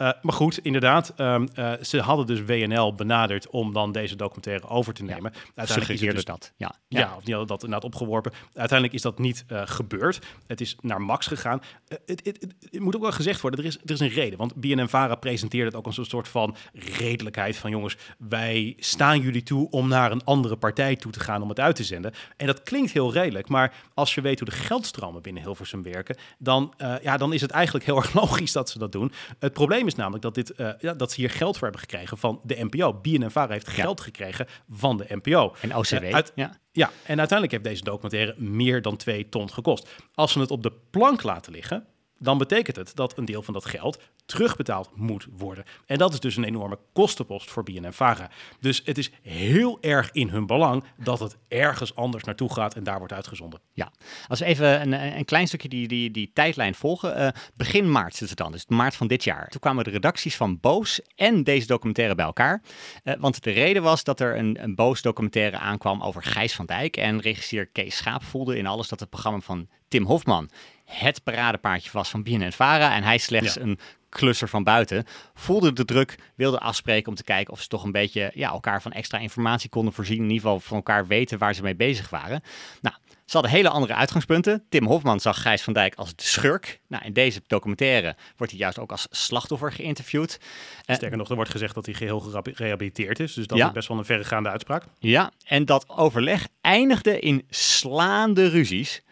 Ja. 0.00 0.18
maar 0.22 0.34
goed, 0.34 0.58
inderdaad, 0.58 1.12
um, 1.16 1.48
ze 1.82 2.00
hadden 2.00 2.26
dus 2.26 2.44
WNL 2.44 2.94
benaderd 2.94 3.48
om 3.48 3.72
dan 3.72 3.92
deze 3.92 4.16
documentaire 4.16 4.68
over 4.68 4.94
te 4.94 5.04
nemen. 5.04 5.32
Ja, 5.34 5.40
Uiteindelijk 5.54 6.00
is 6.00 6.14
dus, 6.14 6.24
dat. 6.24 6.52
Ja. 6.56 6.74
Ja. 6.88 7.00
ja, 7.00 7.16
of 7.16 7.22
die 7.22 7.34
hadden 7.34 7.56
dat 7.56 7.62
inderdaad 7.64 7.90
opgeworpen. 7.90 8.32
Uiteindelijk 8.54 8.92
is 8.92 9.02
dat 9.02 9.18
niet 9.18 9.44
gebeurd. 9.48 10.18
Het 10.46 10.60
is 10.60 10.76
naar 10.80 11.02
Max 11.02 11.26
gegaan. 11.26 11.62
Het, 11.88 12.20
het, 12.24 12.24
het, 12.24 12.80
moet 12.80 12.96
ook 12.96 13.02
wel 13.02 13.12
gezegd 13.12 13.40
worden, 13.40 13.60
er 13.60 13.66
is, 13.66 13.78
er 13.84 13.90
is 13.90 14.00
een 14.00 14.08
reden. 14.08 14.38
Want 14.38 14.54
BNN-Vara 14.54 15.14
presenteert 15.14 15.66
het 15.66 15.74
ook 15.74 15.86
als 15.86 15.98
een 15.98 16.04
soort 16.04 16.28
van 16.28 16.56
redelijkheid 16.72 17.56
van 17.56 17.70
jongens, 17.70 17.96
wij 18.18 18.74
staan 18.78 19.20
jullie 19.20 19.42
toe 19.42 19.70
om 19.70 19.88
naar 19.88 20.10
een 20.10 20.24
andere 20.24 20.56
partij 20.56 20.96
toe 20.96 21.12
te 21.12 21.20
gaan 21.20 21.42
om 21.42 21.48
het 21.48 21.60
uit 21.60 21.76
te 21.76 21.84
zenden. 21.84 22.12
En 22.36 22.46
dat 22.46 22.62
klinkt 22.62 22.92
heel 22.92 23.12
redelijk, 23.12 23.48
maar 23.48 23.74
als 23.94 24.14
je 24.14 24.20
weet 24.20 24.38
hoe 24.40 24.48
de 24.48 24.54
geldstromen 24.54 25.22
binnen 25.22 25.42
Hilversum 25.42 25.82
werken, 25.82 26.16
dan, 26.38 26.74
ja, 27.02 27.16
dan 27.16 27.32
is 27.32 27.40
het 27.40 27.50
eigenlijk 27.50 27.84
heel 27.84 27.96
erg 28.02 28.14
logisch 28.14 28.52
dat 28.52 28.70
ze 28.70 28.78
dat 28.78 28.92
doen. 28.92 29.12
Het 29.38 29.52
probleem 29.52 29.86
is 29.90 29.96
namelijk 29.96 30.22
dat, 30.22 30.34
dit, 30.34 30.52
uh, 30.56 30.70
ja, 30.78 30.94
dat 30.94 31.12
ze 31.12 31.20
hier 31.20 31.30
geld 31.30 31.54
voor 31.54 31.62
hebben 31.62 31.80
gekregen 31.80 32.18
van 32.18 32.40
de 32.42 32.64
NPO. 32.70 32.94
BNNVARA 32.94 33.52
heeft 33.52 33.68
geld 33.68 33.98
ja. 33.98 34.04
gekregen 34.04 34.46
van 34.68 34.96
de 34.96 35.06
NPO. 35.08 35.54
En 35.60 35.76
OCW, 35.76 35.92
uh, 35.92 36.14
uit, 36.14 36.32
ja. 36.34 36.58
Ja, 36.72 36.86
en 36.86 37.18
uiteindelijk 37.18 37.50
heeft 37.50 37.64
deze 37.64 37.84
documentaire 37.84 38.34
meer 38.38 38.82
dan 38.82 38.96
twee 38.96 39.28
ton 39.28 39.50
gekost. 39.50 39.88
Als 40.14 40.32
ze 40.32 40.40
het 40.40 40.50
op 40.50 40.62
de 40.62 40.72
plank 40.90 41.22
laten 41.22 41.52
liggen, 41.52 41.86
dan 42.22 42.38
betekent 42.38 42.76
het 42.76 42.96
dat 42.96 43.18
een 43.18 43.24
deel 43.24 43.42
van 43.42 43.54
dat 43.54 43.64
geld 43.64 43.98
terugbetaald 44.26 44.90
moet 44.94 45.26
worden. 45.36 45.64
En 45.86 45.98
dat 45.98 46.12
is 46.12 46.20
dus 46.20 46.36
een 46.36 46.44
enorme 46.44 46.78
kostenpost 46.92 47.50
voor 47.50 47.62
BNNVARA. 47.62 48.30
Dus 48.60 48.82
het 48.84 48.98
is 48.98 49.10
heel 49.22 49.78
erg 49.80 50.10
in 50.10 50.28
hun 50.28 50.46
belang 50.46 50.84
dat 50.96 51.20
het 51.20 51.36
ergens 51.48 51.94
anders 51.94 52.24
naartoe 52.24 52.52
gaat 52.52 52.74
en 52.74 52.84
daar 52.84 52.98
wordt 52.98 53.12
uitgezonden. 53.12 53.60
Ja, 53.72 53.92
als 54.28 54.38
we 54.38 54.44
even 54.44 54.80
een, 54.80 55.16
een 55.16 55.24
klein 55.24 55.46
stukje 55.46 55.68
die, 55.68 55.88
die, 55.88 56.10
die 56.10 56.30
tijdlijn 56.34 56.74
volgen. 56.74 57.20
Uh, 57.20 57.28
begin 57.54 57.90
maart 57.90 58.14
zit 58.14 58.28
het 58.28 58.38
dan, 58.38 58.52
dus 58.52 58.66
maart 58.66 58.96
van 58.96 59.06
dit 59.06 59.24
jaar. 59.24 59.48
Toen 59.48 59.60
kwamen 59.60 59.84
de 59.84 59.90
redacties 59.90 60.36
van 60.36 60.60
Boos 60.60 61.00
en 61.14 61.44
deze 61.44 61.66
documentaire 61.66 62.14
bij 62.14 62.24
elkaar. 62.24 62.62
Uh, 63.04 63.14
want 63.18 63.42
de 63.42 63.50
reden 63.50 63.82
was 63.82 64.04
dat 64.04 64.20
er 64.20 64.38
een, 64.38 64.62
een 64.62 64.74
Boos 64.74 65.02
documentaire 65.02 65.58
aankwam 65.58 66.02
over 66.02 66.22
Gijs 66.22 66.54
van 66.54 66.66
Dijk. 66.66 66.96
En 66.96 67.20
regisseur 67.20 67.66
Kees 67.66 67.96
Schaap 67.96 68.22
voelde 68.22 68.56
in 68.56 68.66
alles 68.66 68.88
dat 68.88 69.00
het 69.00 69.10
programma 69.10 69.40
van 69.40 69.68
Tim 69.88 70.04
Hofman 70.04 70.50
het 70.90 71.22
paradepaardje 71.22 71.90
was 71.92 72.08
van 72.08 72.22
BNN-Vara 72.22 72.94
en 72.94 73.02
hij 73.02 73.18
slechts 73.18 73.54
ja. 73.54 73.60
een 73.60 73.78
klusser 74.08 74.48
van 74.48 74.64
buiten, 74.64 75.04
voelde 75.34 75.72
de 75.72 75.84
druk, 75.84 76.18
wilde 76.34 76.58
afspreken 76.58 77.08
om 77.08 77.14
te 77.14 77.24
kijken 77.24 77.52
of 77.52 77.62
ze 77.62 77.68
toch 77.68 77.84
een 77.84 77.92
beetje 77.92 78.30
ja, 78.34 78.50
elkaar 78.50 78.82
van 78.82 78.92
extra 78.92 79.18
informatie 79.18 79.70
konden 79.70 79.92
voorzien, 79.92 80.16
in 80.16 80.22
ieder 80.22 80.40
geval 80.40 80.60
van 80.60 80.76
elkaar 80.76 81.06
weten 81.06 81.38
waar 81.38 81.54
ze 81.54 81.62
mee 81.62 81.76
bezig 81.76 82.10
waren. 82.10 82.42
Nou, 82.80 82.96
ze 83.30 83.36
hadden 83.36 83.50
hele 83.50 83.68
andere 83.68 83.94
uitgangspunten. 83.94 84.64
Tim 84.68 84.86
Hofman 84.86 85.20
zag 85.20 85.42
Gijs 85.42 85.62
van 85.62 85.72
Dijk 85.72 85.94
als 85.94 86.16
de 86.16 86.22
schurk. 86.22 86.80
Nou, 86.88 87.04
in 87.04 87.12
deze 87.12 87.42
documentaire 87.46 88.16
wordt 88.36 88.52
hij 88.52 88.62
juist 88.62 88.78
ook 88.78 88.90
als 88.90 89.06
slachtoffer 89.10 89.72
geïnterviewd. 89.72 90.40
Sterker 90.82 91.16
nog, 91.16 91.28
er 91.28 91.34
wordt 91.34 91.50
gezegd 91.50 91.74
dat 91.74 91.86
hij 91.86 91.94
geheel 91.94 92.20
gerehabiliteerd 92.42 93.20
is. 93.20 93.34
Dus 93.34 93.46
dat 93.46 93.58
ja. 93.58 93.66
is 93.66 93.72
best 93.72 93.88
wel 93.88 93.98
een 93.98 94.04
verregaande 94.04 94.48
uitspraak. 94.48 94.84
Ja, 94.98 95.32
en 95.44 95.64
dat 95.64 95.88
overleg 95.88 96.48
eindigde 96.60 97.20
in 97.20 97.46
slaande 97.48 98.48
ruzies. 98.48 99.02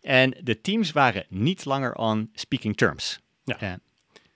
En 0.00 0.36
de 0.40 0.60
teams 0.60 0.92
waren 0.92 1.24
niet 1.28 1.64
langer 1.64 1.94
on 1.94 2.30
speaking 2.34 2.76
terms. 2.76 3.18
Ja. 3.44 3.62
Uh, 3.62 3.72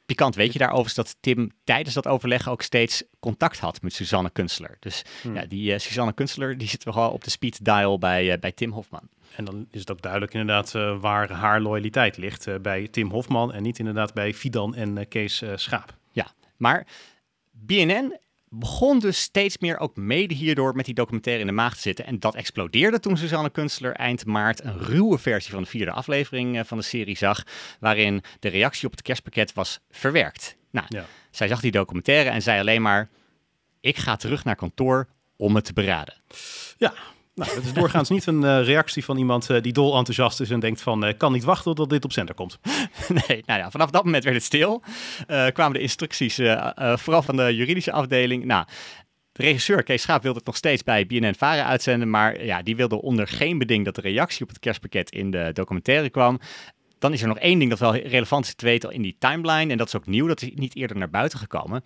pikant 0.07 0.35
weet 0.35 0.53
je 0.53 0.59
daarover 0.59 0.95
dat 0.95 1.17
Tim 1.21 1.53
tijdens 1.65 1.95
dat 1.95 2.07
overleg 2.07 2.49
ook 2.49 2.63
steeds 2.63 3.03
contact 3.21 3.59
had 3.59 3.83
met 3.83 3.93
Suzanne 3.93 4.31
Kunstler. 4.31 4.77
Dus 4.81 5.05
hmm. 5.23 5.35
ja, 5.35 5.47
die 5.47 5.73
uh, 5.73 5.79
Suzanne 5.79 6.13
Kunstler 6.13 6.59
die 6.59 6.69
zit 6.69 6.85
wel 6.85 7.11
op 7.11 7.25
de 7.25 7.31
speed 7.31 7.65
dial 7.65 7.99
bij, 7.99 8.33
uh, 8.33 8.39
bij 8.39 8.53
Tim 8.53 8.73
Hofman. 8.73 9.09
En 9.37 9.45
dan 9.45 9.67
is 9.71 9.81
het 9.81 9.91
ook 9.91 10.03
duidelijk 10.03 10.33
inderdaad 10.33 10.75
uh, 10.75 11.01
waar 11.01 11.31
haar 11.31 11.61
loyaliteit 11.61 12.17
ligt. 12.17 12.63
bij 12.63 12.89
Tim 12.89 13.11
Hofman 13.11 13.53
en 13.53 13.63
niet 13.63 13.79
inderdaad 13.79 14.15
bij 14.15 14.35
Fidan 14.35 14.75
en 14.75 15.09
Kees 15.09 15.43
Schaap. 15.55 15.95
Ja, 16.13 16.27
maar 16.57 16.87
BNN 17.51 18.19
begon 18.59 18.99
dus 18.99 19.21
steeds 19.21 19.59
meer 19.59 19.79
ook 19.79 19.97
mede 19.97 20.35
hierdoor 20.35 20.75
met 20.77 20.85
die 20.85 20.95
documentaire 20.95 21.41
in 21.41 21.47
de 21.47 21.53
maag 21.53 21.75
te 21.75 21.81
zitten. 21.81 22.07
En 22.07 22.19
dat 22.19 22.35
explodeerde 22.35 23.01
toen 23.01 23.17
Suzanne 23.17 23.51
Kunstler 23.51 23.93
eind 23.93 24.27
maart 24.27 24.65
een 24.65 24.79
ruwe 24.79 25.19
versie 25.19 25.53
van 25.53 25.63
de 25.63 25.69
vierde 25.69 25.91
aflevering 25.93 26.59
eh, 26.59 26.65
van 26.65 26.79
de 26.79 26.85
serie 26.85 27.17
zag, 27.17 27.43
waarin 27.81 28.23
de 28.41 28.49
reactie 28.49 28.87
op 28.87 28.93
het 28.93 29.03
kerstpakket 29.03 29.53
was 29.53 29.81
verwerkt. 29.91 30.57
Nou, 30.71 30.87
Ja. 30.89 31.05
zij 31.31 31.49
zag 31.49 31.61
die 31.61 31.71
documentaire 31.71 32.31
en 32.31 32.43
zei 32.43 32.61
alleen 32.61 32.83
maar, 32.83 33.09
ik 33.81 33.97
ga 33.97 34.17
terug 34.17 34.45
naar 34.45 34.57
kantoor 34.57 35.09
om 35.37 35.55
het 35.55 35.65
te 35.65 35.73
beraden. 35.73 36.15
Ja, 36.77 36.95
nou, 37.35 37.55
het 37.55 37.65
is 37.65 37.73
doorgaans 37.73 38.09
niet 38.09 38.27
een 38.27 38.45
eh, 38.45 38.65
reactie 38.65 39.05
van 39.05 39.17
iemand 39.17 39.51
eh, 39.51 39.63
die 39.63 39.73
dol 39.73 39.97
enthousiast 39.97 40.41
is 40.41 40.51
en 40.51 40.61
denkt 40.61 40.83
van, 40.83 41.05
eh, 41.05 41.17
kan 41.17 41.33
niet 41.33 41.45
wachten 41.45 41.75
tot 41.75 41.91
dit 41.91 42.05
op 42.05 42.13
zender 42.13 42.35
komt. 42.35 42.59
Nee, 43.29 43.43
nou 43.47 43.61
ja, 43.61 43.71
vanaf 43.71 43.91
dat 43.91 44.05
moment 44.05 44.25
werd 44.25 44.37
het 44.37 44.45
stil. 44.45 44.83
Kwamen 45.53 45.73
de 45.73 45.81
instructies, 45.81 46.35
vooral 46.77 47.23
van 47.23 47.37
de 47.37 47.55
juridische 47.55 47.93
afdeling. 47.93 48.45
Nou, 48.45 48.67
de 49.33 49.43
regisseur 49.43 49.83
Kees 49.83 50.03
Schaap 50.03 50.23
wilde 50.23 50.39
het 50.39 50.47
nog 50.47 50.57
steeds 50.57 50.83
bij 50.83 51.07
BNN-Vara 51.07 51.65
uitzenden, 51.65 52.11
maar 52.11 52.45
ja, 52.45 52.63
die 52.63 52.77
wilde 52.77 53.03
onder 53.03 53.29
geen 53.29 53.59
beding 53.59 53.85
dat 53.85 53.95
de 53.95 54.01
reactie 54.01 54.43
op 54.43 54.49
het 54.49 54.59
kerstpakket 54.59 55.11
in 55.11 55.31
de 55.31 55.51
documentaire 55.53 56.11
kwam. 56.11 56.41
Dan 56.99 57.13
is 57.13 57.23
er 57.23 57.29
nog 57.29 57.39
één 57.39 57.59
ding 57.59 57.71
dat 57.71 57.79
wel 57.79 57.97
relevant 57.97 58.47
is 58.47 58.55
te 58.55 58.65
weten 58.65 58.91
in 58.91 59.03
die 59.03 59.17
timeline, 59.19 59.73
en 59.73 59.79
dat 59.79 59.87
is 59.87 59.97
ook 59.97 60.07
nieuw, 60.07 60.27
dat 60.27 60.43
is 60.43 60.51
niet 60.55 60.77
eerder 60.77 60.97
naar 60.97 61.11
buiten 61.11 61.39
gekomen. 61.39 61.85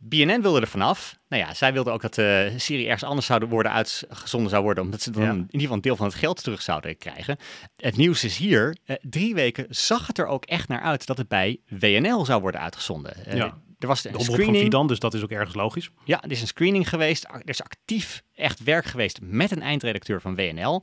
BNN 0.00 0.40
wilde 0.42 0.60
er 0.60 0.66
vanaf. 0.68 1.18
Nou 1.28 1.42
ja, 1.42 1.54
zij 1.54 1.72
wilde 1.72 1.90
ook 1.90 2.00
dat 2.02 2.14
de 2.14 2.52
serie 2.56 2.84
ergens 2.84 3.04
anders 3.04 3.26
zou 3.26 3.46
worden 3.46 3.72
uitgezonden 3.72 4.50
zou 4.50 4.62
worden, 4.62 4.84
omdat 4.84 5.02
ze 5.02 5.10
dan 5.10 5.22
Ja. 5.22 5.30
in 5.30 5.36
ieder 5.38 5.60
geval 5.60 5.74
een 5.76 5.80
deel 5.82 5.96
van 5.96 6.06
het 6.06 6.14
geld 6.14 6.42
terug 6.42 6.62
zouden 6.62 6.98
krijgen. 6.98 7.36
Het 7.76 7.96
nieuws 7.96 8.24
is 8.24 8.36
hier, 8.36 8.76
eh, 8.84 8.96
drie 9.02 9.34
weken 9.34 9.66
zag 9.68 10.06
het 10.06 10.18
er 10.18 10.26
ook 10.26 10.44
echt 10.44 10.68
naar 10.68 10.80
uit 10.80 11.06
dat 11.06 11.18
het 11.18 11.28
bij 11.28 11.60
WNL 11.68 12.24
zou 12.24 12.40
worden 12.40 12.60
uitgezonden. 12.60 13.24
Eh, 13.26 13.36
Ja. 13.36 13.58
Er 13.78 13.86
was 13.86 14.02
De 14.02 14.08
een 14.08 14.14
van 14.14 14.24
screening. 14.24 14.62
Fidan, 14.62 14.86
dus 14.86 14.98
dat 14.98 15.14
is 15.14 15.22
ook 15.22 15.30
ergens 15.30 15.54
logisch. 15.54 15.90
Ja, 16.04 16.22
er 16.22 16.30
is 16.30 16.40
een 16.40 16.46
screening 16.46 16.88
geweest. 16.88 17.24
Er 17.24 17.48
is 17.48 17.62
actief 17.62 18.22
echt 18.34 18.62
werk 18.62 18.84
geweest 18.84 19.18
met 19.22 19.50
een 19.50 19.62
eindredacteur 19.62 20.20
van 20.20 20.34
WNL. 20.34 20.82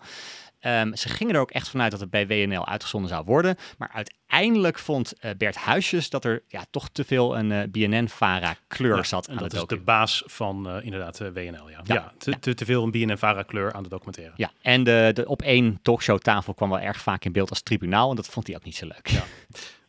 Ehm, 0.59 0.93
ze 0.93 1.09
gingen 1.09 1.33
er 1.35 1.39
ook 1.41 1.51
echt 1.51 1.69
vanuit 1.69 1.91
dat 1.91 1.99
het 1.99 2.09
bij 2.09 2.27
WNL 2.27 2.67
uitgezonden 2.67 3.09
zou 3.09 3.23
worden. 3.25 3.55
Maar 3.77 3.89
uiteindelijk 3.93 4.24
vond 4.73 5.13
eh, 5.19 5.31
Bert 5.37 5.55
Huisjes 5.55 6.09
dat 6.09 6.25
er 6.25 6.43
ja, 6.47 6.65
toch 6.69 6.89
te 6.89 7.03
veel 7.03 7.37
een 7.37 7.51
eh, 7.51 7.67
BNN-Vara-kleur 7.69 8.95
Ja, 8.95 9.03
zat 9.03 9.29
aan 9.29 9.37
dat 9.37 9.51
het 9.51 9.61
is 9.61 9.67
de 9.67 9.79
baas 9.79 10.23
van 10.25 10.69
eh, 10.69 10.83
inderdaad 10.83 11.17
WNL, 11.17 11.69
ja. 11.69 11.81
Ja. 11.83 12.13
Te, 12.17 12.39
te, 12.39 12.53
te 12.53 12.65
veel 12.65 12.83
een 12.83 12.91
BNN-Vara 12.91 13.43
kleur 13.43 13.73
aan 13.73 13.83
de 13.83 13.89
documentaire. 13.89 14.33
Ja, 14.35 14.51
en 14.61 14.83
de, 14.83 15.11
de 15.13 15.27
op 15.27 15.41
één 15.41 15.79
talkshowtafel 15.81 16.53
kwam 16.53 16.69
wel 16.69 16.79
erg 16.79 17.01
vaak 17.01 17.25
in 17.25 17.31
beeld 17.31 17.49
als 17.49 17.61
tribunaal. 17.61 18.09
En 18.09 18.15
dat 18.15 18.27
vond 18.27 18.47
hij 18.47 18.55
ook 18.55 18.63
niet 18.63 18.75
zo 18.75 18.85
leuk. 18.85 19.07
Ja. 19.07 19.23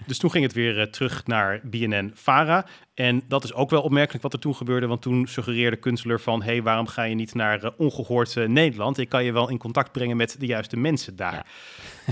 Dus 0.07 0.18
toen 0.18 0.30
ging 0.30 0.45
het 0.45 0.53
weer 0.53 0.91
terug 0.91 1.26
naar 1.26 1.61
BNN-Vara. 1.62 2.66
En 2.95 3.22
dat 3.28 3.45
is 3.45 3.53
ook 3.53 3.70
wel 3.70 3.82
opmerkelijk 3.82 4.22
wat 4.22 4.32
er 4.32 4.39
toen 4.39 4.55
gebeurde. 4.55 4.87
Want 4.87 5.03
toen 5.03 5.26
suggereerde 5.26 5.76
Kunstler 5.76 6.20
van... 6.20 6.43
hé, 6.43 6.53
hey, 6.53 6.62
waarom 6.62 6.87
ga 6.87 7.03
je 7.03 7.14
niet 7.14 7.34
naar 7.34 7.62
eh, 7.62 7.70
ongehoord 7.76 8.37
eh, 8.37 8.47
Nederland? 8.47 8.99
Ik 8.99 9.09
kan 9.09 9.24
je 9.24 9.32
wel 9.32 9.49
in 9.49 9.59
contact 9.59 9.93
brengen 9.93 10.16
met 10.16 10.37
de 10.39 10.47
juiste 10.47 10.76
mensen 10.76 11.16
daar. 11.16 11.34
Ja. 11.34 11.45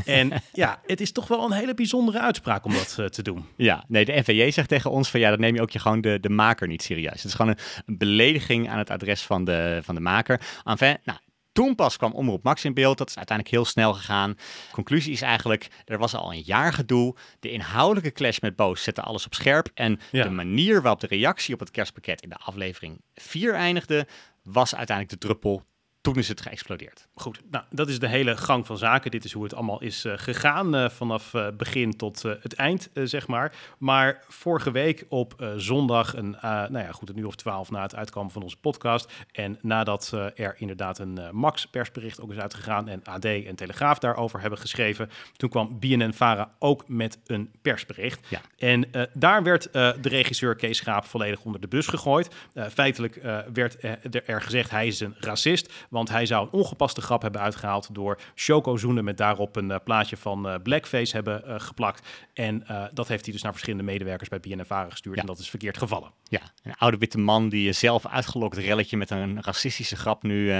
En 0.04 0.32
ja, 0.52 0.80
het 0.86 1.00
is 1.00 1.12
toch 1.12 1.28
wel 1.28 1.44
een 1.44 1.52
hele 1.52 1.74
bijzondere 1.74 2.20
uitspraak 2.20 2.64
om 2.64 2.72
dat 2.72 2.96
eh, 2.98 3.06
te 3.06 3.22
doen. 3.22 3.46
Ja, 3.56 3.84
nee, 3.88 4.04
de 4.04 4.12
NVJ 4.12 4.50
zegt 4.50 4.68
tegen 4.68 4.90
ons 4.90 5.10
van 5.10 5.20
ja, 5.20 5.30
dan 5.30 5.40
neem 5.40 5.54
je 5.54 5.62
ook 5.62 5.70
je 5.70 5.78
gewoon 5.78 6.00
de, 6.00 6.20
de 6.20 6.28
maker 6.30 6.66
niet 6.68 6.82
serieus. 6.82 7.12
Het 7.14 7.24
is 7.24 7.34
gewoon 7.34 7.50
een, 7.50 7.58
een 7.86 7.98
belediging 7.98 8.68
aan 8.70 8.78
het 8.78 8.90
adres 8.90 9.22
van 9.22 9.44
de, 9.44 9.80
van 9.82 9.94
de 9.94 10.00
maker. 10.00 10.40
Enfin, 10.64 10.96
nou, 11.04 11.18
toen 11.52 11.74
pas 11.74 11.96
kwam 11.96 12.12
Omroep 12.12 12.42
Max 12.42 12.64
in 12.64 12.74
beeld. 12.74 12.98
Dat 12.98 13.08
is 13.08 13.16
uiteindelijk 13.16 13.56
heel 13.56 13.64
snel 13.66 13.94
gegaan. 13.94 14.34
Conclusie 14.72 15.12
is 15.12 15.22
eigenlijk, 15.22 15.68
er 15.84 15.98
was 15.98 16.14
al 16.14 16.32
een 16.32 16.42
jaar 16.42 16.72
gedoe. 16.72 17.14
De 17.40 17.50
inhoudelijke 17.50 18.12
clash 18.12 18.38
met 18.38 18.56
Boos 18.56 18.82
zette 18.82 19.02
alles 19.02 19.24
op 19.26 19.34
scherp. 19.34 19.68
En 19.74 20.00
Ja. 20.10 20.22
de 20.22 20.30
manier 20.30 20.82
waarop 20.82 21.00
de 21.00 21.06
reactie 21.06 21.54
op 21.54 21.60
het 21.60 21.70
kerstpakket 21.70 22.22
in 22.22 22.28
de 22.28 22.36
aflevering 22.44 23.00
4 23.14 23.54
eindigde, 23.54 24.06
was 24.42 24.74
uiteindelijk 24.74 25.20
de 25.20 25.26
druppel. 25.26 25.62
Toen 26.04 26.16
is 26.16 26.28
het 26.28 26.40
geëxplodeerd. 26.40 27.06
Goed, 27.14 27.40
nou, 27.50 27.64
dat 27.70 27.88
is 27.88 27.98
de 27.98 28.08
hele 28.08 28.36
gang 28.36 28.66
van 28.66 28.78
zaken. 28.78 29.10
Dit 29.10 29.24
is 29.24 29.32
hoe 29.32 29.42
het 29.42 29.54
allemaal 29.54 29.80
is 29.80 30.04
eh, 30.04 30.12
gegaan 30.16 30.74
eh, 30.74 30.88
vanaf 30.88 31.34
eh, 31.34 31.46
begin 31.56 31.96
tot 31.96 32.22
het 32.22 32.54
eind, 32.54 32.90
zeg 33.04 33.26
maar. 33.26 33.52
Maar 33.78 34.24
vorige 34.28 34.70
week 34.70 35.04
op 35.08 35.52
zondag, 35.56 36.16
een, 36.16 36.36
nou 36.42 36.78
ja, 36.78 36.92
goed, 36.92 37.08
een 37.08 37.18
uur 37.18 37.26
of 37.26 37.34
twaalf 37.34 37.70
na 37.70 37.82
het 37.82 37.94
uitkomen 37.94 38.32
van 38.32 38.42
onze 38.42 38.56
podcast. 38.56 39.12
En 39.32 39.58
nadat 39.60 40.12
er 40.34 40.54
inderdaad 40.58 40.98
een 40.98 41.20
Max-persbericht 41.32 42.20
ook 42.20 42.32
is 42.32 42.38
uitgegaan 42.38 42.88
en 42.88 43.04
AD 43.04 43.24
en 43.24 43.54
Telegraaf 43.54 43.98
daarover 43.98 44.40
hebben 44.40 44.58
geschreven. 44.58 45.10
Toen 45.36 45.50
kwam 45.50 45.78
BNN-Vara 45.78 46.50
ook 46.58 46.88
met 46.88 47.18
een 47.26 47.50
persbericht. 47.62 48.26
Ja. 48.28 48.40
En 48.58 48.90
daar 49.12 49.42
werd 49.42 49.72
de 49.72 50.08
regisseur 50.08 50.54
Kees 50.54 50.76
Schaap 50.76 51.04
volledig 51.04 51.44
onder 51.44 51.60
de 51.60 51.68
bus 51.68 51.86
gegooid. 51.86 52.34
Feitelijk 52.54 53.20
werd 53.52 53.82
er 54.26 54.42
gezegd 54.42 54.70
hij 54.70 54.86
is 54.86 55.00
een 55.00 55.14
racist, 55.18 55.72
want 55.94 56.08
hij 56.08 56.26
zou 56.26 56.44
een 56.46 56.52
ongepaste 56.52 57.00
grap 57.00 57.22
hebben 57.22 57.40
uitgehaald 57.40 57.88
door 57.94 58.18
Choco 58.34 58.76
zoenen 58.76 59.04
met 59.04 59.16
daarop 59.16 59.56
een 59.56 59.70
eh, 59.70 59.78
plaatje 59.84 60.16
van 60.16 60.48
eh, 60.48 60.54
blackface 60.62 61.16
hebben 61.16 61.46
eh, 61.46 61.54
geplakt. 61.60 62.06
En 62.32 62.66
dat 62.92 63.08
heeft 63.08 63.24
hij 63.24 63.32
dus 63.32 63.42
naar 63.42 63.52
verschillende 63.52 63.84
medewerkers 63.84 64.28
bij 64.28 64.40
BNNVARA 64.40 64.90
gestuurd 64.90 65.14
Ja. 65.14 65.20
en 65.20 65.26
dat 65.26 65.38
is 65.38 65.50
verkeerd 65.50 65.78
gevallen. 65.78 66.10
Ja, 66.24 66.40
een 66.62 66.74
oude 66.74 66.96
witte 66.98 67.18
man 67.18 67.48
die 67.48 67.72
zelf 67.72 68.06
uitgelokt 68.06 68.56
relletje 68.56 68.96
met 68.96 69.10
een 69.10 69.42
racistische 69.42 69.96
grap 69.96 70.22
nu, 70.22 70.52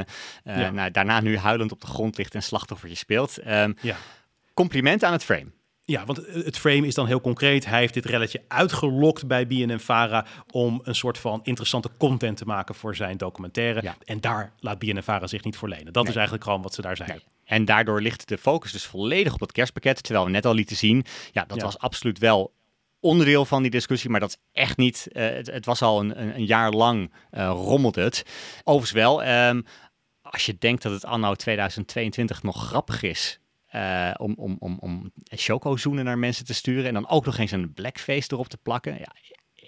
Ja. 0.45 0.71
nou, 0.71 0.91
daarna 0.91 1.21
nu 1.21 1.39
huilend 1.39 1.73
op 1.73 1.81
de 1.81 1.87
grond 1.87 2.17
ligt 2.19 2.35
en 2.35 2.43
slachtoffertje 2.43 2.97
speelt. 2.97 3.39
Ehm, 3.39 3.73
Ja. 3.81 3.97
compliment 4.55 5.05
aan 5.05 5.13
het 5.13 5.25
frame. 5.25 5.47
Ja, 5.87 6.05
want 6.05 6.21
het 6.27 6.59
frame 6.59 6.87
is 6.87 6.95
dan 6.95 7.07
heel 7.07 7.21
concreet. 7.21 7.67
Hij 7.67 7.79
heeft 7.79 7.95
dit 7.95 8.05
relletje 8.05 8.43
uitgelokt 8.49 9.27
bij 9.27 9.47
BNN-Vara 9.47 10.27
om 10.51 10.81
een 10.85 10.95
soort 10.95 11.19
van 11.19 11.41
interessante 11.43 11.91
content 11.99 12.37
te 12.37 12.45
maken 12.45 12.75
voor 12.75 12.97
zijn 12.97 13.17
documentaire. 13.17 13.83
Ja. 13.83 13.97
En 14.05 14.21
daar 14.21 14.53
laat 14.59 14.79
BNN-Vara 14.79 15.27
zich 15.27 15.45
niet 15.45 15.57
voor 15.57 15.69
lenen. 15.69 15.93
Dat 15.93 16.03
Nee. 16.03 16.11
is 16.11 16.15
eigenlijk 16.15 16.45
gewoon 16.45 16.63
wat 16.63 16.75
ze 16.75 16.83
daar. 16.83 17.01
Nee. 17.07 17.19
En 17.45 17.65
daardoor 17.65 18.01
ligt 18.01 18.29
de 18.29 18.39
focus 18.39 18.73
dus 18.73 18.85
volledig 18.87 19.35
op 19.35 19.41
het 19.41 19.53
kerstpakket. 19.53 20.03
Terwijl 20.03 20.25
we 20.25 20.31
net 20.31 20.47
al 20.47 20.55
lieten 20.55 20.77
zien, 20.77 21.05
ja, 21.33 21.45
dat 21.45 21.57
Ja. 21.57 21.65
was 21.65 21.79
absoluut 21.79 22.19
wel 22.19 22.53
onderdeel 23.01 23.45
van 23.45 23.63
die 23.63 23.71
discussie, 23.71 24.11
maar 24.11 24.21
dat 24.21 24.29
is 24.29 24.37
echt 24.53 24.77
niet. 24.77 25.09
eh, 25.13 25.29
het, 25.29 25.47
het 25.47 25.65
was 25.67 25.83
al 25.83 26.01
een, 26.01 26.21
een, 26.21 26.35
een 26.35 26.47
jaar 26.47 26.71
lang 26.73 27.13
eh 27.31 27.47
rommelde 27.55 28.01
het. 28.03 28.25
Overigens 28.65 28.93
wel, 29.03 29.23
ehm, 29.23 29.63
als 30.23 30.47
je 30.47 30.57
denkt 30.59 30.83
dat 30.83 30.93
het 30.93 31.05
anno 31.05 31.35
2022 31.35 32.43
nog 32.43 32.67
grappig 32.67 33.03
is. 33.03 33.39
Eh, 33.75 34.15
om, 34.17 34.35
om, 34.37 34.57
om, 34.59 34.79
om 34.81 35.13
chocozoenen 35.29 36.05
naar 36.05 36.19
mensen 36.19 36.45
te 36.45 36.55
sturen 36.55 36.87
en 36.87 36.95
dan 36.95 37.09
ook 37.09 37.25
nog 37.25 37.39
eens 37.39 37.51
een 37.51 37.73
blackface 37.73 38.33
erop 38.33 38.49
te 38.49 38.57
plakken. 38.57 38.99
Ja, 38.99 39.13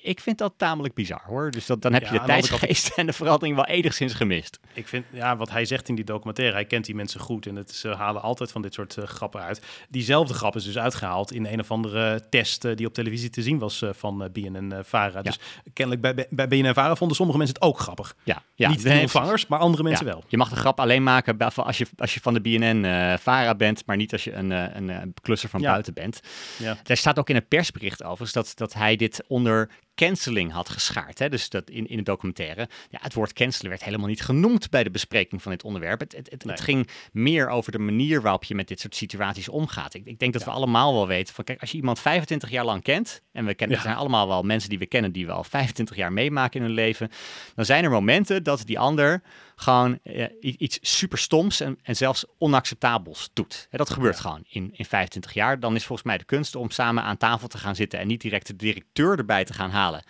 ik 0.07 0.21
vind 0.21 0.39
dat 0.39 0.55
tamelijk 0.57 0.95
bizar 0.95 1.23
hoor. 1.27 1.51
Dus 1.51 1.67
dat, 1.67 1.83
dan 1.83 1.93
heb 1.93 2.03
Ja, 2.03 2.13
je 2.13 2.19
de 2.19 2.25
tijdsgeest 2.25 2.89
en 2.97 3.07
de 3.07 3.13
verandering 3.13 3.57
wel 3.57 3.67
enigszins 3.67 4.15
gemist. 4.15 4.59
Ik 4.73 4.89
vind, 4.89 5.05
ja, 5.11 5.37
wat 5.37 5.51
hij 5.51 5.65
zegt 5.65 5.89
in 5.89 5.95
die 5.95 6.05
documentaire, 6.05 6.55
hij 6.55 6.65
kent 6.65 6.85
die 6.85 6.95
mensen 6.95 7.21
goed 7.21 7.47
en 7.47 7.57
het, 7.57 7.71
ze 7.71 7.89
halen 7.89 8.23
altijd 8.23 8.53
van 8.53 8.63
dit 8.63 8.75
soort 8.75 8.97
eh, 8.97 9.05
grappen 9.05 9.41
uit. 9.41 9.63
Diezelfde 9.89 10.35
grap 10.35 10.57
is 10.57 10.65
dus 10.65 10.79
uitgehaald 10.79 11.33
in 11.33 11.47
een 11.47 11.61
of 11.61 11.71
andere 11.71 12.29
test 12.29 12.65
eh, 12.65 12.77
die 12.77 12.87
op 12.87 12.95
televisie 12.95 13.31
te 13.31 13.43
zien 13.43 13.59
was 13.59 13.83
eh, 13.83 13.91
van 13.93 14.23
eh, 14.23 14.31
BNN-Vara. 14.31 15.23
Dus 15.23 15.39
kennelijk 15.73 16.15
bij, 16.15 16.27
bij 16.31 16.49
BNN-Vara 16.49 16.97
vonden 16.97 17.17
sommige 17.17 17.39
mensen 17.39 17.57
het 17.57 17.65
ook 17.65 17.79
grappig. 17.79 18.17
Ja, 18.23 18.43
ja. 18.55 18.69
Niet 18.69 18.83
de 18.83 18.99
ontvangers, 19.01 19.47
maar 19.47 19.59
andere 19.59 19.83
mensen 19.83 20.05
wel. 20.05 20.25
Je 20.29 20.37
mag 20.37 20.49
de 20.49 20.57
grap 20.57 20.81
alleen 20.81 21.03
maken 21.03 21.39
als 21.55 21.79
je, 21.79 21.87
als 21.97 22.15
je 22.15 22.21
van 22.21 22.35
de 22.35 22.41
BNN-Vara 22.41 23.55
bent, 23.55 23.83
maar 23.87 23.97
niet 23.97 24.13
als 24.13 24.25
je 24.25 24.33
een, 24.33 24.53
eh, 24.53 24.75
een, 24.75 24.91
eh, 24.91 25.03
klusser 25.23 25.49
van 25.49 25.61
buiten 25.61 25.95
bent. 25.95 26.21
Ja. 26.59 26.77
Er 26.85 26.97
staat 26.97 27.19
ook 27.19 27.29
in 27.29 27.35
het 27.35 27.49
persbericht 27.49 28.03
overigens 28.03 28.33
dat, 28.33 28.53
dat 28.55 28.75
hij 28.75 28.97
dit 28.97 29.25
onder 29.29 29.71
canceling 29.97 30.53
had 30.53 30.69
geschaard. 30.69 31.19
Hè? 31.19 31.29
Dus 31.29 31.49
dat 31.49 31.71
in, 31.71 31.87
in 31.89 31.97
de 31.97 32.03
documentaire. 32.03 32.69
Ja, 32.91 32.99
het 33.03 33.15
woord 33.15 33.33
cancelen 33.33 33.71
werd 33.71 33.85
helemaal 33.85 34.07
niet 34.09 34.23
genoemd 34.23 34.71
bij 34.71 34.85
de 34.85 34.91
bespreking 34.91 35.43
van 35.43 35.51
dit 35.53 35.63
onderwerp. 35.65 36.01
Het, 36.01 36.13
het, 36.17 36.31
het, 36.31 36.45
Nee. 36.45 36.55
het 36.55 36.65
ging 36.65 36.89
meer 37.13 37.49
over 37.49 37.73
de 37.73 37.79
manier 37.79 38.23
waarop 38.23 38.45
je 38.45 38.55
met 38.55 38.69
dit 38.69 38.81
soort 38.81 38.95
situaties 38.97 39.49
omgaat. 39.49 39.95
Ik, 39.95 40.05
ik 40.05 40.19
denk 40.19 40.33
dat 40.33 40.45
we 40.45 40.51
allemaal 40.51 40.93
wel 40.95 41.07
weten 41.07 41.35
van, 41.35 41.45
kijk, 41.45 41.61
als 41.61 41.71
je 41.71 41.77
iemand 41.77 42.01
25 42.01 42.51
jaar 42.51 42.65
lang 42.65 42.83
kent, 42.83 43.23
en 43.33 43.45
we 43.45 43.55
kennen, 43.55 43.77
Ja. 43.77 43.83
er 43.83 43.89
zijn 43.89 44.01
allemaal 44.01 44.29
wel 44.29 44.43
mensen 44.43 44.69
die 44.69 44.79
we 44.79 44.87
kennen 44.87 45.13
die 45.13 45.27
we 45.27 45.33
al 45.33 45.45
25 45.45 45.97
jaar 45.97 46.13
meemaken 46.13 46.61
in 46.61 46.67
hun 46.67 46.75
leven, 46.75 47.11
dan 47.55 47.65
zijn 47.65 47.85
er 47.85 47.91
momenten 47.91 48.43
dat 48.43 48.63
die 48.67 48.79
ander 48.79 49.23
gewoon 49.59 49.99
eh, 50.03 50.27
iets 50.41 50.79
super 50.81 51.19
stoms 51.19 51.61
en, 51.61 51.79
en 51.83 51.97
zelfs 51.97 52.25
onacceptabels 52.39 53.31
doet. 53.33 53.67
Hè, 53.71 53.79
dat 53.79 53.91
gebeurt 53.91 54.21
gewoon 54.21 54.45
in, 54.49 54.71
in 54.73 54.85
25 54.85 55.33
jaar. 55.33 55.61
Dan 55.61 55.75
is 55.75 55.85
volgens 55.85 56.09
mij 56.09 56.19
de 56.19 56.25
kunst 56.25 56.55
om 56.55 56.71
samen 56.71 57.03
aan 57.03 57.17
tafel 57.17 57.49
te 57.49 57.59
gaan 57.59 57.77
zitten 57.77 57.99
en 57.99 58.07
niet 58.07 58.21
direct 58.21 58.47
de 58.47 58.57
directeur 58.57 59.19
erbij 59.19 59.45
te 59.45 59.53
gaan 59.53 59.71
halen 59.71 60.05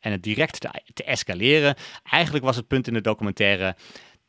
en 0.00 0.12
het 0.12 0.22
direct 0.22 0.60
te, 0.60 0.82
te 0.92 1.04
escaleren. 1.04 1.74
Eigenlijk 2.02 2.44
was 2.44 2.56
het 2.56 2.66
punt 2.66 2.86
in 2.86 2.94
de 2.94 3.00
documentaire, 3.00 3.76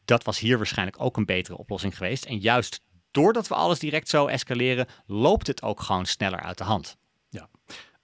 dat 0.06 0.24
was 0.24 0.40
hier 0.40 0.58
waarschijnlijk 0.58 1.02
ook 1.02 1.18
een 1.18 1.26
betere 1.26 1.58
oplossing 1.58 1.98
geweest. 1.98 2.26
En 2.26 2.38
juist 2.38 2.82
doordat 3.12 3.48
we 3.48 3.56
alles 3.56 3.80
direct 3.80 4.10
zo 4.10 4.26
escaleren, 4.26 4.88
loopt 5.06 5.48
het 5.48 5.62
ook 5.62 5.82
gewoon 5.82 6.06
sneller 6.06 6.40
uit 6.40 6.58
de 6.58 6.64
hand. 6.64 6.98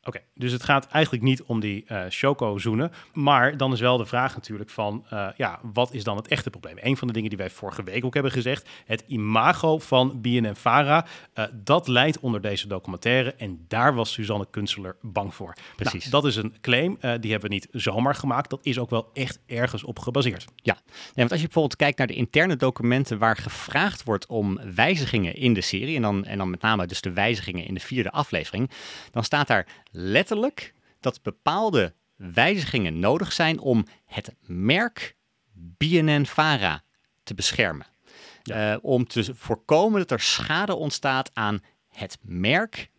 Oké, 0.07 0.19
dus 0.35 0.51
het 0.51 0.63
gaat 0.63 0.87
eigenlijk 0.87 1.23
niet 1.23 1.43
om 1.43 1.59
die 1.59 1.83
eh 1.87 2.03
choco-zoenen. 2.09 2.91
Maar 3.13 3.57
dan 3.57 3.73
is 3.73 3.79
wel 3.79 3.97
de 3.97 4.05
vraag 4.05 4.35
natuurlijk 4.35 4.69
van, 4.69 5.05
eh, 5.09 5.27
ja, 5.37 5.59
wat 5.73 5.93
is 5.93 6.03
dan 6.03 6.17
het 6.17 6.27
echte 6.27 6.49
probleem? 6.49 6.75
Een 6.79 6.97
van 6.97 7.07
de 7.07 7.13
dingen 7.13 7.29
die 7.29 7.37
wij 7.37 7.49
vorige 7.49 7.83
week 7.83 8.05
ook 8.05 8.13
hebben 8.13 8.31
gezegd, 8.31 8.69
het 8.85 9.03
imago 9.07 9.79
van 9.79 10.21
BNN-Vara, 10.21 11.05
eh, 11.33 11.45
dat 11.53 11.87
leidt 11.87 12.19
onder 12.19 12.41
deze 12.41 12.67
documentaire. 12.67 13.33
En 13.33 13.65
daar 13.67 13.95
was 13.95 14.11
Suzanne 14.11 14.47
Kunstler 14.49 14.95
bang 15.01 15.35
voor. 15.35 15.53
Precies. 15.75 15.99
Nou, 15.99 16.11
dat 16.11 16.25
is 16.25 16.35
een 16.35 16.55
claim, 16.61 16.97
die 16.99 17.31
hebben 17.31 17.49
we 17.49 17.55
niet 17.55 17.67
zomaar 17.71 18.15
gemaakt. 18.15 18.49
Dat 18.49 18.65
is 18.65 18.79
ook 18.79 18.89
wel 18.89 19.09
echt 19.13 19.39
ergens 19.45 19.83
op 19.83 19.99
gebaseerd. 19.99 20.45
Ja, 20.55 20.73
nee, 20.73 21.13
want 21.15 21.31
als 21.31 21.39
je 21.39 21.45
bijvoorbeeld 21.45 21.75
kijkt 21.75 21.97
naar 21.97 22.07
de 22.07 22.13
interne 22.13 22.55
documenten 22.55 23.17
waar 23.17 23.37
gevraagd 23.37 24.03
wordt 24.03 24.25
om 24.25 24.59
wijzigingen 24.75 25.35
in 25.35 25.53
de 25.53 25.61
serie, 25.61 25.95
en 25.95 26.01
dan, 26.01 26.25
en 26.25 26.37
dan 26.37 26.49
met 26.49 26.61
name 26.61 26.85
dus 26.85 27.01
de 27.01 27.13
wijzigingen 27.13 27.65
in 27.65 27.73
de 27.73 27.79
vierde 27.79 28.11
aflevering, 28.11 28.69
dan 29.11 29.23
staat 29.23 29.47
daar 29.47 29.67
letterlijk 29.97 30.73
dat 30.99 31.21
bepaalde 31.21 31.93
wijzigingen 32.15 32.99
nodig 32.99 33.33
zijn 33.33 33.59
om 33.59 33.85
het 34.05 34.35
merk 34.41 35.15
BNN-Vara 35.53 36.83
te 37.23 37.33
beschermen. 37.33 37.85
Eh, 38.43 38.75
om 38.81 39.07
te 39.07 39.35
voorkomen 39.35 39.99
dat 39.99 40.11
er 40.11 40.19
schade 40.19 40.75
ontstaat 40.75 41.31
aan 41.33 41.63
het 41.89 42.17
merk 42.21 42.89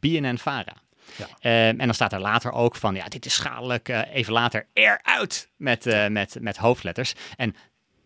BNN-Vara. 0.00 0.76
Ja. 1.16 1.26
Ehm, 1.38 1.80
en 1.80 1.86
dan 1.86 1.94
staat 1.94 2.12
er 2.12 2.20
later 2.20 2.52
ook 2.52 2.76
van, 2.76 2.94
ja, 2.94 3.08
dit 3.08 3.26
is 3.26 3.34
schadelijk, 3.34 3.88
eh, 3.88 4.14
even 4.14 4.32
later 4.32 4.66
eruit 4.72 5.48
met, 5.56 5.86
eh, 5.86 6.08
met, 6.08 6.36
met 6.40 6.56
hoofdletters. 6.56 7.12
En 7.36 7.54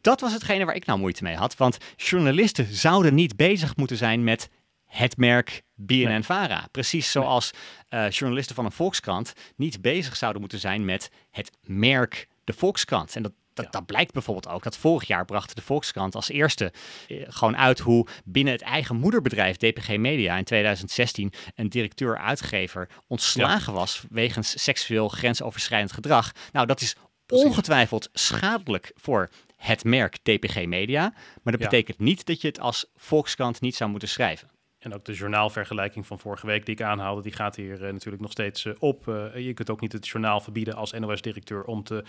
dat 0.01 0.21
was 0.21 0.33
hetgene 0.33 0.65
waar 0.65 0.75
ik 0.75 0.87
nou 0.87 0.99
moeite 0.99 1.23
mee 1.23 1.37
had, 1.37 1.57
want 1.57 1.79
journalisten 1.97 2.75
zouden 2.75 3.15
niet 3.15 3.37
bezig 3.37 3.77
moeten 3.77 3.97
zijn 3.97 4.25
met 4.25 4.51
het 4.87 5.17
merk 5.17 5.63
BNN-Vara. 5.77 6.69
Precies 6.71 7.11
zoals 7.11 7.51
eh, 7.89 8.11
journalisten 8.11 8.55
van 8.55 8.65
een 8.65 8.73
Volkskrant 8.73 9.33
niet 9.57 9.81
bezig 9.83 10.17
zouden 10.17 10.41
moeten 10.41 10.59
zijn 10.59 10.85
met 10.85 11.11
het 11.31 11.51
merk 11.61 12.29
de 12.45 12.53
Volkskrant. 12.53 13.17
En 13.17 13.23
dat, 13.23 13.33
dat, 13.55 13.65
Ja. 13.65 13.71
dat 13.71 13.87
blijkt 13.87 14.13
bijvoorbeeld 14.13 14.49
ook 14.49 14.63
dat 14.63 14.77
vorig 14.77 15.07
jaar 15.09 15.25
bracht 15.25 15.57
de 15.57 15.63
Volkskrant 15.63 16.15
als 16.15 16.29
eerste 16.29 16.73
eh, 17.09 17.25
gewoon 17.29 17.57
uit 17.57 17.79
hoe 17.79 18.07
binnen 18.25 18.53
het 18.53 18.63
eigen 18.63 18.97
moederbedrijf 18.97 19.57
DPG 19.57 19.97
Media 19.97 20.37
in 20.37 20.45
2016 20.45 21.33
een 21.55 21.69
directeur-uitgever 21.69 22.89
ontslagen 23.07 23.73
was 23.73 24.03
wegens 24.11 24.63
seksueel 24.63 25.09
grensoverschrijdend 25.09 25.93
gedrag. 25.93 26.33
Nou, 26.53 26.67
dat 26.67 26.81
is 26.81 26.97
ongetwijfeld 27.29 28.09
schadelijk 28.13 28.93
voor 28.95 29.31
het 29.57 29.85
merk 29.85 30.17
DPG 30.23 30.67
Media, 30.67 31.01
maar 31.43 31.53
dat 31.53 31.61
Ja. 31.63 31.69
betekent 31.69 31.99
niet 31.99 32.27
dat 32.27 32.41
je 32.41 32.49
het 32.49 32.61
als 32.61 32.87
Volkskrant 32.97 33.61
niet 33.61 33.77
zou 33.77 33.91
moeten 33.91 34.09
schrijven. 34.09 34.49
En 34.79 34.95
ook 34.95 35.05
de 35.05 35.13
journaalvergelijking 35.13 36.07
van 36.07 36.19
vorige 36.19 36.47
week 36.47 36.67
die 36.67 36.75
ik 36.75 36.83
aanhaalde, 36.83 37.23
die 37.23 37.33
gaat 37.33 37.57
hier 37.57 37.85
eh, 37.85 37.93
natuurlijk 37.93 38.23
nog 38.23 38.31
steeds 38.31 38.65
eh, 38.65 38.73
op. 38.79 39.09
Eh, 39.09 39.45
je 39.47 39.55
kunt 39.55 39.71
ook 39.71 39.81
niet 39.81 39.93
het 39.93 40.09
journaal 40.09 40.41
verbieden 40.41 40.75
als 40.75 40.93
NOS-directeur 40.93 41.65
om 41.65 41.83
te 41.85 42.05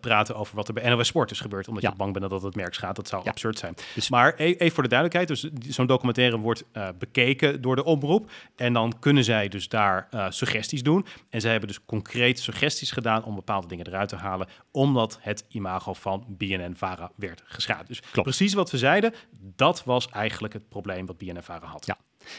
praten 0.00 0.34
over 0.36 0.56
wat 0.56 0.68
er 0.68 0.74
bij 0.74 0.88
NOS 0.88 1.06
Sport 1.06 1.30
is 1.30 1.40
gebeurd. 1.40 1.68
Omdat 1.68 1.82
Ja. 1.82 1.90
je 1.90 1.96
bang 1.96 2.12
bent 2.12 2.30
dat 2.30 2.42
het 2.42 2.54
merk 2.54 2.74
schaadt. 2.74 2.96
Dat 2.96 3.08
zou 3.08 3.22
Ja. 3.24 3.30
absurd 3.30 3.58
zijn. 3.58 3.74
Dus- 3.94 4.10
maar 4.10 4.34
e- 4.36 4.52
even 4.54 4.70
voor 4.74 4.82
de 4.82 4.88
duidelijkheid, 4.88 5.28
dus 5.28 5.70
zo'n 5.74 5.86
documentaire 5.86 6.38
wordt 6.38 6.64
bekeken 6.98 7.60
door 7.60 7.76
de 7.76 7.84
omroep. 7.84 8.30
En 8.56 8.72
dan 8.72 8.98
kunnen 8.98 9.24
zij 9.24 9.48
dus 9.48 9.68
daar 9.68 10.08
suggesties 10.28 10.82
doen. 10.82 11.06
En 11.30 11.40
zij 11.40 11.50
hebben 11.50 11.68
dus 11.68 11.84
concreet 11.84 12.38
suggesties 12.40 12.90
gedaan 12.90 13.24
om 13.24 13.34
bepaalde 13.34 13.66
dingen 13.66 13.86
eruit 13.86 14.08
te 14.08 14.16
halen. 14.16 14.48
Omdat 14.70 15.18
het 15.20 15.44
imago 15.48 15.92
van 15.92 16.24
BNN-Vara 16.28 17.10
werd 17.16 17.42
geschaad. 17.46 17.86
Dus 17.86 18.00
Klopt. 18.00 18.28
precies 18.28 18.54
wat 18.54 18.70
we 18.70 18.78
zeiden, 18.78 19.14
dat 19.56 19.84
was 19.84 20.08
eigenlijk 20.08 20.54
het 20.54 20.68
probleem 20.68 21.06
wat 21.06 21.18
BNN-Vara 21.18 21.66
had. 21.66 21.86
Ja. 21.86 21.91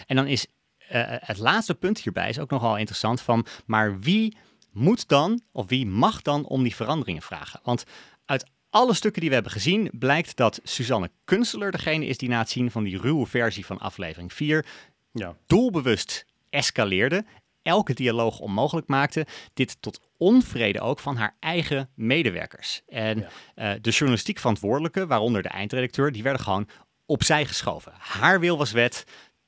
En 0.05 0.15
dan 0.15 0.27
is 0.27 0.45
eh, 0.77 1.01
het 1.07 1.37
laatste 1.37 1.75
punt 1.75 1.99
hierbij 1.99 2.29
is 2.29 2.39
ook 2.39 2.49
nogal 2.49 2.77
interessant 2.77 3.21
van, 3.21 3.45
maar 3.65 3.99
wie 3.99 4.37
moet 4.71 5.07
dan 5.07 5.41
of 5.51 5.67
wie 5.67 5.85
mag 5.85 6.21
dan 6.21 6.45
om 6.45 6.63
die 6.63 6.75
veranderingen 6.75 7.21
vragen? 7.21 7.59
Want 7.63 7.83
uit 8.25 8.45
alle 8.69 8.93
stukken 8.93 9.19
die 9.21 9.29
we 9.29 9.35
hebben 9.35 9.53
gezien 9.53 9.89
blijkt 9.99 10.35
dat 10.35 10.59
Suzanne 10.63 11.11
Kunstler 11.23 11.71
degene 11.71 12.05
is 12.05 12.17
die 12.17 12.29
na 12.29 12.39
het 12.39 12.49
zien 12.49 12.71
van 12.71 12.83
die 12.83 12.97
ruwe 12.97 13.25
versie 13.25 13.65
van 13.65 13.77
aflevering 13.79 14.33
4 14.33 14.65
Ja. 15.11 15.35
doelbewust 15.47 16.25
escaleerde, 16.49 17.25
elke 17.61 17.93
dialoog 17.93 18.39
onmogelijk 18.39 18.87
maakte, 18.87 19.25
dit 19.53 19.77
tot 19.81 19.99
onvrede 20.17 20.81
ook 20.81 20.99
van 20.99 21.15
haar 21.15 21.35
eigen 21.39 21.89
medewerkers. 21.95 22.81
En 22.87 23.19
Ja. 23.19 23.27
eh, 23.73 23.79
de 23.81 23.89
journalistiek 23.89 24.39
verantwoordelijke, 24.39 25.07
waaronder 25.07 25.41
de 25.41 25.49
eindredacteur, 25.49 26.11
die 26.11 26.23
werden 26.23 26.41
gewoon 26.41 26.69
opzij 27.05 27.45
geschoven. 27.45 27.93
Haar 27.97 28.39
wil 28.39 28.57
was 28.57 28.71
wet 28.71 29.03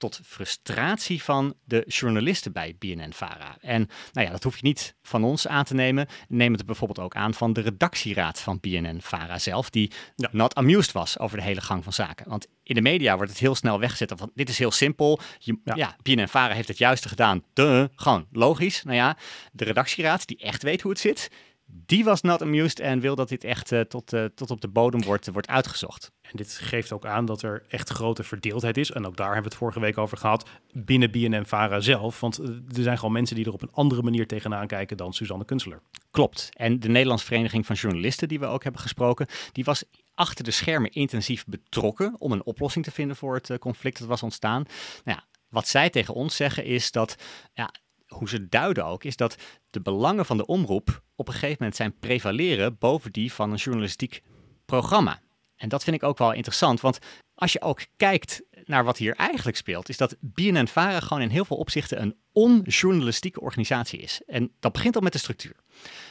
tot 0.09 0.19
frustratie 0.25 1.23
van 1.23 1.53
de 1.63 1.83
journalisten 1.87 2.51
bij 2.51 2.75
BNN-Vara. 2.79 3.57
En 3.61 3.89
nou 4.11 4.25
ja, 4.25 4.31
dat 4.31 4.43
hoef 4.43 4.55
je 4.55 4.63
niet 4.63 4.95
van 5.03 5.23
ons 5.23 5.47
aan 5.47 5.63
te 5.63 5.73
nemen. 5.73 6.07
Neem 6.27 6.53
het 6.53 6.65
bijvoorbeeld 6.65 6.99
ook 6.99 7.15
aan 7.15 7.33
van 7.33 7.53
de 7.53 7.61
redactieraad 7.61 8.39
van 8.39 8.59
BNN-Vara 8.59 9.39
zelf, 9.39 9.69
die 9.69 9.91
Ja. 10.15 10.29
not 10.31 10.55
amused 10.55 10.91
was 10.91 11.19
over 11.19 11.37
de 11.37 11.43
hele 11.43 11.61
gang 11.61 11.83
van 11.83 11.93
zaken. 11.93 12.29
Want 12.29 12.47
in 12.63 12.75
de 12.75 12.81
media 12.81 13.15
wordt 13.15 13.31
het 13.31 13.39
heel 13.39 13.55
snel 13.55 13.79
weggezet 13.79 14.13
van 14.15 14.31
dit 14.33 14.49
is 14.49 14.57
heel 14.57 14.71
simpel. 14.71 15.19
Je, 15.39 15.59
Ja. 15.63 15.75
ja. 15.75 15.95
BNN-Vara 16.01 16.53
heeft 16.53 16.67
het 16.67 16.77
juiste 16.77 17.07
gedaan. 17.09 17.43
Duh, 17.53 17.85
gewoon 17.95 18.27
logisch. 18.31 18.83
Nou 18.83 18.95
ja, 18.95 19.17
de 19.51 19.63
redactieraad 19.63 20.27
die 20.27 20.37
echt 20.37 20.63
weet 20.63 20.81
hoe 20.81 20.91
het 20.91 20.99
zit, 20.99 21.31
die 21.65 22.03
was 22.03 22.21
not 22.21 22.41
amused 22.41 22.79
en 22.79 22.99
wil 22.99 23.15
dat 23.15 23.29
dit 23.29 23.43
echt 23.43 23.71
eh, 23.71 23.79
tot, 23.79 24.13
eh, 24.13 24.25
tot 24.25 24.51
op 24.51 24.61
de 24.61 24.67
bodem 24.67 25.03
wordt, 25.03 25.31
wordt 25.31 25.47
uitgezocht. 25.47 26.11
En 26.21 26.37
dit 26.37 26.51
geeft 26.51 26.91
ook 26.91 27.05
aan 27.05 27.25
dat 27.25 27.41
er 27.41 27.63
echt 27.67 27.89
grote 27.89 28.23
verdeeldheid 28.23 28.77
is. 28.77 28.91
En 28.91 29.05
ook 29.05 29.17
daar 29.17 29.25
hebben 29.33 29.43
we 29.43 29.49
het 29.49 29.57
vorige 29.57 29.79
week 29.79 29.97
over 29.97 30.17
gehad. 30.17 30.49
Binnen 30.71 31.11
BNN-Vara 31.11 31.79
zelf. 31.79 32.19
Want 32.19 32.39
eh, 32.39 32.47
er 32.47 32.83
zijn 32.83 32.97
gewoon 32.97 33.13
mensen 33.13 33.35
die 33.35 33.45
er 33.45 33.53
op 33.53 33.61
een 33.61 33.71
andere 33.71 34.01
manier 34.01 34.27
tegenaan 34.27 34.67
kijken 34.67 34.97
dan 34.97 35.13
Suzanne 35.13 35.45
Kunstler. 35.45 35.81
Klopt. 36.11 36.49
En 36.53 36.79
de 36.79 36.89
Nederlandse 36.89 37.25
Vereniging 37.25 37.65
van 37.65 37.75
Journalisten, 37.75 38.27
die 38.27 38.39
we 38.39 38.45
ook 38.45 38.63
hebben 38.63 38.81
gesproken, 38.81 39.27
die 39.51 39.63
was 39.63 39.83
achter 40.13 40.43
de 40.43 40.51
schermen 40.51 40.91
intensief 40.91 41.45
betrokken 41.45 42.15
om 42.19 42.31
een 42.31 42.45
oplossing 42.45 42.85
te 42.85 42.91
vinden 42.91 43.15
voor 43.15 43.35
het 43.35 43.49
eh, 43.49 43.57
conflict 43.57 43.99
dat 43.99 44.07
was 44.07 44.23
ontstaan. 44.23 44.65
Nou 45.03 45.17
ja, 45.17 45.25
wat 45.49 45.67
zij 45.67 45.89
tegen 45.89 46.13
ons 46.13 46.35
zeggen 46.35 46.65
is 46.65 46.91
dat, 46.91 47.15
ja, 47.53 47.73
hoe 48.07 48.29
ze 48.29 48.49
duiden 48.49 48.85
ook, 48.85 49.03
is 49.03 49.15
dat 49.15 49.35
de 49.69 49.81
belangen 49.81 50.25
van 50.25 50.37
de 50.37 50.45
omroep 50.45 51.01
op 51.15 51.27
een 51.27 51.33
gegeven 51.33 51.57
moment 51.59 51.75
zijn 51.75 51.99
prevaleren 51.99 52.77
boven 52.77 53.11
die 53.11 53.33
van 53.33 53.51
een 53.51 53.57
journalistiek 53.57 54.21
programma. 54.65 55.19
En 55.55 55.69
dat 55.69 55.83
vind 55.83 55.95
ik 55.95 56.03
ook 56.03 56.17
wel 56.17 56.33
interessant, 56.33 56.81
want 56.81 56.99
als 57.35 57.53
je 57.53 57.61
ook 57.61 57.85
kijkt 57.97 58.41
naar 58.63 58.83
wat 58.83 58.97
hier 58.97 59.15
eigenlijk 59.15 59.57
speelt, 59.57 59.89
is 59.89 59.97
dat 59.97 60.15
BNN-Vara 60.19 60.99
gewoon 60.99 61.23
in 61.23 61.29
heel 61.29 61.45
veel 61.45 61.57
opzichten 61.57 62.01
een 62.01 62.15
onjournalistieke 62.31 63.41
organisatie 63.41 63.99
is. 63.99 64.21
En 64.27 64.51
dat 64.59 64.71
begint 64.71 64.95
al 64.95 65.01
met 65.01 65.13
de 65.13 65.17
structuur. 65.17 65.55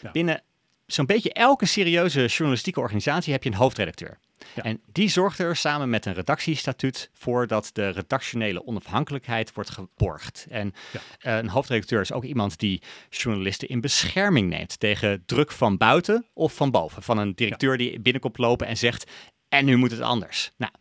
Ja. 0.03 0.11
Binnen 0.11 0.43
zo'n 0.87 1.07
beetje 1.07 1.33
elke 1.33 1.67
serieuze 1.67 2.27
journalistieke 2.27 2.81
organisatie 2.81 3.33
heb 3.33 3.43
je 3.43 3.51
een 3.51 3.57
hoofdredacteur. 3.57 4.19
Ja. 4.55 4.63
En 4.63 4.81
die 4.93 5.09
zorgt 5.09 5.39
er 5.39 5.57
samen 5.57 5.91
met 5.91 6.07
een 6.07 6.15
redactiestatuut 6.15 7.11
voor 7.13 7.47
dat 7.47 7.71
de 7.73 7.89
redactionele 7.89 8.67
onafhankelijkheid 8.67 9.53
wordt 9.53 9.71
geborgd. 9.71 10.47
En 10.51 10.73
Ja. 10.93 11.01
eh, 11.19 11.37
een 11.37 11.49
hoofdredacteur 11.49 12.01
is 12.01 12.13
ook 12.13 12.25
iemand 12.25 12.59
die 12.59 12.83
journalisten 13.11 13.69
in 13.69 13.81
bescherming 13.81 14.49
neemt 14.49 14.81
tegen 14.81 15.23
druk 15.27 15.53
van 15.53 15.77
buiten 15.77 16.27
of 16.33 16.55
van 16.55 16.71
boven. 16.71 17.03
Van 17.03 17.19
een 17.19 17.35
directeur 17.35 17.77
die 17.77 18.01
binnenkomt 18.01 18.39
lopen 18.39 18.67
en 18.67 18.77
zegt, 18.77 19.11
en 19.49 19.65
nu 19.65 19.77
moet 19.77 19.91
het 19.91 20.01
anders. 20.01 20.51
Nou, 20.57 20.73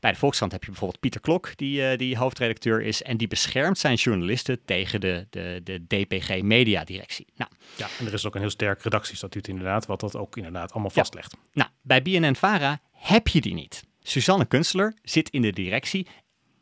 bij 0.00 0.12
de 0.12 0.18
Volkskrant 0.18 0.52
heb 0.52 0.60
je 0.64 0.70
bijvoorbeeld 0.70 1.00
Pieter 1.00 1.20
Klok, 1.20 1.56
die, 1.56 1.86
eh, 1.88 1.98
die 1.98 2.16
hoofdredacteur 2.16 2.82
is. 2.82 3.02
En 3.02 3.16
die 3.16 3.28
beschermt 3.28 3.78
zijn 3.78 3.94
journalisten 3.94 4.64
tegen 4.64 5.00
de, 5.00 5.26
de, 5.30 5.60
de 5.64 5.84
DPG 5.86 6.42
Media 6.42 6.84
Directie. 6.84 7.26
Nou, 7.36 7.50
Ja, 7.76 7.88
en 7.98 8.06
er 8.06 8.12
is 8.12 8.26
ook 8.26 8.34
een 8.34 8.40
heel 8.40 8.50
sterk 8.50 8.82
redactiestatuut 8.82 9.48
inderdaad. 9.48 9.86
Wat 9.86 10.00
dat 10.00 10.16
ook 10.16 10.36
inderdaad 10.36 10.72
allemaal 10.72 10.90
Ja. 10.94 11.00
vastlegt. 11.02 11.36
nou 11.52 11.68
bij 11.82 12.02
BNN-Vara 12.02 12.80
heb 13.04 13.28
je 13.28 13.40
die 13.40 13.54
niet. 13.54 13.84
Suzanne 14.00 14.44
Kunstler 14.46 14.94
zit 15.02 15.30
in 15.30 15.42
de 15.42 15.52
directie 15.52 16.06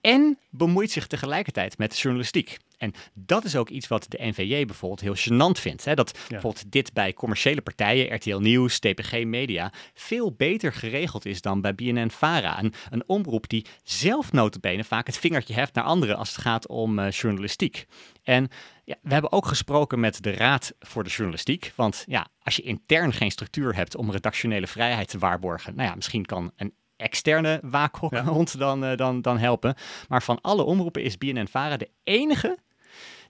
en 0.02 0.38
bemoeit 0.50 0.90
zich 0.90 1.06
tegelijkertijd 1.06 1.78
met 1.78 1.98
journalistiek. 1.98 2.58
En 2.78 2.92
dat 3.14 3.44
is 3.44 3.56
ook 3.56 3.68
iets 3.68 3.88
wat 3.88 4.06
de 4.08 4.18
NVJ 4.20 4.64
bijvoorbeeld 4.64 5.00
heel 5.00 5.16
gênant 5.16 5.60
vindt. 5.60 5.84
Hè? 5.84 5.94
Dat 5.94 6.18
bijvoorbeeld 6.28 6.72
dit 6.72 6.92
bij 6.92 7.12
commerciële 7.12 7.60
partijen, 7.60 8.14
RTL 8.14 8.36
Nieuws, 8.36 8.78
TPG 8.78 9.24
Media, 9.24 9.72
veel 9.94 10.32
beter 10.32 10.72
geregeld 10.72 11.26
is 11.26 11.40
dan 11.40 11.60
bij 11.60 11.74
BNN-Vara. 11.74 12.58
Een, 12.62 12.74
een 12.90 13.02
omroep 13.06 13.48
die 13.48 13.66
zelf 13.82 14.32
notabene 14.32 14.84
vaak 14.84 15.06
het 15.06 15.18
vingertje 15.18 15.54
heft 15.54 15.74
naar 15.74 15.84
anderen 15.84 16.16
als 16.16 16.28
het 16.28 16.40
gaat 16.40 16.66
om 16.66 16.98
eh, 16.98 17.10
journalistiek. 17.10 17.86
En 18.22 18.48
ja, 18.84 18.96
we 19.02 19.12
hebben 19.12 19.32
ook 19.32 19.46
gesproken 19.46 20.00
met 20.00 20.22
de 20.22 20.30
Raad 20.30 20.72
voor 20.78 21.04
de 21.04 21.10
Journalistiek. 21.10 21.72
Want 21.74 22.04
ja, 22.06 22.26
als 22.42 22.56
je 22.56 22.62
intern 22.62 23.12
geen 23.12 23.30
structuur 23.30 23.74
hebt 23.74 23.96
om 23.96 24.10
redactionele 24.10 24.66
vrijheid 24.66 25.08
te 25.08 25.18
waarborgen, 25.18 25.74
nou 25.74 25.88
ja, 25.88 25.94
misschien 25.94 26.24
kan 26.24 26.52
een 26.56 26.74
externe 27.02 27.60
waakhond 27.62 28.58
dan, 28.64 28.84
eh, 28.84 28.96
dan, 28.96 29.22
dan 29.22 29.38
helpen. 29.38 29.74
Maar 30.08 30.22
van 30.22 30.40
alle 30.40 30.62
omroepen 30.62 31.02
is 31.02 31.18
BNN-Vara 31.18 31.76
de 31.76 31.90
enige 32.04 32.58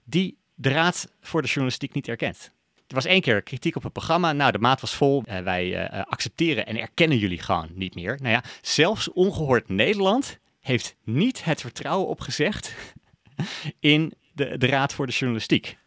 die 0.03 0.37
de 0.55 0.69
Raad 0.69 1.11
voor 1.21 1.41
de 1.41 1.47
Journalistiek 1.47 1.93
niet 1.93 2.07
erkent. 2.07 2.51
Er 2.87 2.95
was 2.95 3.05
één 3.05 3.21
keer 3.21 3.41
kritiek 3.41 3.75
op 3.75 3.83
het 3.83 3.93
programma. 3.93 4.33
Nou, 4.33 4.51
de 4.51 4.59
maat 4.59 4.81
was 4.81 4.95
vol. 4.95 5.23
Eh, 5.25 5.39
wij 5.39 5.87
eh, 5.87 6.01
accepteren 6.03 6.65
en 6.65 6.79
erkennen 6.79 7.17
jullie 7.17 7.41
gewoon 7.41 7.69
niet 7.73 7.95
meer. 7.95 8.17
Nou 8.21 8.33
ja, 8.33 8.43
zelfs 8.61 9.11
ongehoord 9.11 9.69
Nederland 9.69 10.39
heeft 10.59 10.95
niet 11.03 11.43
het 11.43 11.61
vertrouwen 11.61 12.07
opgezegd 12.07 12.75
in 13.79 14.13
de, 14.33 14.57
de 14.57 14.67
Raad 14.67 14.93
voor 14.93 15.05
de 15.05 15.11
Journalistiek. 15.11 15.77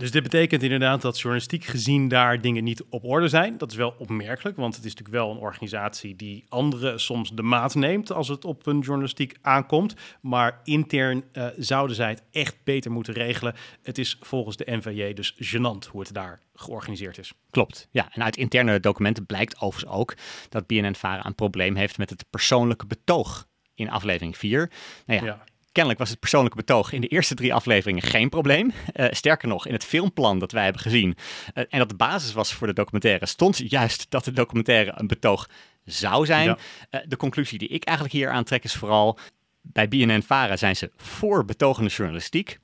Dus 0.00 0.10
dit 0.10 0.22
betekent 0.22 0.62
inderdaad 0.62 1.02
dat 1.02 1.20
journalistiek 1.20 1.64
gezien 1.64 2.08
daar 2.08 2.40
dingen 2.40 2.64
niet 2.64 2.84
op 2.88 3.04
orde 3.04 3.28
zijn. 3.28 3.58
Dat 3.58 3.70
is 3.70 3.76
wel 3.76 3.94
opmerkelijk, 3.98 4.56
want 4.56 4.76
het 4.76 4.84
is 4.84 4.90
natuurlijk 4.94 5.24
wel 5.24 5.30
een 5.30 5.42
organisatie 5.42 6.16
die 6.16 6.44
anderen 6.48 7.00
soms 7.00 7.30
de 7.30 7.42
maat 7.42 7.74
neemt 7.74 8.12
als 8.12 8.28
het 8.28 8.44
op 8.44 8.66
een 8.66 8.78
journalistiek 8.78 9.36
aankomt. 9.42 9.94
Maar 10.20 10.60
intern 10.64 11.24
eh, 11.32 11.46
zouden 11.56 11.96
zij 11.96 12.08
het 12.08 12.22
echt 12.30 12.56
beter 12.64 12.90
moeten 12.90 13.14
regelen. 13.14 13.54
Het 13.82 13.98
is 13.98 14.16
volgens 14.20 14.56
de 14.56 14.70
NVJ 14.70 15.12
dus 15.12 15.34
gênant 15.34 15.88
hoe 15.90 16.00
het 16.00 16.14
daar 16.14 16.40
georganiseerd 16.54 17.18
is. 17.18 17.32
Klopt, 17.50 17.88
ja. 17.90 18.08
En 18.12 18.22
uit 18.22 18.36
interne 18.36 18.80
documenten 18.80 19.26
blijkt 19.26 19.60
overigens 19.60 19.92
ook 19.92 20.14
dat 20.48 20.66
BNN-Vara 20.66 21.26
een 21.26 21.34
probleem 21.34 21.76
heeft 21.76 21.98
met 21.98 22.10
het 22.10 22.24
persoonlijke 22.30 22.86
betoog 22.86 23.46
in 23.74 23.90
aflevering 23.90 24.36
4. 24.36 24.70
Nou 25.06 25.20
ja, 25.20 25.26
Ja. 25.26 25.44
Kennelijk 25.72 26.00
was 26.00 26.10
het 26.10 26.20
persoonlijke 26.20 26.56
betoog 26.56 26.92
in 26.92 27.00
de 27.00 27.06
eerste 27.06 27.34
drie 27.34 27.54
afleveringen 27.54 28.02
geen 28.02 28.28
probleem. 28.28 28.72
Eh, 28.92 29.06
sterker 29.10 29.48
nog, 29.48 29.66
in 29.66 29.72
het 29.72 29.84
filmplan 29.84 30.38
dat 30.38 30.52
wij 30.52 30.64
hebben 30.64 30.82
gezien 30.82 31.16
eh, 31.54 31.64
en 31.68 31.78
dat 31.78 31.88
de 31.88 31.94
basis 31.94 32.32
was 32.32 32.52
voor 32.52 32.66
de 32.66 32.72
documentaire, 32.72 33.26
stond 33.26 33.70
juist 33.70 34.06
dat 34.08 34.24
de 34.24 34.32
documentaire 34.32 34.92
een 34.94 35.06
betoog 35.06 35.48
zou 35.84 36.26
zijn. 36.26 36.44
Ja. 36.44 36.58
Eh, 36.90 37.00
de 37.06 37.16
conclusie 37.16 37.58
die 37.58 37.68
ik 37.68 37.84
eigenlijk 37.84 38.16
hier 38.16 38.30
aantrek 38.30 38.64
is 38.64 38.74
vooral, 38.74 39.18
bij 39.60 39.88
BNN-Vara 39.88 40.56
zijn 40.56 40.76
ze 40.76 40.90
voor 40.96 41.44
betogende 41.44 41.90
journalistiek, 41.90 42.58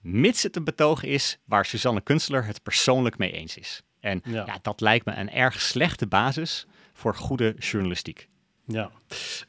mits 0.00 0.42
het 0.42 0.56
een 0.56 0.64
betoog 0.64 1.02
is 1.02 1.38
waar 1.44 1.66
Suzanne 1.66 2.00
Kunstler 2.00 2.44
het 2.44 2.62
persoonlijk 2.62 3.18
mee 3.18 3.32
eens 3.32 3.56
is. 3.56 3.82
En 4.00 4.20
Ja. 4.24 4.44
ja, 4.46 4.58
dat 4.62 4.80
lijkt 4.80 5.04
me 5.04 5.14
een 5.14 5.30
erg 5.30 5.60
slechte 5.60 6.06
basis 6.06 6.66
voor 6.92 7.14
goede 7.14 7.54
journalistiek. 7.58 8.28
Ja, 8.72 8.90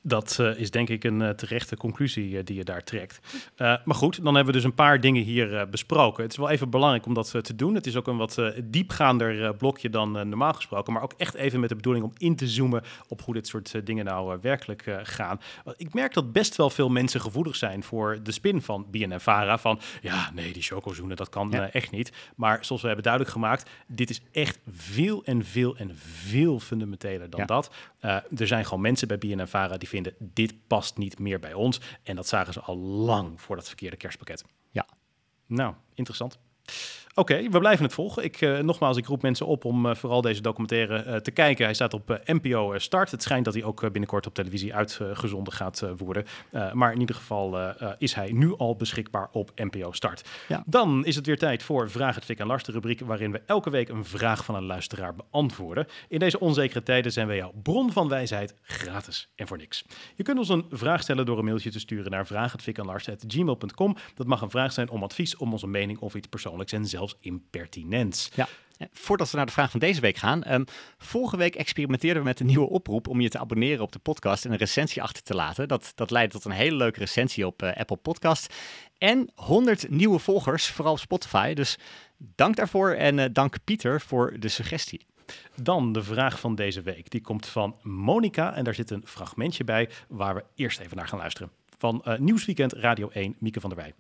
dat 0.01 0.39
eh, 0.39 0.59
is 0.59 0.71
denk 0.71 0.89
ik 0.89 1.03
een 1.03 1.21
eh, 1.21 1.29
terechte 1.29 1.77
conclusie 1.77 2.37
eh, 2.37 2.45
die 2.45 2.55
je 2.55 2.63
daar 2.63 2.83
trekt. 2.83 3.19
Maar 3.57 3.95
goed, 3.95 4.23
dan 4.23 4.35
hebben 4.35 4.53
we 4.53 4.59
dus 4.59 4.63
een 4.69 4.75
paar 4.75 4.99
dingen 5.01 5.23
hier 5.23 5.69
besproken. 5.69 6.23
Het 6.23 6.31
is 6.31 6.37
wel 6.37 6.49
even 6.49 6.69
belangrijk 6.69 7.05
om 7.05 7.13
dat 7.13 7.31
te 7.41 7.55
doen. 7.55 7.75
Het 7.75 7.85
is 7.87 7.95
ook 7.95 8.07
een 8.07 8.17
wat 8.17 8.41
diepgaander 8.63 9.55
blokje 9.55 9.89
dan 9.89 10.11
normaal 10.11 10.53
gesproken. 10.53 10.93
Maar 10.93 11.01
ook 11.03 11.13
echt 11.17 11.33
even 11.35 11.59
met 11.59 11.69
de 11.69 11.75
bedoeling 11.75 12.05
om 12.05 12.11
in 12.17 12.35
te 12.35 12.47
zoomen 12.47 12.83
op 13.07 13.21
hoe 13.21 13.33
dit 13.33 13.47
soort 13.47 13.85
dingen 13.85 14.05
nou 14.05 14.37
werkelijk 14.41 14.99
gaan. 15.03 15.39
Ik 15.77 15.93
merk 15.93 16.13
dat 16.13 16.31
best 16.31 16.55
wel 16.55 16.69
veel 16.69 16.89
mensen 16.89 17.21
gevoelig 17.21 17.55
zijn 17.55 17.83
voor 17.83 18.19
de 18.23 18.31
spin 18.31 18.61
van 18.61 18.85
BNN-Vara. 18.91 19.57
Van 19.57 19.79
ja, 20.01 20.31
nee, 20.33 20.53
die 20.53 20.61
chocozoenen, 20.63 21.17
dat 21.17 21.29
kan 21.29 21.47
Ja. 21.51 21.71
echt 21.71 21.91
niet. 21.91 22.11
Maar 22.35 22.65
zoals 22.65 22.81
we 22.81 22.87
hebben 22.87 23.05
duidelijk 23.05 23.33
gemaakt, 23.33 23.69
dit 23.87 24.09
is 24.09 24.21
echt 24.31 24.59
veel 24.69 25.23
en 25.23 25.45
veel 25.45 25.77
en 25.77 25.91
veel 26.25 26.59
fundamenteler 26.59 27.29
dan 27.29 27.39
Ja. 27.39 27.45
dat. 27.45 27.71
Er 28.37 28.47
zijn 28.47 28.65
gewoon 28.65 28.81
mensen 28.81 29.07
bij 29.07 29.12
BNN-Vara 29.17 29.77
die 29.77 29.89
vinden 29.89 30.15
dit 30.19 30.67
past 30.67 30.97
niet 30.97 31.19
meer 31.19 31.39
bij 31.39 31.53
ons. 31.53 31.79
En 32.03 32.15
dat 32.15 32.27
zagen 32.27 32.53
ze 32.53 32.59
al 32.59 32.77
lang 32.77 33.41
voor 33.41 33.55
dat 33.55 33.67
verkeerde 33.67 33.97
kerstpakket. 33.97 34.43
Ja. 34.71 34.87
Nou, 35.45 35.73
interessant. 35.93 36.39
Oké, 37.15 37.49
we 37.49 37.59
blijven 37.59 37.85
het 37.85 37.93
volgen. 37.93 38.23
Ik, 38.23 38.41
eh, 38.41 38.59
nogmaals, 38.59 38.97
ik 38.97 39.05
roep 39.05 39.21
mensen 39.21 39.45
op 39.45 39.65
om 39.65 39.85
eh, 39.85 39.95
vooral 39.95 40.21
deze 40.21 40.41
documentaire 40.41 40.95
eh, 40.95 41.15
te 41.15 41.31
kijken. 41.31 41.65
Hij 41.65 41.73
staat 41.73 41.93
op 41.93 42.21
NPO 42.25 42.79
Start. 42.79 43.11
Het 43.11 43.23
schijnt 43.23 43.45
dat 43.45 43.53
hij 43.53 43.63
ook 43.63 43.81
binnenkort 43.81 44.27
op 44.27 44.33
televisie 44.33 44.75
uitgezonden 44.75 45.53
gaat 45.53 45.83
worden. 45.97 46.25
Maar 46.73 46.93
in 46.93 46.99
ieder 46.99 47.15
geval 47.15 47.73
is 47.97 48.13
hij 48.13 48.31
nu 48.31 48.57
al 48.57 48.75
beschikbaar 48.75 49.29
op 49.31 49.51
NPO 49.55 49.91
Start. 49.91 50.29
Ja. 50.47 50.63
Dan 50.65 51.05
is 51.05 51.15
het 51.15 51.25
weer 51.25 51.37
tijd 51.37 51.63
voor 51.63 51.89
Vraag 51.89 52.15
het 52.15 52.25
Fik 52.25 52.39
en 52.39 52.47
Lars, 52.47 52.63
de 52.63 52.71
rubriek 52.71 52.99
waarin 52.99 53.31
we 53.31 53.41
elke 53.45 53.69
week 53.69 53.89
een 53.89 54.05
vraag 54.05 54.45
van 54.45 54.55
een 54.55 54.65
luisteraar 54.65 55.15
beantwoorden. 55.15 55.87
In 56.07 56.19
deze 56.19 56.39
onzekere 56.39 56.83
tijden 56.83 57.11
zijn 57.11 57.27
wij 57.27 57.35
jouw 57.35 57.53
bron 57.63 57.91
van 57.91 58.07
wijsheid 58.07 58.55
gratis 58.61 59.29
en 59.35 59.47
voor 59.47 59.57
niks. 59.57 59.85
Je 60.15 60.23
kunt 60.23 60.37
ons 60.37 60.49
een 60.49 60.65
vraag 60.69 61.01
stellen 61.01 61.25
door 61.25 61.37
een 61.37 61.45
mailtje 61.45 61.71
te 61.71 61.79
sturen 61.79 62.11
naar 62.11 62.27
vraaghetfikanlars.gmail.com. 62.27 63.95
Dat 64.15 64.27
mag 64.27 64.41
een 64.41 64.49
vraag 64.49 64.71
zijn 64.71 64.89
om 64.89 65.03
advies, 65.03 65.37
om 65.37 65.51
onze 65.51 65.67
mening 65.67 65.99
of 65.99 66.15
iets 66.15 66.27
persoonlijks 66.27 66.71
en 66.71 66.85
zelfs 67.07 67.17
impertinents. 67.19 68.29
Ja. 68.35 68.47
Voordat 68.91 69.31
we 69.31 69.37
naar 69.37 69.45
de 69.45 69.51
vraag 69.51 69.71
van 69.71 69.79
deze 69.79 70.01
week 70.01 70.17
gaan. 70.17 70.43
ehm, 70.43 70.63
vorige 70.97 71.37
week 71.37 71.55
experimenteerden 71.55 72.21
we 72.21 72.27
met 72.27 72.39
een 72.39 72.45
nieuwe 72.45 72.69
oproep 72.69 73.07
om 73.07 73.21
je 73.21 73.29
te 73.29 73.39
abonneren 73.39 73.83
op 73.83 73.91
de 73.91 73.99
podcast 73.99 74.45
en 74.45 74.51
een 74.51 74.57
recensie 74.57 75.01
achter 75.01 75.23
te 75.23 75.35
laten. 75.35 75.67
Dat, 75.67 75.91
dat 75.95 76.11
leidde 76.11 76.33
tot 76.33 76.45
een 76.45 76.51
hele 76.51 76.75
leuke 76.75 76.99
recensie 76.99 77.47
op 77.47 77.61
eh, 77.61 77.79
Apple 77.79 77.97
Podcast. 77.97 78.53
En 78.97 79.29
100 79.35 79.89
nieuwe 79.89 80.19
volgers, 80.19 80.67
vooral 80.67 80.93
op 80.93 80.99
Spotify. 80.99 81.53
Dus 81.53 81.77
dank 82.17 82.55
daarvoor 82.55 82.91
en 82.91 83.19
eh, 83.19 83.29
dank 83.31 83.55
Pieter 83.63 84.01
voor 84.01 84.39
de 84.39 84.49
suggestie. 84.49 85.05
Dan 85.55 85.91
de 85.93 86.03
vraag 86.03 86.39
van 86.39 86.55
deze 86.55 86.81
week. 86.81 87.09
Die 87.09 87.21
komt 87.21 87.45
van 87.45 87.75
Monica 87.81 88.53
en 88.53 88.63
daar 88.63 88.73
zit 88.73 88.89
een 88.89 89.03
fragmentje 89.05 89.63
bij 89.63 89.89
waar 90.07 90.35
we 90.35 90.43
eerst 90.55 90.79
even 90.79 90.97
naar 90.97 91.07
gaan 91.07 91.19
luisteren. 91.19 91.51
Van 91.77 92.03
eh, 92.03 92.19
Nieuwsweekend 92.19 92.73
Radio 92.73 93.09
1, 93.09 93.35
Mieke 93.39 93.59
van 93.59 93.69
der 93.69 93.79
Wij. 93.79 93.93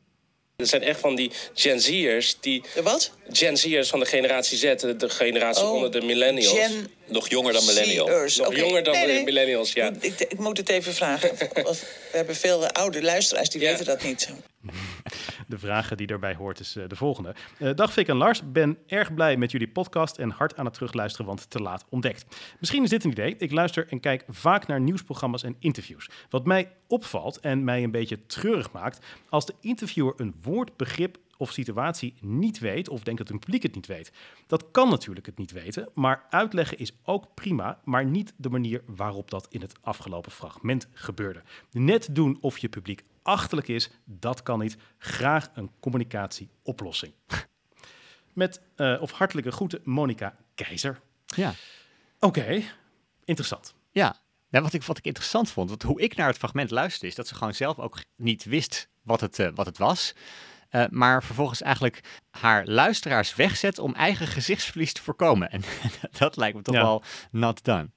Er 0.55 0.67
zijn 0.67 0.83
echt 0.83 0.99
van 0.99 1.15
die 1.15 1.31
Gen 1.53 1.81
Z'ers 1.81 2.37
die... 2.39 2.63
De 2.75 2.81
wat? 2.81 3.11
Gen 3.31 3.57
Z'ers 3.57 3.89
van 3.89 3.99
de 3.99 4.05
generatie 4.05 4.57
Z, 4.57 4.61
de, 4.61 5.09
generatie 5.09 5.63
Oh, 5.63 5.71
onder 5.73 5.91
de 5.91 6.01
millennials. 6.01 6.57
Gen 6.59 6.91
Nog 7.07 7.29
jonger 7.29 7.53
dan 7.53 7.61
Z'ers. 7.61 8.35
Nog 8.37 8.47
Oké. 8.47 8.57
jonger 8.57 8.83
dan 8.83 8.93
Nee, 8.93 9.05
de 9.07 9.11
nee. 9.13 9.23
millennials, 9.23 9.73
ja. 9.73 9.91
Ik, 9.99 10.19
ik 10.19 10.39
moet 10.39 10.57
het 10.57 10.69
even 10.69 10.93
vragen. 10.93 11.31
We 11.53 11.77
hebben 12.11 12.35
veel 12.35 12.67
oude 12.67 13.01
luisteraars 13.01 13.49
die 13.49 13.61
Ja. 13.61 13.69
weten 13.69 13.85
dat 13.85 14.03
niet. 14.03 14.29
De 15.47 15.57
vragen 15.57 15.97
die 15.97 16.07
daarbij 16.07 16.35
hoort 16.35 16.59
is 16.59 16.75
eh, 16.75 16.83
de 16.87 16.95
volgende. 16.95 17.35
Eh, 17.57 17.73
dag 17.75 17.93
Fik 17.93 18.07
en 18.07 18.15
Lars, 18.15 18.51
ben 18.51 18.77
erg 18.87 19.13
blij 19.13 19.37
met 19.37 19.51
jullie 19.51 19.67
podcast 19.67 20.17
en 20.17 20.29
hard 20.29 20.57
aan 20.57 20.65
het 20.65 20.73
terugluisteren, 20.73 21.25
want 21.25 21.49
te 21.49 21.59
laat 21.59 21.85
ontdekt. 21.89 22.25
Misschien 22.59 22.83
is 22.83 22.89
dit 22.89 23.03
een 23.03 23.11
idee. 23.11 23.35
Ik 23.37 23.51
luister 23.51 23.87
en 23.87 23.99
kijk 23.99 24.23
vaak 24.27 24.67
naar 24.67 24.79
nieuwsprogramma's 24.79 25.43
en 25.43 25.55
interviews. 25.59 26.09
Wat 26.29 26.45
mij 26.45 26.71
opvalt 26.87 27.39
en 27.39 27.63
mij 27.63 27.83
een 27.83 27.91
beetje 27.91 28.25
treurig 28.25 28.71
maakt, 28.71 29.05
als 29.29 29.45
de 29.45 29.55
interviewer 29.59 30.13
een 30.17 30.35
woord, 30.41 30.77
begrip 30.77 31.17
of 31.37 31.51
situatie 31.51 32.13
niet 32.19 32.59
weet 32.59 32.89
of 32.89 33.03
denkt 33.03 33.19
dat 33.19 33.29
het 33.29 33.39
publiek 33.39 33.63
het 33.63 33.75
niet 33.75 33.87
weet. 33.87 34.11
Dat 34.47 34.71
kan 34.71 34.89
natuurlijk 34.89 35.25
het 35.25 35.37
niet 35.37 35.51
weten, 35.51 35.89
maar 35.93 36.25
uitleggen 36.29 36.77
is 36.77 36.95
ook 37.03 37.33
prima, 37.33 37.79
maar 37.83 38.05
niet 38.05 38.33
de 38.37 38.49
manier 38.49 38.81
waarop 38.85 39.31
dat 39.31 39.47
in 39.49 39.61
het 39.61 39.73
afgelopen 39.81 40.31
fragment 40.31 40.87
gebeurde. 40.93 41.41
Net 41.71 42.07
doen 42.11 42.37
of 42.41 42.57
je 42.57 42.69
publiek 42.69 43.03
achterlijk 43.23 43.67
is, 43.67 43.89
dat 44.05 44.43
kan 44.43 44.59
niet. 44.59 44.77
Graag 44.97 45.49
een 45.53 45.71
communicatieoplossing. 45.79 47.13
Met 48.33 48.61
eh, 48.75 48.97
of 49.01 49.11
hartelijke 49.11 49.51
groeten, 49.51 49.81
Monica 49.83 50.35
Keizer. 50.55 50.99
Ja. 51.25 51.53
Oké, 52.19 52.61
interessant. 53.25 53.73
Ja, 53.91 54.15
nou, 54.49 54.63
wat, 54.63 54.73
ik, 54.73 54.83
wat 54.83 54.97
ik 54.97 55.05
interessant 55.05 55.51
vond, 55.51 55.69
want 55.69 55.83
hoe 55.83 56.01
ik 56.01 56.15
naar 56.15 56.27
het 56.27 56.37
fragment 56.37 56.71
luisterde, 56.71 57.07
is 57.07 57.15
dat 57.15 57.27
ze 57.27 57.35
gewoon 57.35 57.53
zelf 57.53 57.79
ook 57.79 57.97
niet 58.15 58.43
wist 58.43 58.87
wat 59.01 59.21
het, 59.21 59.39
eh, 59.39 59.49
wat 59.55 59.65
het 59.65 59.77
was. 59.77 60.13
eh, 60.69 60.85
maar 60.89 61.23
vervolgens 61.23 61.61
eigenlijk 61.61 61.99
haar 62.29 62.65
luisteraars 62.65 63.35
wegzet 63.35 63.79
om 63.79 63.93
eigen 63.93 64.27
gezichtsverlies 64.27 64.93
te 64.93 65.01
voorkomen. 65.01 65.49
En 65.51 65.61
dat 66.19 66.37
lijkt 66.37 66.55
me 66.55 66.61
toch 66.61 66.75
Ja. 66.75 66.81
wel 66.81 67.03
not 67.31 67.63
done. 67.63 67.89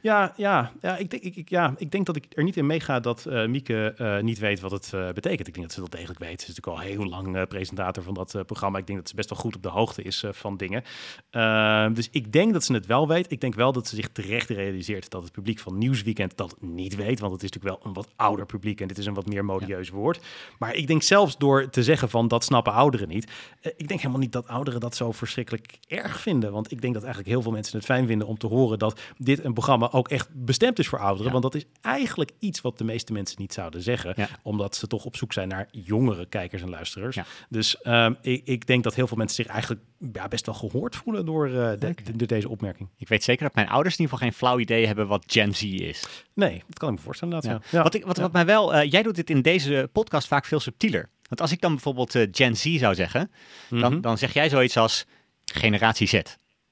Ja, 0.00 0.32
ja, 0.36 0.72
ja, 0.80 0.96
ik 0.96 1.10
denk, 1.10 1.22
ik, 1.22 1.48
ja, 1.48 1.74
ik 1.76 1.90
denk 1.90 2.06
dat 2.06 2.16
ik 2.16 2.26
er 2.30 2.44
niet 2.44 2.56
in 2.56 2.66
meega 2.66 3.00
dat 3.00 3.26
eh, 3.26 3.46
Mieke 3.46 3.94
eh, 3.96 4.20
niet 4.20 4.38
weet 4.38 4.60
wat 4.60 4.70
het 4.70 4.90
eh, 4.92 5.08
betekent. 5.12 5.48
Ik 5.48 5.54
denk 5.54 5.66
dat 5.66 5.74
ze 5.74 5.80
dat 5.80 5.92
degelijk 5.92 6.18
weet. 6.18 6.40
Ze 6.40 6.48
is 6.48 6.56
natuurlijk 6.56 6.76
al 6.76 6.90
heel 6.90 7.08
lang 7.08 7.48
presentator 7.48 8.02
van 8.02 8.14
dat 8.14 8.42
programma. 8.46 8.78
Ik 8.78 8.86
denk 8.86 8.98
dat 8.98 9.08
ze 9.08 9.14
best 9.14 9.30
wel 9.30 9.38
goed 9.38 9.56
op 9.56 9.62
de 9.62 9.68
hoogte 9.68 10.02
is 10.02 10.24
van 10.30 10.56
dingen. 10.56 10.82
Ehm, 11.30 11.92
dus 11.92 12.08
ik 12.10 12.32
denk 12.32 12.52
dat 12.52 12.64
ze 12.64 12.72
het 12.72 12.86
wel 12.86 13.08
weet. 13.08 13.32
Ik 13.32 13.40
denk 13.40 13.54
wel 13.54 13.72
dat 13.72 13.88
ze 13.88 13.96
zich 13.96 14.08
terecht 14.08 14.48
realiseert 14.48 15.10
dat 15.10 15.22
het 15.22 15.32
publiek 15.32 15.58
van 15.58 15.78
Nieuwsweekend 15.78 16.36
dat 16.36 16.56
niet 16.60 16.94
weet. 16.94 17.20
Want 17.20 17.32
het 17.32 17.42
is 17.42 17.50
natuurlijk 17.50 17.82
wel 17.82 17.90
een 17.90 17.96
wat 17.96 18.12
ouder 18.16 18.46
publiek 18.46 18.80
en 18.80 18.88
dit 18.88 18.98
is 18.98 19.06
een 19.06 19.14
wat 19.14 19.26
meer 19.26 19.44
modieus 19.44 19.88
woord. 19.88 20.20
Maar 20.58 20.74
ik 20.74 20.86
denk 20.86 21.02
zelfs 21.02 21.38
door 21.38 21.70
te 21.70 21.82
zeggen 21.82 22.08
van 22.10 22.28
dat 22.28 22.44
snappen 22.44 22.72
ouderen 22.72 23.08
niet. 23.08 23.30
ik 23.60 23.88
denk 23.88 24.00
helemaal 24.00 24.20
niet 24.20 24.32
dat 24.32 24.48
ouderen 24.48 24.80
dat 24.80 24.96
zo 24.96 25.12
verschrikkelijk 25.12 25.78
erg 25.88 26.20
vinden. 26.20 26.52
Want 26.52 26.72
ik 26.72 26.80
denk 26.80 26.94
dat 26.94 27.02
eigenlijk 27.02 27.32
heel 27.32 27.42
veel 27.42 27.52
mensen 27.52 27.76
het 27.76 27.86
fijn 27.86 28.06
vinden 28.06 28.26
om 28.26 28.38
te 28.38 28.46
horen 28.46 28.78
dat 28.78 29.00
dit 29.18 29.44
een 29.44 29.54
programma 29.64 29.98
ook 29.98 30.08
echt 30.08 30.28
bestemd 30.32 30.78
is 30.78 30.88
voor 30.88 30.98
ouderen. 30.98 31.26
Ja. 31.26 31.30
Want 31.40 31.42
dat 31.42 31.54
is 31.54 31.64
eigenlijk 31.80 32.30
iets 32.38 32.60
wat 32.60 32.78
de 32.78 32.84
meeste 32.84 33.12
mensen 33.12 33.36
niet 33.40 33.52
zouden 33.52 33.82
zeggen. 33.82 34.12
Ja. 34.16 34.28
Omdat 34.42 34.76
ze 34.76 34.86
toch 34.86 35.04
op 35.04 35.16
zoek 35.16 35.32
zijn 35.32 35.48
naar 35.48 35.68
jongere 35.70 36.26
kijkers 36.26 36.62
en 36.62 36.70
luisteraars. 36.70 37.14
Ja. 37.14 37.24
Dus 37.48 37.80
ehm, 37.82 38.14
ik, 38.22 38.42
ik 38.44 38.66
denk 38.66 38.84
dat 38.84 38.94
heel 38.94 39.06
veel 39.06 39.16
mensen 39.16 39.44
zich 39.44 39.52
eigenlijk 39.52 39.80
ja, 40.12 40.28
best 40.28 40.46
wel 40.46 40.54
gehoord 40.54 40.96
voelen 40.96 41.26
door, 41.26 41.46
eh, 41.46 41.52
de- 41.78 41.94
door 42.14 42.26
deze 42.26 42.48
opmerking. 42.48 42.88
Ik 42.96 43.08
weet 43.08 43.24
zeker 43.24 43.44
dat 43.46 43.54
mijn 43.54 43.68
ouders 43.68 43.94
in 43.96 44.00
ieder 44.00 44.16
geval 44.18 44.30
geen 44.30 44.38
flauw 44.38 44.58
idee 44.58 44.86
hebben 44.86 45.06
wat 45.06 45.24
Gen 45.26 45.54
Z 45.54 45.62
is. 45.62 46.02
Nee, 46.34 46.62
dat 46.68 46.78
kan 46.78 46.88
ik 46.88 46.94
me 46.96 47.00
voorstellen. 47.04 47.34
Inderdaad. 47.34 47.82
Wat, 47.82 47.94
ik, 47.94 48.04
wat, 48.04 48.16
wat 48.16 48.32
mij 48.32 48.46
wel, 48.46 48.74
eh, 48.74 48.90
jij 48.90 49.02
doet 49.02 49.14
dit 49.16 49.30
in 49.30 49.42
deze 49.42 49.88
podcast 49.92 50.26
vaak 50.28 50.44
veel 50.44 50.60
subtieler. 50.60 51.08
Want 51.28 51.40
als 51.40 51.52
ik 51.52 51.60
dan 51.60 51.72
bijvoorbeeld 51.72 52.14
eh, 52.14 52.26
Gen 52.30 52.56
Z 52.56 52.76
zou 52.78 52.94
zeggen, 52.94 53.30
dan, 53.68 53.92
Mhm. 53.92 54.00
dan 54.00 54.18
zeg 54.18 54.32
jij 54.32 54.48
zoiets 54.48 54.76
als 54.76 55.04
generatie 55.44 56.06
Z. 56.06 56.20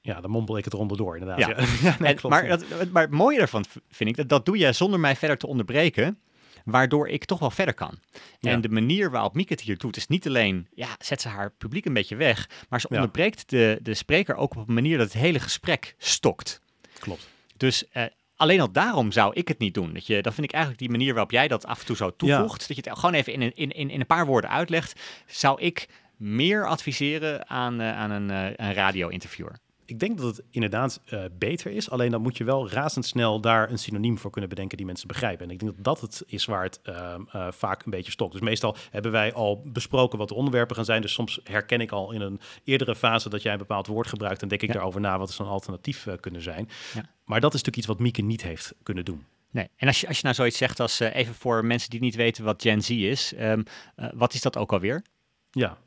Ja, 0.05 0.21
dan 0.21 0.31
mompel 0.31 0.57
ik 0.57 0.63
het 0.65 0.73
ronderdoor 0.73 1.17
inderdaad. 1.17 1.39
Ja. 1.39 1.49
Ja, 1.49 1.65
ja 1.89 1.95
nee, 1.99 2.09
En- 2.09 2.15
klopt. 2.19 2.35
maar, 2.35 2.45
ja. 2.45 2.57
dat, 2.57 2.89
maar 2.91 3.01
het 3.03 3.11
mooie 3.11 3.37
daarvan 3.37 3.65
vind 3.89 4.09
ik, 4.09 4.15
dat, 4.15 4.29
dat 4.29 4.45
doe 4.45 4.57
je 4.57 4.71
zonder 4.71 4.99
mij 4.99 5.15
verder 5.15 5.37
te 5.37 5.47
onderbreken, 5.47 6.19
waardoor 6.65 7.09
ik 7.09 7.25
toch 7.25 7.39
wel 7.39 7.51
verder 7.51 7.73
kan. 7.73 7.97
Ja. 8.39 8.51
En 8.51 8.61
de 8.61 8.69
manier 8.69 9.11
waarop 9.11 9.33
Mieke 9.35 9.53
het 9.53 9.61
hier 9.61 9.77
doet, 9.77 9.97
is 9.97 10.07
niet 10.07 10.27
alleen, 10.27 10.67
ja, 10.75 10.87
zet 10.99 11.21
ze 11.21 11.27
haar 11.27 11.51
publiek 11.51 11.85
een 11.85 11.93
beetje 11.93 12.15
weg, 12.15 12.49
maar 12.69 12.81
ze 12.81 12.87
Ja. 12.89 12.95
onderbreekt 12.95 13.49
de, 13.49 13.79
de 13.81 13.93
spreker 13.93 14.35
ook 14.35 14.55
op 14.55 14.67
een 14.67 14.73
manier 14.73 14.97
dat 14.97 15.13
het 15.13 15.21
hele 15.21 15.39
gesprek 15.39 15.95
stokt. 15.97 16.59
Klopt. 16.99 17.27
Dus 17.57 17.89
eh, 17.89 18.03
alleen 18.35 18.61
al 18.61 18.71
daarom 18.71 19.11
zou 19.11 19.33
ik 19.33 19.47
het 19.47 19.59
niet 19.59 19.73
doen. 19.73 19.93
Dat 19.93 20.07
je, 20.07 20.21
dan 20.21 20.33
vind 20.33 20.45
ik 20.47 20.51
eigenlijk 20.53 20.81
die 20.83 20.91
manier 20.91 21.11
waarop 21.13 21.31
jij 21.31 21.47
dat 21.47 21.65
af 21.65 21.79
en 21.79 21.85
toe 21.85 21.95
zo 21.95 22.15
toevoegt, 22.15 22.67
dat 22.67 22.77
je 22.77 22.83
het 22.89 22.99
gewoon 22.99 23.15
even 23.15 23.33
in 23.33 23.41
een, 23.41 23.55
in, 23.55 23.71
in, 23.71 23.89
in 23.89 23.99
een 23.99 24.05
paar 24.05 24.25
woorden 24.25 24.49
uitlegt, 24.49 24.99
zou 25.25 25.61
ik 25.61 25.87
meer 26.17 26.67
adviseren 26.67 27.49
aan, 27.49 27.81
eh, 27.81 27.97
aan 27.97 28.11
een, 28.11 28.29
eh, 28.31 28.67
een 28.67 28.73
radio-interviewer? 28.73 29.55
Ik 29.85 29.99
denk 29.99 30.17
dat 30.17 30.35
het 30.35 30.45
inderdaad 30.49 31.01
eh, 31.05 31.23
beter 31.37 31.71
is. 31.71 31.89
Alleen 31.89 32.11
dan 32.11 32.21
moet 32.21 32.37
je 32.37 32.43
wel 32.43 32.69
razendsnel 32.69 33.39
daar 33.41 33.69
een 33.71 33.77
synoniem 33.79 34.17
voor 34.17 34.31
kunnen 34.31 34.49
bedenken 34.49 34.77
die 34.77 34.85
mensen 34.85 35.07
begrijpen. 35.07 35.45
En 35.45 35.51
ik 35.51 35.59
denk 35.59 35.75
dat 35.75 35.83
dat 35.83 36.01
het 36.01 36.23
is 36.27 36.45
waar 36.45 36.63
het 36.63 36.79
ehm, 36.83 37.21
eh, 37.31 37.47
vaak 37.51 37.85
een 37.85 37.91
beetje 37.91 38.11
stokt. 38.11 38.31
Dus 38.31 38.41
meestal 38.41 38.75
hebben 38.91 39.11
wij 39.11 39.33
al 39.33 39.61
besproken 39.65 40.17
wat 40.17 40.27
de 40.27 40.33
onderwerpen 40.33 40.75
gaan 40.75 40.85
zijn. 40.85 41.01
Dus 41.01 41.13
soms 41.13 41.39
herken 41.43 41.81
ik 41.81 41.91
al 41.91 42.11
in 42.11 42.21
een 42.21 42.39
eerdere 42.63 42.95
fase 42.95 43.29
dat 43.29 43.41
jij 43.41 43.51
een 43.51 43.57
bepaald 43.57 43.87
woord 43.87 44.07
gebruikt. 44.07 44.41
En 44.41 44.47
denk 44.47 44.61
ik 44.61 44.67
Ja. 44.67 44.73
daarover 44.73 45.01
na 45.01 45.17
wat 45.17 45.29
is 45.29 45.39
een 45.39 45.45
alternatief 45.45 46.07
eh, 46.07 46.13
kunnen 46.19 46.41
zijn. 46.41 46.69
Ja. 46.93 47.05
Maar 47.25 47.39
dat 47.39 47.53
is 47.53 47.59
natuurlijk 47.63 47.77
iets 47.77 47.87
wat 47.87 47.99
Mieke 47.99 48.21
niet 48.21 48.43
heeft 48.43 48.73
kunnen 48.83 49.05
doen. 49.05 49.25
Nee. 49.51 49.67
En 49.75 49.87
als 49.87 50.01
je, 50.01 50.07
als 50.07 50.17
je 50.17 50.23
nou 50.23 50.35
zoiets 50.35 50.57
zegt 50.57 50.79
als, 50.79 50.99
even 50.99 51.33
voor 51.35 51.65
mensen 51.65 51.89
die 51.89 51.99
niet 51.99 52.15
weten 52.15 52.43
wat 52.43 52.61
Gen 52.61 52.81
Z 52.81 52.89
is, 52.89 53.33
ehm, 53.33 53.61
eh, 53.95 54.07
wat 54.13 54.33
is 54.33 54.41
dat 54.41 54.57
ook 54.57 54.71
alweer? 54.73 55.03
Ja, 55.51 55.77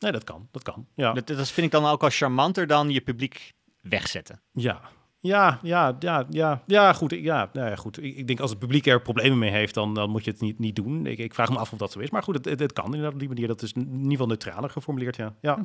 nee, 0.00 0.12
dat 0.12 0.24
kan. 0.24 0.48
Dat 0.50 0.62
kan. 0.62 0.86
Ja. 0.94 1.12
Dat, 1.12 1.26
dat 1.26 1.50
vind 1.50 1.66
ik 1.66 1.72
dan 1.72 1.84
ook 1.84 2.02
al 2.02 2.10
charmanter 2.10 2.66
dan 2.66 2.90
je 2.90 3.00
publiek 3.00 3.52
wegzetten. 3.80 4.42
Ja. 4.52 4.80
Ja, 5.22 5.58
ja, 5.62 5.96
ja, 5.98 6.26
ja, 6.30 6.62
ja, 6.66 6.92
goed. 6.92 7.12
ik- 7.12 7.22
Ja, 7.22 7.50
nou 7.52 7.68
ja, 7.68 7.76
goed. 7.76 8.02
Ik, 8.02 8.16
ik 8.16 8.26
denk 8.26 8.40
als 8.40 8.50
het 8.50 8.58
publiek 8.58 8.86
er 8.86 9.02
problemen 9.02 9.38
mee 9.38 9.50
heeft, 9.50 9.74
dan, 9.74 9.94
dan 9.94 10.10
moet 10.10 10.24
je 10.24 10.30
het 10.30 10.40
niet, 10.40 10.58
niet 10.58 10.76
doen. 10.76 11.06
Ik, 11.06 11.18
ik 11.18 11.34
vraag 11.34 11.50
me 11.50 11.58
af 11.58 11.72
of 11.72 11.78
dat 11.78 11.92
zo 11.92 11.98
is. 11.98 12.10
Maar 12.10 12.22
goed, 12.22 12.44
het, 12.44 12.60
het, 12.60 12.72
kan 12.72 12.84
inderdaad 12.84 13.12
op 13.12 13.18
die 13.18 13.28
manier. 13.28 13.46
Dat 13.46 13.62
is 13.62 13.72
in 13.72 13.88
ieder 13.92 14.10
geval 14.10 14.26
neutraler 14.26 14.70
geformuleerd, 14.70 15.16
ja. 15.16 15.34
ja. 15.40 15.64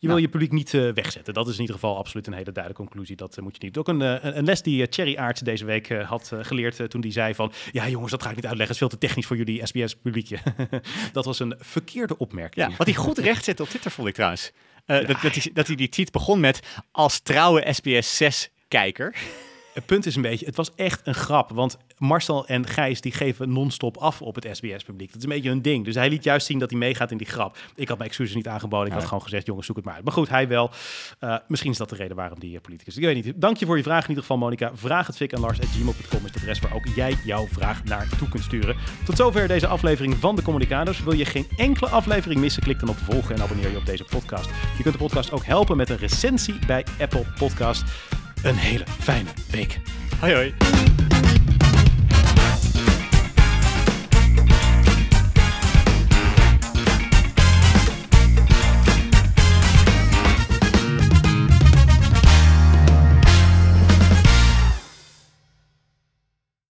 Je 0.00 0.06
wil 0.06 0.16
je 0.16 0.28
publiek 0.28 0.52
niet 0.52 0.74
eh, 0.74 0.88
wegzetten. 0.94 1.34
Dat 1.34 1.46
is 1.48 1.54
in 1.54 1.60
ieder 1.60 1.74
geval 1.74 1.96
absoluut 1.96 2.26
een 2.26 2.32
hele 2.32 2.52
duidelijke 2.52 2.84
conclusie. 2.84 3.16
Dat 3.16 3.36
eh, 3.36 3.42
moet 3.42 3.56
je 3.58 3.64
niet. 3.64 3.76
Ook 3.78 3.88
een, 3.88 4.02
eh, 4.02 4.34
een, 4.36 4.44
les 4.44 4.62
die 4.62 4.88
Thierry 4.88 5.16
Aarts 5.16 5.40
deze 5.40 5.64
week 5.64 5.88
had 5.88 6.32
geleerd 6.40 6.90
toen 6.90 7.00
hij 7.00 7.10
zei 7.10 7.34
van... 7.34 7.52
Ja 7.72 7.88
jongens, 7.88 8.10
dat 8.10 8.22
ga 8.22 8.30
ik 8.30 8.36
niet 8.36 8.46
uitleggen. 8.46 8.74
Het 8.76 8.82
is 8.82 8.88
veel 8.88 8.98
te 8.98 9.06
technisch 9.06 9.26
voor 9.26 9.36
jullie 9.36 9.66
SBS-publiekje. 9.66 10.38
dat 11.12 11.24
was 11.24 11.38
een 11.38 11.54
verkeerde 11.58 12.18
opmerking. 12.18 12.66
Ja, 12.70 12.76
wat 12.76 12.86
hij 12.86 12.96
goed 12.96 13.18
recht 13.18 13.44
zette 13.44 13.62
op 13.62 13.68
Twitter 13.68 13.90
vond 13.90 14.08
ik 14.08 14.14
trouwens. 14.14 14.52
Dat, 14.86 15.06
dat, 15.06 15.20
hij, 15.34 15.50
dat 15.52 15.66
hij 15.66 15.76
die 15.76 15.88
tweet 15.88 16.12
begon 16.12 16.40
met 16.40 16.60
als 16.90 17.20
trouwe 17.20 17.72
SBS 17.72 18.16
6 18.16 18.50
kijker. 18.68 19.14
Het 19.78 19.86
punt 19.86 20.06
is 20.06 20.16
een 20.16 20.22
beetje, 20.22 20.46
het 20.46 20.56
was 20.56 20.74
echt 20.74 21.06
een 21.06 21.14
grap. 21.14 21.50
Want 21.50 21.78
Marcel 21.98 22.46
en 22.46 22.66
Gijs 22.66 23.00
die 23.00 23.12
geven 23.12 23.52
non-stop 23.52 23.96
af 23.96 24.22
op 24.22 24.34
het 24.34 24.48
SBS-publiek. 24.52 25.08
Dat 25.08 25.16
is 25.16 25.22
een 25.22 25.28
beetje 25.28 25.48
hun 25.48 25.62
ding. 25.62 25.84
Dus 25.84 25.94
hij 25.94 26.08
liet 26.08 26.24
juist 26.24 26.46
zien 26.46 26.58
dat 26.58 26.70
hij 26.70 26.78
meegaat 26.78 27.10
in 27.10 27.16
die 27.16 27.26
grap. 27.26 27.58
Ik 27.74 27.88
had 27.88 27.98
mijn 27.98 28.08
excuses 28.08 28.34
niet 28.34 28.48
aangeboden. 28.48 28.86
Ik 28.86 28.92
had 28.92 29.04
gewoon 29.04 29.22
gezegd, 29.22 29.46
jongens, 29.46 29.66
zoek 29.66 29.76
het 29.76 29.84
maar 29.84 29.94
uit. 29.94 30.04
Maar 30.04 30.12
goed, 30.12 30.28
hij 30.28 30.48
wel. 30.48 30.70
Eh, 31.18 31.36
misschien 31.48 31.70
is 31.70 31.76
dat 31.76 31.88
de 31.88 31.96
reden 31.96 32.16
waarom 32.16 32.38
die 32.38 32.54
eh, 32.56 32.60
politicus... 32.60 32.96
Ik 32.96 33.04
weet 33.04 33.24
niet. 33.24 33.40
Dank 33.40 33.56
je 33.56 33.66
voor 33.66 33.76
je 33.76 33.82
vraag 33.82 34.02
in 34.02 34.08
ieder 34.08 34.22
geval, 34.22 34.38
Monica. 34.38 34.70
Vraag 34.74 35.06
het 35.06 35.16
Fik 35.16 35.34
aan 35.34 35.40
Lars.gmail.com 35.40 36.18
is 36.24 36.32
het 36.32 36.36
adres 36.36 36.58
waar 36.58 36.74
ook 36.74 36.86
jij 36.94 37.14
jouw 37.24 37.46
vraag 37.46 37.84
naartoe 37.84 38.28
kunt 38.28 38.44
sturen. 38.44 38.76
Tot 39.04 39.16
zover 39.16 39.48
deze 39.48 39.66
aflevering 39.66 40.14
van 40.14 40.36
de 40.36 40.42
Communicados. 40.42 41.02
Wil 41.02 41.14
je 41.14 41.24
geen 41.24 41.46
enkele 41.56 41.88
aflevering 41.90 42.40
missen? 42.40 42.62
Klik 42.62 42.80
dan 42.80 42.88
op 42.88 42.96
volgen 42.96 43.34
en 43.34 43.42
abonneer 43.42 43.70
je 43.70 43.76
op 43.76 43.86
deze 43.86 44.04
podcast. 44.04 44.50
Je 44.76 44.82
kunt 44.82 44.94
de 44.94 45.00
podcast 45.00 45.32
ook 45.32 45.44
helpen 45.44 45.76
met 45.76 45.90
een 45.90 45.98
recensie 45.98 46.58
bij 46.66 46.84
Apple 47.00 47.24
Podcast. 47.38 47.84
Een 48.42 48.56
hele 48.56 48.84
fijne 49.00 49.28
week. 49.50 49.80
Hoi 50.20 50.34
hoi. 50.34 50.54